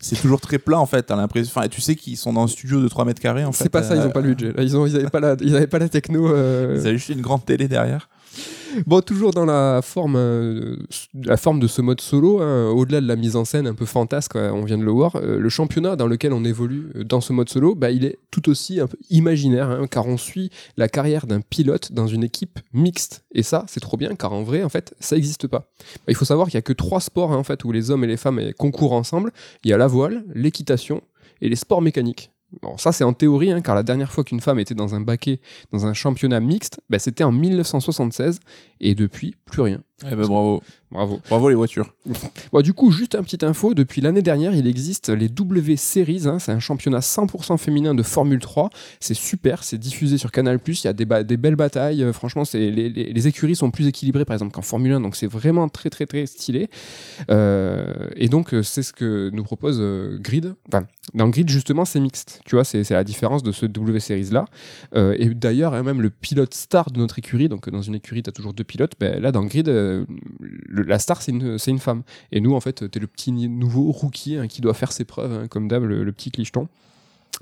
c'est 0.00 0.16
toujours 0.16 0.40
très 0.40 0.58
plat 0.58 0.78
en 0.78 0.86
fait. 0.86 1.02
T'as 1.04 1.16
l'impression. 1.16 1.52
Enfin, 1.54 1.68
tu 1.68 1.80
sais 1.80 1.94
qu'ils 1.94 2.16
sont 2.16 2.32
dans 2.32 2.42
un 2.44 2.48
studio 2.48 2.80
de 2.82 2.88
3 2.88 3.04
mètres 3.04 3.20
carrés 3.20 3.44
en 3.44 3.52
fait. 3.52 3.64
C'est 3.64 3.68
pas 3.70 3.82
ça, 3.82 3.94
ils 3.96 4.02
ont 4.02 4.10
pas 4.10 4.20
le 4.20 4.34
budget. 4.34 4.52
Ils, 4.58 4.76
ont, 4.76 4.86
ils, 4.86 4.96
avaient 4.96 5.10
pas 5.10 5.20
la, 5.20 5.36
ils 5.40 5.54
avaient 5.56 5.66
pas 5.66 5.78
la 5.78 5.88
techno. 5.88 6.28
euh, 6.28 6.76
Ils 6.78 6.86
avaient 6.86 6.98
juste 6.98 7.10
une 7.10 7.20
grande 7.20 7.44
télé 7.44 7.68
derrière. 7.68 8.08
Bon, 8.86 9.00
toujours 9.00 9.32
dans 9.32 9.44
la 9.44 9.80
forme, 9.82 10.14
euh, 10.16 10.76
la 11.14 11.36
forme 11.36 11.58
de 11.58 11.66
ce 11.66 11.82
mode 11.82 12.00
solo, 12.00 12.40
hein, 12.40 12.68
au-delà 12.70 13.00
de 13.00 13.06
la 13.06 13.16
mise 13.16 13.34
en 13.36 13.44
scène 13.44 13.66
un 13.66 13.74
peu 13.74 13.84
fantasque, 13.84 14.36
euh, 14.36 14.50
on 14.52 14.64
vient 14.64 14.78
de 14.78 14.84
le 14.84 14.90
voir, 14.90 15.16
euh, 15.16 15.38
le 15.38 15.48
championnat 15.48 15.96
dans 15.96 16.06
lequel 16.06 16.32
on 16.32 16.44
évolue 16.44 16.92
dans 16.94 17.20
ce 17.20 17.32
mode 17.32 17.48
solo, 17.48 17.74
bah, 17.74 17.90
il 17.90 18.04
est 18.04 18.18
tout 18.30 18.48
aussi 18.48 18.80
un 18.80 18.86
peu 18.86 18.96
imaginaire, 19.10 19.70
hein, 19.70 19.86
car 19.90 20.06
on 20.06 20.16
suit 20.16 20.50
la 20.76 20.88
carrière 20.88 21.26
d'un 21.26 21.40
pilote 21.40 21.92
dans 21.92 22.06
une 22.06 22.22
équipe 22.22 22.60
mixte. 22.72 23.24
Et 23.32 23.42
ça, 23.42 23.64
c'est 23.66 23.80
trop 23.80 23.96
bien, 23.96 24.14
car 24.14 24.32
en 24.32 24.42
vrai, 24.42 24.62
fait, 24.68 24.94
ça 25.00 25.16
n'existe 25.16 25.48
pas. 25.48 25.58
Bah, 25.58 26.08
il 26.08 26.14
faut 26.14 26.24
savoir 26.24 26.46
qu'il 26.46 26.54
y 26.54 26.58
a 26.58 26.62
que 26.62 26.72
trois 26.72 27.00
sports 27.00 27.32
hein, 27.32 27.36
en 27.36 27.44
fait, 27.44 27.64
où 27.64 27.72
les 27.72 27.90
hommes 27.90 28.04
et 28.04 28.08
les 28.08 28.16
femmes 28.16 28.40
concourent 28.56 28.92
ensemble. 28.92 29.32
Il 29.64 29.70
y 29.70 29.72
a 29.72 29.76
la 29.76 29.88
voile, 29.88 30.24
l'équitation 30.34 31.02
et 31.40 31.48
les 31.48 31.56
sports 31.56 31.82
mécaniques. 31.82 32.30
Bon, 32.62 32.76
ça 32.76 32.92
c'est 32.92 33.04
en 33.04 33.12
théorie, 33.12 33.52
hein, 33.52 33.60
car 33.60 33.74
la 33.74 33.82
dernière 33.82 34.12
fois 34.12 34.24
qu'une 34.24 34.40
femme 34.40 34.58
était 34.58 34.74
dans 34.74 34.94
un 34.94 35.00
baquet, 35.00 35.40
dans 35.72 35.86
un 35.86 35.94
championnat 35.94 36.40
mixte, 36.40 36.80
bah, 36.90 36.98
c'était 36.98 37.24
en 37.24 37.32
1976, 37.32 38.40
et 38.80 38.94
depuis, 38.94 39.36
plus 39.44 39.62
rien. 39.62 39.82
Eh 40.06 40.14
ben 40.16 40.26
bravo. 40.26 40.62
Bravo. 40.90 41.20
Bravo 41.28 41.48
les 41.48 41.54
voitures. 41.54 41.94
Bon, 42.52 42.62
du 42.62 42.72
coup, 42.72 42.90
juste 42.90 43.14
un 43.14 43.22
petit 43.22 43.44
info, 43.44 43.74
depuis 43.74 44.00
l'année 44.00 44.22
dernière, 44.22 44.52
il 44.56 44.66
existe 44.66 45.08
les 45.08 45.28
W 45.28 45.76
Series, 45.76 46.22
hein, 46.26 46.40
c'est 46.40 46.50
un 46.50 46.58
championnat 46.58 46.98
100% 46.98 47.58
féminin 47.58 47.94
de 47.94 48.02
Formule 48.02 48.40
3, 48.40 48.70
c'est 48.98 49.14
super, 49.14 49.62
c'est 49.62 49.78
diffusé 49.78 50.18
sur 50.18 50.32
Canal+, 50.32 50.58
il 50.66 50.84
y 50.84 50.88
a 50.88 50.92
des, 50.92 51.36
belles 51.36 51.54
batailles, 51.54 52.02
euh, 52.02 52.12
franchement, 52.12 52.42
les, 52.54 52.70
les- 52.72 52.88
les 53.12 53.26
écuries 53.28 53.54
sont 53.54 53.70
plus 53.70 53.86
équilibrées 53.86 54.24
par 54.24 54.34
exemple 54.34 54.52
qu'en 54.52 54.62
Formule 54.62 54.92
1, 54.94 55.00
donc 55.00 55.14
c'est 55.14 55.28
vraiment 55.28 55.68
très 55.68 55.90
très 55.90 56.06
très 56.06 56.26
stylé. 56.26 56.68
Euh, 57.30 58.08
et 58.16 58.28
donc, 58.28 58.52
euh, 58.54 58.62
c'est 58.64 58.82
ce 58.82 58.92
que 58.92 59.30
nous 59.32 59.44
propose 59.44 59.78
euh, 59.80 60.18
Grid. 60.20 60.54
Enfin, 60.68 60.86
dans 61.14 61.28
Grid, 61.28 61.48
justement, 61.48 61.84
c'est 61.84 62.00
mixte, 62.00 62.40
tu 62.46 62.56
vois, 62.56 62.64
c'est 62.64 62.88
la 62.90 63.04
différence 63.04 63.42
de 63.44 63.52
ce 63.52 63.66
W 63.66 64.00
Series 64.00 64.30
là. 64.32 64.44
Et 64.94 65.28
d'ailleurs, 65.28 65.74
hein, 65.74 65.82
même 65.82 66.00
le 66.02 66.10
pilote 66.10 66.54
star 66.54 66.90
de 66.90 66.98
notre 66.98 67.18
écurie, 67.18 67.48
donc 67.48 67.68
dans 67.70 67.82
une 67.82 67.94
écurie, 67.94 68.22
tu 68.22 68.30
as 68.30 68.32
toujours 68.32 68.54
deux 68.54 68.64
pilotes, 68.64 68.92
ben, 68.98 69.20
là 69.20 69.30
dans 69.30 69.44
Grid, 69.44 69.68
la 70.68 70.98
star, 70.98 71.22
c'est 71.22 71.32
une, 71.32 71.78
femme. 71.78 72.02
Et 72.32 72.40
nous, 72.40 72.54
en 72.54 72.60
fait, 72.60 72.90
t'es 72.90 73.00
le 73.00 73.06
petit 73.06 73.32
nouveau 73.32 73.90
rookie 73.92 74.36
hein, 74.36 74.46
qui 74.46 74.60
doit 74.60 74.74
faire 74.74 74.92
ses 74.92 75.04
preuves, 75.04 75.32
hein, 75.32 75.48
comme 75.48 75.68
d'hab, 75.68 75.84
le, 75.84 76.04
le 76.04 76.12
petit 76.12 76.30
clicheton. 76.30 76.68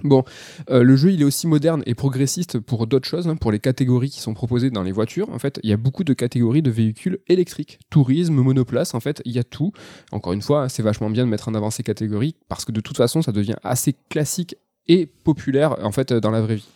Bon, 0.04 0.22
euh, 0.70 0.84
le 0.84 0.94
jeu 0.94 1.10
il 1.10 1.22
est 1.22 1.24
aussi 1.24 1.48
moderne 1.48 1.82
et 1.84 1.96
progressiste 1.96 2.60
pour 2.60 2.86
d'autres 2.86 3.08
choses, 3.08 3.26
hein, 3.26 3.34
pour 3.34 3.50
les 3.50 3.58
catégories 3.58 4.10
qui 4.10 4.20
sont 4.20 4.32
proposées 4.32 4.70
dans 4.70 4.84
les 4.84 4.92
voitures. 4.92 5.28
En 5.30 5.40
fait, 5.40 5.58
il 5.64 5.70
y 5.70 5.72
a 5.72 5.76
beaucoup 5.76 6.04
de 6.04 6.12
catégories 6.12 6.62
de 6.62 6.70
véhicules 6.70 7.18
électriques, 7.26 7.80
tourisme, 7.90 8.34
monoplace. 8.34 8.94
En 8.94 9.00
fait, 9.00 9.20
il 9.24 9.32
y 9.32 9.40
a 9.40 9.44
tout. 9.44 9.72
Encore 10.12 10.32
une 10.32 10.42
fois, 10.42 10.68
c'est 10.68 10.84
vachement 10.84 11.10
bien 11.10 11.24
de 11.24 11.30
mettre 11.30 11.48
en 11.48 11.54
avant 11.54 11.70
ces 11.70 11.82
catégories 11.82 12.36
parce 12.48 12.64
que 12.64 12.70
de 12.70 12.80
toute 12.80 12.96
façon, 12.96 13.22
ça 13.22 13.32
devient 13.32 13.56
assez 13.64 13.96
classique 14.08 14.56
et 14.86 15.06
populaire 15.06 15.76
en 15.84 15.90
fait 15.90 16.12
dans 16.12 16.30
la 16.30 16.42
vraie 16.42 16.56
vie. 16.56 16.68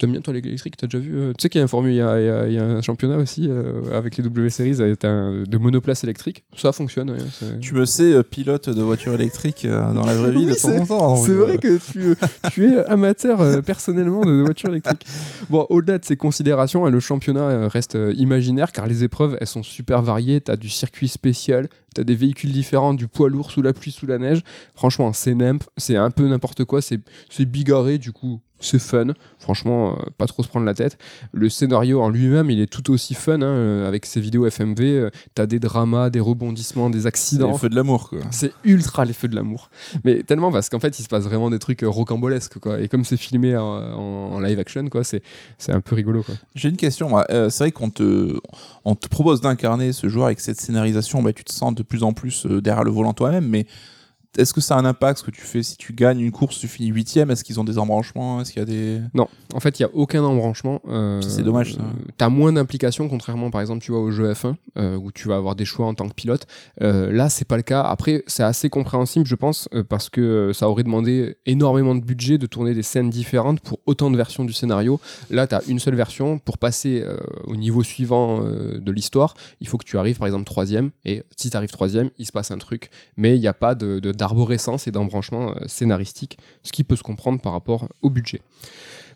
T'aimes 0.00 0.12
bien 0.12 0.20
toi 0.22 0.32
l'électrique 0.32 0.76
T'as 0.78 0.86
déjà 0.86 0.98
vu 0.98 1.14
euh, 1.14 1.28
Tu 1.38 1.42
sais 1.42 1.48
qu'il 1.50 1.58
y 1.58 1.62
a 1.62 1.64
un 1.64 1.68
formule, 1.68 1.92
il 1.92 1.96
y 1.96 2.00
a, 2.00 2.18
il 2.18 2.24
y 2.26 2.28
a- 2.30 2.46
il 2.48 2.52
y 2.54 2.58
a 2.58 2.64
un 2.64 2.80
championnat 2.80 3.18
aussi 3.18 3.46
euh, 3.48 3.82
avec 3.96 4.16
les 4.16 4.24
W 4.24 4.48
Series 4.50 4.80
avec 4.82 5.04
un- 5.04 5.44
de 5.46 5.58
monoplace 5.58 6.02
électrique. 6.04 6.42
Ça 6.56 6.72
fonctionne. 6.72 7.10
ouais, 7.10 7.18
Tu 7.60 7.74
me 7.74 7.84
sais 7.84 8.12
euh, 8.14 8.22
pilote 8.22 8.68
de 8.70 8.80
voiture 8.82 9.12
électrique 9.12 9.66
euh, 9.66 9.92
dans 9.92 10.04
la 10.06 10.14
vraie 10.14 10.30
vie 10.36 10.46
de 10.46 10.54
c'est- 10.54 10.78
temps 10.86 10.94
en 10.94 11.16
temps. 11.16 11.16
C'est 11.16 11.34
vrai 11.34 11.54
euh, 11.54 11.58
que 11.58 11.78
tu, 11.92 12.14
tu 12.50 12.72
es 12.72 12.78
amateur 12.86 13.40
euh, 13.42 13.60
personnellement 13.60 14.24
de 14.24 14.40
voitures 14.42 14.70
électriques. 14.70 15.04
Bon, 15.50 15.66
au-delà 15.68 15.98
de 15.98 16.04
ces 16.04 16.16
considérations, 16.16 16.86
hein, 16.86 16.90
le 16.90 17.00
championnat 17.00 17.42
euh, 17.42 17.68
reste 17.68 17.94
euh, 17.94 18.14
imaginaire 18.16 18.72
car 18.72 18.86
les 18.86 19.04
épreuves, 19.04 19.36
elles 19.40 19.46
sont 19.46 19.62
super 19.62 20.00
variées. 20.02 20.40
Tu 20.40 20.50
as 20.50 20.56
du 20.56 20.70
circuit 20.70 21.08
spécial, 21.08 21.68
tu 21.94 22.00
as 22.00 22.04
des 22.04 22.14
véhicules 22.14 22.52
différents, 22.52 22.94
du 22.94 23.08
poids 23.08 23.28
lourd 23.28 23.50
sous 23.50 23.62
la 23.62 23.72
pluie, 23.72 23.90
sous 23.90 24.06
la 24.06 24.18
neige. 24.18 24.42
Franchement, 24.74 25.12
c'est 25.12 25.34
c'est 25.76 25.96
un 25.96 26.10
peu 26.10 26.26
n'importe 26.28 26.64
quoi, 26.64 26.80
c'est 26.82 27.00
bigarré, 27.44 27.98
du 27.98 28.12
coup, 28.12 28.40
c'est 28.62 28.78
fun. 28.78 29.06
Franchement, 29.38 29.92
euh, 29.98 30.02
pas 30.18 30.26
trop 30.26 30.42
se 30.42 30.48
prendre 30.48 30.66
la 30.66 30.74
tête. 30.74 30.98
Le 31.32 31.48
scénario 31.48 32.02
en 32.02 32.10
lui-même, 32.10 32.50
il 32.50 32.60
est 32.60 32.66
tout 32.70 32.90
aussi 32.92 33.14
fun 33.14 33.36
hein, 33.40 33.42
euh, 33.42 33.88
avec 33.88 34.04
ses 34.04 34.20
vidéos 34.20 34.44
FMV. 34.44 34.80
euh, 34.82 35.10
T'as 35.34 35.46
des 35.46 35.58
dramas, 35.58 36.10
des 36.10 36.20
rebondissements, 36.20 36.90
des 36.90 37.06
accidents. 37.06 37.52
le 37.52 37.56
feu 37.56 37.70
de 37.70 37.74
l'amour 37.74 38.10
quoi. 38.10 38.18
C'est 38.30 38.52
ultra 38.64 39.06
les 39.06 39.14
feux 39.14 39.28
de 39.28 39.34
l'amour. 39.34 39.70
Mais 40.04 40.22
tellement 40.24 40.52
parce 40.52 40.68
qu'en 40.68 40.78
fait, 40.78 40.98
il 40.98 41.02
se 41.02 41.08
passe 41.08 41.24
vraiment 41.24 41.48
des 41.48 41.58
trucs 41.58 41.82
euh, 41.82 41.88
rocambolesques, 41.88 42.58
quoi. 42.58 42.80
Et 42.80 42.88
comme 42.88 43.04
c'est 43.06 43.16
filmé 43.16 43.56
en, 43.56 43.64
en- 43.64 44.32
en 44.34 44.40
live 44.40 44.58
action, 44.58 44.86
quoi, 44.90 45.04
c'est, 45.04 45.22
un 45.68 45.80
peu 45.80 45.94
rigolo, 45.94 46.22
quoi. 46.22 46.34
J'ai 46.54 46.68
une 46.68 46.76
question. 46.76 47.16
Euh, 47.30 47.48
c'est 47.48 47.64
vrai 47.64 47.72
qu'on 47.72 47.88
te, 47.88 48.38
on 48.84 48.94
te 48.94 49.08
propose 49.08 49.40
d'incarner 49.40 49.92
ce 49.94 50.06
joueur 50.10 50.26
avec 50.26 50.40
cette 50.40 50.60
scénarisation. 50.60 51.22
Bah, 51.22 51.32
tu 51.32 51.44
te 51.44 51.52
sens 51.52 51.74
de 51.74 51.79
plus 51.82 52.02
en 52.02 52.12
plus 52.12 52.46
euh, 52.46 52.60
derrière 52.60 52.84
le 52.84 52.90
volant 52.90 53.12
toi-même. 53.12 53.46
Mais 53.46 53.66
est-ce 54.38 54.52
que 54.54 54.60
ça 54.60 54.76
a 54.76 54.78
un 54.80 54.84
impact 54.84 55.18
ce 55.18 55.24
que 55.24 55.30
tu 55.30 55.40
fais? 55.40 55.62
Si 55.62 55.76
tu 55.76 55.92
gagnes 55.92 56.20
une 56.20 56.30
course, 56.30 56.58
tu 56.58 56.68
finis 56.68 56.88
huitième 56.90 57.30
Est-ce 57.30 57.42
qu'ils 57.44 57.58
ont 57.60 57.64
des 57.64 57.78
embranchements? 57.78 58.40
Est-ce 58.40 58.52
qu'il 58.52 58.60
y 58.60 58.62
a 58.62 58.66
des. 58.66 59.00
Non, 59.14 59.26
en 59.54 59.60
fait, 59.60 59.78
il 59.78 59.82
y 59.82 59.84
a 59.84 59.90
aucun 59.92 60.22
embranchement. 60.22 60.80
euh, 60.88 61.20
C'est 61.20 61.42
dommage, 61.42 61.74
ça. 61.74 61.80
T'as 62.16 62.28
moins 62.28 62.52
d'implication, 62.52 63.08
contrairement, 63.08 63.50
par 63.50 63.60
exemple, 63.60 63.82
tu 63.82 63.90
vois, 63.92 64.00
au 64.00 64.10
jeu 64.10 64.32
F1, 64.32 64.54
euh, 64.78 64.96
où 64.96 65.10
tu 65.12 65.28
vas 65.28 65.36
avoir 65.36 65.56
des 65.56 65.64
choix 65.64 65.86
en 65.86 65.94
tant 65.94 66.08
que 66.08 66.14
pilote. 66.14 66.46
Euh, 66.80 67.10
là, 67.12 67.28
c'est 67.28 67.44
pas 67.46 67.56
le 67.56 67.62
cas. 67.62 67.82
Après, 67.82 68.22
c'est 68.26 68.42
assez 68.44 68.70
compréhensible, 68.70 69.26
je 69.26 69.34
pense, 69.34 69.68
euh, 69.74 69.82
parce 69.82 70.08
que 70.08 70.20
euh, 70.20 70.52
ça 70.52 70.68
aurait 70.68 70.84
demandé 70.84 71.36
énormément 71.46 71.94
de 71.94 72.00
budget 72.00 72.38
de 72.38 72.46
tourner 72.46 72.72
des 72.74 72.82
scènes 72.84 73.10
différentes 73.10 73.60
pour 73.60 73.80
autant 73.86 74.10
de 74.10 74.16
versions 74.16 74.44
du 74.44 74.52
scénario. 74.52 75.00
Là, 75.30 75.46
t'as 75.46 75.60
une 75.68 75.78
seule 75.80 75.96
version. 75.96 76.38
Pour 76.38 76.58
passer 76.58 77.02
euh, 77.04 77.16
au 77.44 77.56
niveau 77.56 77.82
suivant 77.82 78.42
euh, 78.44 78.78
de 78.78 78.92
l'histoire, 78.92 79.34
il 79.60 79.66
faut 79.68 79.76
que 79.78 79.84
tu 79.84 79.98
arrives, 79.98 80.18
par 80.18 80.26
exemple, 80.28 80.44
troisième. 80.44 80.90
Et 81.04 81.24
si 81.36 81.50
t'arrives 81.50 81.70
troisième, 81.70 82.10
il 82.18 82.26
se 82.26 82.32
passe 82.32 82.50
un 82.52 82.58
truc. 82.58 82.90
Mais 83.16 83.36
il 83.36 83.40
n'y 83.40 83.48
a 83.48 83.52
pas 83.54 83.74
de, 83.74 83.98
de- 83.98 84.12
d'arborescence 84.20 84.86
et 84.86 84.90
d'embranchement 84.90 85.50
euh, 85.50 85.66
scénaristique, 85.66 86.38
ce 86.62 86.72
qui 86.72 86.84
peut 86.84 86.96
se 86.96 87.02
comprendre 87.02 87.40
par 87.40 87.52
rapport 87.52 87.88
au 88.02 88.10
budget. 88.10 88.42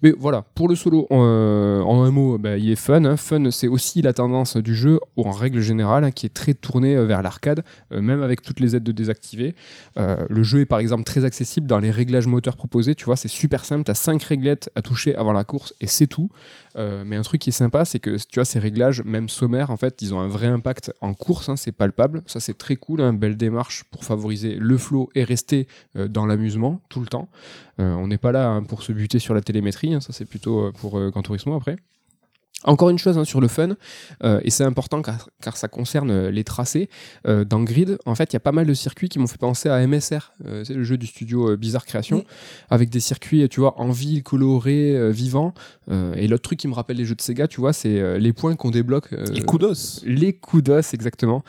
Mais 0.03 0.12
voilà, 0.18 0.45
pour 0.55 0.68
le 0.68 0.74
solo, 0.74 1.07
euh, 1.11 1.80
en 1.80 2.03
un 2.03 2.11
mot, 2.11 2.38
bah, 2.38 2.57
il 2.57 2.70
est 2.70 2.76
fun. 2.76 3.05
hein. 3.05 3.16
Fun, 3.16 3.51
c'est 3.51 3.68
aussi 3.68 4.03
la 4.03 4.12
tendance 4.12 4.57
du 4.57 4.74
jeu, 4.74 5.01
en 5.16 5.30
règle 5.30 5.61
générale, 5.61 6.05
hein, 6.05 6.11
qui 6.11 6.26
est 6.26 6.34
très 6.34 6.55
tournée 6.55 6.97
euh, 6.97 7.05
vers 7.07 7.22
l'arcade, 7.22 7.64
euh, 7.92 8.01
même 8.01 8.22
avec 8.22 8.42
toutes 8.42 8.61
les 8.61 8.76
aides 8.76 8.82
de 8.84 8.92
désactiver. 8.92 9.55
Euh, 9.99 10.16
le 10.28 10.42
jeu 10.42 10.61
est 10.61 10.66
par 10.66 10.78
exemple 10.78 11.05
très 11.05 11.24
accessible 11.24 11.66
dans 11.66 11.78
les 11.78 11.90
réglages 11.90 12.26
moteurs 12.26 12.57
proposés. 12.57 12.95
Tu 12.95 13.05
vois, 13.05 13.16
c'est 13.16 13.28
super 13.28 13.64
simple. 13.64 13.84
Tu 13.84 13.90
as 13.90 13.95
5 13.95 14.22
réglettes 14.22 14.70
à 14.74 14.82
toucher 14.82 15.14
avant 15.14 15.32
la 15.32 15.45
course 15.45 15.74
et 15.80 15.86
c'est 15.86 16.07
tout. 16.07 16.30
Euh, 16.76 17.05
mais 17.07 17.16
un 17.16 17.22
truc 17.22 17.40
qui 17.40 17.51
est 17.51 17.53
sympa, 17.53 17.84
c'est 17.84 18.01
que 18.01 18.16
tu 18.16 18.34
vois, 18.38 18.45
ces 18.45 18.59
réglages, 18.59 19.03
même 19.05 19.28
sommaires, 19.28 19.70
en 19.70 19.76
fait, 19.76 20.03
ils 20.03 20.12
ont 20.14 20.20
un 20.20 20.28
vrai 20.28 20.47
impact 20.49 20.92
en 21.01 21.14
course. 21.14 21.49
hein, 21.49 21.57
c'est 21.57 21.72
palpable. 21.72 22.22
Ça, 22.26 22.40
c'est 22.40 22.57
très 22.59 22.76
cool. 22.76 23.01
Une 23.01 23.18
belle 23.18 23.36
démarche 23.36 23.84
pour 23.90 24.05
favoriser 24.05 24.57
le 24.59 24.76
flow 24.78 25.09
et 25.14 25.24
rester 25.24 25.68
euh, 25.97 26.09
dans 26.09 26.26
l'amusement 26.26 26.80
tout 26.88 27.01
le 27.01 27.07
temps. 27.07 27.28
Euh, 27.80 27.92
on 27.95 28.07
n'est 28.07 28.18
pas 28.18 28.30
là 28.30 28.49
hein, 28.51 28.62
pour 28.62 28.82
se 28.82 28.92
buter 28.92 29.18
sur 29.18 29.34
la 29.34 29.40
télémétrie, 29.40 29.84
hein, 29.93 30.01
ça 30.01 30.12
c'est 30.12 30.24
plutôt 30.24 30.66
euh, 30.66 30.72
pour 30.72 30.99
euh, 30.99 31.11
Gran 31.11 31.22
Turismo 31.22 31.55
après. 31.55 31.76
Encore 32.62 32.88
une 32.88 32.98
chose 32.98 33.18
hein, 33.18 33.24
sur 33.24 33.40
le 33.40 33.48
fun, 33.48 33.76
euh, 34.22 34.40
et 34.42 34.50
c'est 34.50 34.64
important 34.64 35.02
car, 35.02 35.28
car 35.42 35.57
ça 35.57 35.68
concerne 35.68 36.11
euh, 36.11 36.30
les 36.30 36.44
tracés. 36.44 36.88
Euh, 37.26 37.44
dans 37.44 37.62
Grid, 37.62 37.98
en 38.07 38.14
fait, 38.14 38.32
il 38.32 38.36
y 38.36 38.38
a 38.38 38.40
pas 38.40 38.52
mal 38.52 38.66
de 38.66 38.72
circuits 38.72 39.11
qui 39.11 39.18
m'ont 39.18 39.26
fait 39.26 39.38
penser 39.38 39.68
à 39.68 39.86
MSR, 39.86 40.32
euh, 40.46 40.64
c'est 40.64 40.72
le 40.72 40.82
jeu 40.82 40.96
du 40.96 41.07
studio 41.07 41.59
Bizarre 41.59 41.84
Création, 41.84 42.24
avec 42.70 42.88
des 42.88 43.00
circuits, 43.00 43.46
tu 43.50 43.61
vois, 43.61 43.78
en 43.78 43.90
ville, 43.90 44.22
colorés, 44.22 45.12
vivants. 45.12 45.52
Et 46.16 46.26
l'autre 46.28 46.42
truc 46.42 46.59
qui 46.59 46.68
me 46.68 46.72
rappelle 46.72 46.96
les 46.96 47.05
jeux 47.05 47.14
de 47.14 47.20
Sega, 47.20 47.46
tu 47.46 47.61
vois, 47.61 47.74
c'est 47.74 48.18
les 48.18 48.32
points 48.32 48.57
qu'on 48.57 48.70
débloque. 48.70 49.11
Les 49.11 49.42
coups 49.42 50.02
les 50.05 50.32
coups 50.32 50.70
exactement, 50.94 51.44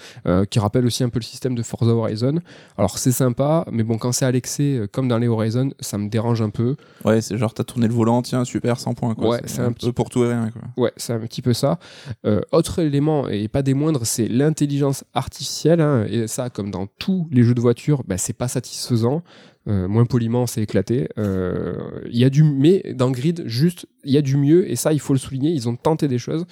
qui 0.50 0.60
rappellent 0.60 0.86
aussi 0.86 1.04
un 1.04 1.10
peu 1.10 1.20
le 1.20 1.24
système 1.24 1.56
de 1.56 1.64
Forza 1.64 1.92
Horizon. 1.92 2.40
Alors 2.78 2.98
c'est 2.98 3.14
sympa, 3.14 3.66
mais 3.72 3.84
bon, 3.84 3.98
quand 3.98 4.12
c'est 4.12 4.26
à 4.26 4.32
l'excès, 4.32 4.82
comme 4.92 5.08
dans 5.08 5.18
les 5.18 5.28
Horizon, 5.28 5.72
ça 5.80 5.98
me 5.98 6.10
dérange 6.10 6.42
un 6.42 6.50
peu. 6.50 6.76
Ouais, 7.06 7.22
c'est 7.22 7.38
genre 7.38 7.54
t'as 7.54 7.64
tourné 7.64 7.88
le 7.88 7.94
volant, 7.94 8.22
tiens, 8.22 8.44
super, 8.44 8.80
100 8.80 8.94
points. 8.94 9.16
Quoi. 9.16 9.30
Ouais, 9.30 9.42
c'est 9.46 9.62
un 9.62 9.72
peu 9.72 9.94
pour 9.94 10.10
tout 10.10 10.24
et 10.26 10.28
rien. 10.28 10.50
Quoi. 10.52 10.84
Ouais, 10.84 10.92
c'est 10.98 11.14
un 11.14 11.20
petit 11.20 11.42
peu 11.42 11.54
ça. 11.54 11.80
Euh, 12.26 12.42
autre 12.52 12.80
élément, 12.80 13.28
et 13.28 13.48
pas 13.48 13.62
des 13.62 13.74
moindres, 13.74 14.06
c'est 14.06 14.28
l'intelligence 14.28 15.04
artificielle. 15.14 15.82
hein, 15.82 16.06
et 16.10 16.28
ça, 16.28 16.50
comme 16.50 16.72
dans 16.72 16.88
tous 16.88 17.28
les 17.32 17.44
jeux 17.44 17.54
de 17.54 17.62
voiture, 17.62 18.04
bah, 18.08 18.18
c'est 18.18 18.34
pas 18.34 18.48
satisfaisant. 18.48 19.24
Euh, 19.68 19.88
moins 19.88 20.06
poliment, 20.06 20.46
c'est 20.46 20.62
éclaté. 20.62 21.08
Euh, 21.18 21.76
y 22.10 22.24
a 22.24 22.30
du, 22.30 22.44
mais 22.44 22.94
dans 22.94 23.10
Grid, 23.10 23.44
juste, 23.48 23.88
il 24.04 24.14
y 24.14 24.18
a 24.18 24.22
du 24.22 24.38
mieux, 24.38 24.70
et 24.70 24.76
ça, 24.76 24.94
il 24.94 25.00
faut 25.00 25.14
le 25.14 25.20
souligner. 25.20 25.50
Ils 25.52 25.68
ont 25.68 25.76
tenté 25.76 26.08
des 26.08 26.20
choses. 26.20 26.46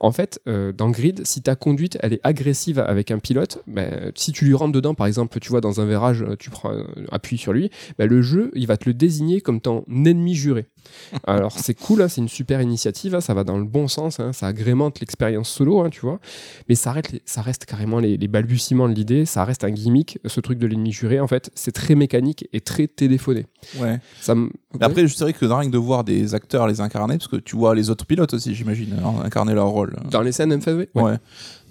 En 0.00 0.12
fait, 0.12 0.40
euh, 0.46 0.72
dans 0.72 0.90
Grid, 0.90 1.26
si 1.26 1.40
ta 1.40 1.56
conduite, 1.56 1.96
elle 2.00 2.12
est 2.12 2.20
agressive 2.22 2.78
avec 2.78 3.10
un 3.10 3.18
pilote, 3.18 3.62
ben, 3.66 4.12
si 4.14 4.32
tu 4.32 4.44
lui 4.44 4.54
rentres 4.54 4.72
dedans, 4.72 4.94
par 4.94 5.06
exemple, 5.06 5.38
tu 5.40 5.48
vois, 5.48 5.60
dans 5.60 5.80
un 5.80 5.86
virage, 5.86 6.24
tu 6.38 6.50
prends 6.50 6.72
euh, 6.72 6.84
appui 7.10 7.38
sur 7.38 7.52
lui, 7.52 7.70
ben, 7.98 8.06
le 8.06 8.20
jeu, 8.20 8.50
il 8.54 8.66
va 8.66 8.76
te 8.76 8.88
le 8.88 8.94
désigner 8.94 9.40
comme 9.40 9.60
ton 9.60 9.84
ennemi 9.88 10.34
juré. 10.34 10.66
Alors 11.26 11.52
c'est 11.52 11.74
cool, 11.74 12.02
hein, 12.02 12.08
c'est 12.08 12.20
une 12.20 12.28
super 12.28 12.60
initiative, 12.60 13.14
hein, 13.14 13.20
ça 13.20 13.34
va 13.34 13.44
dans 13.44 13.58
le 13.58 13.64
bon 13.64 13.88
sens, 13.88 14.20
hein, 14.20 14.32
ça 14.32 14.46
agrémente 14.46 15.00
l'expérience 15.00 15.48
solo, 15.48 15.88
tu 15.88 16.00
vois. 16.00 16.20
Mais 16.68 16.74
ça, 16.74 16.90
arrête 16.90 17.20
ça 17.24 17.42
reste 17.42 17.64
carrément 17.64 17.98
les, 17.98 18.16
les 18.16 18.28
balbutiements 18.28 18.88
de 18.88 18.94
l'idée, 18.94 19.24
ça 19.24 19.44
reste 19.44 19.64
un 19.64 19.70
gimmick, 19.70 20.18
ce 20.24 20.40
truc 20.40 20.58
de 20.58 20.66
l'ennemi 20.66 20.92
juré, 20.92 21.20
en 21.20 21.28
fait, 21.28 21.50
c'est 21.54 21.72
très 21.72 21.94
mécanique 21.94 22.48
et 22.52 22.57
très 22.60 22.86
téléphoné. 22.86 23.46
Ouais. 23.80 24.00
Ça 24.20 24.34
me- 24.34 24.50
Mais 24.78 24.84
Après, 24.84 25.06
c'est 25.08 25.24
vrai 25.24 25.32
que 25.32 25.44
rien 25.46 25.66
que 25.68 25.72
de 25.72 25.78
voir 25.78 26.04
des 26.04 26.34
acteurs 26.34 26.66
les 26.66 26.80
incarner, 26.80 27.16
parce 27.18 27.28
que 27.28 27.36
tu 27.36 27.56
vois 27.56 27.74
les 27.74 27.90
autres 27.90 28.06
pilotes 28.06 28.34
aussi, 28.34 28.54
j'imagine, 28.54 28.94
incarner 29.24 29.54
leur 29.54 29.68
rôle. 29.68 29.96
dans 30.10 30.20
les 30.22 30.32
scènes 30.32 30.52
MFV, 30.52 30.88
ouais. 30.94 31.02
Ouais. 31.02 31.16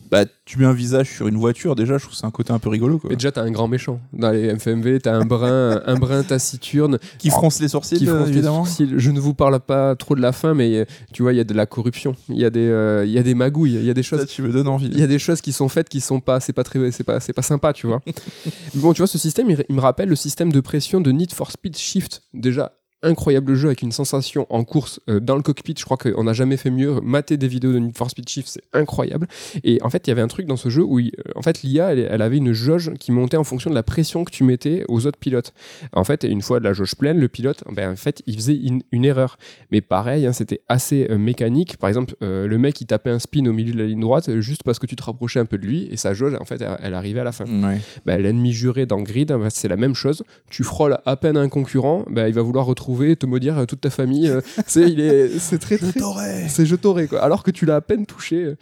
Bah, 0.10 0.24
tu 0.46 0.58
mets 0.60 0.66
un 0.66 0.74
visage 0.74 1.10
sur 1.10 1.28
une 1.28 1.38
voiture, 1.38 1.76
déjà, 1.76 1.98
je 1.98 2.04
trouve 2.04 2.16
c'est 2.16 2.26
un 2.26 2.32
côté 2.32 2.54
un 2.54 2.60
peu 2.60 2.70
rigolo. 2.70 2.98
Quoi. 2.98 3.10
Mais 3.10 3.16
déjà, 3.18 3.32
t'as 3.32 3.42
un 3.42 3.52
grand 3.52 3.68
méchant. 3.68 4.00
Dans 4.14 4.32
les 4.32 4.48
FMV, 4.58 5.00
t'as 5.02 5.14
un 5.16 5.26
brin, 5.26 5.82
un 5.86 5.96
brin 5.96 6.24
taciturne 6.24 6.98
Qui 7.18 7.30
fronce 7.30 7.60
les 7.60 7.68
sourcils, 7.68 7.98
qui 7.98 8.08
euh, 8.08 8.16
fronce 8.16 8.28
les 8.28 8.34
évidemment. 8.34 8.64
sourcils. 8.66 8.94
Je 8.98 9.12
ne 9.12 9.20
vous 9.20 9.34
parle 9.34 9.60
pas 9.60 9.96
trop 9.96 10.16
de 10.16 10.22
la 10.22 10.32
fin, 10.32 10.54
mais 10.54 10.78
euh, 10.78 10.86
tu 11.14 11.24
vois, 11.24 11.34
il 11.34 11.38
y 11.38 11.42
a 11.42 11.44
de 11.44 11.54
la 11.54 11.66
corruption, 11.66 12.16
il 12.30 12.38
y, 12.38 12.46
a 12.46 12.50
des, 12.50 12.68
euh, 12.68 13.06
y 13.06 13.18
a 13.18 13.24
des 13.24 13.36
magouilles, 13.36 13.76
il 13.76 13.86
y 13.86 13.90
a 13.90 13.94
des 13.94 14.04
choses 14.04 14.22
Ça, 14.22 14.26
tu 14.26 14.42
me 14.42 14.52
donnes 14.52 14.68
envie. 14.68 14.88
il 14.92 15.00
y 15.00 15.04
a 15.04 15.08
des 15.08 15.20
choses 15.20 15.42
qui 15.42 15.52
sont 15.52 15.68
faites 15.70 15.90
qui 15.90 16.00
sont 16.02 16.20
pas 16.22 16.40
c'est 16.40 16.54
pas 16.54 16.64
très 16.64 16.92
c'est 16.92 17.04
pas 17.04 17.20
c'est 17.20 17.34
pas 17.34 17.42
sympa 17.42 17.74
tu 17.74 17.88
vois 17.88 18.02
Mais 18.06 18.14
bon 18.76 18.94
tu 18.94 19.00
vois 19.02 19.08
ce 19.08 19.18
système 19.18 19.50
il, 19.50 19.64
il 19.68 19.76
me 19.76 19.82
rappelle 19.82 20.10
le 20.10 20.16
système 20.16 20.52
de 20.52 20.60
pression 20.60 21.02
de 21.02 21.12
Need 21.12 21.34
for 21.34 21.52
Speed 21.52 21.78
Shift 21.78 22.24
déjà 22.34 22.74
incroyable 23.08 23.56
jeu 23.56 23.68
avec 23.68 23.82
une 23.82 23.92
sensation 23.92 24.46
en 24.50 24.64
course 24.64 25.00
euh, 25.10 25.20
dans 25.20 25.36
le 25.36 25.42
cockpit. 25.42 25.74
Je 25.78 25.84
crois 25.86 25.98
qu'on 25.98 26.24
n'a 26.24 26.34
jamais 26.34 26.58
fait 26.58 26.70
mieux. 26.70 27.00
Mater 27.02 27.38
des 27.38 27.48
vidéos 27.48 27.72
de 27.74 27.80
Need 27.80 27.98
for 27.98 28.10
Speed 28.10 28.28
Shift, 28.30 28.48
c'est 28.50 28.64
incroyable. 28.74 29.28
Et 29.64 29.80
en 29.82 29.90
fait, 29.90 30.08
il 30.08 30.10
y 30.10 30.12
avait 30.12 30.22
un 30.22 30.28
truc 30.28 30.46
dans 30.48 30.58
ce 30.58 30.70
jeu 30.70 30.84
où, 30.84 31.00
il- 31.00 31.12
euh, 31.20 31.32
en 31.36 31.42
fait, 31.42 31.62
l'IA, 31.64 31.92
elle, 31.94 32.08
elle 32.12 32.22
avait 32.22 32.38
une 32.38 32.54
jauge 32.54 32.92
qui 33.00 33.12
montait 33.12 33.38
en 33.38 33.44
fonction 33.44 33.70
de 33.70 33.76
la 33.76 33.84
pression 33.84 34.24
que 34.24 34.32
tu 34.32 34.44
mettais 34.44 34.84
aux 34.88 35.06
autres 35.08 35.18
pilotes. 35.20 35.54
En 35.94 36.04
fait, 36.04 36.24
une 36.24 36.42
fois 36.42 36.60
de 36.60 36.66
la 36.66 36.74
jauge 36.74 36.96
pleine, 36.96 37.20
le 37.20 37.28
pilote, 37.28 37.64
ben, 37.72 37.92
en 37.92 37.96
fait, 37.96 38.22
il 38.28 38.36
faisait 38.36 38.56
une, 38.56 38.82
une 38.92 39.06
erreur. 39.06 39.38
Mais 39.72 39.82
pareil, 39.82 40.26
hein, 40.26 40.34
c'était 40.34 40.62
assez 40.68 41.08
euh, 41.10 41.18
mécanique. 41.18 41.78
Par 41.78 41.88
exemple, 41.88 42.16
euh, 42.24 42.48
le 42.48 42.58
mec, 42.58 42.80
il 42.82 42.86
tapait 42.88 43.10
un 43.10 43.20
spin 43.20 43.46
au 43.46 43.54
milieu 43.54 43.74
de 43.74 43.78
la 43.80 43.86
ligne 43.86 44.00
droite 44.02 44.40
juste 44.40 44.64
parce 44.64 44.80
que 44.80 44.86
tu 44.86 44.96
te 44.96 45.04
rapprochais 45.04 45.40
un 45.40 45.46
peu 45.46 45.58
de 45.58 45.66
lui 45.66 45.88
et 45.92 45.98
sa 45.98 46.14
jauge, 46.14 46.36
en 46.40 46.46
fait, 46.46 46.62
elle, 46.62 46.78
elle 46.82 46.94
arrivait 46.94 47.20
à 47.22 47.24
la 47.24 47.32
fin. 47.32 47.46
Ouais. 47.46 47.80
Bah, 48.06 48.18
L'ennemi 48.18 48.52
juré 48.52 48.86
dans 48.86 49.02
Grid, 49.02 49.34
c'est 49.50 49.68
la 49.68 49.78
même 49.78 49.96
chose. 49.96 50.24
Tu 50.50 50.64
frôles 50.64 50.98
à 51.06 51.16
peine 51.16 51.38
un 51.38 51.50
concurrent, 51.50 52.04
bah, 52.10 52.28
il 52.28 52.34
va 52.34 52.42
vouloir 52.42 52.66
retrouver, 52.66 52.97
te 53.16 53.26
maudire 53.26 53.58
euh, 53.60 53.66
toute 53.66 53.82
ta 53.82 53.90
famille. 53.90 54.28
euh, 54.30 54.42
c'est, 54.68 54.90
il 54.90 55.00
est, 55.00 55.40
c'est 55.40 55.60
très, 55.60 55.78
très. 55.78 56.48
C'est 56.50 56.66
je 56.66 56.76
t'aurais, 56.76 57.08
quoi. 57.08 57.22
Alors 57.22 57.44
que 57.44 57.52
tu 57.52 57.66
l'as 57.66 57.76
à 57.78 57.82
peine 57.82 58.06
touché. 58.06 58.56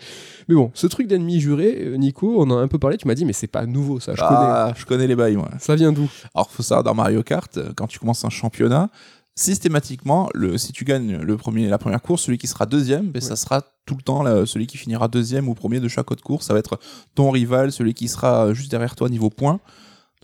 Mais 0.47 0.55
bon, 0.55 0.71
ce 0.73 0.88
truc 0.88 1.07
d'ennemi 1.07 1.39
juré, 1.39 1.77
euh, 1.81 1.97
Nico, 1.97 2.36
on 2.38 2.49
en 2.51 2.57
a 2.57 2.61
un 2.61 2.67
peu 2.67 2.77
parlé. 2.79 2.97
Tu 2.97 3.07
m'as 3.07 3.15
dit, 3.15 3.25
mais 3.25 3.33
c'est 3.33 3.47
pas 3.47 3.65
nouveau, 3.65 3.99
ça. 3.99 4.13
Je 4.15 4.21
Ah, 4.21 4.73
je 4.75 4.86
connais 4.86 5.07
les 5.07 5.15
bails, 5.15 5.36
moi. 5.36 5.45
connais. 5.47 5.59
Ça 5.59 5.75
vient 5.75 5.91
d'où? 5.91 6.09
Alors, 6.33 6.51
faut 6.51 6.63
savoir, 6.63 6.83
dans 6.83 6.93
Mario 6.93 7.23
Kart, 7.23 7.57
euh, 7.57 7.71
quand 7.75 7.88
tu 7.88 7.99
commences 7.99 8.23
un 8.25 8.29
championnat, 8.29 8.89
systématiquement, 9.38 10.29
le, 10.33 10.57
si 10.57 10.71
tu 10.71 10.86
gagnes 10.86 11.17
le 11.17 11.38
premier, 11.38 11.67
la 11.67 11.77
première 11.77 12.01
course, 12.01 12.23
celui 12.23 12.38
qui 12.38 12.47
sera 12.47 12.65
deuxième, 12.65 13.07
ben, 13.11 13.21
ça 13.21 13.36
sera 13.36 13.61
tout 13.86 13.95
le 13.95 14.01
temps 14.01 14.23
là, 14.23 14.45
celui 14.45 14.65
qui 14.65 14.77
finira 14.77 15.07
deuxième 15.07 15.47
ou 15.49 15.53
premier 15.53 15.79
de 15.79 15.88
chaque 15.88 16.09
autre 16.11 16.23
course. 16.23 16.45
Ça 16.47 16.53
va 16.53 16.59
être 16.59 16.79
ton 17.15 17.29
rival, 17.31 17.71
celui 17.71 17.93
qui 17.93 18.07
sera 18.07 18.53
juste 18.53 18.71
derrière 18.71 18.95
toi 18.95 19.09
niveau 19.09 19.29
points. 19.29 19.59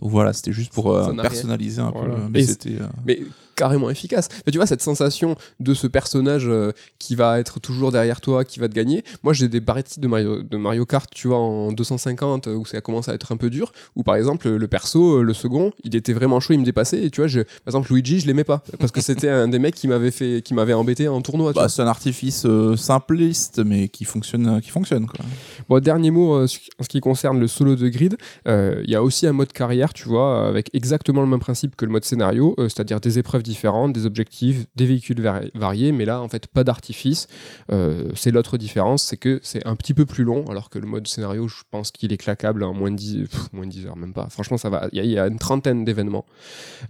Donc 0.00 0.10
voilà, 0.10 0.32
c'était 0.32 0.52
juste 0.52 0.72
pour 0.72 0.90
euh, 0.92 1.08
rien. 1.10 1.22
personnaliser 1.22 1.80
un 1.80 1.90
Voilà. 1.90 2.14
peu. 2.14 2.20
Mais 2.30 2.42
c'était. 2.42 2.70
euh, 2.80 2.86
mais 3.06 3.20
carrément 3.54 3.90
efficace. 3.90 4.28
Mais 4.46 4.52
tu 4.52 4.58
vois, 4.58 4.66
cette 4.66 4.82
sensation 4.82 5.36
de 5.60 5.74
ce 5.74 5.86
personnage 5.86 6.44
euh, 6.46 6.72
qui 6.98 7.14
va 7.14 7.38
être 7.38 7.60
toujours 7.60 7.92
derrière 7.92 8.20
toi, 8.20 8.44
qui 8.44 8.60
va 8.60 8.68
te 8.68 8.74
gagner. 8.74 9.04
Moi, 9.22 9.32
j'ai 9.32 9.48
des 9.48 9.60
barrettes 9.60 9.98
de 9.98 10.08
Mario, 10.08 10.42
de 10.42 10.56
Mario 10.56 10.86
Kart, 10.86 11.08
tu 11.12 11.28
vois, 11.28 11.38
en 11.38 11.72
250, 11.72 12.48
euh, 12.48 12.54
où 12.54 12.66
ça 12.66 12.80
commence 12.80 13.08
à 13.08 13.14
être 13.14 13.32
un 13.32 13.36
peu 13.36 13.50
dur. 13.50 13.72
Ou 13.96 14.02
par 14.02 14.16
exemple, 14.16 14.48
le 14.48 14.68
perso, 14.68 15.18
euh, 15.18 15.22
le 15.22 15.34
second, 15.34 15.72
il 15.84 15.94
était 15.96 16.12
vraiment 16.12 16.40
chaud, 16.40 16.54
il 16.54 16.60
me 16.60 16.64
dépassait. 16.64 17.02
Et 17.04 17.10
tu 17.10 17.20
vois, 17.20 17.28
je, 17.28 17.40
par 17.40 17.68
exemple, 17.68 17.92
Luigi, 17.92 18.20
je 18.20 18.26
l'aimais 18.26 18.44
pas. 18.44 18.62
Parce 18.78 18.92
que 18.92 19.00
c'était 19.02 19.28
un 19.28 19.48
des 19.48 19.58
mecs 19.58 19.74
qui 19.74 19.88
m'avait 19.88 20.10
fait, 20.10 20.42
qui 20.42 20.54
m'avait 20.54 20.72
embêté 20.72 21.08
en 21.08 21.20
tournoi. 21.20 21.52
bah, 21.52 21.68
c'est 21.68 21.82
un 21.82 21.86
artifice 21.86 22.44
euh, 22.46 22.76
simpliste, 22.76 23.60
mais 23.64 23.88
qui 23.88 24.04
fonctionne, 24.04 24.60
qui 24.60 24.70
fonctionne 24.70 25.06
quoi. 25.06 25.24
Bon, 25.68 25.80
dernier 25.80 26.10
mot 26.10 26.34
euh, 26.34 26.46
en 26.78 26.82
ce 26.82 26.88
qui 26.88 27.00
concerne 27.00 27.38
le 27.38 27.48
solo 27.48 27.76
de 27.76 27.88
grid. 27.88 28.16
Il 28.46 28.90
y 28.90 28.94
a 28.94 29.02
aussi 29.02 29.26
un 29.26 29.32
mode 29.32 29.52
carrière, 29.52 29.92
tu 29.92 30.08
vois, 30.08 30.46
avec 30.46 30.70
exactement 30.72 31.22
le 31.22 31.28
même 31.28 31.40
principe 31.40 31.76
que 31.76 31.84
le 31.84 31.92
mode 31.92 32.04
scénario, 32.04 32.54
c'est-à-dire 32.58 33.00
des 33.00 33.18
épreuves 33.18 33.41
différentes, 33.42 33.92
des 33.92 34.06
objectifs, 34.06 34.66
des 34.76 34.86
véhicules 34.86 35.20
vari- 35.20 35.50
variés, 35.54 35.92
mais 35.92 36.04
là, 36.04 36.20
en 36.20 36.28
fait, 36.28 36.46
pas 36.46 36.64
d'artifice. 36.64 37.26
Euh, 37.70 38.10
c'est 38.14 38.30
l'autre 38.30 38.58
différence, 38.58 39.02
c'est 39.02 39.16
que 39.16 39.40
c'est 39.42 39.66
un 39.66 39.76
petit 39.76 39.94
peu 39.94 40.06
plus 40.06 40.24
long, 40.24 40.44
alors 40.48 40.70
que 40.70 40.78
le 40.78 40.86
mode 40.86 41.06
scénario, 41.08 41.48
je 41.48 41.62
pense 41.70 41.90
qu'il 41.90 42.12
est 42.12 42.16
claquable 42.18 42.62
en 42.64 42.72
moins 42.74 42.90
de 42.90 42.96
10, 42.96 43.16
pff, 43.28 43.52
moins 43.52 43.66
de 43.66 43.70
10 43.70 43.86
heures, 43.86 43.96
même 43.96 44.12
pas. 44.12 44.28
Franchement, 44.30 44.56
ça 44.56 44.70
va. 44.70 44.88
Il 44.92 45.04
y 45.04 45.18
a- 45.18 45.26
une 45.26 45.38
trentaine 45.38 45.84
d'événements. 45.84 46.24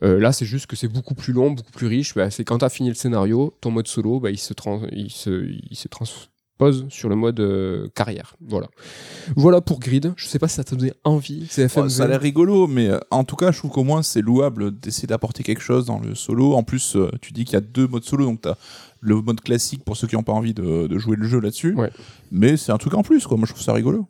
Euh, 0.02 0.18
là, 0.18 0.32
c'est 0.32 0.46
juste 0.46 0.66
que 0.66 0.76
c'est 0.76 0.88
beaucoup 0.88 1.14
plus 1.14 1.32
long, 1.32 1.50
beaucoup 1.50 1.72
plus 1.72 1.86
riche. 1.86 2.14
Bah, 2.14 2.30
c'est 2.30 2.44
quand 2.44 2.58
tu 2.58 2.64
as 2.64 2.68
fini 2.70 2.88
le 2.88 2.94
scénario, 2.94 3.54
ton 3.60 3.70
mode 3.70 3.86
solo, 3.88 4.20
bah, 4.20 4.30
il 4.30 4.38
se, 4.38 4.52
trans- 4.54 4.82
il 4.92 5.10
se, 5.10 5.30
il 5.70 5.76
se 5.76 5.88
sur 6.88 7.08
le 7.08 7.16
mode 7.16 7.40
euh, 7.40 7.88
carrière. 7.94 8.36
Voilà. 8.46 8.68
Voilà 9.36 9.60
pour 9.60 9.80
Grid. 9.80 10.12
Je 10.16 10.26
sais 10.26 10.38
pas 10.38 10.48
si 10.48 10.56
ça 10.56 10.64
t'a 10.64 10.76
donné 10.76 10.92
envie. 11.04 11.46
Ça 11.48 11.64
a 12.04 12.06
l'air 12.06 12.20
rigolo, 12.20 12.66
mais 12.66 12.88
euh, 12.88 12.98
en 13.10 13.24
tout 13.24 13.36
cas, 13.36 13.50
je 13.50 13.58
trouve 13.58 13.70
qu'au 13.70 13.84
moins 13.84 14.02
c'est 14.02 14.22
louable 14.22 14.78
d'essayer 14.78 15.06
d'apporter 15.08 15.42
quelque 15.42 15.62
chose 15.62 15.86
dans 15.86 15.98
le 15.98 16.14
solo. 16.14 16.54
En 16.54 16.62
plus, 16.62 16.96
euh, 16.96 17.10
tu 17.20 17.32
dis 17.32 17.44
qu'il 17.44 17.54
y 17.54 17.56
a 17.56 17.60
deux 17.60 17.86
modes 17.86 18.04
solo, 18.04 18.24
donc 18.26 18.42
tu 18.42 18.48
as 18.48 18.56
le 19.00 19.20
mode 19.20 19.40
classique 19.40 19.84
pour 19.84 19.96
ceux 19.96 20.06
qui 20.06 20.14
n'ont 20.14 20.22
pas 20.22 20.32
envie 20.32 20.54
de, 20.54 20.86
de 20.86 20.98
jouer 20.98 21.16
le 21.16 21.26
jeu 21.26 21.40
là-dessus. 21.40 21.74
Ouais. 21.74 21.90
Mais 22.30 22.56
c'est 22.56 22.72
un 22.72 22.78
truc 22.78 22.94
en 22.94 23.02
plus, 23.02 23.26
quoi. 23.26 23.36
Moi, 23.36 23.46
je 23.46 23.52
trouve 23.52 23.64
ça 23.64 23.72
rigolo. 23.72 24.06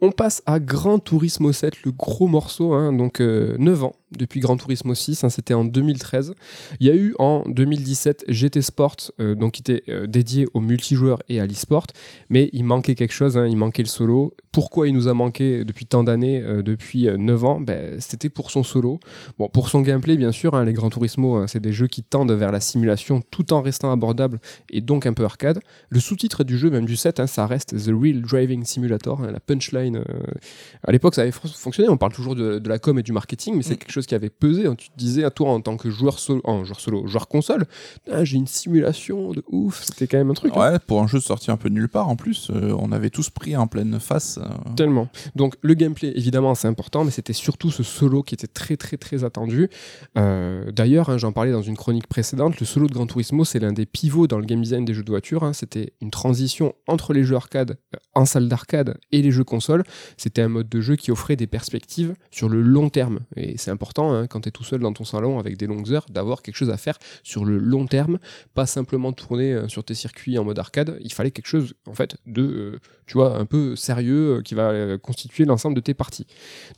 On 0.00 0.12
passe 0.12 0.42
à 0.46 0.60
Gran 0.60 1.00
Turismo 1.00 1.50
7, 1.52 1.82
le 1.84 1.90
gros 1.90 2.28
morceau, 2.28 2.72
hein, 2.72 2.92
donc 2.92 3.20
euh, 3.20 3.56
9 3.58 3.84
ans 3.84 3.96
depuis 4.16 4.40
Gran 4.40 4.56
Turismo 4.56 4.94
6, 4.94 5.24
hein, 5.24 5.28
c'était 5.28 5.54
en 5.54 5.64
2013. 5.64 6.34
Il 6.80 6.86
y 6.86 6.90
a 6.90 6.94
eu 6.94 7.14
en 7.18 7.42
2017 7.48 8.24
GT 8.28 8.62
Sport, 8.62 8.96
euh, 9.20 9.34
donc 9.34 9.52
qui 9.52 9.60
était 9.62 9.82
euh, 9.88 10.06
dédié 10.06 10.46
aux 10.54 10.60
multijoueurs 10.60 11.22
et 11.28 11.40
à 11.40 11.46
l'e-sport, 11.46 11.86
mais 12.30 12.50
il 12.52 12.64
manquait 12.64 12.94
quelque 12.94 13.12
chose, 13.12 13.36
hein, 13.36 13.46
il 13.46 13.56
manquait 13.56 13.82
le 13.82 13.88
solo. 13.88 14.34
Pourquoi 14.52 14.88
il 14.88 14.94
nous 14.94 15.08
a 15.08 15.14
manqué 15.14 15.64
depuis 15.64 15.86
tant 15.86 16.02
d'années, 16.04 16.40
euh, 16.42 16.62
depuis 16.62 17.08
euh, 17.08 17.16
9 17.16 17.44
ans? 17.44 17.60
Ben, 17.60 18.00
C'était 18.00 18.28
pour 18.28 18.50
son 18.50 18.62
solo. 18.62 18.98
Bon, 19.38 19.48
pour 19.48 19.68
son 19.68 19.80
gameplay, 19.82 20.16
bien 20.16 20.32
sûr, 20.32 20.54
hein, 20.54 20.64
les 20.64 20.72
Gran 20.72 20.90
Turismo, 20.90 21.46
c'est 21.46 21.60
des 21.60 21.72
jeux 21.72 21.86
qui 21.86 22.02
tendent 22.02 22.32
vers 22.32 22.50
la 22.52 22.60
simulation 22.60 23.22
tout 23.30 23.52
en 23.52 23.62
restant 23.62 23.92
abordables 23.92 24.40
et 24.70 24.80
donc 24.80 25.06
un 25.06 25.12
peu 25.12 25.24
arcade. 25.24 25.60
Le 25.90 26.00
sous-titre 26.00 26.44
du 26.44 26.56
jeu, 26.58 26.70
même 26.70 26.86
du 26.86 26.96
7, 26.96 27.20
hein, 27.20 27.26
ça 27.26 27.46
reste 27.46 27.76
The 27.76 27.90
Real 27.92 28.22
Driving 28.22 28.64
Simulator, 28.64 29.20
la 29.22 29.40
punchline. 29.40 29.96
euh, 29.96 30.02
à 30.86 30.92
l'époque, 30.92 31.14
ça 31.14 31.22
avait 31.22 31.30
fon- 31.32 31.48
fonctionné. 31.48 31.88
On 31.88 31.96
parle 31.96 32.12
toujours 32.12 32.34
de, 32.34 32.58
de 32.58 32.68
la 32.68 32.78
com 32.78 32.98
et 32.98 33.02
du 33.02 33.12
marketing, 33.12 33.54
mais 33.56 33.62
c'est 33.62 33.74
Mm. 33.74 33.78
quelque 33.78 33.92
chose 33.92 33.97
qui 34.06 34.14
avait 34.14 34.30
pesé. 34.30 34.66
hein. 34.66 34.74
Tu 34.76 34.90
te 34.90 34.96
disais, 34.96 35.24
à 35.24 35.30
toi, 35.30 35.50
en 35.50 35.60
tant 35.60 35.76
que 35.76 35.90
joueur 35.90 36.18
solo, 36.18 36.40
en 36.44 36.64
joueur 36.64 36.80
solo, 36.80 37.06
joueur 37.06 37.28
console, 37.28 37.66
Ah, 38.10 38.24
j'ai 38.24 38.36
une 38.36 38.46
simulation 38.46 39.32
de 39.32 39.42
ouf. 39.50 39.82
C'était 39.84 40.06
quand 40.06 40.18
même 40.18 40.30
un 40.30 40.34
truc. 40.34 40.52
hein. 40.54 40.72
Ouais, 40.72 40.78
pour 40.78 41.02
un 41.02 41.06
jeu 41.06 41.20
sorti 41.20 41.50
un 41.50 41.56
peu 41.56 41.68
de 41.68 41.74
nulle 41.74 41.88
part, 41.88 42.08
en 42.08 42.16
plus, 42.16 42.50
euh, 42.50 42.74
on 42.78 42.92
avait 42.92 43.10
tous 43.10 43.30
pris 43.30 43.56
en 43.56 43.66
pleine 43.66 43.98
face. 44.00 44.38
euh, 44.42 44.74
Tellement. 44.76 45.08
Donc 45.34 45.56
le 45.62 45.74
gameplay, 45.74 46.12
évidemment, 46.16 46.54
c'est 46.54 46.68
important, 46.68 47.04
mais 47.04 47.10
c'était 47.10 47.32
surtout 47.32 47.70
ce 47.70 47.82
solo 47.82 48.22
qui 48.22 48.34
était 48.34 48.46
très 48.46 48.76
très 48.76 48.96
très 48.96 49.24
attendu. 49.24 49.68
Euh, 50.16 50.70
D'ailleurs, 50.72 51.08
hein, 51.10 51.18
j'en 51.18 51.32
parlais 51.32 51.52
dans 51.52 51.62
une 51.62 51.76
chronique 51.76 52.06
précédente, 52.06 52.60
le 52.60 52.66
solo 52.66 52.86
de 52.86 52.92
Gran 52.92 53.06
Turismo, 53.06 53.44
c'est 53.44 53.58
l'un 53.58 53.72
des 53.72 53.86
pivots 53.86 54.26
dans 54.26 54.38
le 54.38 54.44
game 54.44 54.60
design 54.62 54.84
des 54.84 54.94
jeux 54.94 55.02
de 55.02 55.10
voiture. 55.10 55.42
hein. 55.44 55.52
C'était 55.52 55.92
une 56.00 56.10
transition 56.10 56.74
entre 56.86 57.12
les 57.12 57.24
jeux 57.24 57.36
arcade 57.36 57.78
en 58.14 58.24
salle 58.24 58.48
d'arcade 58.48 58.98
et 59.12 59.22
les 59.22 59.30
jeux 59.30 59.44
console. 59.44 59.84
C'était 60.16 60.42
un 60.42 60.48
mode 60.48 60.68
de 60.68 60.80
jeu 60.80 60.96
qui 60.96 61.10
offrait 61.10 61.36
des 61.36 61.46
perspectives 61.46 62.14
sur 62.30 62.48
le 62.48 62.60
long 62.62 62.88
terme. 62.90 63.20
Et 63.36 63.56
c'est 63.58 63.70
important, 63.70 63.87
hein, 63.96 64.26
quand 64.26 64.42
tu 64.42 64.48
es 64.48 64.52
tout 64.52 64.64
seul 64.64 64.80
dans 64.80 64.92
ton 64.92 65.04
salon 65.04 65.38
avec 65.38 65.56
des 65.56 65.66
longues 65.66 65.92
heures, 65.92 66.06
d'avoir 66.08 66.42
quelque 66.42 66.56
chose 66.56 66.70
à 66.70 66.76
faire 66.76 66.98
sur 67.22 67.44
le 67.44 67.58
long 67.58 67.86
terme, 67.86 68.18
pas 68.54 68.66
simplement 68.66 69.12
tourner 69.12 69.52
euh, 69.52 69.68
sur 69.68 69.84
tes 69.84 69.94
circuits 69.94 70.38
en 70.38 70.44
mode 70.44 70.58
arcade. 70.58 70.98
Il 71.00 71.12
fallait 71.12 71.30
quelque 71.30 71.46
chose, 71.46 71.74
en 71.86 71.94
fait, 71.94 72.16
de, 72.26 72.42
euh, 72.42 72.78
tu 73.06 73.14
vois, 73.14 73.36
un 73.38 73.46
peu 73.46 73.76
sérieux 73.76 74.38
euh, 74.38 74.42
qui 74.42 74.54
va 74.54 74.98
constituer 74.98 75.44
l'ensemble 75.44 75.74
de 75.74 75.80
tes 75.80 75.94
parties. 75.94 76.26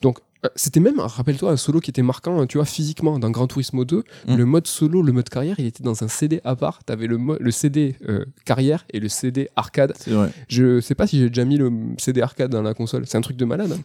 Donc, 0.03 0.19
c'était 0.57 0.81
même, 0.81 1.01
rappelle-toi, 1.01 1.53
un 1.53 1.57
solo 1.57 1.81
qui 1.81 1.91
était 1.91 2.03
marquant, 2.03 2.47
tu 2.47 2.59
vois, 2.59 2.65
physiquement, 2.65 3.19
dans 3.19 3.31
Gran 3.31 3.47
Turismo 3.47 3.85
2. 3.85 4.05
Mm. 4.27 4.37
Le 4.37 4.45
mode 4.45 4.67
solo, 4.67 5.03
le 5.03 5.13
mode 5.13 5.29
carrière, 5.29 5.57
il 5.59 5.67
était 5.67 5.83
dans 5.83 6.03
un 6.03 6.09
CD 6.09 6.41
à 6.45 6.57
part. 6.57 6.83
T'avais 6.85 7.07
le, 7.07 7.19
le 7.39 7.51
CD 7.51 7.97
euh, 8.09 8.25
carrière 8.45 8.85
et 8.91 9.01
le 9.01 9.09
CD 9.09 9.49
arcade. 9.57 9.93
Vrai. 10.07 10.31
Je 10.49 10.81
sais 10.81 10.95
pas 10.95 11.07
si 11.07 11.19
j'ai 11.19 11.29
déjà 11.29 11.45
mis 11.45 11.57
le 11.57 11.71
CD 11.99 12.23
arcade 12.23 12.51
dans 12.51 12.63
la 12.63 12.75
console. 12.75 13.07
C'est 13.07 13.19
un 13.19 13.23
truc 13.23 13.37
de 13.37 13.45
malade. 13.45 13.77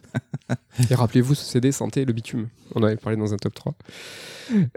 hein. 0.48 0.54
et 0.90 0.94
rappelez-vous, 0.94 1.34
ce 1.34 1.44
CD 1.44 1.72
sentait 1.72 2.04
le 2.04 2.12
bitume. 2.12 2.48
On 2.74 2.80
en 2.80 2.86
avait 2.86 2.96
parlé 2.96 3.16
dans 3.18 3.32
un 3.32 3.36
top 3.36 3.54
3. 3.54 3.74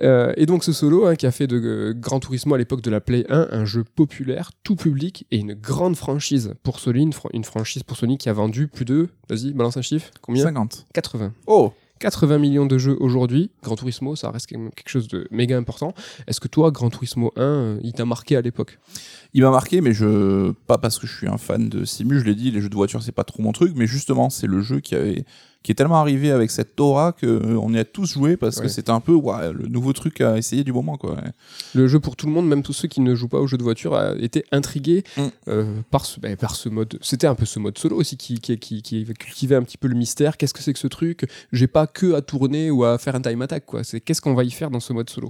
Euh, 0.02 0.34
et 0.36 0.46
donc 0.46 0.64
ce 0.64 0.74
solo 0.74 1.06
hein, 1.06 1.16
qui 1.16 1.28
a 1.28 1.32
fait 1.32 1.48
de 1.48 1.58
euh, 1.58 1.94
Gran 1.96 2.20
Turismo 2.20 2.56
à 2.56 2.58
l'époque 2.58 2.82
de 2.82 2.90
la 2.90 3.02
Play 3.02 3.26
1 3.30 3.50
un 3.52 3.66
jeu 3.66 3.84
populaire, 3.84 4.52
tout 4.64 4.76
public 4.76 5.28
et 5.32 5.38
une 5.38 5.54
grande 5.54 5.96
franchise 5.96 6.54
pour 6.64 6.80
Sony, 6.80 7.04
une, 7.04 7.14
une 7.34 7.44
franchise 7.44 7.84
pour 7.84 7.98
Sony 7.98 8.18
qui 8.18 8.30
a 8.30 8.34
vendu 8.34 8.68
plus 8.68 8.86
de, 8.86 9.10
vas-y, 9.30 9.54
balance 9.54 9.78
un 9.78 9.82
chiffre, 9.82 10.10
combien? 10.22 10.44
50. 10.44 10.88
80. 10.94 11.34
Oh 11.46 11.69
80 12.00 12.38
millions 12.38 12.66
de 12.66 12.78
jeux 12.78 12.98
aujourd'hui. 13.00 13.52
Gran 13.64 13.76
Turismo, 13.76 14.16
ça 14.16 14.32
reste 14.32 14.48
quelque 14.48 14.90
chose 14.90 15.08
de 15.08 15.28
méga 15.32 15.58
important. 15.58 15.94
Est-ce 16.28 16.40
que 16.40 16.48
toi, 16.48 16.72
Gran 16.72 16.90
Turismo 16.90 17.32
1, 17.36 17.42
euh, 17.42 17.80
il 17.84 17.94
t'a 17.94 18.06
marqué 18.06 18.36
à 18.36 18.42
l'époque? 18.42 18.80
Il 19.34 19.44
m'a 19.44 19.52
marqué, 19.52 19.82
mais 19.82 19.94
je 19.94 20.52
pas 20.68 20.78
parce 20.78 20.98
que 20.98 21.06
je 21.06 21.16
suis 21.16 21.28
un 21.28 21.38
fan 21.38 21.70
de 21.70 21.86
simu, 21.86 22.20
je 22.20 22.26
l'ai 22.26 22.36
dit, 22.36 22.52
les 22.52 22.62
jeux 22.62 22.70
de 22.70 22.76
voiture 22.76 23.04
c'est 23.04 23.12
pas 23.12 23.24
trop 23.24 23.44
mon 23.44 23.52
truc, 23.52 23.74
mais 23.76 23.86
justement 23.86 24.30
c'est 24.30 24.48
le 24.48 24.62
jeu 24.62 24.80
qui 24.80 24.96
avait 24.96 25.26
qui 25.62 25.72
est 25.74 25.76
tellement 25.76 26.00
arrivé 26.00 26.32
avec 26.32 26.52
cette 26.52 26.80
aura 26.80 27.12
que 27.12 27.26
euh, 27.26 27.72
y 27.74 27.78
a 27.78 27.84
tous 27.86 28.14
joué 28.14 28.38
parce 28.38 28.58
Ouais. 28.58 28.64
que 28.64 28.68
c'était 28.70 28.92
un 28.92 29.02
peu 29.02 29.12
ouais, 29.14 29.52
le 29.52 29.68
nouveau 29.68 29.92
truc 29.94 30.22
à 30.22 30.38
essayer 30.38 30.64
du 30.64 30.72
moment 30.72 30.98
quoi. 30.98 31.18
Le 31.74 31.88
jeu 31.88 32.00
pour 32.00 32.16
tout 32.16 32.28
le 32.28 32.32
monde, 32.32 32.48
même 32.48 32.64
tous 32.64 32.72
ceux 32.74 32.88
qui 32.88 33.02
ne 33.02 33.14
jouent 33.14 33.28
pas 33.28 33.40
aux 33.40 33.48
jeux 33.48 33.58
de 33.58 33.64
voiture, 33.64 33.94
a 33.96 34.16
été 34.16 34.46
intrigué 34.52 35.04
Mm. 35.18 35.22
euh, 35.50 35.82
par, 35.92 36.06
ce, 36.06 36.20
ben, 36.20 36.36
par 36.38 36.56
ce 36.56 36.70
mode. 36.70 36.98
C'était 37.02 37.28
un 37.28 37.36
peu 37.36 37.46
ce 37.46 37.60
mode 37.60 37.78
solo 37.78 37.98
aussi 37.98 38.16
qui, 38.18 38.40
qui, 38.40 38.58
qui, 38.58 38.82
qui 38.82 39.06
cultivait 39.06 39.56
un 39.56 39.64
petit 39.64 39.78
peu 39.78 39.88
le 39.88 39.96
mystère. 39.96 40.38
Qu'est-ce 40.38 40.54
que 40.54 40.62
c'est 40.62 40.74
que 40.74 40.80
ce 40.80 40.88
truc? 40.88 41.30
J'ai 41.52 41.68
pas 41.68 41.88
que 41.88 42.14
à 42.14 42.22
tourner 42.22 42.72
ou 42.72 42.84
à 42.86 42.98
faire 42.98 43.16
un 43.16 43.22
time 43.22 43.42
attack. 43.42 43.66
quoi. 43.66 43.84
C'est 43.84 44.00
qu'est-ce 44.00 44.22
qu'on 44.22 44.34
va 44.36 44.44
y 44.46 44.52
faire 44.52 44.72
dans 44.72 44.80
ce 44.80 44.94
mode 44.94 45.10
solo? 45.10 45.30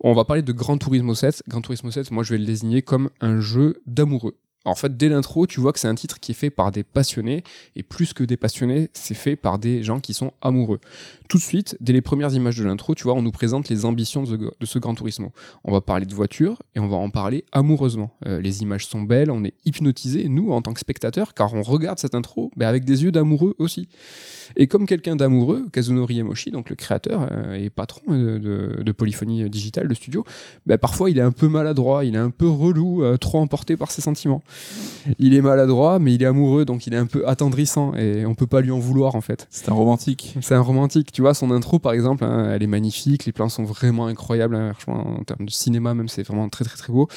On 0.00 0.12
va 0.14 0.24
parler 0.24 0.42
de 0.42 0.52
Gran 0.52 0.78
Turismo 0.78 1.14
7. 1.14 1.42
Gran 1.48 1.60
Turismo 1.60 1.90
7, 1.90 2.10
moi 2.10 2.22
je 2.24 2.32
vais 2.32 2.38
le 2.38 2.46
désigner 2.46 2.82
comme 2.82 3.10
un 3.20 3.40
jeu 3.40 3.80
d'amoureux. 3.86 4.34
En 4.66 4.74
fait, 4.74 4.94
dès 4.94 5.08
l'intro, 5.08 5.46
tu 5.46 5.58
vois 5.58 5.72
que 5.72 5.78
c'est 5.78 5.88
un 5.88 5.94
titre 5.94 6.20
qui 6.20 6.32
est 6.32 6.34
fait 6.34 6.50
par 6.50 6.70
des 6.70 6.82
passionnés, 6.82 7.42
et 7.76 7.82
plus 7.82 8.12
que 8.12 8.22
des 8.22 8.36
passionnés, 8.36 8.90
c'est 8.92 9.14
fait 9.14 9.34
par 9.34 9.58
des 9.58 9.82
gens 9.82 10.00
qui 10.00 10.12
sont 10.12 10.32
amoureux. 10.42 10.80
Tout 11.30 11.38
de 11.38 11.42
suite, 11.42 11.78
dès 11.80 11.94
les 11.94 12.02
premières 12.02 12.34
images 12.34 12.58
de 12.58 12.64
l'intro, 12.64 12.94
tu 12.94 13.04
vois, 13.04 13.14
on 13.14 13.22
nous 13.22 13.30
présente 13.30 13.70
les 13.70 13.86
ambitions 13.86 14.24
de, 14.24 14.52
ce 14.62 14.78
Gran 14.78 14.94
Turismo. 14.94 15.32
On 15.64 15.72
va 15.72 15.80
parler 15.80 16.04
de 16.04 16.14
voiture, 16.14 16.62
et 16.74 16.80
on 16.80 16.88
va 16.88 16.98
en 16.98 17.08
parler 17.08 17.44
amoureusement. 17.52 18.10
Euh, 18.26 18.40
les 18.42 18.60
images 18.60 18.86
sont 18.86 19.00
belles, 19.00 19.30
on 19.30 19.44
est 19.44 19.54
hypnotisé, 19.64 20.28
nous, 20.28 20.52
en 20.52 20.60
tant 20.60 20.74
que 20.74 20.80
spectateurs, 20.80 21.32
car 21.32 21.54
on 21.54 21.62
regarde 21.62 21.98
cette 21.98 22.14
intro 22.14 22.50
ben, 22.56 22.68
avec 22.68 22.84
des 22.84 23.02
yeux 23.04 23.12
d'amoureux 23.12 23.54
aussi. 23.58 23.88
Et 24.56 24.66
comme 24.66 24.86
quelqu'un 24.86 25.16
d'amoureux, 25.16 25.66
Kazunori 25.72 26.16
Yamoshi, 26.16 26.50
donc 26.50 26.68
le 26.68 26.76
créateur 26.76 27.28
euh, 27.30 27.54
et 27.54 27.70
patron 27.70 28.02
de, 28.12 28.92
Polyphonie 28.92 29.48
Digitale, 29.48 29.88
de 29.88 29.94
studio, 29.94 30.24
ben, 30.66 30.76
parfois 30.76 31.08
il 31.08 31.18
est 31.18 31.22
un 31.22 31.32
peu 31.32 31.48
maladroit, 31.48 32.04
il 32.04 32.14
est 32.14 32.18
un 32.18 32.30
peu 32.30 32.48
relou, 32.48 33.02
euh, 33.02 33.16
trop 33.16 33.38
emporté 33.38 33.76
par 33.76 33.90
ses 33.90 34.02
sentiments. 34.02 34.42
Il 35.18 35.34
est 35.34 35.40
maladroit, 35.40 35.98
mais 35.98 36.14
il 36.14 36.22
est 36.22 36.26
amoureux, 36.26 36.64
donc 36.64 36.86
il 36.86 36.94
est 36.94 36.98
un 36.98 37.06
peu 37.06 37.26
attendrissant 37.28 37.94
et 37.94 38.26
on 38.26 38.34
peut 38.34 38.46
pas 38.46 38.60
lui 38.60 38.70
en 38.70 38.78
vouloir 38.78 39.14
en 39.14 39.20
fait. 39.20 39.46
C'est 39.50 39.68
un 39.68 39.74
romantique. 39.74 40.34
C'est 40.40 40.54
un 40.54 40.60
romantique. 40.60 41.12
Tu 41.12 41.22
vois, 41.22 41.34
son 41.34 41.50
intro 41.50 41.78
par 41.78 41.92
exemple, 41.92 42.24
hein, 42.24 42.50
elle 42.52 42.62
est 42.62 42.66
magnifique, 42.68 43.24
les 43.24 43.32
plans 43.32 43.48
sont 43.48 43.64
vraiment 43.64 44.06
incroyables. 44.06 44.54
hein, 44.56 44.72
en 44.86 45.22
termes 45.24 45.46
de 45.46 45.50
cinéma, 45.50 45.94
même, 45.94 46.08
c'est 46.08 46.22
vraiment 46.22 46.48
très 46.48 46.64
très 46.64 46.76
très 46.76 46.92
beau. 46.92 47.08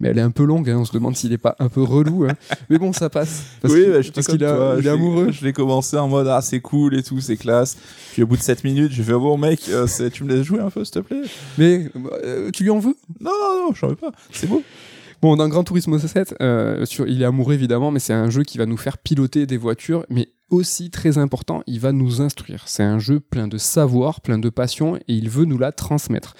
Mais 0.00 0.08
elle 0.08 0.18
est 0.18 0.22
un 0.22 0.30
peu 0.30 0.44
longue, 0.44 0.68
hein, 0.70 0.78
on 0.78 0.84
se 0.84 0.92
demande 0.92 1.16
s'il 1.16 1.32
est 1.32 1.38
pas 1.38 1.56
un 1.58 1.68
peu 1.68 1.82
relou. 1.82 2.24
hein. 2.24 2.34
Mais 2.70 2.78
bon, 2.78 2.92
ça 2.92 3.08
passe. 3.10 3.44
Parce 3.62 3.74
oui, 3.74 3.86
bah, 3.88 4.00
j'étais 4.00 4.14
parce 4.14 4.26
qu'il 4.26 4.40
je 4.40 4.86
est 4.86 4.90
amoureux. 4.90 5.30
Je 5.32 5.44
l'ai 5.44 5.52
commencé 5.52 5.96
en 5.96 6.08
mode 6.08 6.28
ah 6.28 6.40
c'est 6.42 6.60
cool 6.60 6.94
et 6.96 7.02
tout, 7.02 7.20
c'est 7.20 7.36
classe. 7.36 7.76
Puis 8.12 8.22
au 8.22 8.26
bout 8.26 8.36
de 8.36 8.42
7 8.42 8.64
minutes, 8.64 8.92
j'ai 8.92 9.02
fait 9.02 9.12
ah 9.12 9.18
bon 9.18 9.36
mec, 9.38 9.60
euh, 9.68 9.86
tu 10.12 10.24
me 10.24 10.34
laisses 10.34 10.44
jouer 10.44 10.60
un 10.60 10.70
peu 10.70 10.84
s'il 10.84 10.94
te 10.94 10.98
plaît? 11.00 11.22
Mais 11.58 11.90
euh, 12.24 12.50
tu 12.50 12.62
lui 12.64 12.70
en 12.70 12.78
veux? 12.78 12.96
Non 13.20 13.30
non 13.30 13.66
non, 13.68 13.74
j'en 13.74 13.88
veux 13.88 13.96
pas. 13.96 14.12
C'est 14.30 14.48
beau. 14.48 14.62
Bon, 15.24 15.36
dans 15.36 15.48
Gran 15.48 15.64
Turismo 15.64 15.98
7, 15.98 16.34
euh, 16.42 16.84
sur, 16.84 17.08
il 17.08 17.22
est 17.22 17.24
amoureux 17.24 17.54
évidemment, 17.54 17.90
mais 17.90 17.98
c'est 17.98 18.12
un 18.12 18.28
jeu 18.28 18.42
qui 18.42 18.58
va 18.58 18.66
nous 18.66 18.76
faire 18.76 18.98
piloter 18.98 19.46
des 19.46 19.56
voitures, 19.56 20.04
mais 20.10 20.28
aussi 20.50 20.90
très 20.90 21.16
important, 21.16 21.62
il 21.66 21.80
va 21.80 21.92
nous 21.92 22.20
instruire. 22.20 22.64
C'est 22.66 22.82
un 22.82 22.98
jeu 22.98 23.20
plein 23.20 23.48
de 23.48 23.56
savoir, 23.56 24.20
plein 24.20 24.38
de 24.38 24.50
passion, 24.50 24.96
et 24.96 25.02
il 25.08 25.30
veut 25.30 25.46
nous 25.46 25.56
la 25.56 25.72
transmettre. 25.72 26.34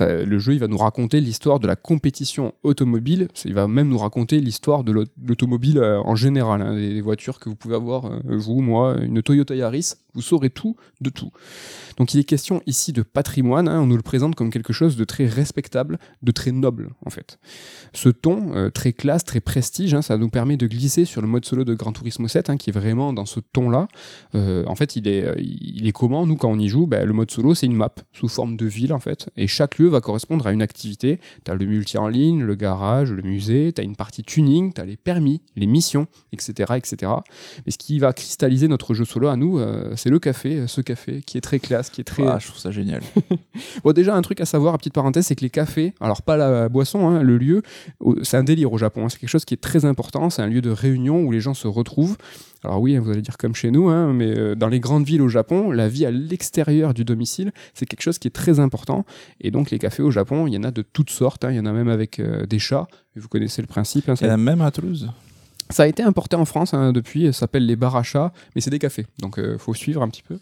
Le 0.00 0.38
jeu, 0.38 0.54
il 0.54 0.58
va 0.60 0.66
nous 0.66 0.76
raconter 0.78 1.20
l'histoire 1.20 1.60
de 1.60 1.66
la 1.66 1.76
compétition 1.76 2.52
automobile. 2.62 3.28
Il 3.44 3.54
va 3.54 3.68
même 3.68 3.88
nous 3.88 3.98
raconter 3.98 4.40
l'histoire 4.40 4.82
de 4.82 4.92
l'aut- 4.92 5.04
l'automobile 5.22 5.78
euh, 5.78 6.00
en 6.02 6.16
général, 6.16 6.62
hein, 6.62 6.74
des, 6.74 6.94
des 6.94 7.00
voitures 7.00 7.38
que 7.38 7.48
vous 7.48 7.54
pouvez 7.54 7.76
avoir, 7.76 8.06
euh, 8.06 8.18
vous, 8.24 8.60
moi, 8.60 8.96
une 9.00 9.22
Toyota 9.22 9.54
Yaris. 9.54 9.92
Vous 10.14 10.22
saurez 10.22 10.48
tout 10.50 10.76
de 11.00 11.10
tout. 11.10 11.32
Donc 11.96 12.14
il 12.14 12.20
est 12.20 12.24
question 12.24 12.62
ici 12.66 12.92
de 12.92 13.02
patrimoine. 13.02 13.66
hein, 13.68 13.80
on 13.80 13.86
nous 13.86 13.96
le 13.96 14.02
présente 14.02 14.36
comme 14.36 14.50
quelque 14.50 14.72
chose 14.72 14.96
de 14.96 15.02
très 15.04 15.26
respectable, 15.26 15.98
de 16.22 16.30
très 16.30 16.52
noble 16.52 16.90
en 17.04 17.10
fait. 17.10 17.38
Ce 17.92 18.08
ton 18.08 18.54
euh, 18.54 18.70
très 18.70 18.92
classe, 18.92 19.24
très 19.24 19.40
prestige, 19.40 19.92
hein, 19.92 20.02
ça 20.02 20.16
nous 20.16 20.28
permet 20.28 20.56
de 20.56 20.68
glisser 20.68 21.04
sur 21.04 21.20
le 21.20 21.26
mode 21.26 21.44
solo 21.44 21.64
de 21.64 21.74
Gran 21.74 21.90
Turismo 21.92 22.28
7, 22.28 22.48
hein, 22.48 22.56
qui 22.56 22.70
est 22.70 22.72
vraiment 22.72 23.12
dans 23.12 23.26
ce 23.26 23.40
ton-là. 23.40 23.88
En 24.34 24.74
fait, 24.76 24.94
il 24.96 25.08
est, 25.08 25.34
il 25.38 25.86
est 25.88 25.92
comment 25.92 26.26
Nous, 26.26 26.36
quand 26.36 26.50
on 26.50 26.58
y 26.60 26.68
joue, 26.68 26.86
ben, 26.86 27.04
le 27.06 27.12
mode 27.12 27.30
solo, 27.32 27.54
c'est 27.54 27.66
une 27.66 27.74
map 27.76 27.92
sous 28.12 28.28
forme 28.28 28.56
de 28.56 28.66
ville 28.66 28.92
en 28.92 29.00
fait, 29.00 29.30
et 29.36 29.46
chaque 29.48 29.73
lieu 29.78 29.88
va 29.88 30.00
correspondre 30.00 30.46
à 30.46 30.52
une 30.52 30.62
activité. 30.62 31.20
Tu 31.44 31.50
as 31.50 31.54
le 31.54 31.66
multi 31.66 31.98
en 31.98 32.08
ligne, 32.08 32.42
le 32.42 32.54
garage, 32.54 33.12
le 33.12 33.22
musée, 33.22 33.72
tu 33.74 33.80
as 33.80 33.84
une 33.84 33.96
partie 33.96 34.22
tuning, 34.22 34.72
tu 34.72 34.80
as 34.80 34.84
les 34.84 34.96
permis, 34.96 35.40
les 35.56 35.66
missions, 35.66 36.06
etc., 36.32 36.74
etc. 36.76 37.12
Mais 37.66 37.72
ce 37.72 37.78
qui 37.78 37.98
va 37.98 38.12
cristalliser 38.12 38.68
notre 38.68 38.94
jeu 38.94 39.04
solo 39.04 39.28
à 39.28 39.36
nous, 39.36 39.58
euh, 39.58 39.92
c'est 39.96 40.10
le 40.10 40.18
café, 40.18 40.56
euh, 40.60 40.66
ce 40.66 40.80
café 40.80 41.22
qui 41.22 41.38
est 41.38 41.40
très 41.42 41.58
classe, 41.58 41.90
qui 41.90 42.00
est 42.00 42.04
très, 42.04 42.26
Ah, 42.26 42.38
je 42.40 42.46
trouve 42.48 42.58
ça 42.60 42.70
génial. 42.70 43.00
Bon, 43.84 43.92
déjà, 43.92 44.14
un 44.14 44.22
truc 44.22 44.40
à 44.40 44.44
savoir, 44.46 44.76
petite 44.78 44.94
parenthèse, 44.94 45.26
c'est 45.26 45.34
que 45.36 45.42
les 45.42 45.50
cafés, 45.50 45.94
alors 46.00 46.22
pas 46.22 46.36
la 46.36 46.68
boisson, 46.68 47.08
hein, 47.08 47.22
le 47.22 47.38
lieu, 47.38 47.62
c'est 48.22 48.36
un 48.36 48.44
délire 48.44 48.72
au 48.72 48.78
Japon. 48.78 49.04
hein, 49.04 49.08
c'est 49.08 49.18
quelque 49.18 49.30
chose 49.30 49.44
qui 49.44 49.54
est 49.54 49.58
très 49.62 49.84
important. 49.84 50.30
C'est 50.30 50.42
un 50.42 50.46
lieu 50.48 50.60
de 50.60 50.70
réunion 50.70 51.22
où 51.22 51.30
les 51.30 51.40
gens 51.40 51.54
se 51.54 51.68
retrouvent. 51.68 52.16
Alors 52.64 52.80
oui, 52.80 52.96
hein, 52.96 53.00
vous 53.00 53.10
allez 53.10 53.20
dire 53.20 53.36
comme 53.36 53.54
chez 53.54 53.70
nous, 53.70 53.88
hein, 53.88 54.12
mais 54.14 54.36
euh, 54.36 54.54
dans 54.54 54.68
les 54.68 54.80
grandes 54.80 55.04
villes 55.04 55.20
au 55.20 55.28
Japon, 55.28 55.70
la 55.70 55.86
vie 55.86 56.06
à 56.06 56.10
l'extérieur 56.10 56.94
du 56.94 57.04
domicile, 57.04 57.52
c'est 57.74 57.84
quelque 57.84 58.00
chose 58.00 58.18
qui 58.18 58.28
est 58.28 58.30
très 58.30 58.58
important. 58.58 59.04
Et 59.40 59.50
donc 59.50 59.63
les 59.70 59.78
cafés 59.78 60.02
au 60.02 60.10
Japon, 60.10 60.46
il 60.46 60.54
y 60.54 60.58
en 60.58 60.64
a 60.64 60.70
de 60.70 60.82
toutes 60.82 61.10
sortes. 61.10 61.44
hein, 61.44 61.50
il 61.50 61.56
y 61.56 61.60
en 61.60 61.66
a 61.66 61.72
même 61.72 61.88
avec 61.88 62.18
euh, 62.20 62.46
des 62.46 62.58
chats. 62.58 62.86
Vous 63.16 63.28
connaissez 63.28 63.62
le 63.62 63.68
principe. 63.68 64.08
hein, 64.08 64.14
Il 64.20 64.26
y 64.26 64.30
en 64.30 64.34
a 64.34 64.36
même 64.36 64.60
à 64.60 64.70
Toulouse? 64.70 65.10
ça 65.70 65.84
a 65.84 65.86
été 65.86 66.02
importé 66.02 66.36
en 66.36 66.44
France 66.44 66.74
hein, 66.74 66.92
depuis. 66.92 67.24
Ça 67.28 67.32
s'appelle 67.32 67.64
les 67.64 67.74
bars 67.74 67.96
à 67.96 68.02
chats, 68.02 68.34
mais 68.54 68.60
c'est 68.60 68.68
des 68.68 68.78
cafés. 68.78 69.06
Donc 69.20 69.36
il 69.38 69.56
faut 69.58 69.72
suivre 69.72 70.02
un 70.02 70.08
petit 70.10 70.22
peu. 70.22 70.38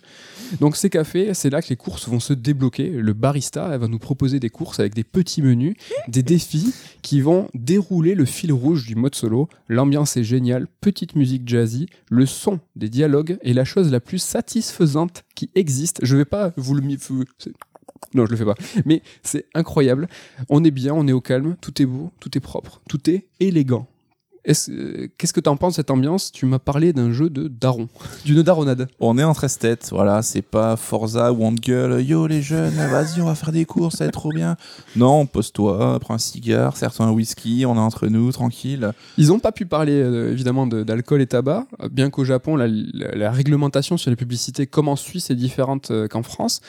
Donc 0.60 0.76
ces 0.76 0.90
cafés, 0.90 1.32
c'est 1.32 1.48
là 1.48 1.62
que 1.62 1.68
les 1.68 1.76
courses 1.76 2.08
vont 2.08 2.18
se 2.18 2.32
débloquer. 2.32 2.90
Le 2.90 3.12
barista 3.12 3.70
elle 3.72 3.78
va 3.78 3.86
nous 3.86 4.00
proposer 4.00 4.40
des 4.40 4.50
courses 4.50 4.80
avec 4.80 4.94
des 4.94 5.04
petits 5.04 5.40
menus, 5.40 5.76
des 6.08 6.24
défis 6.24 6.74
qui 7.02 7.20
vont 7.20 7.48
dérouler 7.54 8.16
le 8.16 8.24
fil 8.24 8.52
rouge 8.52 8.84
du 8.84 8.96
mode 8.96 9.14
solo. 9.14 9.48
L'ambiance 9.68 10.16
est 10.16 10.24
géniale, 10.24 10.66
petite 10.80 11.14
musique 11.14 11.48
jazzy, 11.48 11.86
le 12.10 12.26
son 12.26 12.58
des 12.74 12.88
dialogues 12.88 13.38
est 13.42 13.52
la 13.52 13.64
chose 13.64 13.92
la 13.92 14.00
plus 14.00 14.18
satisfaisante 14.18 15.22
qui 15.36 15.50
existe. 15.54 16.00
Je 16.02 16.16
vais 16.16 16.24
pas 16.24 16.52
vous 16.56 16.74
le... 16.74 16.82
Non, 18.14 18.26
je 18.26 18.30
le 18.30 18.36
fais 18.36 18.44
pas. 18.44 18.54
Mais 18.84 19.02
c'est 19.22 19.46
incroyable. 19.54 20.08
On 20.48 20.62
est 20.64 20.70
bien, 20.70 20.92
on 20.94 21.06
est 21.08 21.12
au 21.12 21.20
calme, 21.20 21.56
tout 21.60 21.80
est 21.80 21.86
beau, 21.86 22.12
tout 22.20 22.36
est 22.36 22.40
propre, 22.40 22.80
tout 22.88 23.08
est 23.10 23.26
élégant. 23.40 23.86
Euh, 24.48 25.06
Qu'est-ce 25.18 25.32
que 25.32 25.40
tu 25.40 25.48
en 25.48 25.56
penses 25.56 25.74
de 25.74 25.76
cette 25.76 25.90
ambiance? 25.90 26.32
Tu 26.32 26.46
m'as 26.46 26.58
parlé 26.58 26.92
d'un 26.92 27.12
jeu 27.12 27.30
de 27.30 27.46
daron, 27.48 27.88
d'une 28.24 28.42
daronade. 28.42 28.88
On 28.98 29.16
est 29.18 29.22
en 29.22 29.34
13 29.34 29.58
têtes, 29.58 29.88
voilà, 29.92 30.20
c'est 30.22 30.42
pas 30.42 30.76
Forza 30.76 31.32
où 31.32 31.44
on 31.44 31.54
te 31.54 31.60
gueule, 31.60 32.02
yo 32.04 32.26
les 32.26 32.42
jeunes, 32.42 32.74
vas-y, 32.74 33.20
on 33.20 33.26
va 33.26 33.34
faire 33.36 33.52
des 33.52 33.64
courses, 33.64 33.96
ça 33.96 34.04
va 34.04 34.08
être 34.08 34.14
trop 34.14 34.30
bien. 34.32 34.56
Non, 34.96 35.26
pose-toi, 35.26 35.98
prends 36.00 36.14
un 36.14 36.18
cigare, 36.18 36.76
serre-toi 36.76 37.06
un 37.06 37.10
whisky, 37.12 37.64
on 37.66 37.76
est 37.76 37.78
entre 37.78 38.08
nous, 38.08 38.32
tranquille. 38.32 38.92
Ils 39.16 39.28
n'ont 39.28 39.38
pas 39.38 39.52
pu 39.52 39.64
parler 39.66 39.92
euh, 39.92 40.32
évidemment 40.32 40.66
de- 40.66 40.82
d'alcool 40.82 41.20
et 41.22 41.26
tabac, 41.26 41.66
bien 41.90 42.10
qu'au 42.10 42.24
Japon, 42.24 42.56
la, 42.56 42.66
la- 42.66 43.14
la 43.14 43.30
réglementation 43.30 43.96
sur 43.96 44.10
les 44.10 44.16
publicités, 44.16 44.66
comme 44.66 44.88
en 44.88 44.96
Suisse, 44.96 45.30
est 45.30 45.36
différente 45.36 45.90
euh, 45.92 46.08
qu'en 46.08 46.22
France. 46.24 46.60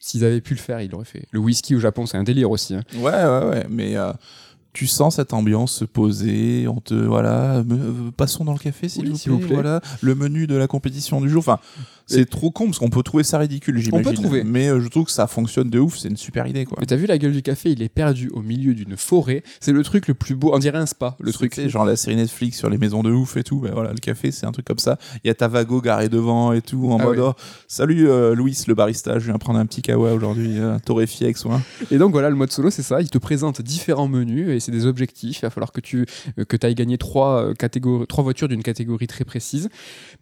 S'ils 0.00 0.24
avaient 0.24 0.40
pu 0.40 0.54
le 0.54 0.60
faire, 0.60 0.80
ils 0.80 0.90
l'auraient 0.90 1.04
fait. 1.04 1.26
Le 1.30 1.38
whisky 1.38 1.76
au 1.76 1.80
Japon, 1.80 2.06
c'est 2.06 2.16
un 2.16 2.24
délire 2.24 2.50
aussi. 2.50 2.74
hein. 2.74 2.82
Ouais, 2.96 3.10
ouais, 3.12 3.48
ouais, 3.50 3.66
mais 3.70 3.96
euh, 3.96 4.12
tu 4.72 4.86
sens 4.86 5.16
cette 5.16 5.32
ambiance 5.32 5.72
se 5.72 5.84
poser, 5.84 6.68
on 6.68 6.80
te, 6.80 6.94
voilà, 6.94 7.62
me- 7.64 7.74
euh, 7.74 8.10
passons 8.16 8.44
dans 8.44 8.52
le 8.52 8.58
café 8.58 8.88
s'il 8.88 9.02
Oui, 9.08 9.10
vous, 9.26 9.38
plaît, 9.38 9.46
plaît. 9.46 9.54
voilà, 9.54 9.80
le 10.00 10.14
menu 10.14 10.46
de 10.46 10.54
la 10.54 10.66
compétition 10.68 11.20
du 11.20 11.28
jour, 11.28 11.40
enfin, 11.40 11.58
c'est 12.10 12.28
trop 12.28 12.50
con 12.50 12.66
parce 12.66 12.78
qu'on 12.78 12.90
peut 12.90 13.02
trouver 13.02 13.24
ça 13.24 13.38
ridicule, 13.38 13.78
j'imagine. 13.78 14.14
trouver. 14.14 14.44
Mais 14.44 14.68
euh, 14.68 14.80
je 14.80 14.88
trouve 14.88 15.04
que 15.06 15.12
ça 15.12 15.26
fonctionne 15.26 15.70
de 15.70 15.78
ouf, 15.78 15.98
c'est 15.98 16.08
une 16.08 16.16
super 16.16 16.46
idée, 16.46 16.64
quoi. 16.64 16.78
Mais 16.80 16.86
t'as 16.86 16.96
vu 16.96 17.06
la 17.06 17.18
gueule 17.18 17.32
du 17.32 17.42
café, 17.42 17.70
il 17.70 17.82
est 17.82 17.88
perdu 17.88 18.28
au 18.32 18.42
milieu 18.42 18.74
d'une 18.74 18.96
forêt. 18.96 19.42
C'est 19.60 19.72
le 19.72 19.82
truc 19.82 20.08
le 20.08 20.14
plus 20.14 20.34
beau, 20.34 20.50
on 20.52 20.58
dirait 20.58 20.78
un 20.78 20.86
spa, 20.86 21.16
le 21.20 21.32
truc. 21.32 21.54
Sais, 21.54 21.68
genre 21.68 21.84
la 21.84 21.96
série 21.96 22.16
Netflix 22.16 22.58
sur 22.58 22.68
les 22.68 22.78
maisons 22.78 23.02
de 23.02 23.10
ouf 23.10 23.36
et 23.36 23.44
tout, 23.44 23.60
ben 23.60 23.72
voilà, 23.72 23.92
le 23.92 23.98
café 23.98 24.32
c'est 24.32 24.46
un 24.46 24.52
truc 24.52 24.66
comme 24.66 24.78
ça. 24.78 24.98
Il 25.24 25.28
y 25.28 25.30
a 25.30 25.34
Tavago 25.34 25.80
garé 25.80 26.08
devant 26.08 26.52
et 26.52 26.62
tout, 26.62 26.90
en 26.90 26.98
Ah 26.98 27.04
mode 27.04 27.18
oui. 27.18 27.24
oh, 27.28 27.34
salut 27.68 28.08
euh, 28.08 28.34
Louis 28.34 28.56
le 28.66 28.74
barista, 28.74 29.18
je 29.18 29.26
viens 29.26 29.38
prendre 29.38 29.58
un 29.58 29.66
petit 29.66 29.82
kawa 29.82 30.12
aujourd'hui, 30.12 30.58
euh, 30.58 30.78
torréfié 30.84 31.26
avec 31.26 31.36
soin. 31.36 31.62
Et 31.90 31.98
donc 31.98 32.12
voilà, 32.12 32.30
le 32.30 32.36
mode 32.36 32.50
solo, 32.50 32.70
c'est 32.70 32.82
ça. 32.82 33.00
Il 33.00 33.10
te 33.10 33.18
présente 33.18 33.62
différents 33.62 34.08
menus 34.08 34.48
et 34.50 34.60
c'est 34.60 34.72
des 34.72 34.86
objectifs. 34.86 35.38
Il 35.38 35.42
va 35.42 35.50
falloir 35.50 35.72
que 35.72 35.80
tu 35.80 36.06
euh, 36.38 36.44
que 36.44 36.56
ailles 36.66 36.74
gagner 36.74 36.98
trois, 36.98 37.54
catégories, 37.54 38.06
trois 38.06 38.24
voitures 38.24 38.48
d'une 38.48 38.62
catégorie 38.62 39.06
très 39.06 39.24
précise. 39.24 39.68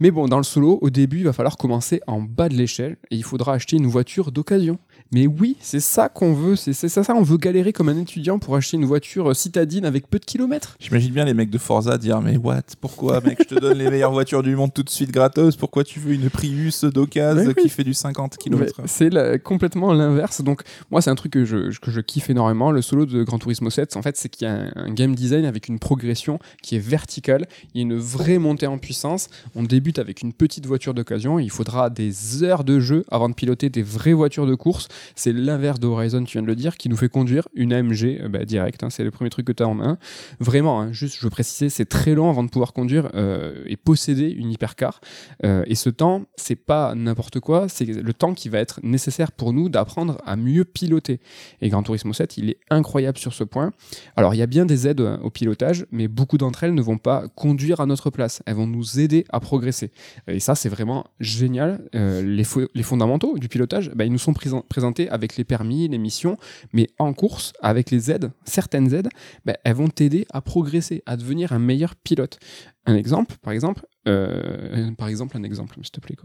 Mais 0.00 0.10
bon, 0.10 0.28
dans 0.28 0.38
le 0.38 0.44
solo, 0.44 0.78
au 0.82 0.90
début, 0.90 1.18
il 1.18 1.24
va 1.24 1.32
falloir 1.32 1.56
commencer 1.56 1.77
en 2.06 2.20
bas 2.20 2.48
de 2.48 2.54
l'échelle 2.54 2.96
et 3.10 3.16
il 3.16 3.24
faudra 3.24 3.54
acheter 3.54 3.76
une 3.76 3.86
voiture 3.86 4.32
d'occasion. 4.32 4.78
Mais 5.12 5.26
oui, 5.26 5.56
c'est 5.60 5.80
ça 5.80 6.08
qu'on 6.08 6.34
veut. 6.34 6.56
C'est 6.56 6.72
ça, 6.72 7.02
ça. 7.02 7.14
On 7.14 7.22
veut 7.22 7.38
galérer 7.38 7.72
comme 7.72 7.88
un 7.88 7.96
étudiant 7.96 8.38
pour 8.38 8.56
acheter 8.56 8.76
une 8.76 8.84
voiture 8.84 9.30
euh, 9.30 9.34
citadine 9.34 9.84
avec 9.84 10.08
peu 10.08 10.18
de 10.18 10.24
kilomètres. 10.24 10.76
J'imagine 10.80 11.12
bien 11.12 11.24
les 11.24 11.34
mecs 11.34 11.50
de 11.50 11.58
Forza 11.58 11.96
dire 11.96 12.20
mais 12.20 12.36
what, 12.36 12.62
pourquoi 12.80 13.20
mec, 13.20 13.38
je 13.40 13.54
te 13.54 13.60
donne 13.60 13.78
les 13.78 13.88
meilleures 13.88 14.12
voitures 14.12 14.42
du 14.42 14.54
monde 14.54 14.72
tout 14.74 14.82
de 14.82 14.90
suite 14.90 15.10
gratos, 15.10 15.56
pourquoi 15.56 15.84
tu 15.84 15.98
veux 15.98 16.12
une 16.12 16.28
Prius 16.28 16.84
d'occasion 16.84 17.52
oui. 17.56 17.62
qui 17.62 17.68
fait 17.68 17.84
du 17.84 17.94
50 17.94 18.36
km 18.36 18.82
C'est 18.86 19.10
complètement 19.42 19.92
l'inverse. 19.92 20.42
Donc, 20.42 20.62
moi, 20.90 21.00
c'est 21.00 21.10
un 21.10 21.14
truc 21.14 21.32
que 21.32 21.44
je, 21.44 21.78
que 21.78 21.90
je 21.90 22.00
kiffe 22.00 22.28
énormément. 22.28 22.70
Le 22.70 22.82
solo 22.82 23.06
de 23.06 23.22
Gran 23.22 23.38
Turismo 23.38 23.70
7, 23.70 23.96
en 23.96 24.02
fait, 24.02 24.16
c'est 24.16 24.28
qu'il 24.28 24.46
y 24.46 24.50
a 24.50 24.54
un, 24.54 24.72
un 24.76 24.92
game 24.92 25.14
design 25.14 25.46
avec 25.46 25.68
une 25.68 25.78
progression 25.78 26.38
qui 26.62 26.76
est 26.76 26.80
verticale. 26.80 27.46
Il 27.74 27.78
y 27.78 27.80
a 27.80 27.82
une 27.82 27.96
vraie 27.96 28.38
montée 28.38 28.66
en 28.66 28.78
puissance. 28.78 29.28
On 29.54 29.62
débute 29.62 29.98
avec 29.98 30.22
une 30.22 30.32
petite 30.32 30.66
voiture 30.66 30.92
d'occasion. 30.92 31.38
Il 31.38 31.50
faudra 31.50 31.90
des 31.90 32.42
heures 32.42 32.64
de 32.64 32.78
jeu 32.78 33.04
avant 33.10 33.28
de 33.28 33.34
piloter 33.34 33.70
des 33.70 33.82
vraies 33.82 34.12
voitures 34.12 34.46
de 34.46 34.54
course. 34.54 34.88
C'est 35.14 35.32
l'inverse 35.32 35.80
de 35.80 35.86
Horizon, 35.86 36.24
tu 36.24 36.32
viens 36.32 36.42
de 36.42 36.46
le 36.46 36.56
dire, 36.56 36.76
qui 36.76 36.88
nous 36.88 36.96
fait 36.96 37.08
conduire 37.08 37.48
une 37.54 37.72
AMG 37.72 38.20
euh, 38.22 38.28
bah, 38.28 38.44
direct. 38.44 38.82
hein. 38.82 38.90
c'est 38.90 39.04
le 39.04 39.10
premier 39.10 39.30
truc 39.30 39.46
que 39.46 39.52
tu 39.52 39.62
as 39.62 39.68
en 39.68 39.74
main. 39.74 39.98
Vraiment, 40.40 40.80
hein, 40.80 40.92
juste, 40.92 41.16
je 41.18 41.22
veux 41.24 41.30
préciser, 41.30 41.68
c'est 41.68 41.84
très 41.86 42.14
long 42.14 42.28
avant 42.30 42.42
de 42.44 42.48
pouvoir 42.50 42.72
conduire 42.72 43.10
euh, 43.14 43.62
et 43.66 43.76
posséder 43.76 44.28
une 44.30 44.50
hypercar. 44.50 45.00
Euh, 45.44 45.62
et 45.66 45.74
ce 45.74 45.90
temps, 45.90 46.22
c'est 46.36 46.56
pas 46.56 46.94
n'importe 46.94 47.40
quoi, 47.40 47.68
c'est 47.68 47.84
le 47.86 48.12
temps 48.12 48.34
qui 48.34 48.48
va 48.48 48.58
être 48.58 48.80
nécessaire 48.82 49.32
pour 49.32 49.52
nous 49.52 49.68
d'apprendre 49.68 50.18
à 50.24 50.36
mieux 50.36 50.64
piloter. 50.64 51.20
Et 51.60 51.68
Gran 51.68 51.82
Turismo 51.82 52.12
7, 52.12 52.36
il 52.38 52.50
est 52.50 52.58
incroyable 52.70 53.18
sur 53.18 53.32
ce 53.32 53.44
point. 53.44 53.72
Alors 54.16 54.34
il 54.34 54.38
y 54.38 54.42
a 54.42 54.46
bien 54.46 54.66
des 54.66 54.86
aides 54.86 55.00
au 55.00 55.30
pilotage, 55.30 55.86
mais 55.90 56.08
beaucoup 56.08 56.38
d'entre 56.38 56.64
elles 56.64 56.74
ne 56.74 56.82
vont 56.82 56.98
pas 56.98 57.24
conduire 57.34 57.80
à 57.80 57.86
notre 57.86 58.10
place. 58.10 58.42
Elles 58.46 58.54
vont 58.56 58.66
nous 58.66 59.00
aider 59.00 59.24
à 59.30 59.40
progresser. 59.40 59.90
Et 60.26 60.40
ça, 60.40 60.54
c'est 60.54 60.68
vraiment 60.68 61.04
génial. 61.20 61.80
Les, 61.92 62.44
fo- 62.44 62.68
les 62.74 62.82
fondamentaux 62.82 63.38
du 63.38 63.48
pilotage, 63.48 63.90
bah, 63.94 64.04
ils 64.04 64.12
nous 64.12 64.18
sont 64.18 64.32
présent- 64.32 64.62
avec 65.10 65.36
les 65.36 65.44
permis, 65.44 65.88
les 65.88 65.98
missions, 65.98 66.36
mais 66.72 66.88
en 66.98 67.12
course, 67.12 67.52
avec 67.60 67.90
les 67.90 68.10
aides, 68.10 68.30
certaines 68.44 68.92
aides, 68.94 69.08
bah, 69.44 69.56
elles 69.64 69.74
vont 69.74 69.88
t'aider 69.88 70.26
à 70.30 70.40
progresser, 70.40 71.02
à 71.06 71.16
devenir 71.16 71.52
un 71.52 71.58
meilleur 71.58 71.94
pilote. 71.96 72.38
Un 72.86 72.94
exemple, 72.94 73.36
par 73.42 73.52
exemple, 73.52 73.86
euh, 74.06 74.90
par 74.96 75.08
exemple, 75.08 75.36
un 75.36 75.42
exemple, 75.42 75.76
s'il 75.82 75.90
te 75.90 76.00
plaît. 76.00 76.16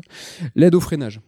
L'aide 0.55 0.75
au 0.75 0.79
freinage. 0.79 1.19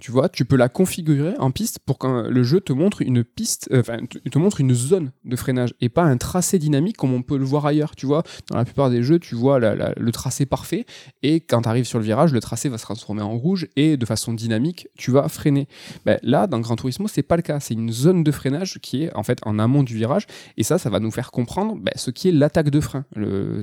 Tu 0.00 0.12
vois, 0.12 0.28
tu 0.28 0.44
peux 0.44 0.56
la 0.56 0.68
configurer 0.68 1.34
en 1.38 1.50
piste 1.50 1.80
pour 1.80 1.98
que 1.98 2.28
le 2.28 2.42
jeu 2.44 2.60
te 2.60 2.72
montre 2.72 3.02
une 3.02 3.24
piste, 3.24 3.68
euh, 3.72 3.80
enfin, 3.80 3.98
te 4.06 4.38
montre 4.38 4.60
une 4.60 4.72
zone 4.72 5.10
de 5.24 5.34
freinage 5.34 5.74
et 5.80 5.88
pas 5.88 6.02
un 6.04 6.16
tracé 6.16 6.60
dynamique 6.60 6.96
comme 6.96 7.12
on 7.12 7.22
peut 7.22 7.36
le 7.36 7.44
voir 7.44 7.66
ailleurs. 7.66 7.96
Tu 7.96 8.06
vois, 8.06 8.22
dans 8.50 8.56
la 8.56 8.64
plupart 8.64 8.90
des 8.90 9.02
jeux, 9.02 9.18
tu 9.18 9.34
vois 9.34 9.58
le 9.58 10.10
tracé 10.12 10.46
parfait 10.46 10.86
et 11.22 11.40
quand 11.40 11.62
tu 11.62 11.68
arrives 11.68 11.84
sur 11.84 11.98
le 11.98 12.04
virage, 12.04 12.32
le 12.32 12.40
tracé 12.40 12.68
va 12.68 12.78
se 12.78 12.84
transformer 12.84 13.22
en 13.22 13.36
rouge 13.36 13.66
et 13.74 13.96
de 13.96 14.06
façon 14.06 14.32
dynamique, 14.32 14.88
tu 14.96 15.10
vas 15.10 15.28
freiner. 15.28 15.66
Ben, 16.06 16.18
là, 16.22 16.46
dans 16.46 16.60
Gran 16.60 16.76
Turismo, 16.76 17.08
c'est 17.08 17.22
pas 17.22 17.36
le 17.36 17.42
cas. 17.42 17.58
C'est 17.58 17.74
une 17.74 17.90
zone 17.90 18.22
de 18.22 18.30
freinage 18.30 18.78
qui 18.80 19.02
est 19.02 19.14
en 19.16 19.24
fait 19.24 19.40
en 19.44 19.58
amont 19.58 19.82
du 19.82 19.96
virage 19.96 20.26
et 20.56 20.62
ça, 20.62 20.78
ça 20.78 20.90
va 20.90 21.00
nous 21.00 21.10
faire 21.10 21.32
comprendre 21.32 21.76
ben, 21.76 21.92
ce 21.96 22.12
qui 22.12 22.28
est 22.28 22.32
l'attaque 22.32 22.70
de 22.70 22.80
frein. 22.80 23.04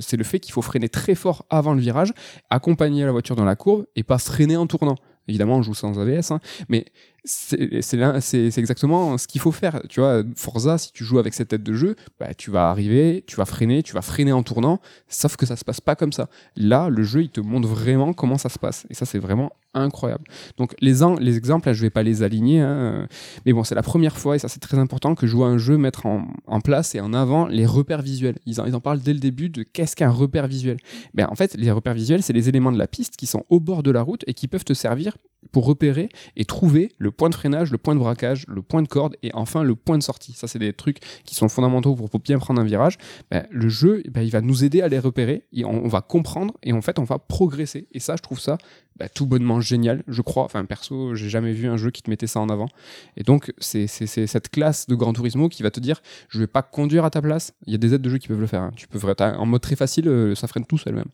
C'est 0.00 0.18
le 0.18 0.24
fait 0.24 0.38
qu'il 0.38 0.52
faut 0.52 0.62
freiner 0.62 0.90
très 0.90 1.14
fort 1.14 1.46
avant 1.48 1.72
le 1.72 1.80
virage, 1.80 2.12
accompagner 2.50 3.04
la 3.04 3.12
voiture 3.12 3.36
dans 3.36 3.44
la 3.44 3.56
courbe 3.56 3.86
et 3.96 4.02
pas 4.02 4.18
freiner 4.18 4.56
en 4.56 4.66
tournant. 4.66 4.96
Évidemment, 5.28 5.56
on 5.56 5.62
joue 5.62 5.74
sans 5.74 5.98
ABS, 5.98 6.30
hein, 6.30 6.40
mais 6.68 6.84
c'est 7.26 8.58
exactement 8.58 9.18
ce 9.18 9.26
qu'il 9.26 9.40
faut 9.40 9.52
faire. 9.52 9.80
Tu 9.88 10.00
vois, 10.00 10.22
Forza, 10.36 10.78
si 10.78 10.92
tu 10.92 11.04
joues 11.04 11.18
avec 11.18 11.34
cette 11.34 11.48
tête 11.48 11.62
de 11.62 11.74
jeu, 11.74 11.96
bah, 12.18 12.34
tu 12.34 12.50
vas 12.50 12.70
arriver, 12.70 13.24
tu 13.26 13.36
vas 13.36 13.44
freiner, 13.44 13.82
tu 13.82 13.94
vas 13.94 14.02
freiner 14.02 14.32
en 14.32 14.42
tournant, 14.42 14.80
sauf 15.08 15.36
que 15.36 15.46
ça 15.46 15.56
se 15.56 15.64
passe 15.64 15.80
pas 15.80 15.96
comme 15.96 16.12
ça. 16.12 16.28
Là, 16.56 16.88
le 16.88 17.02
jeu, 17.02 17.22
il 17.22 17.30
te 17.30 17.40
montre 17.40 17.68
vraiment 17.68 18.12
comment 18.12 18.38
ça 18.38 18.48
se 18.48 18.58
passe. 18.58 18.86
Et 18.90 18.94
ça, 18.94 19.04
c'est 19.04 19.18
vraiment 19.18 19.50
incroyable. 19.74 20.24
Donc, 20.56 20.74
les, 20.80 20.94
les 21.20 21.36
exemples, 21.36 21.68
là, 21.68 21.74
je 21.74 21.82
vais 21.82 21.90
pas 21.90 22.02
les 22.02 22.22
aligner, 22.22 22.60
hein, 22.60 23.06
mais 23.44 23.52
bon, 23.52 23.62
c'est 23.62 23.74
la 23.74 23.82
première 23.82 24.16
fois, 24.16 24.36
et 24.36 24.38
ça, 24.38 24.48
c'est 24.48 24.60
très 24.60 24.78
important, 24.78 25.14
que 25.14 25.26
je 25.26 25.36
vois 25.36 25.48
un 25.48 25.58
jeu 25.58 25.76
mettre 25.76 26.06
en, 26.06 26.28
en 26.46 26.60
place 26.60 26.94
et 26.94 27.00
en 27.00 27.12
avant 27.12 27.46
les 27.46 27.66
repères 27.66 28.02
visuels. 28.02 28.36
Ils 28.46 28.60
en, 28.60 28.66
ils 28.66 28.74
en 28.74 28.80
parlent 28.80 29.00
dès 29.00 29.12
le 29.12 29.20
début 29.20 29.50
de 29.50 29.62
qu'est-ce 29.62 29.96
qu'un 29.96 30.10
repère 30.10 30.46
visuel. 30.46 30.78
Ben, 31.14 31.26
en 31.30 31.34
fait, 31.34 31.54
les 31.56 31.70
repères 31.70 31.94
visuels, 31.94 32.22
c'est 32.22 32.32
les 32.32 32.48
éléments 32.48 32.72
de 32.72 32.78
la 32.78 32.86
piste 32.86 33.16
qui 33.16 33.26
sont 33.26 33.44
au 33.50 33.60
bord 33.60 33.82
de 33.82 33.90
la 33.90 34.02
route 34.02 34.24
et 34.26 34.34
qui 34.34 34.48
peuvent 34.48 34.64
te 34.64 34.74
servir 34.74 35.16
pour 35.52 35.66
repérer 35.66 36.08
et 36.36 36.44
trouver 36.44 36.92
le 36.98 37.10
point 37.16 37.30
de 37.30 37.34
freinage, 37.34 37.70
le 37.70 37.78
point 37.78 37.94
de 37.94 38.00
braquage, 38.00 38.44
le 38.48 38.62
point 38.62 38.82
de 38.82 38.88
corde 38.88 39.16
et 39.22 39.30
enfin 39.34 39.62
le 39.62 39.74
point 39.74 39.98
de 39.98 40.02
sortie. 40.02 40.32
Ça, 40.32 40.46
c'est 40.46 40.58
des 40.58 40.72
trucs 40.72 40.98
qui 41.24 41.34
sont 41.34 41.48
fondamentaux 41.48 41.94
pour, 41.94 42.20
bien 42.20 42.38
prendre 42.38 42.60
un 42.60 42.64
virage. 42.64 42.98
Ben, 43.30 43.46
le 43.50 43.68
jeu, 43.68 44.02
ben, 44.10 44.22
il 44.22 44.30
va 44.30 44.40
nous 44.40 44.64
aider 44.64 44.80
à 44.82 44.88
les 44.88 44.98
repérer 44.98 45.44
et 45.52 45.64
on, 45.64 45.88
va 45.88 46.00
comprendre 46.00 46.54
et 46.62 46.72
en 46.72 46.82
fait, 46.82 46.98
on 46.98 47.04
va 47.04 47.18
progresser. 47.18 47.88
Et 47.92 48.00
ça, 48.00 48.16
je 48.16 48.22
trouve 48.22 48.40
ça 48.40 48.58
ben, 48.98 49.08
tout 49.14 49.26
bonnement 49.26 49.60
génial, 49.60 50.02
je 50.08 50.22
crois. 50.22 50.44
Enfin, 50.44 50.64
perso, 50.64 51.14
j'ai 51.14 51.28
jamais 51.28 51.52
vu 51.52 51.68
un 51.68 51.76
jeu 51.76 51.90
qui 51.90 52.02
te 52.02 52.10
mettait 52.10 52.26
ça 52.26 52.40
en 52.40 52.48
avant. 52.48 52.68
Et 53.16 53.22
donc, 53.22 53.52
c'est 53.58 53.86
cette 53.86 54.48
classe 54.48 54.86
de 54.86 54.94
Gran 54.94 55.12
Turismo 55.12 55.48
qui 55.48 55.62
va 55.62 55.70
te 55.70 55.80
dire 55.80 56.00
je 56.28 56.38
vais 56.38 56.46
pas 56.46 56.62
conduire 56.62 57.04
à 57.04 57.10
ta 57.10 57.20
place. 57.20 57.52
Il 57.66 57.72
y 57.72 57.74
a 57.74 57.78
des 57.78 57.94
aides 57.94 58.02
de 58.02 58.10
jeu 58.10 58.18
qui 58.18 58.28
peuvent 58.28 58.40
le 58.40 58.46
faire. 58.46 58.62
hein. 58.62 58.72
Tu 58.76 58.88
peux, 58.88 58.98
en 59.18 59.46
mode 59.46 59.60
très 59.60 59.76
facile, 59.76 60.08
euh, 60.08 60.34
ça 60.34 60.46
freine 60.46 60.64
tout 60.64 60.78
seul 60.78 60.94
même. 60.94 61.08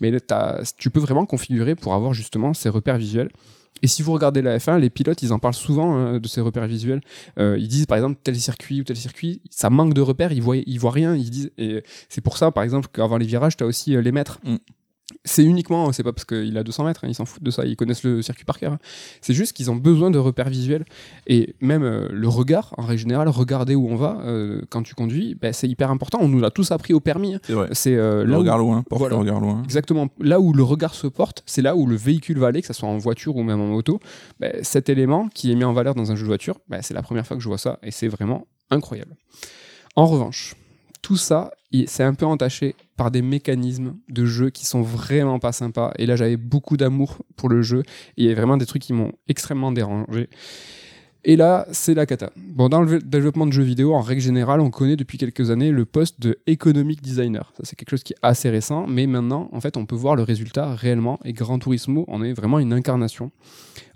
Mais 0.00 0.12
tu 0.76 0.90
peux 0.90 1.00
vraiment 1.00 1.26
configurer 1.26 1.74
pour 1.74 1.94
avoir 1.94 2.14
justement 2.14 2.54
ces 2.54 2.68
repères 2.68 2.98
visuels. 2.98 3.30
Et 3.82 3.86
si 3.86 4.02
vous 4.02 4.12
regardez 4.12 4.42
la 4.42 4.58
F1, 4.58 4.78
les 4.78 4.90
pilotes, 4.90 5.22
ils 5.22 5.32
en 5.32 5.38
parlent 5.38 5.54
souvent 5.54 5.94
hein, 5.94 6.18
de 6.18 6.28
ces 6.28 6.40
repères 6.40 6.66
visuels. 6.66 7.00
Euh, 7.38 7.56
ils 7.58 7.68
disent 7.68 7.86
par 7.86 7.96
exemple 7.96 8.18
tel 8.22 8.38
circuit 8.38 8.80
ou 8.80 8.84
tel 8.84 8.96
circuit, 8.96 9.40
ça 9.50 9.70
manque 9.70 9.94
de 9.94 10.00
repères, 10.00 10.32
ils 10.32 10.42
voient, 10.42 10.56
ils 10.56 10.78
voient 10.78 10.90
rien. 10.90 11.14
Ils 11.14 11.30
disent 11.30 11.50
et 11.58 11.82
c'est 12.08 12.20
pour 12.20 12.38
ça 12.38 12.50
par 12.50 12.64
exemple 12.64 12.88
qu'avant 12.92 13.16
les 13.16 13.26
virages, 13.26 13.56
tu 13.56 13.64
as 13.64 13.66
aussi 13.66 13.94
euh, 13.94 14.02
les 14.02 14.12
mètres. 14.12 14.40
Mm. 14.44 14.56
C'est 15.24 15.42
uniquement, 15.42 15.90
c'est 15.92 16.02
pas 16.02 16.12
parce 16.12 16.26
qu'il 16.26 16.56
a 16.58 16.62
200 16.62 16.84
mètres, 16.84 17.00
hein, 17.04 17.08
ils 17.08 17.14
s'en 17.14 17.24
foutent 17.24 17.42
de 17.42 17.50
ça, 17.50 17.64
ils 17.64 17.76
connaissent 17.76 18.02
le 18.04 18.20
circuit 18.20 18.44
par 18.44 18.58
cœur. 18.58 18.72
hein. 18.74 18.78
C'est 19.22 19.32
juste 19.32 19.54
qu'ils 19.54 19.70
ont 19.70 19.76
besoin 19.76 20.10
de 20.10 20.18
repères 20.18 20.50
visuels. 20.50 20.84
Et 21.26 21.54
même 21.60 21.82
euh, 21.82 22.08
le 22.12 22.28
regard, 22.28 22.74
en 22.76 22.82
règle 22.82 23.00
générale, 23.00 23.28
regarder 23.28 23.74
où 23.74 23.88
on 23.88 23.96
va 23.96 24.20
euh, 24.24 24.60
quand 24.68 24.82
tu 24.82 24.94
conduis, 24.94 25.34
ben, 25.34 25.52
c'est 25.54 25.66
hyper 25.66 25.90
important. 25.90 26.18
On 26.20 26.28
nous 26.28 26.40
l'a 26.40 26.50
tous 26.50 26.70
appris 26.72 26.92
au 26.92 27.00
permis. 27.00 27.34
hein. 27.36 27.40
C'est 27.72 27.96
euh, 27.96 28.22
Le 28.24 28.30
là 28.32 28.36
où- 28.36 28.40
regard 28.40 28.58
loin, 28.58 28.82
porte 28.82 29.00
Voilà. 29.00 29.14
le 29.16 29.20
regard 29.20 29.40
loin. 29.40 29.62
Exactement. 29.64 30.08
Là 30.20 30.40
où 30.40 30.52
le 30.52 30.62
regard 30.62 30.94
se 30.94 31.06
porte, 31.06 31.42
c'est 31.46 31.62
là 31.62 31.74
où 31.74 31.86
le 31.86 31.96
véhicule 31.96 32.38
va 32.38 32.48
aller, 32.48 32.60
que 32.60 32.66
ce 32.66 32.74
soit 32.74 32.88
en 32.88 32.98
voiture 32.98 33.34
ou 33.36 33.42
même 33.42 33.60
en 33.60 33.66
moto. 33.68 34.00
Ben, 34.40 34.52
cet 34.62 34.90
élément 34.90 35.28
qui 35.28 35.50
est 35.50 35.54
mis 35.54 35.64
en 35.64 35.72
valeur 35.72 35.94
dans 35.94 36.12
un 36.12 36.16
jeu 36.16 36.22
de 36.24 36.28
voiture, 36.28 36.58
ben, 36.68 36.82
c'est 36.82 36.92
la 36.94 37.02
première 37.02 37.26
fois 37.26 37.36
que 37.36 37.42
je 37.42 37.48
vois 37.48 37.56
ça 37.58 37.78
et 37.82 37.90
c'est 37.90 38.08
vraiment 38.08 38.46
incroyable. 38.70 39.16
En 39.96 40.04
revanche, 40.06 40.54
tout 41.08 41.16
ça, 41.16 41.52
c'est 41.86 42.02
un 42.02 42.12
peu 42.12 42.26
entaché 42.26 42.74
par 42.98 43.10
des 43.10 43.22
mécanismes 43.22 43.94
de 44.10 44.26
jeu 44.26 44.50
qui 44.50 44.66
sont 44.66 44.82
vraiment 44.82 45.38
pas 45.38 45.52
sympas. 45.52 45.90
Et 45.96 46.04
là, 46.04 46.16
j'avais 46.16 46.36
beaucoup 46.36 46.76
d'amour 46.76 47.16
pour 47.34 47.48
le 47.48 47.62
jeu. 47.62 47.82
Et 48.18 48.24
il 48.24 48.26
y 48.26 48.30
a 48.30 48.34
vraiment 48.34 48.58
des 48.58 48.66
trucs 48.66 48.82
qui 48.82 48.92
m'ont 48.92 49.12
extrêmement 49.26 49.72
dérangé. 49.72 50.28
Et 51.24 51.36
là, 51.36 51.66
c'est 51.72 51.94
la 51.94 52.04
cata. 52.04 52.30
Bon, 52.36 52.68
dans 52.68 52.82
le 52.82 52.98
développement 52.98 53.46
de 53.46 53.52
jeux 53.52 53.62
vidéo, 53.62 53.94
en 53.94 54.02
règle 54.02 54.20
générale, 54.20 54.60
on 54.60 54.68
connaît 54.68 54.96
depuis 54.96 55.16
quelques 55.16 55.50
années 55.50 55.70
le 55.70 55.86
poste 55.86 56.20
de 56.20 56.36
economic 56.46 57.00
designer. 57.00 57.54
Ça, 57.56 57.62
c'est 57.64 57.74
quelque 57.74 57.88
chose 57.88 58.02
qui 58.02 58.12
est 58.12 58.18
assez 58.20 58.50
récent, 58.50 58.86
mais 58.86 59.06
maintenant, 59.06 59.48
en 59.52 59.62
fait, 59.62 59.78
on 59.78 59.86
peut 59.86 59.96
voir 59.96 60.14
le 60.14 60.24
résultat 60.24 60.74
réellement. 60.74 61.18
Et 61.24 61.32
Gran 61.32 61.58
Turismo 61.58 62.04
en 62.08 62.22
est 62.22 62.34
vraiment 62.34 62.58
une 62.58 62.74
incarnation. 62.74 63.30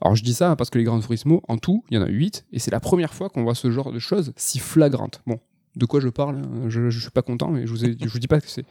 Alors, 0.01 0.17
je 0.17 0.25
dis 0.25 0.33
ça 0.33 0.57
parce 0.57 0.71
que 0.71 0.79
les 0.79 0.85
Gran 0.85 0.99
Turismo, 1.01 1.43
en 1.47 1.59
tout, 1.59 1.85
il 1.91 1.97
y 1.97 1.99
en 1.99 2.03
a 2.03 2.09
8, 2.09 2.47
et 2.55 2.59
c'est 2.59 2.71
la 2.71 2.81
première 2.81 3.13
fois 3.13 3.29
qu'on 3.29 3.43
voit 3.43 3.55
ce 3.55 3.71
genre 3.71 3.93
de 3.93 3.99
choses 3.99 4.33
si 4.35 4.59
flagrantes. 4.59 5.21
Bon. 5.27 5.39
De 5.77 5.87
quoi 5.87 6.01
je 6.01 6.09
parle 6.09 6.37
hein 6.37 6.69
Je 6.69 6.81
ne 6.81 6.91
suis 6.91 7.11
pas 7.11 7.23
content, 7.23 7.51
mais 7.51 7.67
je 7.67 7.73
vous, 7.73 7.79
vous 7.79 8.19
dis 8.19 8.29
pas 8.29 8.41
ce 8.41 8.45
que 8.45 8.51
c'est. 8.51 8.67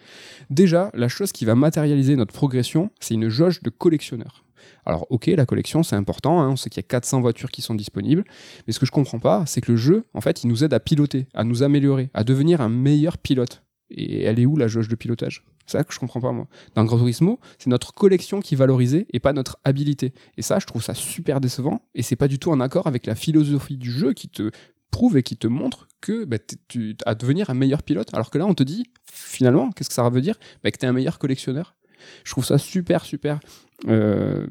Déjà, 0.50 0.92
la 0.94 1.08
chose 1.08 1.32
qui 1.32 1.46
va 1.46 1.56
matérialiser 1.56 2.16
notre 2.16 2.34
progression, 2.34 2.92
c'est 3.00 3.16
une 3.16 3.30
jauge 3.30 3.62
de 3.64 3.70
collectionneur. 3.70 4.44
Alors, 4.86 5.08
ok, 5.10 5.28
la 5.28 5.46
collection, 5.46 5.84
c'est 5.84 5.96
important. 5.96 6.42
hein, 6.42 6.50
on 6.50 6.56
sait 6.56 6.70
qu'il 6.70 6.80
y 6.82 6.86
a 6.86 6.88
400 6.88 7.22
voitures 7.22 7.50
qui 7.52 7.62
sont 7.62 7.76
disponibles. 7.76 8.24
Mais 8.68 8.74
ce 8.74 8.80
que 8.80 8.86
je 8.86 8.92
comprends 8.92 9.20
pas, 9.20 9.46
c'est 9.48 9.62
que 9.62 9.72
le 9.72 9.78
jeu, 9.78 10.06
en 10.14 10.22
fait, 10.22 10.44
il 10.44 10.48
nous 10.48 10.64
aide 10.64 10.74
à 10.74 10.80
piloter, 10.80 11.28
à 11.34 11.44
nous 11.44 11.64
améliorer, 11.64 12.10
à 12.14 12.24
devenir 12.24 12.62
un 12.62 12.70
meilleur 12.70 13.18
pilote. 13.18 13.64
Et 13.90 14.24
elle 14.24 14.40
est 14.40 14.46
où 14.46 14.56
la 14.56 14.68
jauge 14.68 14.88
de 14.88 14.96
pilotage? 14.96 15.44
C'est 15.66 15.78
ça 15.78 15.84
que 15.84 15.94
je 15.94 16.00
comprends 16.00 16.22
pas, 16.22 16.32
moi. 16.32 16.48
Dans 16.76 16.84
Gran 16.86 16.98
Turismo, 16.98 17.40
c'est 17.58 17.70
notre 17.70 17.94
collection 17.94 18.40
qui 18.40 18.56
est 18.56 18.58
valorisée 18.58 19.08
et 19.14 19.20
pas 19.20 19.34
notre 19.34 19.58
habilité. 19.64 20.14
Et 20.38 20.42
ça, 20.42 20.60
je 20.60 20.66
trouve 20.66 20.84
ça 20.84 20.94
super 20.94 21.40
décevant. 21.42 21.82
Et 21.94 22.02
c'est 22.02 22.16
pas 22.16 22.28
du 22.28 22.40
tout 22.40 22.52
en 22.52 22.60
accord 22.60 22.88
avec 22.88 23.06
la 23.06 23.16
philosophie 23.16 23.78
du 23.78 23.92
jeu 23.92 24.14
qui 24.14 24.30
te 24.30 24.52
prouve 24.92 25.18
et 25.18 25.24
qui 25.24 25.38
te 25.38 25.48
montre 25.48 25.88
que 26.02 26.26
bah, 26.26 26.38
tu 26.68 26.96
à 27.06 27.16
devenir 27.16 27.50
un 27.50 27.54
meilleur 27.54 27.84
pilote. 27.84 28.10
Alors 28.14 28.30
que 28.30 28.38
là, 28.38 28.46
on 28.46 28.54
te 28.54 28.64
dit, 28.64 28.86
finalement, 29.12 29.72
qu'est-ce 29.72 29.90
que 29.90 29.96
ça 29.96 30.08
veut 30.10 30.22
dire? 30.22 30.36
Bah, 30.64 30.72
Que 30.72 30.78
tu 30.78 30.86
es 30.86 30.90
un 30.90 30.94
meilleur 30.94 31.20
collectionneur. 31.20 31.76
Je 32.24 32.32
trouve 32.32 32.44
ça 32.46 32.58
super, 32.58 33.06
super. 33.06 33.40
euh, 33.88 34.48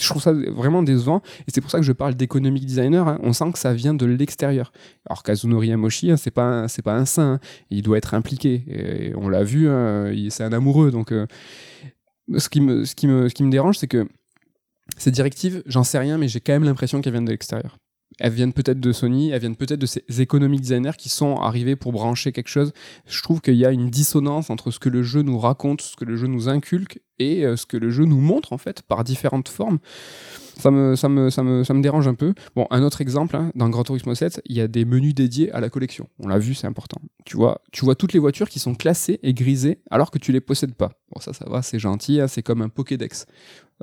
je 0.00 0.08
trouve 0.08 0.22
ça 0.22 0.32
vraiment 0.32 0.82
décevant. 0.82 1.20
Et 1.46 1.50
c'est 1.52 1.60
pour 1.60 1.70
ça 1.70 1.78
que 1.78 1.84
je 1.84 1.92
parle 1.92 2.14
d'économic 2.14 2.64
designer. 2.64 3.06
hein. 3.06 3.18
On 3.22 3.34
sent 3.34 3.52
que 3.52 3.58
ça 3.58 3.74
vient 3.74 3.92
de 3.92 4.06
l'extérieur. 4.06 4.72
Alors 5.04 5.22
Kazunori 5.22 5.68
Yamoshi, 5.68 6.10
hein, 6.10 6.16
c'est 6.16 6.30
pas, 6.30 6.68
c'est 6.68 6.80
pas 6.82 6.94
un 6.96 7.04
saint. 7.04 7.34
hein. 7.34 7.40
Il 7.70 7.82
doit 7.82 7.98
être 7.98 8.14
impliqué. 8.14 8.64
Et 8.68 9.14
on 9.16 9.28
l'a 9.28 9.44
vu, 9.44 9.68
hein, 9.68 10.10
c'est 10.30 10.44
un 10.44 10.52
amoureux. 10.54 10.90
Donc, 10.90 11.12
euh, 11.12 11.26
ce, 12.38 12.48
qui 12.48 12.62
me, 12.62 12.84
ce, 12.86 12.94
qui 12.94 13.06
me, 13.06 13.28
ce 13.28 13.34
qui 13.34 13.42
me 13.42 13.50
dérange, 13.50 13.76
c'est 13.76 13.88
que 13.88 14.08
ces 14.96 15.10
directives, 15.10 15.62
j'en 15.66 15.84
sais 15.84 15.98
rien, 15.98 16.16
mais 16.16 16.28
j'ai 16.28 16.40
quand 16.40 16.52
même 16.54 16.64
l'impression 16.64 17.02
qu'elles 17.02 17.12
viennent 17.12 17.26
de 17.26 17.30
l'extérieur. 17.30 17.76
Elles 18.18 18.32
viennent 18.32 18.52
peut-être 18.52 18.80
de 18.80 18.92
Sony, 18.92 19.30
elles 19.30 19.40
viennent 19.40 19.56
peut-être 19.56 19.80
de 19.80 19.86
ces 19.86 20.02
economic 20.20 20.60
designers 20.60 20.96
qui 20.96 21.08
sont 21.08 21.36
arrivés 21.36 21.76
pour 21.76 21.92
brancher 21.92 22.32
quelque 22.32 22.48
chose. 22.48 22.72
Je 23.06 23.22
trouve 23.22 23.40
qu'il 23.40 23.56
y 23.56 23.66
a 23.66 23.70
une 23.70 23.90
dissonance 23.90 24.48
entre 24.48 24.70
ce 24.70 24.78
que 24.78 24.88
le 24.88 25.02
jeu 25.02 25.22
nous 25.22 25.38
raconte, 25.38 25.82
ce 25.82 25.96
que 25.96 26.04
le 26.04 26.16
jeu 26.16 26.26
nous 26.26 26.48
inculque 26.48 27.00
et 27.18 27.44
euh, 27.44 27.56
ce 27.56 27.66
que 27.66 27.76
le 27.76 27.90
jeu 27.90 28.04
nous 28.04 28.20
montre 28.20 28.52
en 28.52 28.58
fait 28.58 28.82
par 28.82 29.04
différentes 29.04 29.48
formes. 29.48 29.78
Ça 30.58 30.70
me, 30.70 30.96
ça 30.96 31.10
me, 31.10 31.28
ça 31.28 31.42
me, 31.42 31.64
ça 31.64 31.74
me 31.74 31.82
dérange 31.82 32.08
un 32.08 32.14
peu. 32.14 32.32
Bon, 32.54 32.66
un 32.70 32.82
autre 32.82 33.02
exemple, 33.02 33.36
hein, 33.36 33.52
dans 33.54 33.68
Gran 33.68 33.84
Turismo 33.84 34.14
7, 34.14 34.40
il 34.46 34.56
y 34.56 34.62
a 34.62 34.68
des 34.68 34.86
menus 34.86 35.14
dédiés 35.14 35.52
à 35.52 35.60
la 35.60 35.68
collection. 35.68 36.08
On 36.18 36.28
l'a 36.28 36.38
vu, 36.38 36.54
c'est 36.54 36.66
important. 36.66 36.98
Tu 37.26 37.36
vois, 37.36 37.60
tu 37.72 37.84
vois 37.84 37.94
toutes 37.94 38.14
les 38.14 38.18
voitures 38.18 38.48
qui 38.48 38.58
sont 38.58 38.74
classées 38.74 39.20
et 39.22 39.34
grisées 39.34 39.80
alors 39.90 40.10
que 40.10 40.18
tu 40.18 40.32
les 40.32 40.40
possèdes 40.40 40.74
pas. 40.74 40.92
Bon, 41.14 41.20
ça, 41.20 41.34
ça 41.34 41.44
va, 41.46 41.60
c'est 41.60 41.78
gentil, 41.78 42.22
hein, 42.22 42.26
c'est 42.26 42.42
comme 42.42 42.62
un 42.62 42.70
Pokédex. 42.70 43.26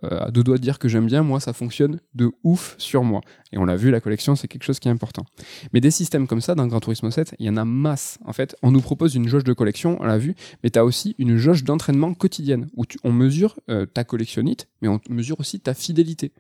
Euh, 0.03 0.21
à 0.25 0.31
deux 0.31 0.41
doigts 0.43 0.57
de 0.57 0.63
dire 0.63 0.79
que 0.79 0.87
j'aime 0.89 1.05
bien, 1.05 1.21
moi, 1.21 1.39
ça 1.39 1.53
fonctionne 1.53 1.99
de 2.15 2.31
ouf 2.43 2.73
sur 2.79 3.03
moi. 3.03 3.21
Et 3.51 3.59
on 3.59 3.65
l'a 3.65 3.75
vu, 3.75 3.91
la 3.91 3.99
collection, 4.01 4.35
c'est 4.35 4.47
quelque 4.47 4.63
chose 4.63 4.79
qui 4.79 4.87
est 4.87 4.91
important. 4.91 5.23
Mais 5.71 5.81
des 5.81 5.91
systèmes 5.91 6.25
comme 6.25 6.41
ça, 6.41 6.55
dans 6.55 6.65
Gran 6.65 6.79
Turismo 6.79 7.11
7, 7.11 7.35
il 7.37 7.45
y 7.45 7.49
en 7.51 7.57
a 7.57 7.65
masse. 7.65 8.17
En 8.25 8.33
fait, 8.33 8.55
on 8.63 8.71
nous 8.71 8.81
propose 8.81 9.13
une 9.13 9.27
jauge 9.27 9.43
de 9.43 9.53
collection, 9.53 9.97
on 10.01 10.05
l'a 10.05 10.17
vu, 10.17 10.33
mais 10.63 10.71
tu 10.71 10.79
as 10.79 10.83
aussi 10.85 11.13
une 11.19 11.37
jauge 11.37 11.63
d'entraînement 11.63 12.15
quotidienne, 12.15 12.69
où 12.75 12.87
tu- 12.87 12.97
on 13.03 13.11
mesure 13.23 13.59
euh, 13.69 13.85
ta 13.85 14.03
collectionnite, 14.03 14.69
mais 14.81 14.87
on 14.87 14.99
mesure 15.09 15.39
aussi 15.39 15.59
ta 15.59 15.73
fidélité. 15.73 16.33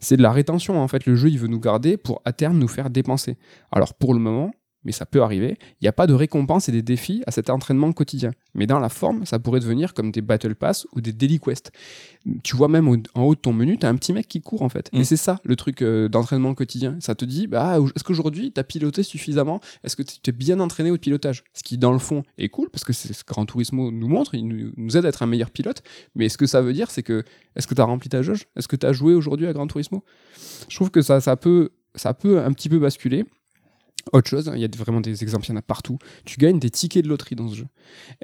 C'est 0.00 0.16
de 0.16 0.22
la 0.22 0.32
rétention, 0.32 0.80
en 0.80 0.88
fait. 0.88 1.06
Le 1.06 1.16
jeu, 1.16 1.28
il 1.30 1.38
veut 1.38 1.48
nous 1.48 1.60
garder 1.60 1.96
pour 1.96 2.20
à 2.24 2.32
terme 2.32 2.58
nous 2.58 2.68
faire 2.68 2.90
dépenser. 2.90 3.36
Alors 3.72 3.94
pour 3.94 4.12
le 4.12 4.20
moment, 4.20 4.52
mais 4.86 4.92
ça 4.92 5.04
peut 5.04 5.20
arriver. 5.20 5.58
Il 5.80 5.84
n'y 5.84 5.88
a 5.88 5.92
pas 5.92 6.06
de 6.06 6.14
récompense 6.14 6.68
et 6.68 6.72
des 6.72 6.80
défis 6.80 7.22
à 7.26 7.32
cet 7.32 7.50
entraînement 7.50 7.92
quotidien. 7.92 8.30
Mais 8.54 8.66
dans 8.66 8.78
la 8.78 8.88
forme, 8.88 9.26
ça 9.26 9.38
pourrait 9.40 9.60
devenir 9.60 9.92
comme 9.92 10.12
des 10.12 10.22
Battle 10.22 10.54
Pass 10.54 10.86
ou 10.94 11.00
des 11.00 11.12
Daily 11.12 11.40
Quest. 11.40 11.72
Tu 12.44 12.56
vois 12.56 12.68
même 12.68 12.88
en 12.88 13.22
haut 13.22 13.34
de 13.34 13.40
ton 13.40 13.52
menu, 13.52 13.76
tu 13.78 13.84
as 13.84 13.88
un 13.88 13.96
petit 13.96 14.12
mec 14.12 14.28
qui 14.28 14.40
court 14.40 14.62
en 14.62 14.68
fait. 14.68 14.88
Et 14.92 15.00
Mm. 15.00 15.04
c'est 15.04 15.16
ça 15.16 15.40
le 15.44 15.56
truc 15.56 15.82
euh, 15.82 16.08
d'entraînement 16.08 16.54
quotidien. 16.54 16.96
Ça 17.00 17.14
te 17.16 17.24
dit, 17.24 17.48
bah, 17.48 17.78
est-ce 17.94 18.04
qu'aujourd'hui 18.04 18.52
tu 18.52 18.60
as 18.60 18.64
piloté 18.64 19.02
suffisamment? 19.02 19.60
Est-ce 19.84 19.96
que 19.96 20.02
tu 20.02 20.30
es 20.30 20.32
bien 20.32 20.60
entraîné 20.60 20.90
au 20.92 20.98
pilotage? 20.98 21.42
Ce 21.52 21.62
qui, 21.64 21.76
dans 21.78 21.92
le 21.92 21.98
fond, 21.98 22.22
est 22.38 22.48
cool 22.48 22.70
parce 22.70 22.84
que 22.84 22.92
c'est 22.92 23.12
ce 23.12 23.24
que 23.24 23.32
Gran 23.34 23.44
Turismo 23.44 23.90
nous 23.90 24.08
montre, 24.08 24.34
il 24.36 24.46
nous, 24.46 24.72
nous 24.76 24.96
aide 24.96 25.04
à 25.04 25.08
être 25.08 25.22
un 25.22 25.26
meilleur 25.26 25.50
pilote. 25.50 25.82
Mais 26.14 26.28
ce 26.28 26.38
que 26.38 26.46
ça 26.46 26.62
veut 26.62 26.72
dire, 26.72 26.90
c'est 26.92 27.02
que 27.02 27.24
est-ce 27.56 27.66
que 27.66 27.74
tu 27.74 27.80
as 27.80 27.84
rempli 27.84 28.08
ta 28.08 28.22
jauge? 28.22 28.46
Est-ce 28.56 28.68
que 28.68 28.76
tu 28.76 28.86
as 28.86 28.92
joué 28.92 29.14
aujourd'hui 29.14 29.46
à 29.48 29.52
Gran 29.52 29.66
Turismo? 29.66 30.04
Je 30.68 30.76
trouve 30.76 30.90
que 30.90 31.02
ça, 31.02 31.20
ça, 31.20 31.36
peut, 31.36 31.70
ça 31.96 32.14
peut 32.14 32.38
un 32.40 32.52
petit 32.52 32.68
peu 32.68 32.78
basculer. 32.78 33.24
Autre 34.12 34.30
chose, 34.30 34.48
il 34.54 34.60
y 34.60 34.64
a 34.64 34.68
vraiment 34.76 35.00
des 35.00 35.24
exemples, 35.24 35.46
il 35.46 35.48
y 35.50 35.52
en 35.52 35.56
a 35.56 35.62
partout. 35.62 35.98
Tu 36.24 36.38
gagnes 36.38 36.60
des 36.60 36.70
tickets 36.70 37.02
de 37.02 37.08
loterie 37.08 37.34
dans 37.34 37.48
ce 37.48 37.56
jeu. 37.56 37.66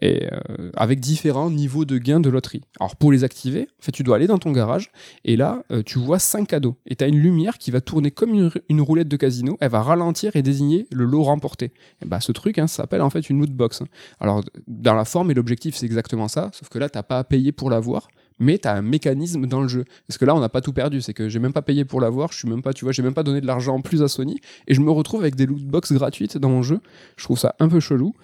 Et 0.01 0.28
euh, 0.33 0.70
avec 0.76 1.01
différents 1.01 1.51
niveaux 1.51 1.85
de 1.85 1.99
gains 1.99 2.20
de 2.20 2.30
loterie. 2.30 2.61
Alors 2.78 2.95
pour 2.95 3.11
les 3.11 3.24
activer, 3.24 3.66
en 3.85 3.91
tu 3.91 4.05
dois 4.05 4.16
aller 4.16 4.28
dans 4.28 4.39
ton 4.39 4.53
garage 4.53 4.93
et 5.24 5.37
là, 5.37 5.64
euh, 5.72 5.83
tu 5.83 5.99
vois 5.99 6.20
cinq 6.20 6.49
cadeaux. 6.49 6.76
Et 6.87 6.95
tu 6.95 7.03
as 7.03 7.09
une 7.09 7.18
lumière 7.18 7.59
qui 7.59 7.72
va 7.72 7.80
tourner 7.80 8.12
comme 8.12 8.33
une, 8.68 8.80
roulette 8.80 9.09
de 9.09 9.16
casino. 9.16 9.57
Elle 9.61 9.70
va 9.70 9.83
ralentir 9.83 10.37
et 10.37 10.43
désigner 10.43 10.87
le 10.93 11.05
lot 11.05 11.24
remporté. 11.24 11.72
Et 12.01 12.07
bah, 12.07 12.20
ce 12.20 12.30
truc, 12.30 12.59
hein, 12.59 12.68
s'appelle 12.68 13.03
en 13.03 13.11
fait 13.11 13.28
une 13.28 13.41
loot 13.41 13.51
box. 13.51 13.83
Alors 14.20 14.45
dans 14.68 14.95
la 14.95 15.05
forme 15.05 15.33
et 15.33 15.35
l'objectif, 15.35 15.74
c'est 15.74 15.87
exactement 15.87 16.28
ça. 16.28 16.51
Sauf 16.53 16.68
que 16.68 16.78
là, 16.78 16.89
tu 16.89 17.03
pas 17.03 17.18
à 17.18 17.24
payer 17.24 17.51
pour 17.51 17.70
l'avoir 17.70 18.09
mais 18.39 18.59
tu 18.59 18.68
un 18.68 18.83
mécanisme 18.83 19.47
dans 19.47 19.61
le 19.61 19.68
jeu. 19.68 19.85
Parce 20.07 20.18
que 20.18 20.24
là, 20.24 20.35
on 20.35 20.41
n'a 20.41 20.49
pas 20.49 20.61
tout 20.61 20.72
perdu. 20.72 21.01
C'est 21.01 21.14
que 21.14 21.28
j'ai 21.28 21.39
même 21.39 21.53
pas 21.53 21.62
payé 21.62 21.85
pour 21.85 22.01
l'avoir, 22.01 22.33
je 22.33 22.39
suis 22.39 22.49
même 22.49 22.62
pas, 22.62 22.72
tu 22.72 22.85
vois, 22.85 22.93
j'ai 22.93 23.03
même 23.03 23.14
pas 23.14 23.22
donné 23.22 23.41
de 23.41 23.47
l'argent 23.47 23.74
en 23.74 23.80
plus 23.80 24.03
à 24.03 24.09
Sony, 24.09 24.41
et 24.66 24.74
je 24.74 24.80
me 24.80 24.91
retrouve 24.91 25.20
avec 25.20 25.35
des 25.35 25.47
loot 25.47 25.64
box 25.64 25.93
gratuites 25.93 26.39
dans 26.39 26.49
mon 26.49 26.62
jeu. 26.62 26.80
Je 27.16 27.24
trouve 27.24 27.39
ça 27.39 27.55
un 27.61 27.68
peu 27.68 27.80
chelou. 27.80 28.14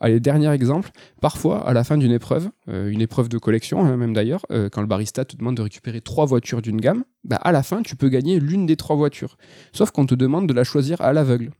Allez, 0.00 0.20
dernier 0.20 0.50
exemple. 0.52 0.90
Parfois, 1.20 1.66
à 1.68 1.72
la 1.72 1.84
fin 1.84 1.96
d'une 1.96 2.12
épreuve, 2.12 2.50
euh, 2.68 2.90
une 2.90 3.00
épreuve 3.00 3.28
de 3.28 3.38
collection, 3.38 3.84
hein, 3.84 3.96
même 3.96 4.14
d'ailleurs, 4.14 4.46
euh, 4.50 4.68
quand 4.68 4.80
le 4.80 4.86
barista 4.86 5.24
te 5.24 5.36
demande 5.36 5.56
de 5.56 5.62
récupérer 5.62 6.00
trois 6.00 6.26
voitures 6.26 6.62
d'une 6.62 6.80
gamme, 6.80 7.04
bah, 7.24 7.36
à 7.36 7.52
la 7.52 7.62
fin, 7.62 7.82
tu 7.82 7.96
peux 7.96 8.08
gagner 8.08 8.40
l'une 8.40 8.66
des 8.66 8.76
trois 8.76 8.96
voitures. 8.96 9.36
Sauf 9.72 9.90
qu'on 9.90 10.06
te 10.06 10.14
demande 10.14 10.48
de 10.48 10.54
la 10.54 10.64
choisir 10.64 11.00
à 11.00 11.12
l'aveugle. 11.12 11.50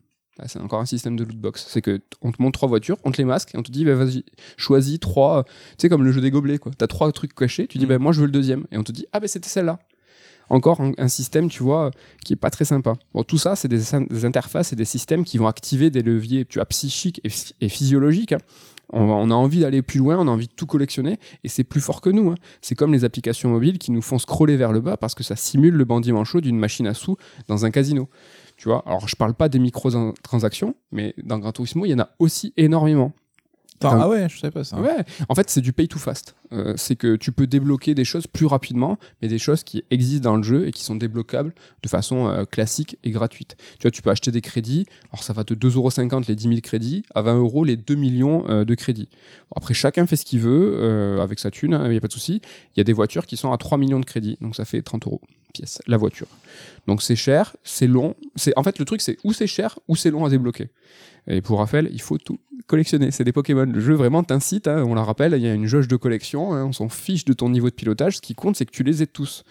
C'est 0.46 0.60
encore 0.60 0.80
un 0.80 0.86
système 0.86 1.16
de 1.16 1.24
loot 1.24 1.36
box. 1.36 1.66
C'est 1.68 1.82
que 1.82 2.00
on 2.22 2.32
te 2.32 2.40
montre 2.40 2.58
trois 2.58 2.68
voitures, 2.68 2.96
on 3.04 3.10
te 3.10 3.18
les 3.18 3.24
masque 3.24 3.54
et 3.54 3.58
on 3.58 3.62
te 3.62 3.70
dit 3.72 3.84
bah, 3.84 3.94
vas-y, 3.94 4.24
choisis 4.56 5.00
trois. 5.00 5.44
Tu 5.44 5.50
sais, 5.78 5.88
comme 5.88 6.04
le 6.04 6.12
jeu 6.12 6.20
des 6.20 6.30
gobelets, 6.30 6.58
quoi. 6.58 6.72
T'as 6.76 6.86
trois 6.86 7.10
trucs 7.12 7.34
cachés, 7.34 7.66
tu 7.66 7.78
dis 7.78 7.86
Mm. 7.86 7.88
bah, 7.88 7.98
moi 7.98 8.12
je 8.12 8.20
veux 8.20 8.26
le 8.26 8.32
deuxième. 8.32 8.66
Et 8.72 8.78
on 8.78 8.84
te 8.84 8.92
dit 8.92 9.06
ah, 9.12 9.20
ben 9.20 9.26
c'était 9.28 9.48
celle-là. 9.48 9.78
Encore 10.50 10.80
un, 10.80 10.92
un 10.96 11.08
système, 11.08 11.50
tu 11.50 11.62
vois, 11.62 11.90
qui 12.24 12.32
est 12.32 12.36
pas 12.36 12.48
très 12.48 12.64
sympa. 12.64 12.94
Bon, 13.12 13.22
tout 13.22 13.36
ça, 13.36 13.54
c'est 13.54 13.68
des, 13.68 13.82
des 14.08 14.24
interfaces 14.24 14.72
et 14.72 14.76
des 14.76 14.86
systèmes 14.86 15.24
qui 15.24 15.36
vont 15.36 15.46
activer 15.46 15.90
des 15.90 16.00
leviers, 16.02 16.46
tu 16.46 16.58
vois, 16.58 16.64
psychiques 16.64 17.20
et, 17.22 17.28
phy- 17.28 17.52
et 17.60 17.68
physiologiques. 17.68 18.32
hein. 18.32 18.38
On, 18.90 19.02
on 19.02 19.30
a 19.30 19.34
envie 19.34 19.60
d'aller 19.60 19.82
plus 19.82 19.98
loin, 19.98 20.16
on 20.18 20.26
a 20.26 20.30
envie 20.30 20.46
de 20.46 20.52
tout 20.54 20.64
collectionner, 20.64 21.18
et 21.44 21.48
c'est 21.50 21.64
plus 21.64 21.82
fort 21.82 22.00
que 22.00 22.08
nous. 22.08 22.30
hein. 22.30 22.34
C'est 22.62 22.74
comme 22.74 22.94
les 22.94 23.04
applications 23.04 23.50
mobiles 23.50 23.76
qui 23.76 23.90
nous 23.90 24.00
font 24.00 24.18
scroller 24.18 24.56
vers 24.56 24.72
le 24.72 24.80
bas 24.80 24.96
parce 24.96 25.14
que 25.14 25.22
ça 25.22 25.36
simule 25.36 25.74
le 25.74 25.84
bandit 25.84 26.12
manchot 26.12 26.40
d'une 26.40 26.58
machine 26.58 26.86
à 26.86 26.94
sous 26.94 27.18
dans 27.48 27.66
un 27.66 27.70
casino. 27.70 28.08
Tu 28.58 28.68
vois, 28.68 28.82
alors 28.86 29.08
je 29.08 29.14
parle 29.16 29.34
pas 29.34 29.48
des 29.48 29.60
microtransactions, 29.60 30.74
mais 30.92 31.14
dans 31.22 31.38
Gran 31.38 31.52
Turismo, 31.52 31.86
il 31.86 31.90
y 31.90 31.94
en 31.94 32.00
a 32.00 32.10
aussi 32.18 32.52
énormément. 32.56 33.12
Attends, 33.80 34.00
Ah. 34.00 34.08
ouais, 34.08 34.28
je 34.28 34.36
savais 34.40 34.50
pas 34.50 34.64
ça. 34.64 34.80
Ouais, 34.80 35.04
en 35.28 35.36
fait, 35.36 35.48
c'est 35.48 35.60
du 35.60 35.72
pay 35.72 35.86
to 35.86 36.00
fast. 36.00 36.34
Euh, 36.50 36.74
c'est 36.76 36.96
que 36.96 37.14
tu 37.14 37.30
peux 37.30 37.46
débloquer 37.46 37.94
des 37.94 38.04
choses 38.04 38.26
plus 38.26 38.46
rapidement, 38.46 38.98
mais 39.22 39.28
des 39.28 39.38
choses 39.38 39.62
qui 39.62 39.84
existent 39.92 40.28
dans 40.28 40.36
le 40.36 40.42
jeu 40.42 40.66
et 40.66 40.72
qui 40.72 40.82
sont 40.82 40.96
débloquables 40.96 41.54
de 41.84 41.88
façon 41.88 42.26
euh, 42.26 42.44
classique 42.44 42.98
et 43.04 43.12
gratuite. 43.12 43.56
Tu 43.78 43.82
vois, 43.82 43.92
tu 43.92 44.02
peux 44.02 44.10
acheter 44.10 44.32
des 44.32 44.40
crédits. 44.40 44.84
Alors, 45.12 45.22
ça 45.22 45.32
va 45.32 45.44
de 45.44 45.54
2,50€ 45.54 46.26
les 46.26 46.34
10 46.34 46.48
000 46.48 46.60
crédits 46.60 47.04
à 47.14 47.22
20 47.22 47.38
euros 47.38 47.62
les 47.62 47.76
2 47.76 47.94
millions 47.94 48.44
euh, 48.48 48.64
de 48.64 48.74
crédits. 48.74 49.08
Après, 49.54 49.74
chacun 49.74 50.08
fait 50.08 50.16
ce 50.16 50.24
qu'il 50.24 50.40
veut 50.40 51.20
avec 51.22 51.38
sa 51.38 51.52
thune, 51.52 51.78
il 51.84 51.90
n'y 51.90 51.96
a 51.96 52.00
pas 52.00 52.08
de 52.08 52.12
souci. 52.12 52.40
Il 52.74 52.78
y 52.78 52.80
a 52.80 52.84
des 52.84 52.92
voitures 52.92 53.26
qui 53.26 53.36
sont 53.36 53.52
à 53.52 53.58
3 53.58 53.78
millions 53.78 54.00
de 54.00 54.04
crédits, 54.04 54.36
donc 54.40 54.56
ça 54.56 54.64
fait 54.64 54.82
30 54.82 55.06
euros 55.06 55.20
pièce, 55.54 55.80
la 55.86 55.96
voiture. 55.96 56.26
Donc 56.88 57.02
c'est 57.02 57.16
cher, 57.16 57.54
c'est 57.62 57.86
long. 57.86 58.14
C'est 58.34 58.54
En 58.56 58.62
fait, 58.62 58.78
le 58.78 58.86
truc, 58.86 59.02
c'est 59.02 59.18
ou 59.22 59.34
c'est 59.34 59.46
cher 59.46 59.78
ou 59.88 59.94
c'est 59.94 60.10
long 60.10 60.24
à 60.24 60.30
débloquer. 60.30 60.70
Et 61.26 61.42
pour 61.42 61.58
Raphaël, 61.58 61.90
il 61.92 62.00
faut 62.00 62.16
tout 62.16 62.40
collectionner. 62.66 63.10
C'est 63.10 63.24
des 63.24 63.32
Pokémon. 63.32 63.66
Le 63.66 63.78
jeu 63.78 63.92
vraiment 63.92 64.22
t'incite, 64.22 64.66
hein, 64.66 64.82
on 64.86 64.94
la 64.94 65.04
rappelle, 65.04 65.34
il 65.36 65.42
y 65.42 65.48
a 65.48 65.52
une 65.52 65.66
jauge 65.66 65.86
de 65.86 65.96
collection, 65.96 66.54
hein, 66.54 66.64
on 66.64 66.72
s'en 66.72 66.88
fiche 66.88 67.26
de 67.26 67.34
ton 67.34 67.50
niveau 67.50 67.68
de 67.68 67.74
pilotage. 67.74 68.16
Ce 68.16 68.20
qui 68.22 68.34
compte, 68.34 68.56
c'est 68.56 68.64
que 68.64 68.70
tu 68.70 68.84
les 68.84 69.02
aies 69.02 69.06
tous. 69.06 69.44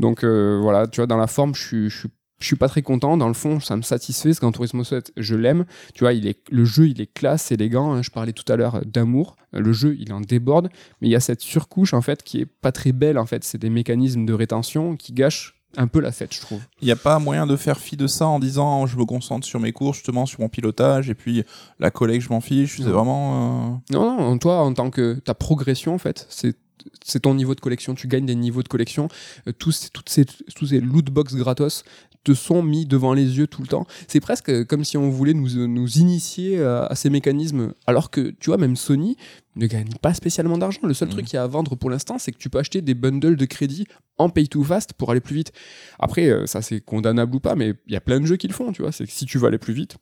Donc 0.00 0.24
euh, 0.24 0.58
voilà, 0.60 0.86
tu 0.86 0.96
vois, 0.96 1.06
dans 1.06 1.18
la 1.18 1.26
forme, 1.26 1.54
je 1.54 1.90
suis, 1.90 2.08
suis 2.40 2.56
pas 2.56 2.68
très 2.70 2.80
content. 2.80 3.18
Dans 3.18 3.28
le 3.28 3.34
fond, 3.34 3.60
ça 3.60 3.76
me 3.76 3.82
satisfait. 3.82 4.32
Ce 4.32 4.40
Gran 4.40 4.50
Turismo 4.50 4.82
7, 4.82 5.12
je 5.18 5.36
l'aime. 5.36 5.66
Tu 5.92 6.04
vois, 6.04 6.14
il 6.14 6.26
est, 6.26 6.40
le 6.50 6.64
jeu, 6.64 6.88
il 6.88 7.02
est 7.02 7.12
classe, 7.12 7.52
élégant. 7.52 7.92
hein. 7.92 8.00
Je 8.00 8.10
parlais 8.10 8.32
tout 8.32 8.50
à 8.50 8.56
l'heure 8.56 8.80
d'amour. 8.86 9.36
Le 9.52 9.74
jeu, 9.74 9.94
il 9.98 10.10
en 10.10 10.22
déborde. 10.22 10.70
Mais 11.02 11.08
il 11.08 11.10
y 11.10 11.16
a 11.16 11.20
cette 11.20 11.42
surcouche, 11.42 11.92
en 11.92 12.00
fait, 12.00 12.22
qui 12.22 12.40
est 12.40 12.46
pas 12.46 12.72
très 12.72 12.92
belle, 12.92 13.18
en 13.18 13.26
fait. 13.26 13.44
C'est 13.44 13.58
des 13.58 13.70
mécanismes 13.70 14.24
de 14.24 14.32
rétention 14.32 14.96
qui 14.96 15.12
gâchent 15.12 15.55
un 15.76 15.86
peu 15.86 16.00
la 16.00 16.12
fête, 16.12 16.34
je 16.34 16.40
trouve. 16.40 16.60
Il 16.80 16.86
n'y 16.86 16.92
a 16.92 16.96
pas 16.96 17.18
moyen 17.18 17.46
de 17.46 17.56
faire 17.56 17.78
fi 17.78 17.96
de 17.96 18.06
ça 18.06 18.26
en 18.26 18.38
disant 18.38 18.86
je 18.86 18.96
me 18.96 19.04
concentre 19.04 19.46
sur 19.46 19.60
mes 19.60 19.72
courses, 19.72 19.98
justement 19.98 20.26
sur 20.26 20.40
mon 20.40 20.48
pilotage, 20.48 21.10
et 21.10 21.14
puis 21.14 21.44
la 21.78 21.90
collègue, 21.90 22.20
je 22.20 22.28
m'en 22.30 22.40
fiche. 22.40 22.76
C'est 22.78 22.82
vraiment. 22.84 23.74
euh, 23.90 23.94
Non, 23.94 24.16
non, 24.18 24.38
toi, 24.38 24.62
en 24.62 24.72
tant 24.72 24.90
que 24.90 25.14
ta 25.14 25.34
progression, 25.34 25.94
en 25.94 25.98
fait, 25.98 26.26
c'est 26.30 26.56
c'est 27.04 27.20
ton 27.20 27.34
niveau 27.34 27.54
de 27.54 27.60
collection. 27.60 27.94
Tu 27.94 28.06
gagnes 28.06 28.26
des 28.26 28.34
niveaux 28.36 28.62
de 28.62 28.68
collection. 28.68 29.08
Euh, 29.48 29.52
tous, 29.52 29.90
toutes 29.92 30.08
ces, 30.08 30.24
tous 30.24 30.66
ces 30.66 30.80
loot 30.80 31.06
box 31.06 31.34
gratos 31.34 31.82
te 32.26 32.34
sont 32.34 32.60
mis 32.62 32.86
devant 32.86 33.14
les 33.14 33.38
yeux 33.38 33.46
tout 33.46 33.62
le 33.62 33.68
temps. 33.68 33.86
C'est 34.08 34.18
presque 34.20 34.48
euh, 34.50 34.64
comme 34.64 34.82
si 34.84 34.96
on 34.96 35.08
voulait 35.10 35.32
nous, 35.32 35.66
nous 35.68 35.98
initier 35.98 36.60
à, 36.60 36.84
à 36.86 36.94
ces 36.96 37.08
mécanismes. 37.08 37.72
Alors 37.86 38.10
que, 38.10 38.34
tu 38.40 38.50
vois, 38.50 38.56
même 38.56 38.74
Sony 38.74 39.16
ne 39.54 39.66
gagne 39.68 39.90
pas 40.02 40.12
spécialement 40.12 40.58
d'argent. 40.58 40.80
Le 40.82 40.92
seul 40.92 41.06
Mhm. 41.08 41.14
truc 41.14 41.26
qu'il 41.26 41.34
y 41.36 41.38
a 41.38 41.44
à 41.44 41.46
vendre 41.46 41.76
pour 41.76 41.88
l'instant, 41.88 42.18
c'est 42.18 42.32
que 42.32 42.38
tu 42.38 42.50
peux 42.50 42.58
acheter 42.58 42.82
des 42.82 42.94
bundles 42.94 43.36
de 43.36 43.44
crédits 43.44 43.86
en 44.18 44.28
pay 44.28 44.48
to 44.48 44.64
fast 44.64 44.92
pour 44.94 45.10
aller 45.12 45.20
plus 45.20 45.36
vite. 45.36 45.52
Après, 46.00 46.26
euh, 46.28 46.46
ça 46.46 46.62
c'est 46.62 46.80
condamnable 46.80 47.36
ou 47.36 47.40
pas, 47.40 47.54
mais 47.54 47.74
il 47.86 47.92
y 47.92 47.96
a 47.96 48.00
plein 48.00 48.18
de 48.20 48.26
jeux 48.26 48.36
qui 48.36 48.48
le 48.48 48.54
font, 48.54 48.72
tu 48.72 48.82
vois. 48.82 48.90
C'est 48.90 49.06
que 49.06 49.12
si 49.12 49.24
tu 49.24 49.38
veux 49.38 49.46
aller 49.46 49.58
plus 49.58 49.72
vite, 49.74 49.96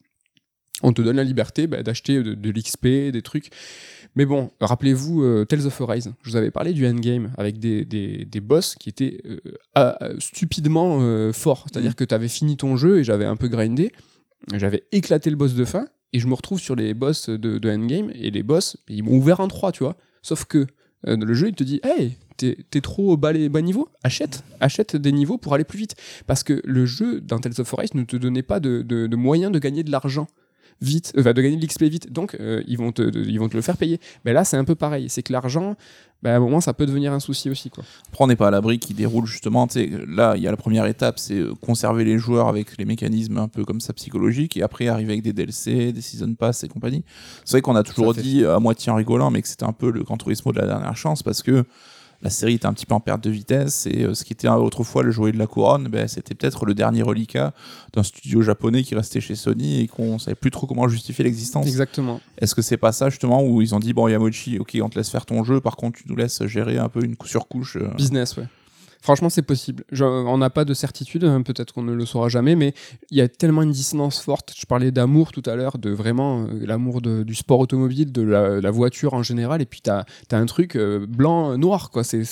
on 0.82 0.92
te 0.92 1.02
donne 1.02 1.16
la 1.16 1.24
liberté 1.24 1.66
bah, 1.66 1.82
d'acheter 1.82 2.22
de, 2.22 2.34
de 2.34 2.50
l'XP, 2.50 2.86
des 3.12 3.22
trucs. 3.22 3.50
Mais 4.16 4.26
bon, 4.26 4.50
rappelez-vous 4.60 5.22
euh, 5.22 5.44
Tales 5.44 5.66
of 5.66 5.80
Arise. 5.80 6.12
Je 6.22 6.30
vous 6.30 6.36
avais 6.36 6.50
parlé 6.50 6.72
du 6.72 6.86
endgame 6.86 7.32
avec 7.36 7.58
des, 7.58 7.84
des, 7.84 8.24
des 8.24 8.40
boss 8.40 8.76
qui 8.76 8.88
étaient 8.88 9.20
euh, 9.76 9.92
stupidement 10.18 10.98
euh, 11.00 11.32
forts. 11.32 11.66
C'est-à-dire 11.70 11.96
que 11.96 12.04
tu 12.04 12.14
avais 12.14 12.28
fini 12.28 12.56
ton 12.56 12.76
jeu 12.76 12.98
et 12.98 13.04
j'avais 13.04 13.24
un 13.24 13.36
peu 13.36 13.48
grindé. 13.48 13.92
J'avais 14.54 14.84
éclaté 14.92 15.30
le 15.30 15.36
boss 15.36 15.54
de 15.54 15.64
fin 15.64 15.86
et 16.12 16.20
je 16.20 16.26
me 16.28 16.34
retrouve 16.34 16.60
sur 16.60 16.76
les 16.76 16.94
boss 16.94 17.28
de, 17.28 17.58
de 17.58 17.70
endgame 17.70 18.10
et 18.14 18.30
les 18.30 18.42
boss, 18.42 18.76
ils 18.88 19.02
m'ont 19.02 19.16
ouvert 19.16 19.40
en 19.40 19.48
3, 19.48 19.72
tu 19.72 19.82
vois. 19.82 19.96
Sauf 20.22 20.44
que 20.44 20.66
le 21.06 21.34
jeu, 21.34 21.48
il 21.48 21.54
te 21.54 21.64
dit 21.64 21.80
Hey, 21.82 22.16
t'es 22.36 22.80
trop 22.80 23.16
bas, 23.16 23.32
les, 23.32 23.48
bas 23.48 23.62
niveau 23.62 23.88
Achète, 24.02 24.44
achète 24.60 24.96
des 24.96 25.12
niveaux 25.12 25.38
pour 25.38 25.54
aller 25.54 25.64
plus 25.64 25.78
vite. 25.78 25.96
Parce 26.26 26.42
que 26.42 26.62
le 26.64 26.86
jeu 26.86 27.20
dans 27.20 27.38
Tales 27.38 27.54
of 27.58 27.74
Arise 27.74 27.94
ne 27.94 28.04
te 28.04 28.16
donnait 28.16 28.42
pas 28.42 28.60
de, 28.60 28.82
de, 28.82 29.06
de 29.06 29.16
moyen 29.16 29.50
de 29.50 29.58
gagner 29.58 29.82
de 29.82 29.90
l'argent 29.90 30.28
vite, 30.80 31.12
euh, 31.16 31.32
de 31.32 31.42
gagner 31.42 31.56
de 31.56 31.64
l'XP 31.64 31.82
vite. 31.84 32.12
Donc, 32.12 32.36
euh, 32.40 32.62
ils, 32.66 32.78
vont 32.78 32.92
te, 32.92 33.02
de- 33.02 33.24
ils 33.24 33.38
vont 33.38 33.48
te 33.48 33.56
le 33.56 33.62
faire 33.62 33.76
payer. 33.76 34.00
Mais 34.24 34.32
là, 34.32 34.44
c'est 34.44 34.56
un 34.56 34.64
peu 34.64 34.74
pareil. 34.74 35.08
C'est 35.08 35.22
que 35.22 35.32
l'argent, 35.32 35.76
bah, 36.22 36.32
à 36.32 36.36
un 36.36 36.40
moment, 36.40 36.60
ça 36.60 36.72
peut 36.74 36.86
devenir 36.86 37.12
un 37.12 37.20
souci 37.20 37.50
aussi. 37.50 37.70
Quoi. 37.70 37.84
Après, 38.08 38.24
on 38.24 38.26
n'est 38.26 38.36
pas 38.36 38.48
à 38.48 38.50
l'abri 38.50 38.78
qui 38.78 38.94
déroule 38.94 39.26
justement. 39.26 39.66
Là, 40.06 40.34
il 40.36 40.42
y 40.42 40.46
a 40.48 40.50
la 40.50 40.56
première 40.56 40.86
étape, 40.86 41.18
c'est 41.18 41.38
euh, 41.38 41.54
conserver 41.60 42.04
les 42.04 42.18
joueurs 42.18 42.48
avec 42.48 42.76
les 42.78 42.84
mécanismes 42.84 43.38
un 43.38 43.48
peu 43.48 43.64
comme 43.64 43.80
ça 43.80 43.92
psychologiques, 43.92 44.56
et 44.56 44.62
après 44.62 44.88
arriver 44.88 45.12
avec 45.12 45.22
des 45.22 45.32
DLC, 45.32 45.92
des 45.92 46.00
season 46.00 46.34
pass 46.34 46.64
et 46.64 46.68
compagnie. 46.68 47.04
C'est 47.44 47.52
vrai 47.52 47.62
qu'on 47.62 47.76
a 47.76 47.82
toujours 47.82 48.14
dit 48.14 48.44
à 48.44 48.58
moitié 48.58 48.90
en 48.92 48.96
rigolant, 48.96 49.30
mais 49.30 49.42
que 49.42 49.48
c'était 49.48 49.64
un 49.64 49.72
peu 49.72 49.90
le 49.90 50.02
Gran 50.02 50.16
Turismo 50.16 50.52
de 50.52 50.58
la 50.58 50.66
dernière 50.66 50.96
chance 50.96 51.22
parce 51.22 51.42
que 51.42 51.64
la 52.22 52.30
série 52.30 52.54
était 52.54 52.66
un 52.66 52.72
petit 52.72 52.86
peu 52.86 52.94
en 52.94 53.00
perte 53.00 53.22
de 53.22 53.30
vitesse 53.30 53.86
et 53.86 54.02
euh, 54.04 54.14
ce 54.14 54.24
qui 54.24 54.32
était 54.32 54.48
autrefois 54.48 55.02
le 55.02 55.10
jouet 55.10 55.32
de 55.32 55.38
la 55.38 55.46
couronne, 55.46 55.88
ben, 55.88 56.08
c'était 56.08 56.34
peut-être 56.34 56.64
le 56.66 56.74
dernier 56.74 57.02
reliquat 57.02 57.52
d'un 57.92 58.02
studio 58.02 58.42
japonais 58.42 58.82
qui 58.82 58.94
restait 58.94 59.20
chez 59.20 59.34
Sony 59.34 59.80
et 59.80 59.88
qu'on 59.88 60.18
savait 60.18 60.34
plus 60.34 60.50
trop 60.50 60.66
comment 60.66 60.88
justifier 60.88 61.24
l'existence. 61.24 61.66
Exactement. 61.66 62.20
Est-ce 62.38 62.54
que 62.54 62.62
c'est 62.62 62.76
pas 62.76 62.92
ça 62.92 63.10
justement 63.10 63.42
où 63.42 63.60
ils 63.62 63.74
ont 63.74 63.80
dit 63.80 63.92
bon 63.92 64.08
Yamochi, 64.08 64.58
ok, 64.58 64.78
on 64.82 64.88
te 64.88 64.98
laisse 64.98 65.10
faire 65.10 65.26
ton 65.26 65.44
jeu, 65.44 65.60
par 65.60 65.76
contre 65.76 65.98
tu 65.98 66.04
nous 66.08 66.16
laisses 66.16 66.44
gérer 66.46 66.78
un 66.78 66.88
peu 66.88 67.04
une 67.04 67.16
surcouche. 67.24 67.76
euh, 67.76 67.88
Business, 67.96 68.36
ouais. 68.36 68.46
Franchement, 69.04 69.28
c'est 69.28 69.42
possible. 69.42 69.84
Je- 69.92 70.02
on 70.02 70.38
n'a 70.38 70.48
pas 70.48 70.64
de 70.64 70.72
certitude, 70.72 71.24
hein, 71.24 71.42
peut-être 71.42 71.74
qu'on 71.74 71.82
ne 71.82 71.92
le 71.92 72.06
saura 72.06 72.30
jamais, 72.30 72.56
mais 72.56 72.72
il 73.10 73.18
y 73.18 73.20
a 73.20 73.28
tellement 73.28 73.60
une 73.60 73.70
dissonance 73.70 74.18
forte. 74.18 74.54
Je 74.56 74.64
parlais 74.64 74.92
d'amour 74.92 75.30
tout 75.30 75.42
à 75.44 75.56
l'heure, 75.56 75.76
de 75.76 75.90
vraiment 75.90 76.44
euh, 76.44 76.64
l'amour 76.66 77.02
du 77.02 77.34
sport 77.34 77.58
automobile, 77.58 78.12
de 78.12 78.22
la, 78.22 78.62
la 78.62 78.70
voiture 78.70 79.12
en 79.12 79.22
général, 79.22 79.60
et 79.60 79.66
puis 79.66 79.82
tu 79.82 79.90
as, 79.90 80.06
un 80.32 80.46
truc 80.46 80.74
euh, 80.76 81.04
blanc-noir, 81.06 81.90
quoi. 81.90 82.02
C'est- 82.02 82.24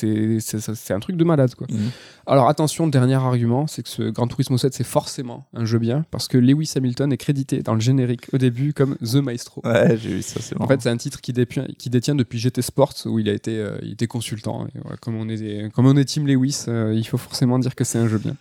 un 0.94 1.00
truc 1.00 1.16
de 1.16 1.24
malade, 1.24 1.54
quoi. 1.54 1.66
Mhm. 1.70 1.90
Alors 2.26 2.48
attention, 2.48 2.86
dernier 2.86 3.16
argument, 3.16 3.66
c'est 3.66 3.82
que 3.82 3.88
ce 3.90 4.02
Gran 4.04 4.26
Turismo 4.26 4.56
7, 4.56 4.72
c'est 4.72 4.82
forcément 4.84 5.46
un 5.52 5.66
jeu 5.66 5.78
bien, 5.78 6.06
parce 6.10 6.26
que 6.26 6.38
Lewis 6.38 6.72
Hamilton 6.74 7.12
est 7.12 7.16
crédité 7.18 7.62
dans 7.62 7.74
le 7.74 7.80
générique 7.80 8.32
au 8.32 8.38
début 8.38 8.72
comme 8.72 8.96
The 8.98 9.16
Maestro. 9.16 9.60
Ouais, 9.66 9.98
j'ai 9.98 10.08
vu 10.14 10.22
ça, 10.22 10.40
c'est 10.40 10.58
En 10.58 10.66
fait, 10.66 10.80
c'est 10.80 10.88
un 10.88 10.96
titre 10.96 11.20
qui, 11.20 11.34
détient- 11.34 11.66
qui 11.78 11.90
détient 11.90 12.14
depuis 12.14 12.38
GT 12.38 12.62
Sports 12.62 12.94
où 13.04 13.18
il 13.18 13.28
a 13.28 13.32
été, 13.34 13.58
euh, 13.58 13.76
il 13.82 13.92
était 13.92 14.06
consultant. 14.06 14.66
Et 14.74 14.78
voilà, 14.80 14.96
comme, 14.96 15.16
on 15.16 15.28
est 15.28 15.70
comme 15.74 15.84
on 15.86 15.96
est 15.96 16.04
Team 16.06 16.26
Lewis, 16.26 16.61
euh, 16.68 16.92
il 16.94 17.06
faut 17.06 17.18
forcément 17.18 17.58
dire 17.58 17.74
que 17.74 17.84
c'est 17.84 17.98
un 17.98 18.08
jeu 18.08 18.18
bien. 18.18 18.36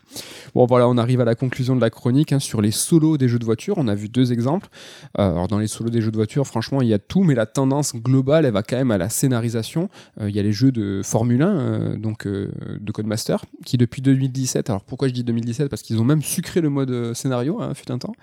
Bon, 0.56 0.66
voilà, 0.66 0.88
on 0.88 0.98
arrive 0.98 1.22
à 1.22 1.26
la 1.26 1.36
conclusion 1.36 1.76
de 1.76 1.82
la 1.82 1.90
chronique 1.90 2.34
hein, 2.34 2.40
sur 2.40 2.62
les 2.62 2.72
solos 2.72 3.18
des 3.18 3.28
jeux 3.28 3.40
de 3.40 3.46
voiture. 3.46 3.76
On 3.78 3.88
a 3.88 3.96
vu 3.96 4.10
deux 4.10 4.34
exemples. 4.34 4.68
Euh, 5.20 5.32
alors, 5.32 5.48
dans 5.48 5.60
les 5.60 5.68
solos 5.68 5.90
des 5.90 6.02
jeux 6.02 6.12
de 6.12 6.18
voiture, 6.18 6.46
franchement, 6.46 6.82
il 6.82 6.88
y 6.88 6.94
a 6.94 7.00
tout, 7.00 7.24
mais 7.24 7.36
la 7.36 7.46
tendance 7.46 7.96
globale, 7.96 8.46
elle 8.46 8.54
va 8.54 8.64
quand 8.64 8.76
même 8.76 8.92
à 8.92 8.98
la 8.98 9.10
scénarisation. 9.10 9.90
Euh, 10.20 10.30
il 10.30 10.36
y 10.36 10.40
a 10.40 10.44
les 10.44 10.52
jeux 10.52 10.72
de 10.72 11.02
Formule 11.04 11.42
1, 11.42 11.98
donc 11.98 12.28
de 12.28 12.92
Codemaster, 12.92 13.44
qui 13.66 13.78
depuis 13.78 14.02
2017, 14.02 14.70
alors 14.70 14.84
pourquoi 14.84 15.08
je 15.08 15.14
dis 15.14 15.24
2017 15.24 15.70
Parce 15.70 15.82
qu'ils 15.82 16.00
ont 16.00 16.04
même 16.04 16.22
sucré 16.22 16.62
le 16.62 16.70
mode 16.70 17.14
scénario, 17.14 17.62
hein, 17.62 17.74
fut 17.74 17.92
un 17.92 17.98
temps. 17.98 18.14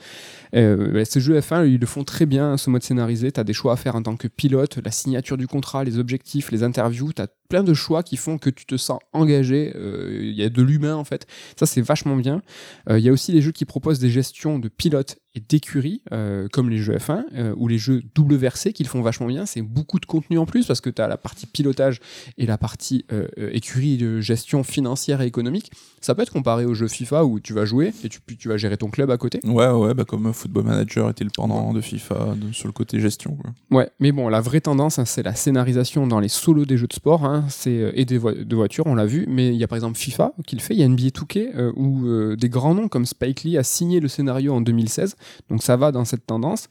Bah, 0.53 1.05
ces 1.05 1.21
jeux 1.21 1.39
F1, 1.39 1.67
ils 1.67 1.79
le 1.79 1.87
font 1.87 2.05
très 2.05 2.27
bien, 2.27 2.57
ce 2.57 2.71
mode 2.71 2.83
scénarisé. 2.83 3.33
Tu 3.33 3.41
as 3.41 3.45
des 3.45 3.53
choix 3.53 3.73
à 3.73 3.77
faire 3.77 3.97
en 3.97 4.03
tant 4.03 4.17
que 4.17 4.29
pilote, 4.29 4.79
la 4.85 4.91
signature 4.91 5.37
du 5.37 5.47
contrat, 5.47 5.85
les 5.85 5.99
objectifs, 5.99 6.51
les 6.51 6.63
interviews. 6.63 7.13
Tu 7.13 7.23
as 7.23 7.29
plein 7.49 7.63
de 7.63 7.75
choix 7.75 8.03
qui 8.03 8.17
font 8.17 8.39
que 8.39 8.51
tu 8.51 8.67
te 8.67 8.77
sens 8.77 8.99
engagé. 9.13 9.73
Il 10.11 10.35
y 10.35 10.43
a 10.43 10.49
de 10.49 10.63
l'humain, 10.63 10.95
en 10.95 11.05
fait. 11.05 11.27
Ça, 11.59 11.67
c'est 11.67 11.81
vachement 11.81 12.17
bien. 12.17 12.43
Euh, 12.89 12.99
il 12.99 13.05
y 13.05 13.09
a 13.09 13.13
aussi 13.13 13.33
les 13.33 13.43
jeux 13.43 13.53
qui 13.53 13.65
proposent 13.65 13.99
des 13.99 14.11
gestions 14.11 14.59
de 14.59 14.69
pilotes 14.69 15.19
et 15.39 15.43
d'écuries, 15.49 16.03
euh, 16.13 16.49
comme 16.53 16.69
les 16.69 16.79
jeux 16.79 16.97
F1 16.97 17.25
euh, 17.35 17.55
ou 17.57 17.69
les 17.69 17.79
jeux 17.79 18.03
double 18.15 18.37
versés 18.37 18.73
qui 18.73 18.83
le 18.83 18.89
font 18.89 19.03
vachement 19.03 19.27
bien. 19.27 19.47
C'est 19.47 19.63
beaucoup 19.63 20.01
de 20.01 20.07
contenu 20.07 20.39
en 20.39 20.47
plus 20.47 20.67
parce 20.67 20.81
que 20.81 20.91
tu 20.91 21.01
as 21.01 21.09
la 21.09 21.17
partie 21.17 21.47
pilotage 21.47 22.01
et 22.37 22.47
la 22.47 22.59
partie 22.59 23.05
écurie 23.37 23.97
de 23.97 24.21
gestion 24.21 24.63
financière 24.65 25.21
et 25.21 25.27
économique. 25.27 25.71
Ça 26.01 26.15
peut 26.15 26.23
être 26.23 26.33
comparé 26.33 26.65
aux 26.65 26.75
jeux 26.75 26.89
FIFA 26.89 27.25
où 27.25 27.41
tu 27.41 27.53
vas 27.53 27.65
jouer 27.65 27.93
et 28.05 28.09
tu, 28.09 28.21
tu 28.39 28.49
vas 28.49 28.57
gérer 28.57 28.77
ton 28.77 28.89
club 28.89 29.11
à 29.11 29.17
côté. 29.17 29.41
Ouais, 29.45 29.69
ouais, 29.69 29.95
bah 29.95 30.05
comme 30.05 30.33
Football 30.33 30.65
Manager 30.65 31.11
était 31.11 31.25
le 31.25 31.31
pendant 31.35 31.73
de 31.73 31.81
FIFA 31.81 32.35
sur 32.53 32.69
le 32.69 32.73
côté 32.73 33.01
gestion. 33.01 33.37
Ouais, 33.71 33.91
mais 34.01 34.13
bon, 34.13 34.29
la 34.29 34.41
vraie 34.41 34.61
tendance, 34.61 34.99
hein, 34.99 35.05
c'est 35.05 35.23
la 35.23 35.35
scénarisation 35.35 36.07
dans 36.07 36.21
les 36.21 36.29
solos 36.29 36.65
des 36.65 36.77
jeux 36.77 36.87
de 36.87 36.93
sport 36.93 37.25
hein, 37.25 37.45
c'est 37.49 37.93
et 37.95 38.05
des 38.05 38.19
de 38.19 38.57
voitures, 38.57 38.87
on 38.87 38.95
l'a 38.95 39.07
vu. 39.07 39.27
Mais 39.29 39.49
il 39.49 39.57
y 39.57 39.65
a 39.65 39.69
par 39.69 39.77
exemple 39.77 39.99
FIFA 39.99 40.33
qui 40.47 40.57
le 40.57 40.61
fait, 40.61 40.75
il 40.75 40.81
y 40.81 40.83
a 40.83 40.89
NBA 40.89 41.09
2K 41.09 41.73
où 41.77 42.37
des 42.37 42.49
grands 42.49 42.75
noms 42.75 42.89
comme 42.89 43.07
Spike 43.07 43.45
Lee 43.45 43.59
a 43.59 43.63
signé 43.63 44.01
le 44.01 44.09
scénario 44.09 44.55
en 44.55 44.61
2016. 44.61 45.17
Donc 45.51 45.63
ça 45.63 45.77
va 45.77 45.93
dans 45.93 46.05
cette 46.05 46.27
tendance. 46.27 46.69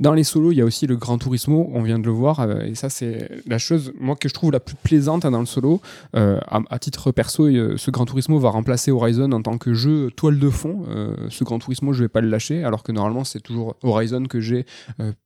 Dans 0.00 0.14
les 0.14 0.24
solos, 0.24 0.50
il 0.50 0.58
y 0.58 0.60
a 0.60 0.64
aussi 0.64 0.88
le 0.88 0.96
Gran 0.96 1.16
Turismo, 1.16 1.70
on 1.72 1.82
vient 1.82 1.98
de 1.98 2.04
le 2.04 2.10
voir, 2.10 2.40
euh, 2.40 2.62
et 2.62 2.74
ça 2.74 2.90
c'est 2.90 3.30
la 3.46 3.58
chose, 3.58 3.92
moi, 4.00 4.16
que 4.16 4.28
je 4.28 4.34
trouve 4.34 4.50
la 4.50 4.58
plus 4.58 4.74
plaisante 4.74 5.26
dans 5.26 5.38
le 5.38 5.46
solo. 5.46 5.80
Euh, 6.16 6.40
à, 6.48 6.78
titre 6.80 7.12
perso, 7.12 7.46
euh, 7.46 7.76
ce 7.76 7.90
Gran 7.92 8.04
Turismo 8.04 8.38
va 8.40 8.50
remplacer 8.50 8.90
Horizon 8.90 9.30
en 9.30 9.42
tant 9.42 9.58
que 9.58 9.74
jeu 9.74 10.10
toile 10.10 10.40
de 10.40 10.50
fond. 10.50 10.84
ce 11.28 11.44
Gran 11.44 11.60
Turismo, 11.60 11.92
je 11.92 12.02
vais 12.02 12.08
pas 12.08 12.20
le 12.20 12.28
lâcher, 12.28 12.64
alors 12.64 12.82
que 12.82 12.90
normalement 12.90 13.22
c'est 13.22 13.40
toujours 13.40 13.76
Horizon 13.82 14.24
que 14.24 14.40
j'ai 14.40 14.66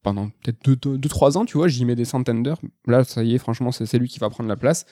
pendant 0.02 0.28
peut-être 0.42 0.68
2-3 0.68 1.38
ans, 1.38 1.44
tu 1.46 1.56
vois, 1.56 1.68
j'y 1.68 1.86
mets 1.86 1.96
des 1.96 2.04
centaines 2.04 2.42
d'heures. 2.42 2.60
Là, 2.86 3.04
ça 3.04 3.22
y 3.22 3.34
est, 3.34 3.38
franchement, 3.38 3.72
c'est 3.72 3.98
lui 3.98 4.08
qui 4.08 4.18
va 4.18 4.28
prendre 4.28 4.48
la 4.48 4.56
place. 4.56 4.84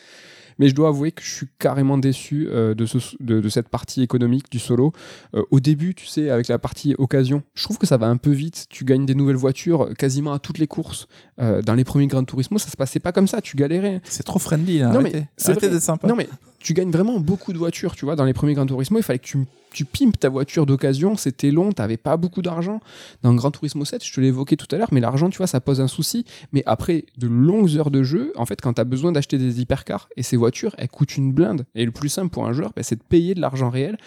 Mais 0.59 0.69
je 0.69 0.75
dois 0.75 0.89
avouer 0.89 1.13
que 1.13 1.23
je 1.23 1.31
suis 1.31 1.47
carrément 1.59 1.99
déçu 1.99 2.49
euh, 2.51 2.75
de, 2.75 2.87
ce, 2.87 2.99
de, 3.21 3.49
cette 3.49 3.69
partie 3.69 4.03
économique 4.03 4.51
du 4.51 4.59
solo. 4.59 4.93
Euh, 5.35 5.43
au 5.51 5.61
début, 5.61 5.95
tu 5.95 6.07
sais, 6.07 6.31
avec 6.31 6.49
la 6.49 6.59
partie 6.59 6.95
occasion, 6.99 7.43
je 7.55 7.65
trouve 7.65 7.79
que 7.79 7.87
ça 7.87 7.97
va 7.97 8.07
un 8.07 8.17
peu 8.17 8.31
vite. 8.31 8.67
Tu 8.71 8.85
gagnes 8.85 9.07
des 9.07 9.15
nouvelles 9.15 9.37
voitures 9.37 9.91
quasiment 9.97 10.33
à 10.33 10.39
toutes 10.39 10.59
les 10.59 10.67
courses. 10.67 11.07
Euh, 11.41 11.63
dans 11.63 11.75
les 11.75 11.85
premiers 11.85 12.07
Gran 12.07 12.25
Turismo, 12.25 12.59
ça 12.59 12.71
se 12.71 12.77
passait 12.77 13.01
pas 13.01 13.13
comme 13.13 13.29
ça. 13.29 13.41
Tu 13.41 13.57
galérais. 13.57 14.01
C'est 14.05 14.23
trop 14.23 14.39
friendly, 14.39 14.79
là. 14.79 14.91
Non, 14.91 15.01
mais 15.01 15.27
c'est 15.37 15.81
sympa. 15.81 16.07
Non, 16.09 16.15
mais 16.17 16.29
tu 16.65 16.73
gagnes 16.73 16.91
vraiment 16.91 17.21
beaucoup 17.21 17.53
de 17.53 17.59
voitures, 17.59 17.95
tu 17.95 18.07
vois. 18.07 18.17
Dans 18.17 18.25
les 18.25 18.33
premiers 18.33 18.55
Gran 18.55 18.65
Turismo, 18.65 18.99
il 18.99 19.03
fallait 19.03 19.19
que 19.19 19.27
tu, 19.27 19.39
tu 19.71 19.85
pimpes 19.85 20.19
ta 20.19 20.31
voiture 20.31 20.65
d'occasion, 20.65 21.15
c'était 21.15 21.51
long, 21.51 21.73
t'avais 21.73 21.99
pas 21.99 22.17
beaucoup 22.17 22.41
d'argent. 22.41 22.81
Dans 23.23 23.35
Gran 23.35 23.51
Turismo 23.51 23.85
7, 23.85 24.03
je 24.03 24.11
te 24.11 24.21
l'ai 24.21 24.29
évoqué 24.29 24.57
tout 24.57 24.67
à 24.75 24.79
l'heure, 24.79 24.89
mais 24.91 25.01
l'argent, 25.01 25.29
tu 25.29 25.37
vois, 25.37 25.47
ça 25.47 25.61
pose 25.61 25.83
un 25.83 25.89
souci. 25.89 26.25
Mais 26.53 26.63
après 26.65 27.05
de 27.19 27.29
longues 27.29 27.77
heures 27.77 27.91
de 27.91 28.03
jeu, 28.03 28.33
en 28.37 28.47
fait, 28.47 28.63
quand 28.63 28.73
tu 28.73 28.81
as 28.81 28.85
besoin 28.85 29.13
d'acheter 29.13 29.37
des 29.37 29.61
hypercars, 29.61 30.09
et 30.17 30.23
ces 30.23 30.39
voitures, 30.39 30.75
elles 30.79 30.89
coûtent 30.89 31.19
une 31.19 31.33
blinde. 31.33 31.67
Et 31.75 31.85
le 31.85 31.91
plus 31.91 32.09
simple 32.09 32.31
pour 32.31 32.47
un 32.47 32.55
joueur, 32.55 32.73
bah, 32.75 32.83
c'est 32.83 32.97
de 32.97 33.03
payer 33.03 33.35
de 33.35 33.43
l'argent 33.43 33.69
réel 33.69 33.99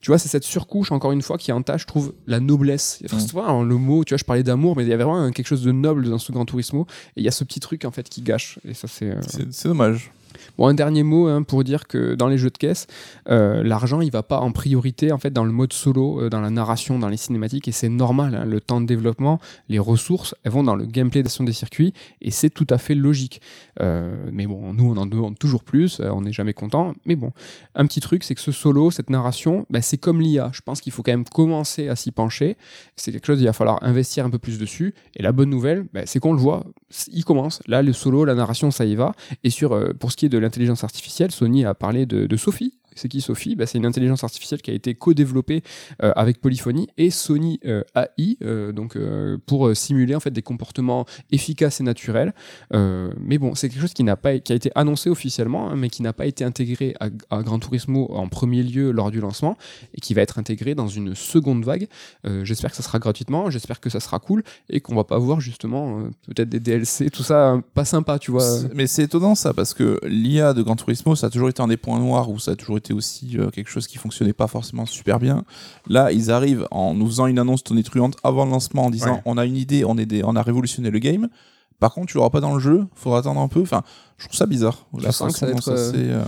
tu 0.00 0.10
vois, 0.10 0.16
c'est 0.16 0.30
cette 0.30 0.44
surcouche, 0.44 0.92
encore 0.92 1.12
une 1.12 1.20
fois, 1.20 1.36
qui 1.36 1.52
entache, 1.52 1.82
je 1.82 1.86
trouve, 1.86 2.14
la 2.26 2.40
noblesse. 2.40 3.02
Enfin, 3.04 3.18
tu 3.18 3.32
vois, 3.32 3.62
le 3.62 3.76
mot, 3.76 4.02
tu 4.02 4.14
vois, 4.14 4.16
je 4.16 4.24
parlais 4.24 4.42
d'amour, 4.42 4.74
mais 4.74 4.82
il 4.82 4.88
y 4.88 4.94
avait 4.94 5.04
vraiment 5.04 5.30
quelque 5.30 5.46
chose 5.46 5.62
de 5.62 5.72
noble 5.72 6.08
dans 6.08 6.16
ce 6.16 6.32
Gran 6.32 6.46
Turismo. 6.46 6.86
Et 7.16 7.20
il 7.20 7.22
y 7.22 7.28
a 7.28 7.30
ce 7.30 7.44
petit 7.44 7.60
truc, 7.60 7.84
en 7.84 7.90
fait, 7.90 8.08
qui 8.08 8.22
gâche. 8.22 8.58
Et 8.66 8.72
ça, 8.72 8.88
c'est. 8.88 9.10
Euh, 9.10 9.20
c'est 9.50 9.68
dommage. 9.68 10.10
Bon, 10.58 10.66
un 10.66 10.74
dernier 10.74 11.02
mot 11.02 11.26
hein, 11.28 11.42
pour 11.42 11.64
dire 11.64 11.86
que 11.86 12.14
dans 12.14 12.28
les 12.28 12.38
jeux 12.38 12.50
de 12.50 12.58
caisse, 12.58 12.86
euh, 13.28 13.62
l'argent 13.62 14.00
il 14.00 14.10
va 14.10 14.22
pas 14.22 14.40
en 14.40 14.52
priorité 14.52 15.12
en 15.12 15.18
fait 15.18 15.30
dans 15.30 15.44
le 15.44 15.52
mode 15.52 15.72
solo, 15.72 16.22
euh, 16.22 16.30
dans 16.30 16.40
la 16.40 16.50
narration, 16.50 16.98
dans 16.98 17.08
les 17.08 17.16
cinématiques 17.16 17.68
et 17.68 17.72
c'est 17.72 17.88
normal. 17.88 18.34
Hein. 18.34 18.44
le 18.44 18.60
temps 18.60 18.80
de 18.80 18.86
développement, 18.86 19.40
les 19.68 19.78
ressources, 19.78 20.34
elles 20.44 20.52
vont 20.52 20.62
dans 20.62 20.76
le 20.76 20.86
gameplay 20.86 21.22
des 21.22 21.52
circuits 21.52 21.92
et 22.20 22.30
c'est 22.30 22.50
tout 22.50 22.66
à 22.70 22.78
fait 22.78 22.94
logique. 22.94 23.40
Euh, 23.80 24.14
mais 24.32 24.46
bon, 24.46 24.72
nous 24.72 24.90
on 24.90 24.96
en 24.96 25.06
demande 25.06 25.38
toujours 25.38 25.64
plus, 25.64 26.00
on 26.00 26.22
n'est 26.22 26.32
jamais 26.32 26.52
content. 26.52 26.94
Mais 27.06 27.16
bon, 27.16 27.32
un 27.74 27.86
petit 27.86 28.00
truc, 28.00 28.24
c'est 28.24 28.34
que 28.34 28.40
ce 28.40 28.52
solo, 28.52 28.90
cette 28.90 29.10
narration, 29.10 29.66
bah, 29.70 29.82
c'est 29.82 29.98
comme 29.98 30.20
l'IA. 30.20 30.50
Je 30.52 30.60
pense 30.60 30.80
qu'il 30.80 30.92
faut 30.92 31.02
quand 31.02 31.12
même 31.12 31.24
commencer 31.24 31.88
à 31.88 31.96
s'y 31.96 32.10
pencher. 32.10 32.56
C'est 32.96 33.12
quelque 33.12 33.26
chose 33.26 33.40
il 33.40 33.46
va 33.46 33.52
falloir 33.52 33.82
investir 33.82 34.24
un 34.24 34.30
peu 34.30 34.38
plus 34.38 34.58
dessus. 34.58 34.94
Et 35.16 35.22
la 35.22 35.32
bonne 35.32 35.50
nouvelle, 35.50 35.86
bah, 35.92 36.02
c'est 36.06 36.18
qu'on 36.18 36.32
le 36.32 36.38
voit, 36.38 36.64
il 37.12 37.24
commence. 37.24 37.60
Là, 37.66 37.82
le 37.82 37.92
solo, 37.92 38.24
la 38.24 38.34
narration, 38.34 38.70
ça 38.70 38.84
y 38.84 38.94
va. 38.94 39.12
Et 39.44 39.50
sur 39.50 39.78
pour 39.98 40.12
ce 40.12 40.16
qui 40.16 40.26
est 40.26 40.29
de 40.30 40.38
l'intelligence 40.38 40.84
artificielle, 40.84 41.30
Sony 41.30 41.64
a 41.64 41.74
parlé 41.74 42.06
de, 42.06 42.36
Sophie, 42.36 42.74
c'est 43.00 43.08
qui 43.08 43.20
Sophie? 43.20 43.56
Bah, 43.56 43.66
C'est 43.66 43.78
une 43.78 43.86
intelligence 43.86 44.24
artificielle 44.24 44.60
qui 44.60 44.70
a 44.70 44.74
été 44.74 44.94
co-développée 44.94 45.62
euh, 46.02 46.12
avec 46.16 46.40
Polyphony 46.40 46.88
et 46.98 47.10
Sony 47.10 47.58
euh, 47.64 47.82
AI, 47.94 48.36
euh, 48.42 48.72
donc 48.72 48.98
pour 49.46 49.74
simuler 49.74 50.14
en 50.14 50.20
fait 50.20 50.30
des 50.30 50.42
comportements 50.42 51.06
efficaces 51.30 51.80
et 51.80 51.84
naturels. 51.84 52.34
mais 52.72 53.38
bon, 53.38 53.54
c'est 53.54 53.68
quelque 53.68 53.80
chose 53.80 53.94
qui 53.94 54.04
n'a 54.04 54.16
pas 54.16 54.38
qui 54.38 54.52
a 54.52 54.56
été 54.56 54.70
annoncé 54.74 55.08
officiellement, 55.10 55.70
hein, 55.70 55.76
mais 55.76 55.88
qui 55.88 56.02
n'a 56.02 56.12
pas 56.12 56.26
été 56.26 56.44
intégré 56.44 56.94
à, 57.00 57.08
à, 57.30 57.42
Gran 57.42 57.58
Turismo 57.58 58.08
en 58.12 58.28
premier 58.28 58.62
lieu 58.62 58.90
lors 58.90 59.10
du 59.10 59.20
lancement 59.20 59.56
et 59.94 60.00
qui 60.00 60.14
va 60.14 60.22
être 60.22 60.38
intégré 60.38 60.74
dans 60.74 60.88
une 60.88 61.14
seconde 61.14 61.64
vague. 61.64 61.88
j'espère 62.42 62.70
que 62.70 62.76
ça 62.76 62.82
sera 62.82 62.98
gratuitement, 62.98 63.50
j'espère 63.50 63.80
que 63.80 63.90
ça 63.90 64.00
sera 64.00 64.18
cool 64.18 64.42
et 64.68 64.80
qu'on 64.80 64.94
va 64.94 65.04
pas 65.04 65.18
voir 65.18 65.40
justement 65.40 66.02
peut-être 66.26 66.48
des 66.48 66.60
DLC, 66.60 67.10
tout 67.10 67.22
ça 67.22 67.60
pas 67.74 67.84
sympa, 67.84 68.18
tu 68.18 68.30
vois. 68.30 68.44
Mais 68.74 68.86
c'est 68.86 69.04
étonnant 69.04 69.34
ça 69.34 69.54
parce 69.54 69.74
que 69.74 69.98
l'IA 70.04 70.52
de 70.52 70.62
Gran 70.62 70.76
Turismo, 70.76 71.16
ça 71.16 71.28
a 71.28 71.30
toujours 71.30 71.48
été 71.48 71.62
un 71.62 71.68
des 71.68 71.76
points 71.76 71.98
noirs 71.98 72.30
où 72.30 72.38
ça 72.38 72.52
a 72.52 72.56
toujours 72.56 72.76
été 72.76 72.89
aussi 72.92 73.38
euh, 73.38 73.50
quelque 73.50 73.70
chose 73.70 73.86
qui 73.86 73.98
fonctionnait 73.98 74.32
pas 74.32 74.46
forcément 74.46 74.86
super 74.86 75.18
bien. 75.18 75.44
Là, 75.88 76.12
ils 76.12 76.30
arrivent 76.30 76.66
en 76.70 76.94
nous 76.94 77.06
faisant 77.06 77.26
une 77.26 77.38
annonce 77.38 77.64
tonitruante 77.64 78.16
avant 78.24 78.44
le 78.44 78.50
lancement 78.50 78.86
en 78.86 78.90
disant 78.90 79.20
on 79.24 79.38
a 79.38 79.44
une 79.44 79.56
idée, 79.56 79.84
on, 79.84 79.96
est 79.96 80.22
on 80.24 80.36
a 80.36 80.42
révolutionné 80.42 80.90
le 80.90 80.98
game. 80.98 81.28
Par 81.80 81.94
contre, 81.94 82.08
tu 82.08 82.18
l'auras 82.18 82.30
pas 82.30 82.40
dans 82.40 82.54
le 82.54 82.60
jeu, 82.60 82.86
faudra 82.94 83.20
attendre 83.20 83.40
un 83.40 83.48
peu. 83.48 83.62
Enfin, 83.62 83.82
je 84.20 84.26
trouve 84.26 84.36
ça 84.36 84.44
bizarre. 84.44 84.86
Ça 85.10 85.24
euh, 85.24 85.54
euh, 85.64 86.24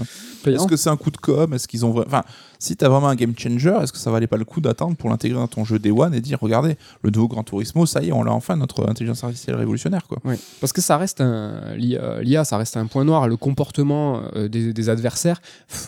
Est-ce 0.47 0.67
que 0.67 0.77
c'est 0.77 0.89
un 0.89 0.97
coup 0.97 1.11
de 1.11 1.19
com? 1.19 1.53
Est-ce 1.53 1.69
qu'ils 1.69 1.85
ont 1.85 1.95
Enfin, 1.99 2.23
si 2.59 2.75
tu 2.75 2.83
as 2.87 2.89
vraiment 2.89 3.09
un 3.09 3.15
game 3.15 3.35
changer, 3.37 3.79
est-ce 3.83 3.93
que 3.93 3.99
ça 3.99 4.11
valait 4.11 4.27
pas 4.27 4.39
le 4.39 4.47
coup 4.47 4.63
d'attendre 4.63 4.97
pour 4.97 5.11
l'intégrer 5.11 5.39
dans 5.39 5.47
ton 5.47 5.67
jeu 5.67 5.79
Day 5.79 5.91
One 5.91 6.15
et 6.15 6.23
dire 6.23 6.39
regardez, 6.41 6.79
le 7.03 7.11
nouveau 7.11 7.29
Gran 7.29 7.43
Turismo, 7.43 7.85
ça 7.85 8.03
y 8.03 8.09
est, 8.09 8.13
on 8.13 8.23
l'a 8.23 8.33
enfin 8.33 8.57
notre 8.57 8.89
intelligence 8.89 9.23
artificielle 9.25 9.57
révolutionnaire 9.57 10.07
quoi. 10.07 10.21
Oui. 10.25 10.37
Parce 10.59 10.73
que 10.73 10.81
ça 10.81 10.97
reste 10.97 11.21
un 11.21 11.75
l'IA, 11.77 12.45
ça 12.45 12.57
reste 12.57 12.79
un 12.79 12.87
point 12.87 13.05
noir. 13.05 13.29
Le 13.29 13.37
comportement 13.37 14.23
euh, 14.37 14.49
des, 14.49 14.89
adversaires 14.89 15.43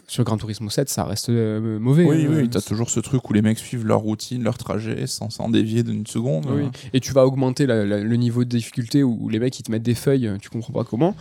sur 0.07 0.25
Gran 0.25 0.37
Turismo 0.37 0.69
7, 0.69 0.91
ça 0.91 1.05
reste 1.05 1.31
mauvais. 1.31 2.05
Oui, 2.05 2.27
hein. 2.27 2.33
oui. 2.35 2.51
Tu 2.51 2.59
as 2.59 2.61
toujours 2.61 2.91
ce 2.91 3.01
truc 3.01 3.31
où 3.31 3.33
les 3.33 3.41
mecs 3.41 3.59
suivent 3.59 3.87
leur 3.87 4.01
routine, 4.01 4.43
leur 4.45 4.59
trajet 4.59 5.07
sans 5.07 5.31
s'en 5.31 5.49
dévier 5.49 5.83
d'une 5.83 6.07
seconde. 6.07 6.45
Oui. 6.51 6.65
Et 6.93 7.01
tu 7.01 7.15
vas 7.15 7.25
augmenter 7.25 7.65
le 7.67 8.17
niveau 8.17 8.45
de 8.45 8.51
difficulté 8.51 9.03
où 9.03 9.31
les 9.31 9.39
mecs 9.39 9.59
ils 9.59 9.63
te 9.63 9.73
mettent 9.73 9.83
des 9.83 9.95
feuilles, 9.95 10.31
tu 10.43 10.51
comprends 10.51 10.75
pas 10.75 10.85
comment. 10.85 11.17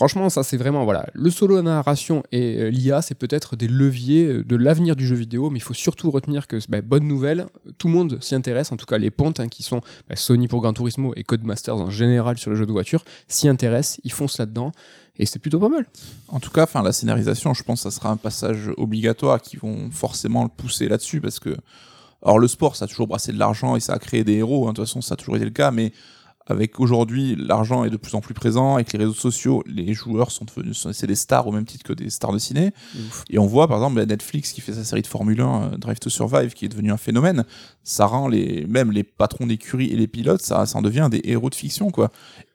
Franchement, 0.00 0.30
ça 0.30 0.42
c'est 0.42 0.56
vraiment 0.56 0.84
voilà, 0.84 1.04
le 1.12 1.28
solo 1.28 1.60
narration 1.60 2.22
et 2.32 2.56
euh, 2.56 2.70
l'IA, 2.70 3.02
c'est 3.02 3.14
peut-être 3.14 3.54
des 3.54 3.68
leviers 3.68 4.24
euh, 4.24 4.42
de 4.42 4.56
l'avenir 4.56 4.96
du 4.96 5.06
jeu 5.06 5.14
vidéo, 5.14 5.50
mais 5.50 5.58
il 5.58 5.62
faut 5.62 5.74
surtout 5.74 6.10
retenir 6.10 6.46
que 6.46 6.56
bah, 6.70 6.80
bonne 6.80 7.06
nouvelle, 7.06 7.48
tout 7.76 7.86
le 7.88 7.92
monde 7.92 8.16
s'y 8.22 8.34
intéresse, 8.34 8.72
en 8.72 8.78
tout 8.78 8.86
cas 8.86 8.96
les 8.96 9.10
pontes 9.10 9.40
hein, 9.40 9.48
qui 9.48 9.62
sont 9.62 9.82
bah, 10.08 10.16
Sony 10.16 10.48
pour 10.48 10.62
Gran 10.62 10.72
Turismo 10.72 11.12
et 11.16 11.22
Codemasters 11.22 11.76
en 11.76 11.90
général 11.90 12.38
sur 12.38 12.48
le 12.48 12.56
jeu 12.56 12.64
de 12.64 12.72
voiture 12.72 13.04
s'y 13.28 13.46
intéressent, 13.46 14.00
ils 14.02 14.10
foncent 14.10 14.38
là-dedans 14.38 14.72
et 15.18 15.26
c'est 15.26 15.38
plutôt 15.38 15.60
pas 15.60 15.68
mal. 15.68 15.84
En 16.28 16.40
tout 16.40 16.50
cas, 16.50 16.62
enfin 16.62 16.82
la 16.82 16.92
scénarisation, 16.92 17.52
je 17.52 17.62
pense 17.62 17.82
que 17.82 17.90
ça 17.90 17.94
sera 17.94 18.08
un 18.08 18.16
passage 18.16 18.70
obligatoire 18.78 19.42
qui 19.42 19.58
vont 19.58 19.90
forcément 19.90 20.44
le 20.44 20.48
pousser 20.48 20.88
là-dessus 20.88 21.20
parce 21.20 21.38
que 21.40 21.54
alors 22.22 22.38
le 22.38 22.48
sport, 22.48 22.74
ça 22.74 22.86
a 22.86 22.88
toujours 22.88 23.06
brassé 23.06 23.32
de 23.32 23.38
l'argent 23.38 23.76
et 23.76 23.80
ça 23.80 23.92
a 23.92 23.98
créé 23.98 24.24
des 24.24 24.36
héros. 24.36 24.66
Hein. 24.66 24.72
De 24.72 24.76
toute 24.76 24.86
façon, 24.86 25.02
ça 25.02 25.12
a 25.12 25.16
toujours 25.16 25.36
été 25.36 25.44
le 25.44 25.50
cas, 25.50 25.70
mais 25.70 25.92
avec 26.50 26.80
aujourd'hui 26.80 27.36
l'argent 27.36 27.84
est 27.84 27.90
de 27.90 27.96
plus 27.96 28.14
en 28.14 28.20
plus 28.20 28.34
présent 28.34 28.74
avec 28.74 28.92
les 28.92 28.98
réseaux 28.98 29.14
sociaux 29.14 29.62
les 29.66 29.94
joueurs 29.94 30.30
sont 30.30 30.44
devenus 30.44 30.86
c'est 30.92 31.06
des 31.06 31.14
stars 31.14 31.46
au 31.46 31.52
même 31.52 31.64
titre 31.64 31.84
que 31.84 31.92
des 31.92 32.10
stars 32.10 32.32
de 32.32 32.38
ciné. 32.38 32.72
Et 33.28 33.38
on 33.38 33.46
voit 33.46 33.68
par 33.68 33.78
exemple 33.78 33.96
bah, 33.96 34.06
Netflix 34.06 34.52
qui 34.52 34.60
fait 34.60 34.72
sa 34.72 34.84
série 34.84 35.02
de 35.02 35.06
Formule 35.06 35.40
1 35.40 35.62
euh, 35.62 35.76
Drive 35.76 35.98
to 35.98 36.10
Survive 36.10 36.54
qui 36.54 36.64
est 36.64 36.68
devenu 36.68 36.90
un 36.90 36.96
phénomène. 36.96 37.44
Ça 37.84 38.06
rend 38.06 38.28
les 38.28 38.66
même 38.66 38.92
les 38.92 39.04
patrons 39.04 39.46
d'écurie 39.46 39.86
et 39.86 39.96
les 39.96 40.08
pilotes 40.08 40.42
ça 40.42 40.66
ça 40.66 40.78
en 40.78 40.82
devient 40.82 41.08
des 41.10 41.20
héros 41.24 41.50
de 41.50 41.54
fiction 41.54 41.90
quoi 41.90 42.10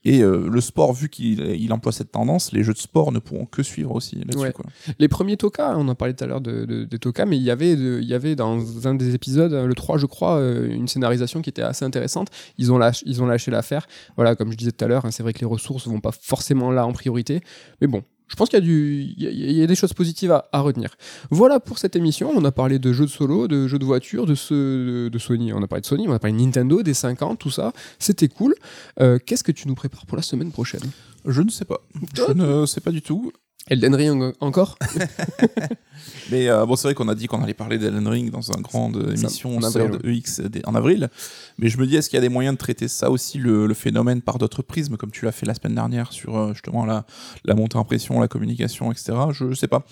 et 0.06 0.22
euh, 0.22 0.48
le 0.48 0.62
sport, 0.62 0.94
vu 0.94 1.10
qu'il 1.10 1.40
il 1.40 1.74
emploie 1.74 1.92
cette 1.92 2.12
tendance, 2.12 2.52
les 2.52 2.64
jeux 2.64 2.74
de 2.74 2.78
sport 2.78 3.12
ne 3.12 3.18
pourront 3.18 3.46
que 3.46 3.64
suivre 3.64 3.96
aussi 3.96 4.18
là-dessus. 4.18 4.54
Les 5.00 5.08
premiers 5.08 5.36
Toka, 5.36 5.76
on 5.78 5.88
en 5.88 5.96
parlait 5.96 6.14
tout 6.14 6.24
à 6.24 6.28
l'heure 6.28 6.42
de, 6.42 6.66
de, 6.66 6.98
Toka, 6.98 7.26
mais 7.26 7.38
il 7.38 7.44
y, 7.44 7.50
avait 7.50 7.74
il 7.74 8.06
y 8.06 8.14
avait 8.14 8.36
dans 8.36 8.88
un 8.88 8.94
des 8.94 9.16
épisodes, 9.16 9.52
le 9.52 9.74
3 9.74 9.98
je 9.98 10.06
crois, 10.06 10.38
euh, 10.38 10.70
une 10.70 10.88
scénarisation 10.88 11.42
qui 11.42 11.50
était 11.50 11.64
assez 11.64 11.84
intéressante. 11.84 12.30
Ils 12.60 12.72
ont, 12.72 12.80
ils 13.06 13.24
ont 13.24 13.26
lâché 13.26 13.50
l'affaire. 13.50 13.88
Voilà, 14.16 14.36
comme 14.36 14.52
je 14.52 14.58
disais 14.58 14.72
tout 14.72 14.86
à 14.86 14.88
l'heure, 14.88 15.06
hein, 15.06 15.12
c'est 15.12 15.24
vrai 15.24 15.34
que 15.34 15.40
les 15.40 15.48
ressources 15.48 15.88
vont 15.88 16.00
pas 16.00 16.12
forcément 16.12 16.72
là 16.72 16.86
en 16.86 16.94
priorité. 16.94 17.42
Mais 17.82 17.88
bon, 17.88 18.04
je 18.28 18.36
pense 18.36 18.50
qu'il 18.50 18.58
y, 18.60 18.62
a 18.62 18.66
du- 18.66 19.14
il 19.18 19.24
y 19.24 19.28
a- 19.28 19.32
il 19.32 19.52
y 19.58 19.62
a 19.62 19.68
des 19.68 19.76
choses 19.76 19.94
positives 19.94 20.32
à, 20.32 20.50
à 20.52 20.60
retenir. 20.62 20.90
Voilà 21.30 21.60
pour 21.60 21.78
cette 21.78 21.96
émission. 21.96 22.32
On 22.36 22.44
a 22.46 22.52
parlé 22.52 22.80
de 22.80 22.92
jeux 22.92 23.06
de 23.06 23.10
solo, 23.12 23.48
de 23.48 23.68
jeux 23.68 23.78
de 23.80 23.86
voiture, 23.86 24.26
de, 24.26 24.36
ce, 24.36 25.08
de 25.10 25.18
Sony. 25.20 25.54
On 25.54 25.62
a 25.62 25.68
parlé 25.68 25.82
de 25.82 25.86
Sony, 25.86 26.08
on 26.08 26.14
a 26.14 26.20
parlé 26.20 26.36
de 26.38 26.42
Nintendo, 26.42 26.82
des 26.84 26.94
50, 26.94 27.38
tout 27.40 27.52
ça. 27.52 27.72
C'était 28.00 28.28
cool. 28.28 28.56
Euh, 29.00 29.20
Qu'est-ce 29.24 29.44
que 29.44 29.52
tu 29.52 29.68
nous 29.68 29.76
prépares 29.76 30.06
pour 30.06 30.18
la 30.18 30.24
semaine 30.24 30.52
prochaine? 30.52 30.82
Je 31.26 31.42
ne 31.42 31.50
sais 31.50 31.66
pas. 31.66 31.82
Je 32.16 32.32
ne 32.34 32.66
sais 32.66 32.82
pas 32.82 32.92
du 32.92 33.02
tout. 33.02 33.32
Elden 33.68 33.96
Ring 33.96 34.34
encore 34.42 34.78
Mais 36.32 36.50
euh, 36.50 36.66
bon, 36.66 36.76
c'est 36.76 36.88
vrai 36.88 36.94
qu'on 36.96 37.08
a 37.08 37.16
dit 37.16 37.28
qu'on 37.28 37.42
allait 37.44 37.54
parler 37.54 37.78
d'Ellen 37.78 38.08
Ring 38.08 38.30
dans 38.32 38.42
une 38.52 38.62
grande 38.62 38.98
émission 39.16 39.58
en 39.58 39.62
sœur 39.62 39.86
avril, 39.88 40.00
de 40.02 40.10
EX 40.10 40.42
en 40.66 40.76
avril. 40.76 41.10
Mais 41.58 41.70
je 41.70 41.78
me 41.78 41.88
dis, 41.88 41.96
est-ce 41.96 42.10
qu'il 42.10 42.18
y 42.18 42.20
a 42.20 42.22
des 42.22 42.30
moyens 42.30 42.56
de 42.56 42.60
traiter 42.60 42.88
ça 42.88 43.10
aussi, 43.10 43.38
le, 43.38 43.66
le 43.68 43.74
phénomène, 43.74 44.22
par 44.22 44.38
d'autres 44.38 44.62
prismes, 44.62 44.98
comme 44.98 45.12
tu 45.12 45.26
l'as 45.26 45.32
fait 45.32 45.46
la 45.46 45.54
semaine 45.56 45.76
dernière 45.76 46.12
sur 46.12 46.38
euh, 46.38 46.54
justement 46.54 46.86
la, 46.86 47.06
la 47.44 47.56
montée 47.56 47.78
en 47.78 47.86
pression, 47.86 48.20
la 48.20 48.28
communication, 48.28 48.92
etc. 48.92 49.14
Je 49.32 49.54
sais 49.54 49.68
pas. 49.68 49.86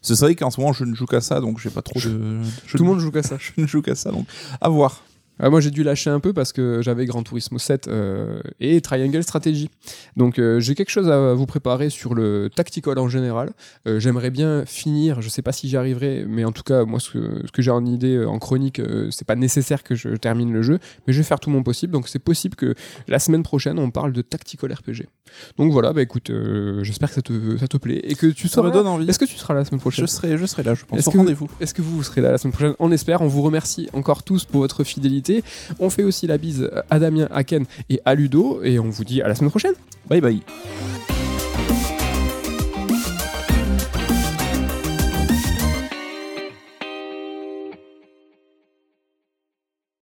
C'est 0.00 0.18
vrai 0.18 0.34
qu'en 0.34 0.50
ce 0.50 0.60
moment, 0.60 0.72
je 0.72 0.84
ne 0.84 0.94
joue 0.94 1.06
qu'à 1.06 1.20
ça, 1.20 1.40
donc 1.40 1.60
j'ai 1.60 1.70
pas 1.70 1.82
trop 1.82 2.00
de. 2.00 2.40
Je 2.66 2.76
Tout 2.76 2.78
le 2.78 2.82
ne- 2.84 2.88
monde 2.88 2.98
joue 2.98 3.12
qu'à 3.12 3.22
ça. 3.22 3.36
Je 3.40 3.52
ne 3.60 3.66
joue 3.66 3.82
qu'à 3.82 3.94
ça, 3.94 4.10
donc 4.10 4.26
à 4.60 4.68
voir. 4.68 5.02
Ah, 5.38 5.50
moi, 5.50 5.60
j'ai 5.60 5.70
dû 5.70 5.82
lâcher 5.82 6.10
un 6.10 6.20
peu 6.20 6.32
parce 6.32 6.52
que 6.52 6.82
j'avais 6.82 7.04
Gran 7.06 7.22
Turismo 7.22 7.58
7 7.58 7.88
euh, 7.88 8.40
et 8.60 8.80
Triangle 8.80 9.22
Strategy. 9.24 9.70
Donc, 10.16 10.38
euh, 10.38 10.60
j'ai 10.60 10.74
quelque 10.74 10.90
chose 10.90 11.08
à 11.10 11.34
vous 11.34 11.46
préparer 11.46 11.90
sur 11.90 12.14
le 12.14 12.48
tactical 12.54 12.98
en 12.98 13.08
général. 13.08 13.50
Euh, 13.88 13.98
J'aimerais 13.98 14.30
bien 14.30 14.64
finir, 14.66 15.20
je 15.20 15.28
sais 15.28 15.42
pas 15.42 15.50
si 15.52 15.68
j'y 15.68 15.76
arriverai, 15.76 16.26
mais 16.28 16.44
en 16.44 16.52
tout 16.52 16.62
cas, 16.62 16.84
moi, 16.84 17.00
ce 17.00 17.10
que, 17.10 17.42
ce 17.46 17.50
que 17.50 17.60
j'ai 17.62 17.70
en 17.72 17.84
idée 17.84 18.24
en 18.24 18.38
chronique, 18.38 18.80
c'est 19.10 19.26
pas 19.26 19.34
nécessaire 19.34 19.82
que 19.82 19.94
je 19.94 20.10
termine 20.10 20.52
le 20.52 20.62
jeu, 20.62 20.78
mais 21.06 21.12
je 21.12 21.18
vais 21.18 21.24
faire 21.24 21.40
tout 21.40 21.50
mon 21.50 21.62
possible. 21.62 21.92
Donc, 21.92 22.08
c'est 22.08 22.18
possible 22.20 22.54
que 22.54 22.74
la 23.08 23.18
semaine 23.18 23.42
prochaine, 23.42 23.78
on 23.78 23.90
parle 23.90 24.12
de 24.12 24.22
tactical 24.22 24.72
RPG. 24.72 25.06
Donc, 25.58 25.72
voilà, 25.72 25.92
bah 25.92 26.02
écoute, 26.02 26.30
j'espère 26.82 27.08
que 27.08 27.14
ça 27.16 27.22
te, 27.22 27.56
ça 27.56 27.66
te 27.68 27.78
plaît 27.78 28.00
et 28.04 28.14
que 28.14 28.26
tu 28.26 28.48
Ça 28.48 28.60
me 28.62 28.68
seras. 28.68 28.78
donne 28.78 28.86
envie. 28.86 29.08
Est-ce 29.08 29.18
que 29.18 29.24
tu 29.24 29.36
seras 29.36 29.54
là 29.54 29.60
la 29.60 29.64
semaine 29.64 29.80
prochaine? 29.80 30.06
Je 30.06 30.10
serai, 30.10 30.36
je 30.36 30.46
serai 30.46 30.62
là, 30.62 30.74
je 30.74 30.84
pense. 30.84 30.98
Est-ce 30.98 31.10
que- 31.10 31.16
rendez-vous. 31.18 31.48
est-ce 31.60 31.74
que 31.74 31.82
vous, 31.82 31.96
vous 31.96 32.02
serez 32.02 32.20
là 32.20 32.30
la 32.32 32.38
semaine 32.38 32.52
prochaine? 32.52 32.74
On 32.78 32.92
espère. 32.92 33.22
On 33.22 33.28
vous 33.28 33.42
remercie 33.42 33.88
encore 33.94 34.22
tous 34.22 34.44
pour 34.44 34.60
votre 34.60 34.84
fidélité. 34.84 35.21
On 35.78 35.90
fait 35.90 36.04
aussi 36.04 36.26
la 36.26 36.38
bise 36.38 36.70
à 36.90 36.98
Damien, 36.98 37.28
à 37.30 37.44
Ken 37.44 37.64
et 37.88 38.00
à 38.04 38.14
Ludo. 38.14 38.62
Et 38.62 38.78
on 38.78 38.90
vous 38.90 39.04
dit 39.04 39.22
à 39.22 39.28
la 39.28 39.34
semaine 39.34 39.50
prochaine. 39.50 39.74
Bye 40.08 40.20
bye. 40.20 40.42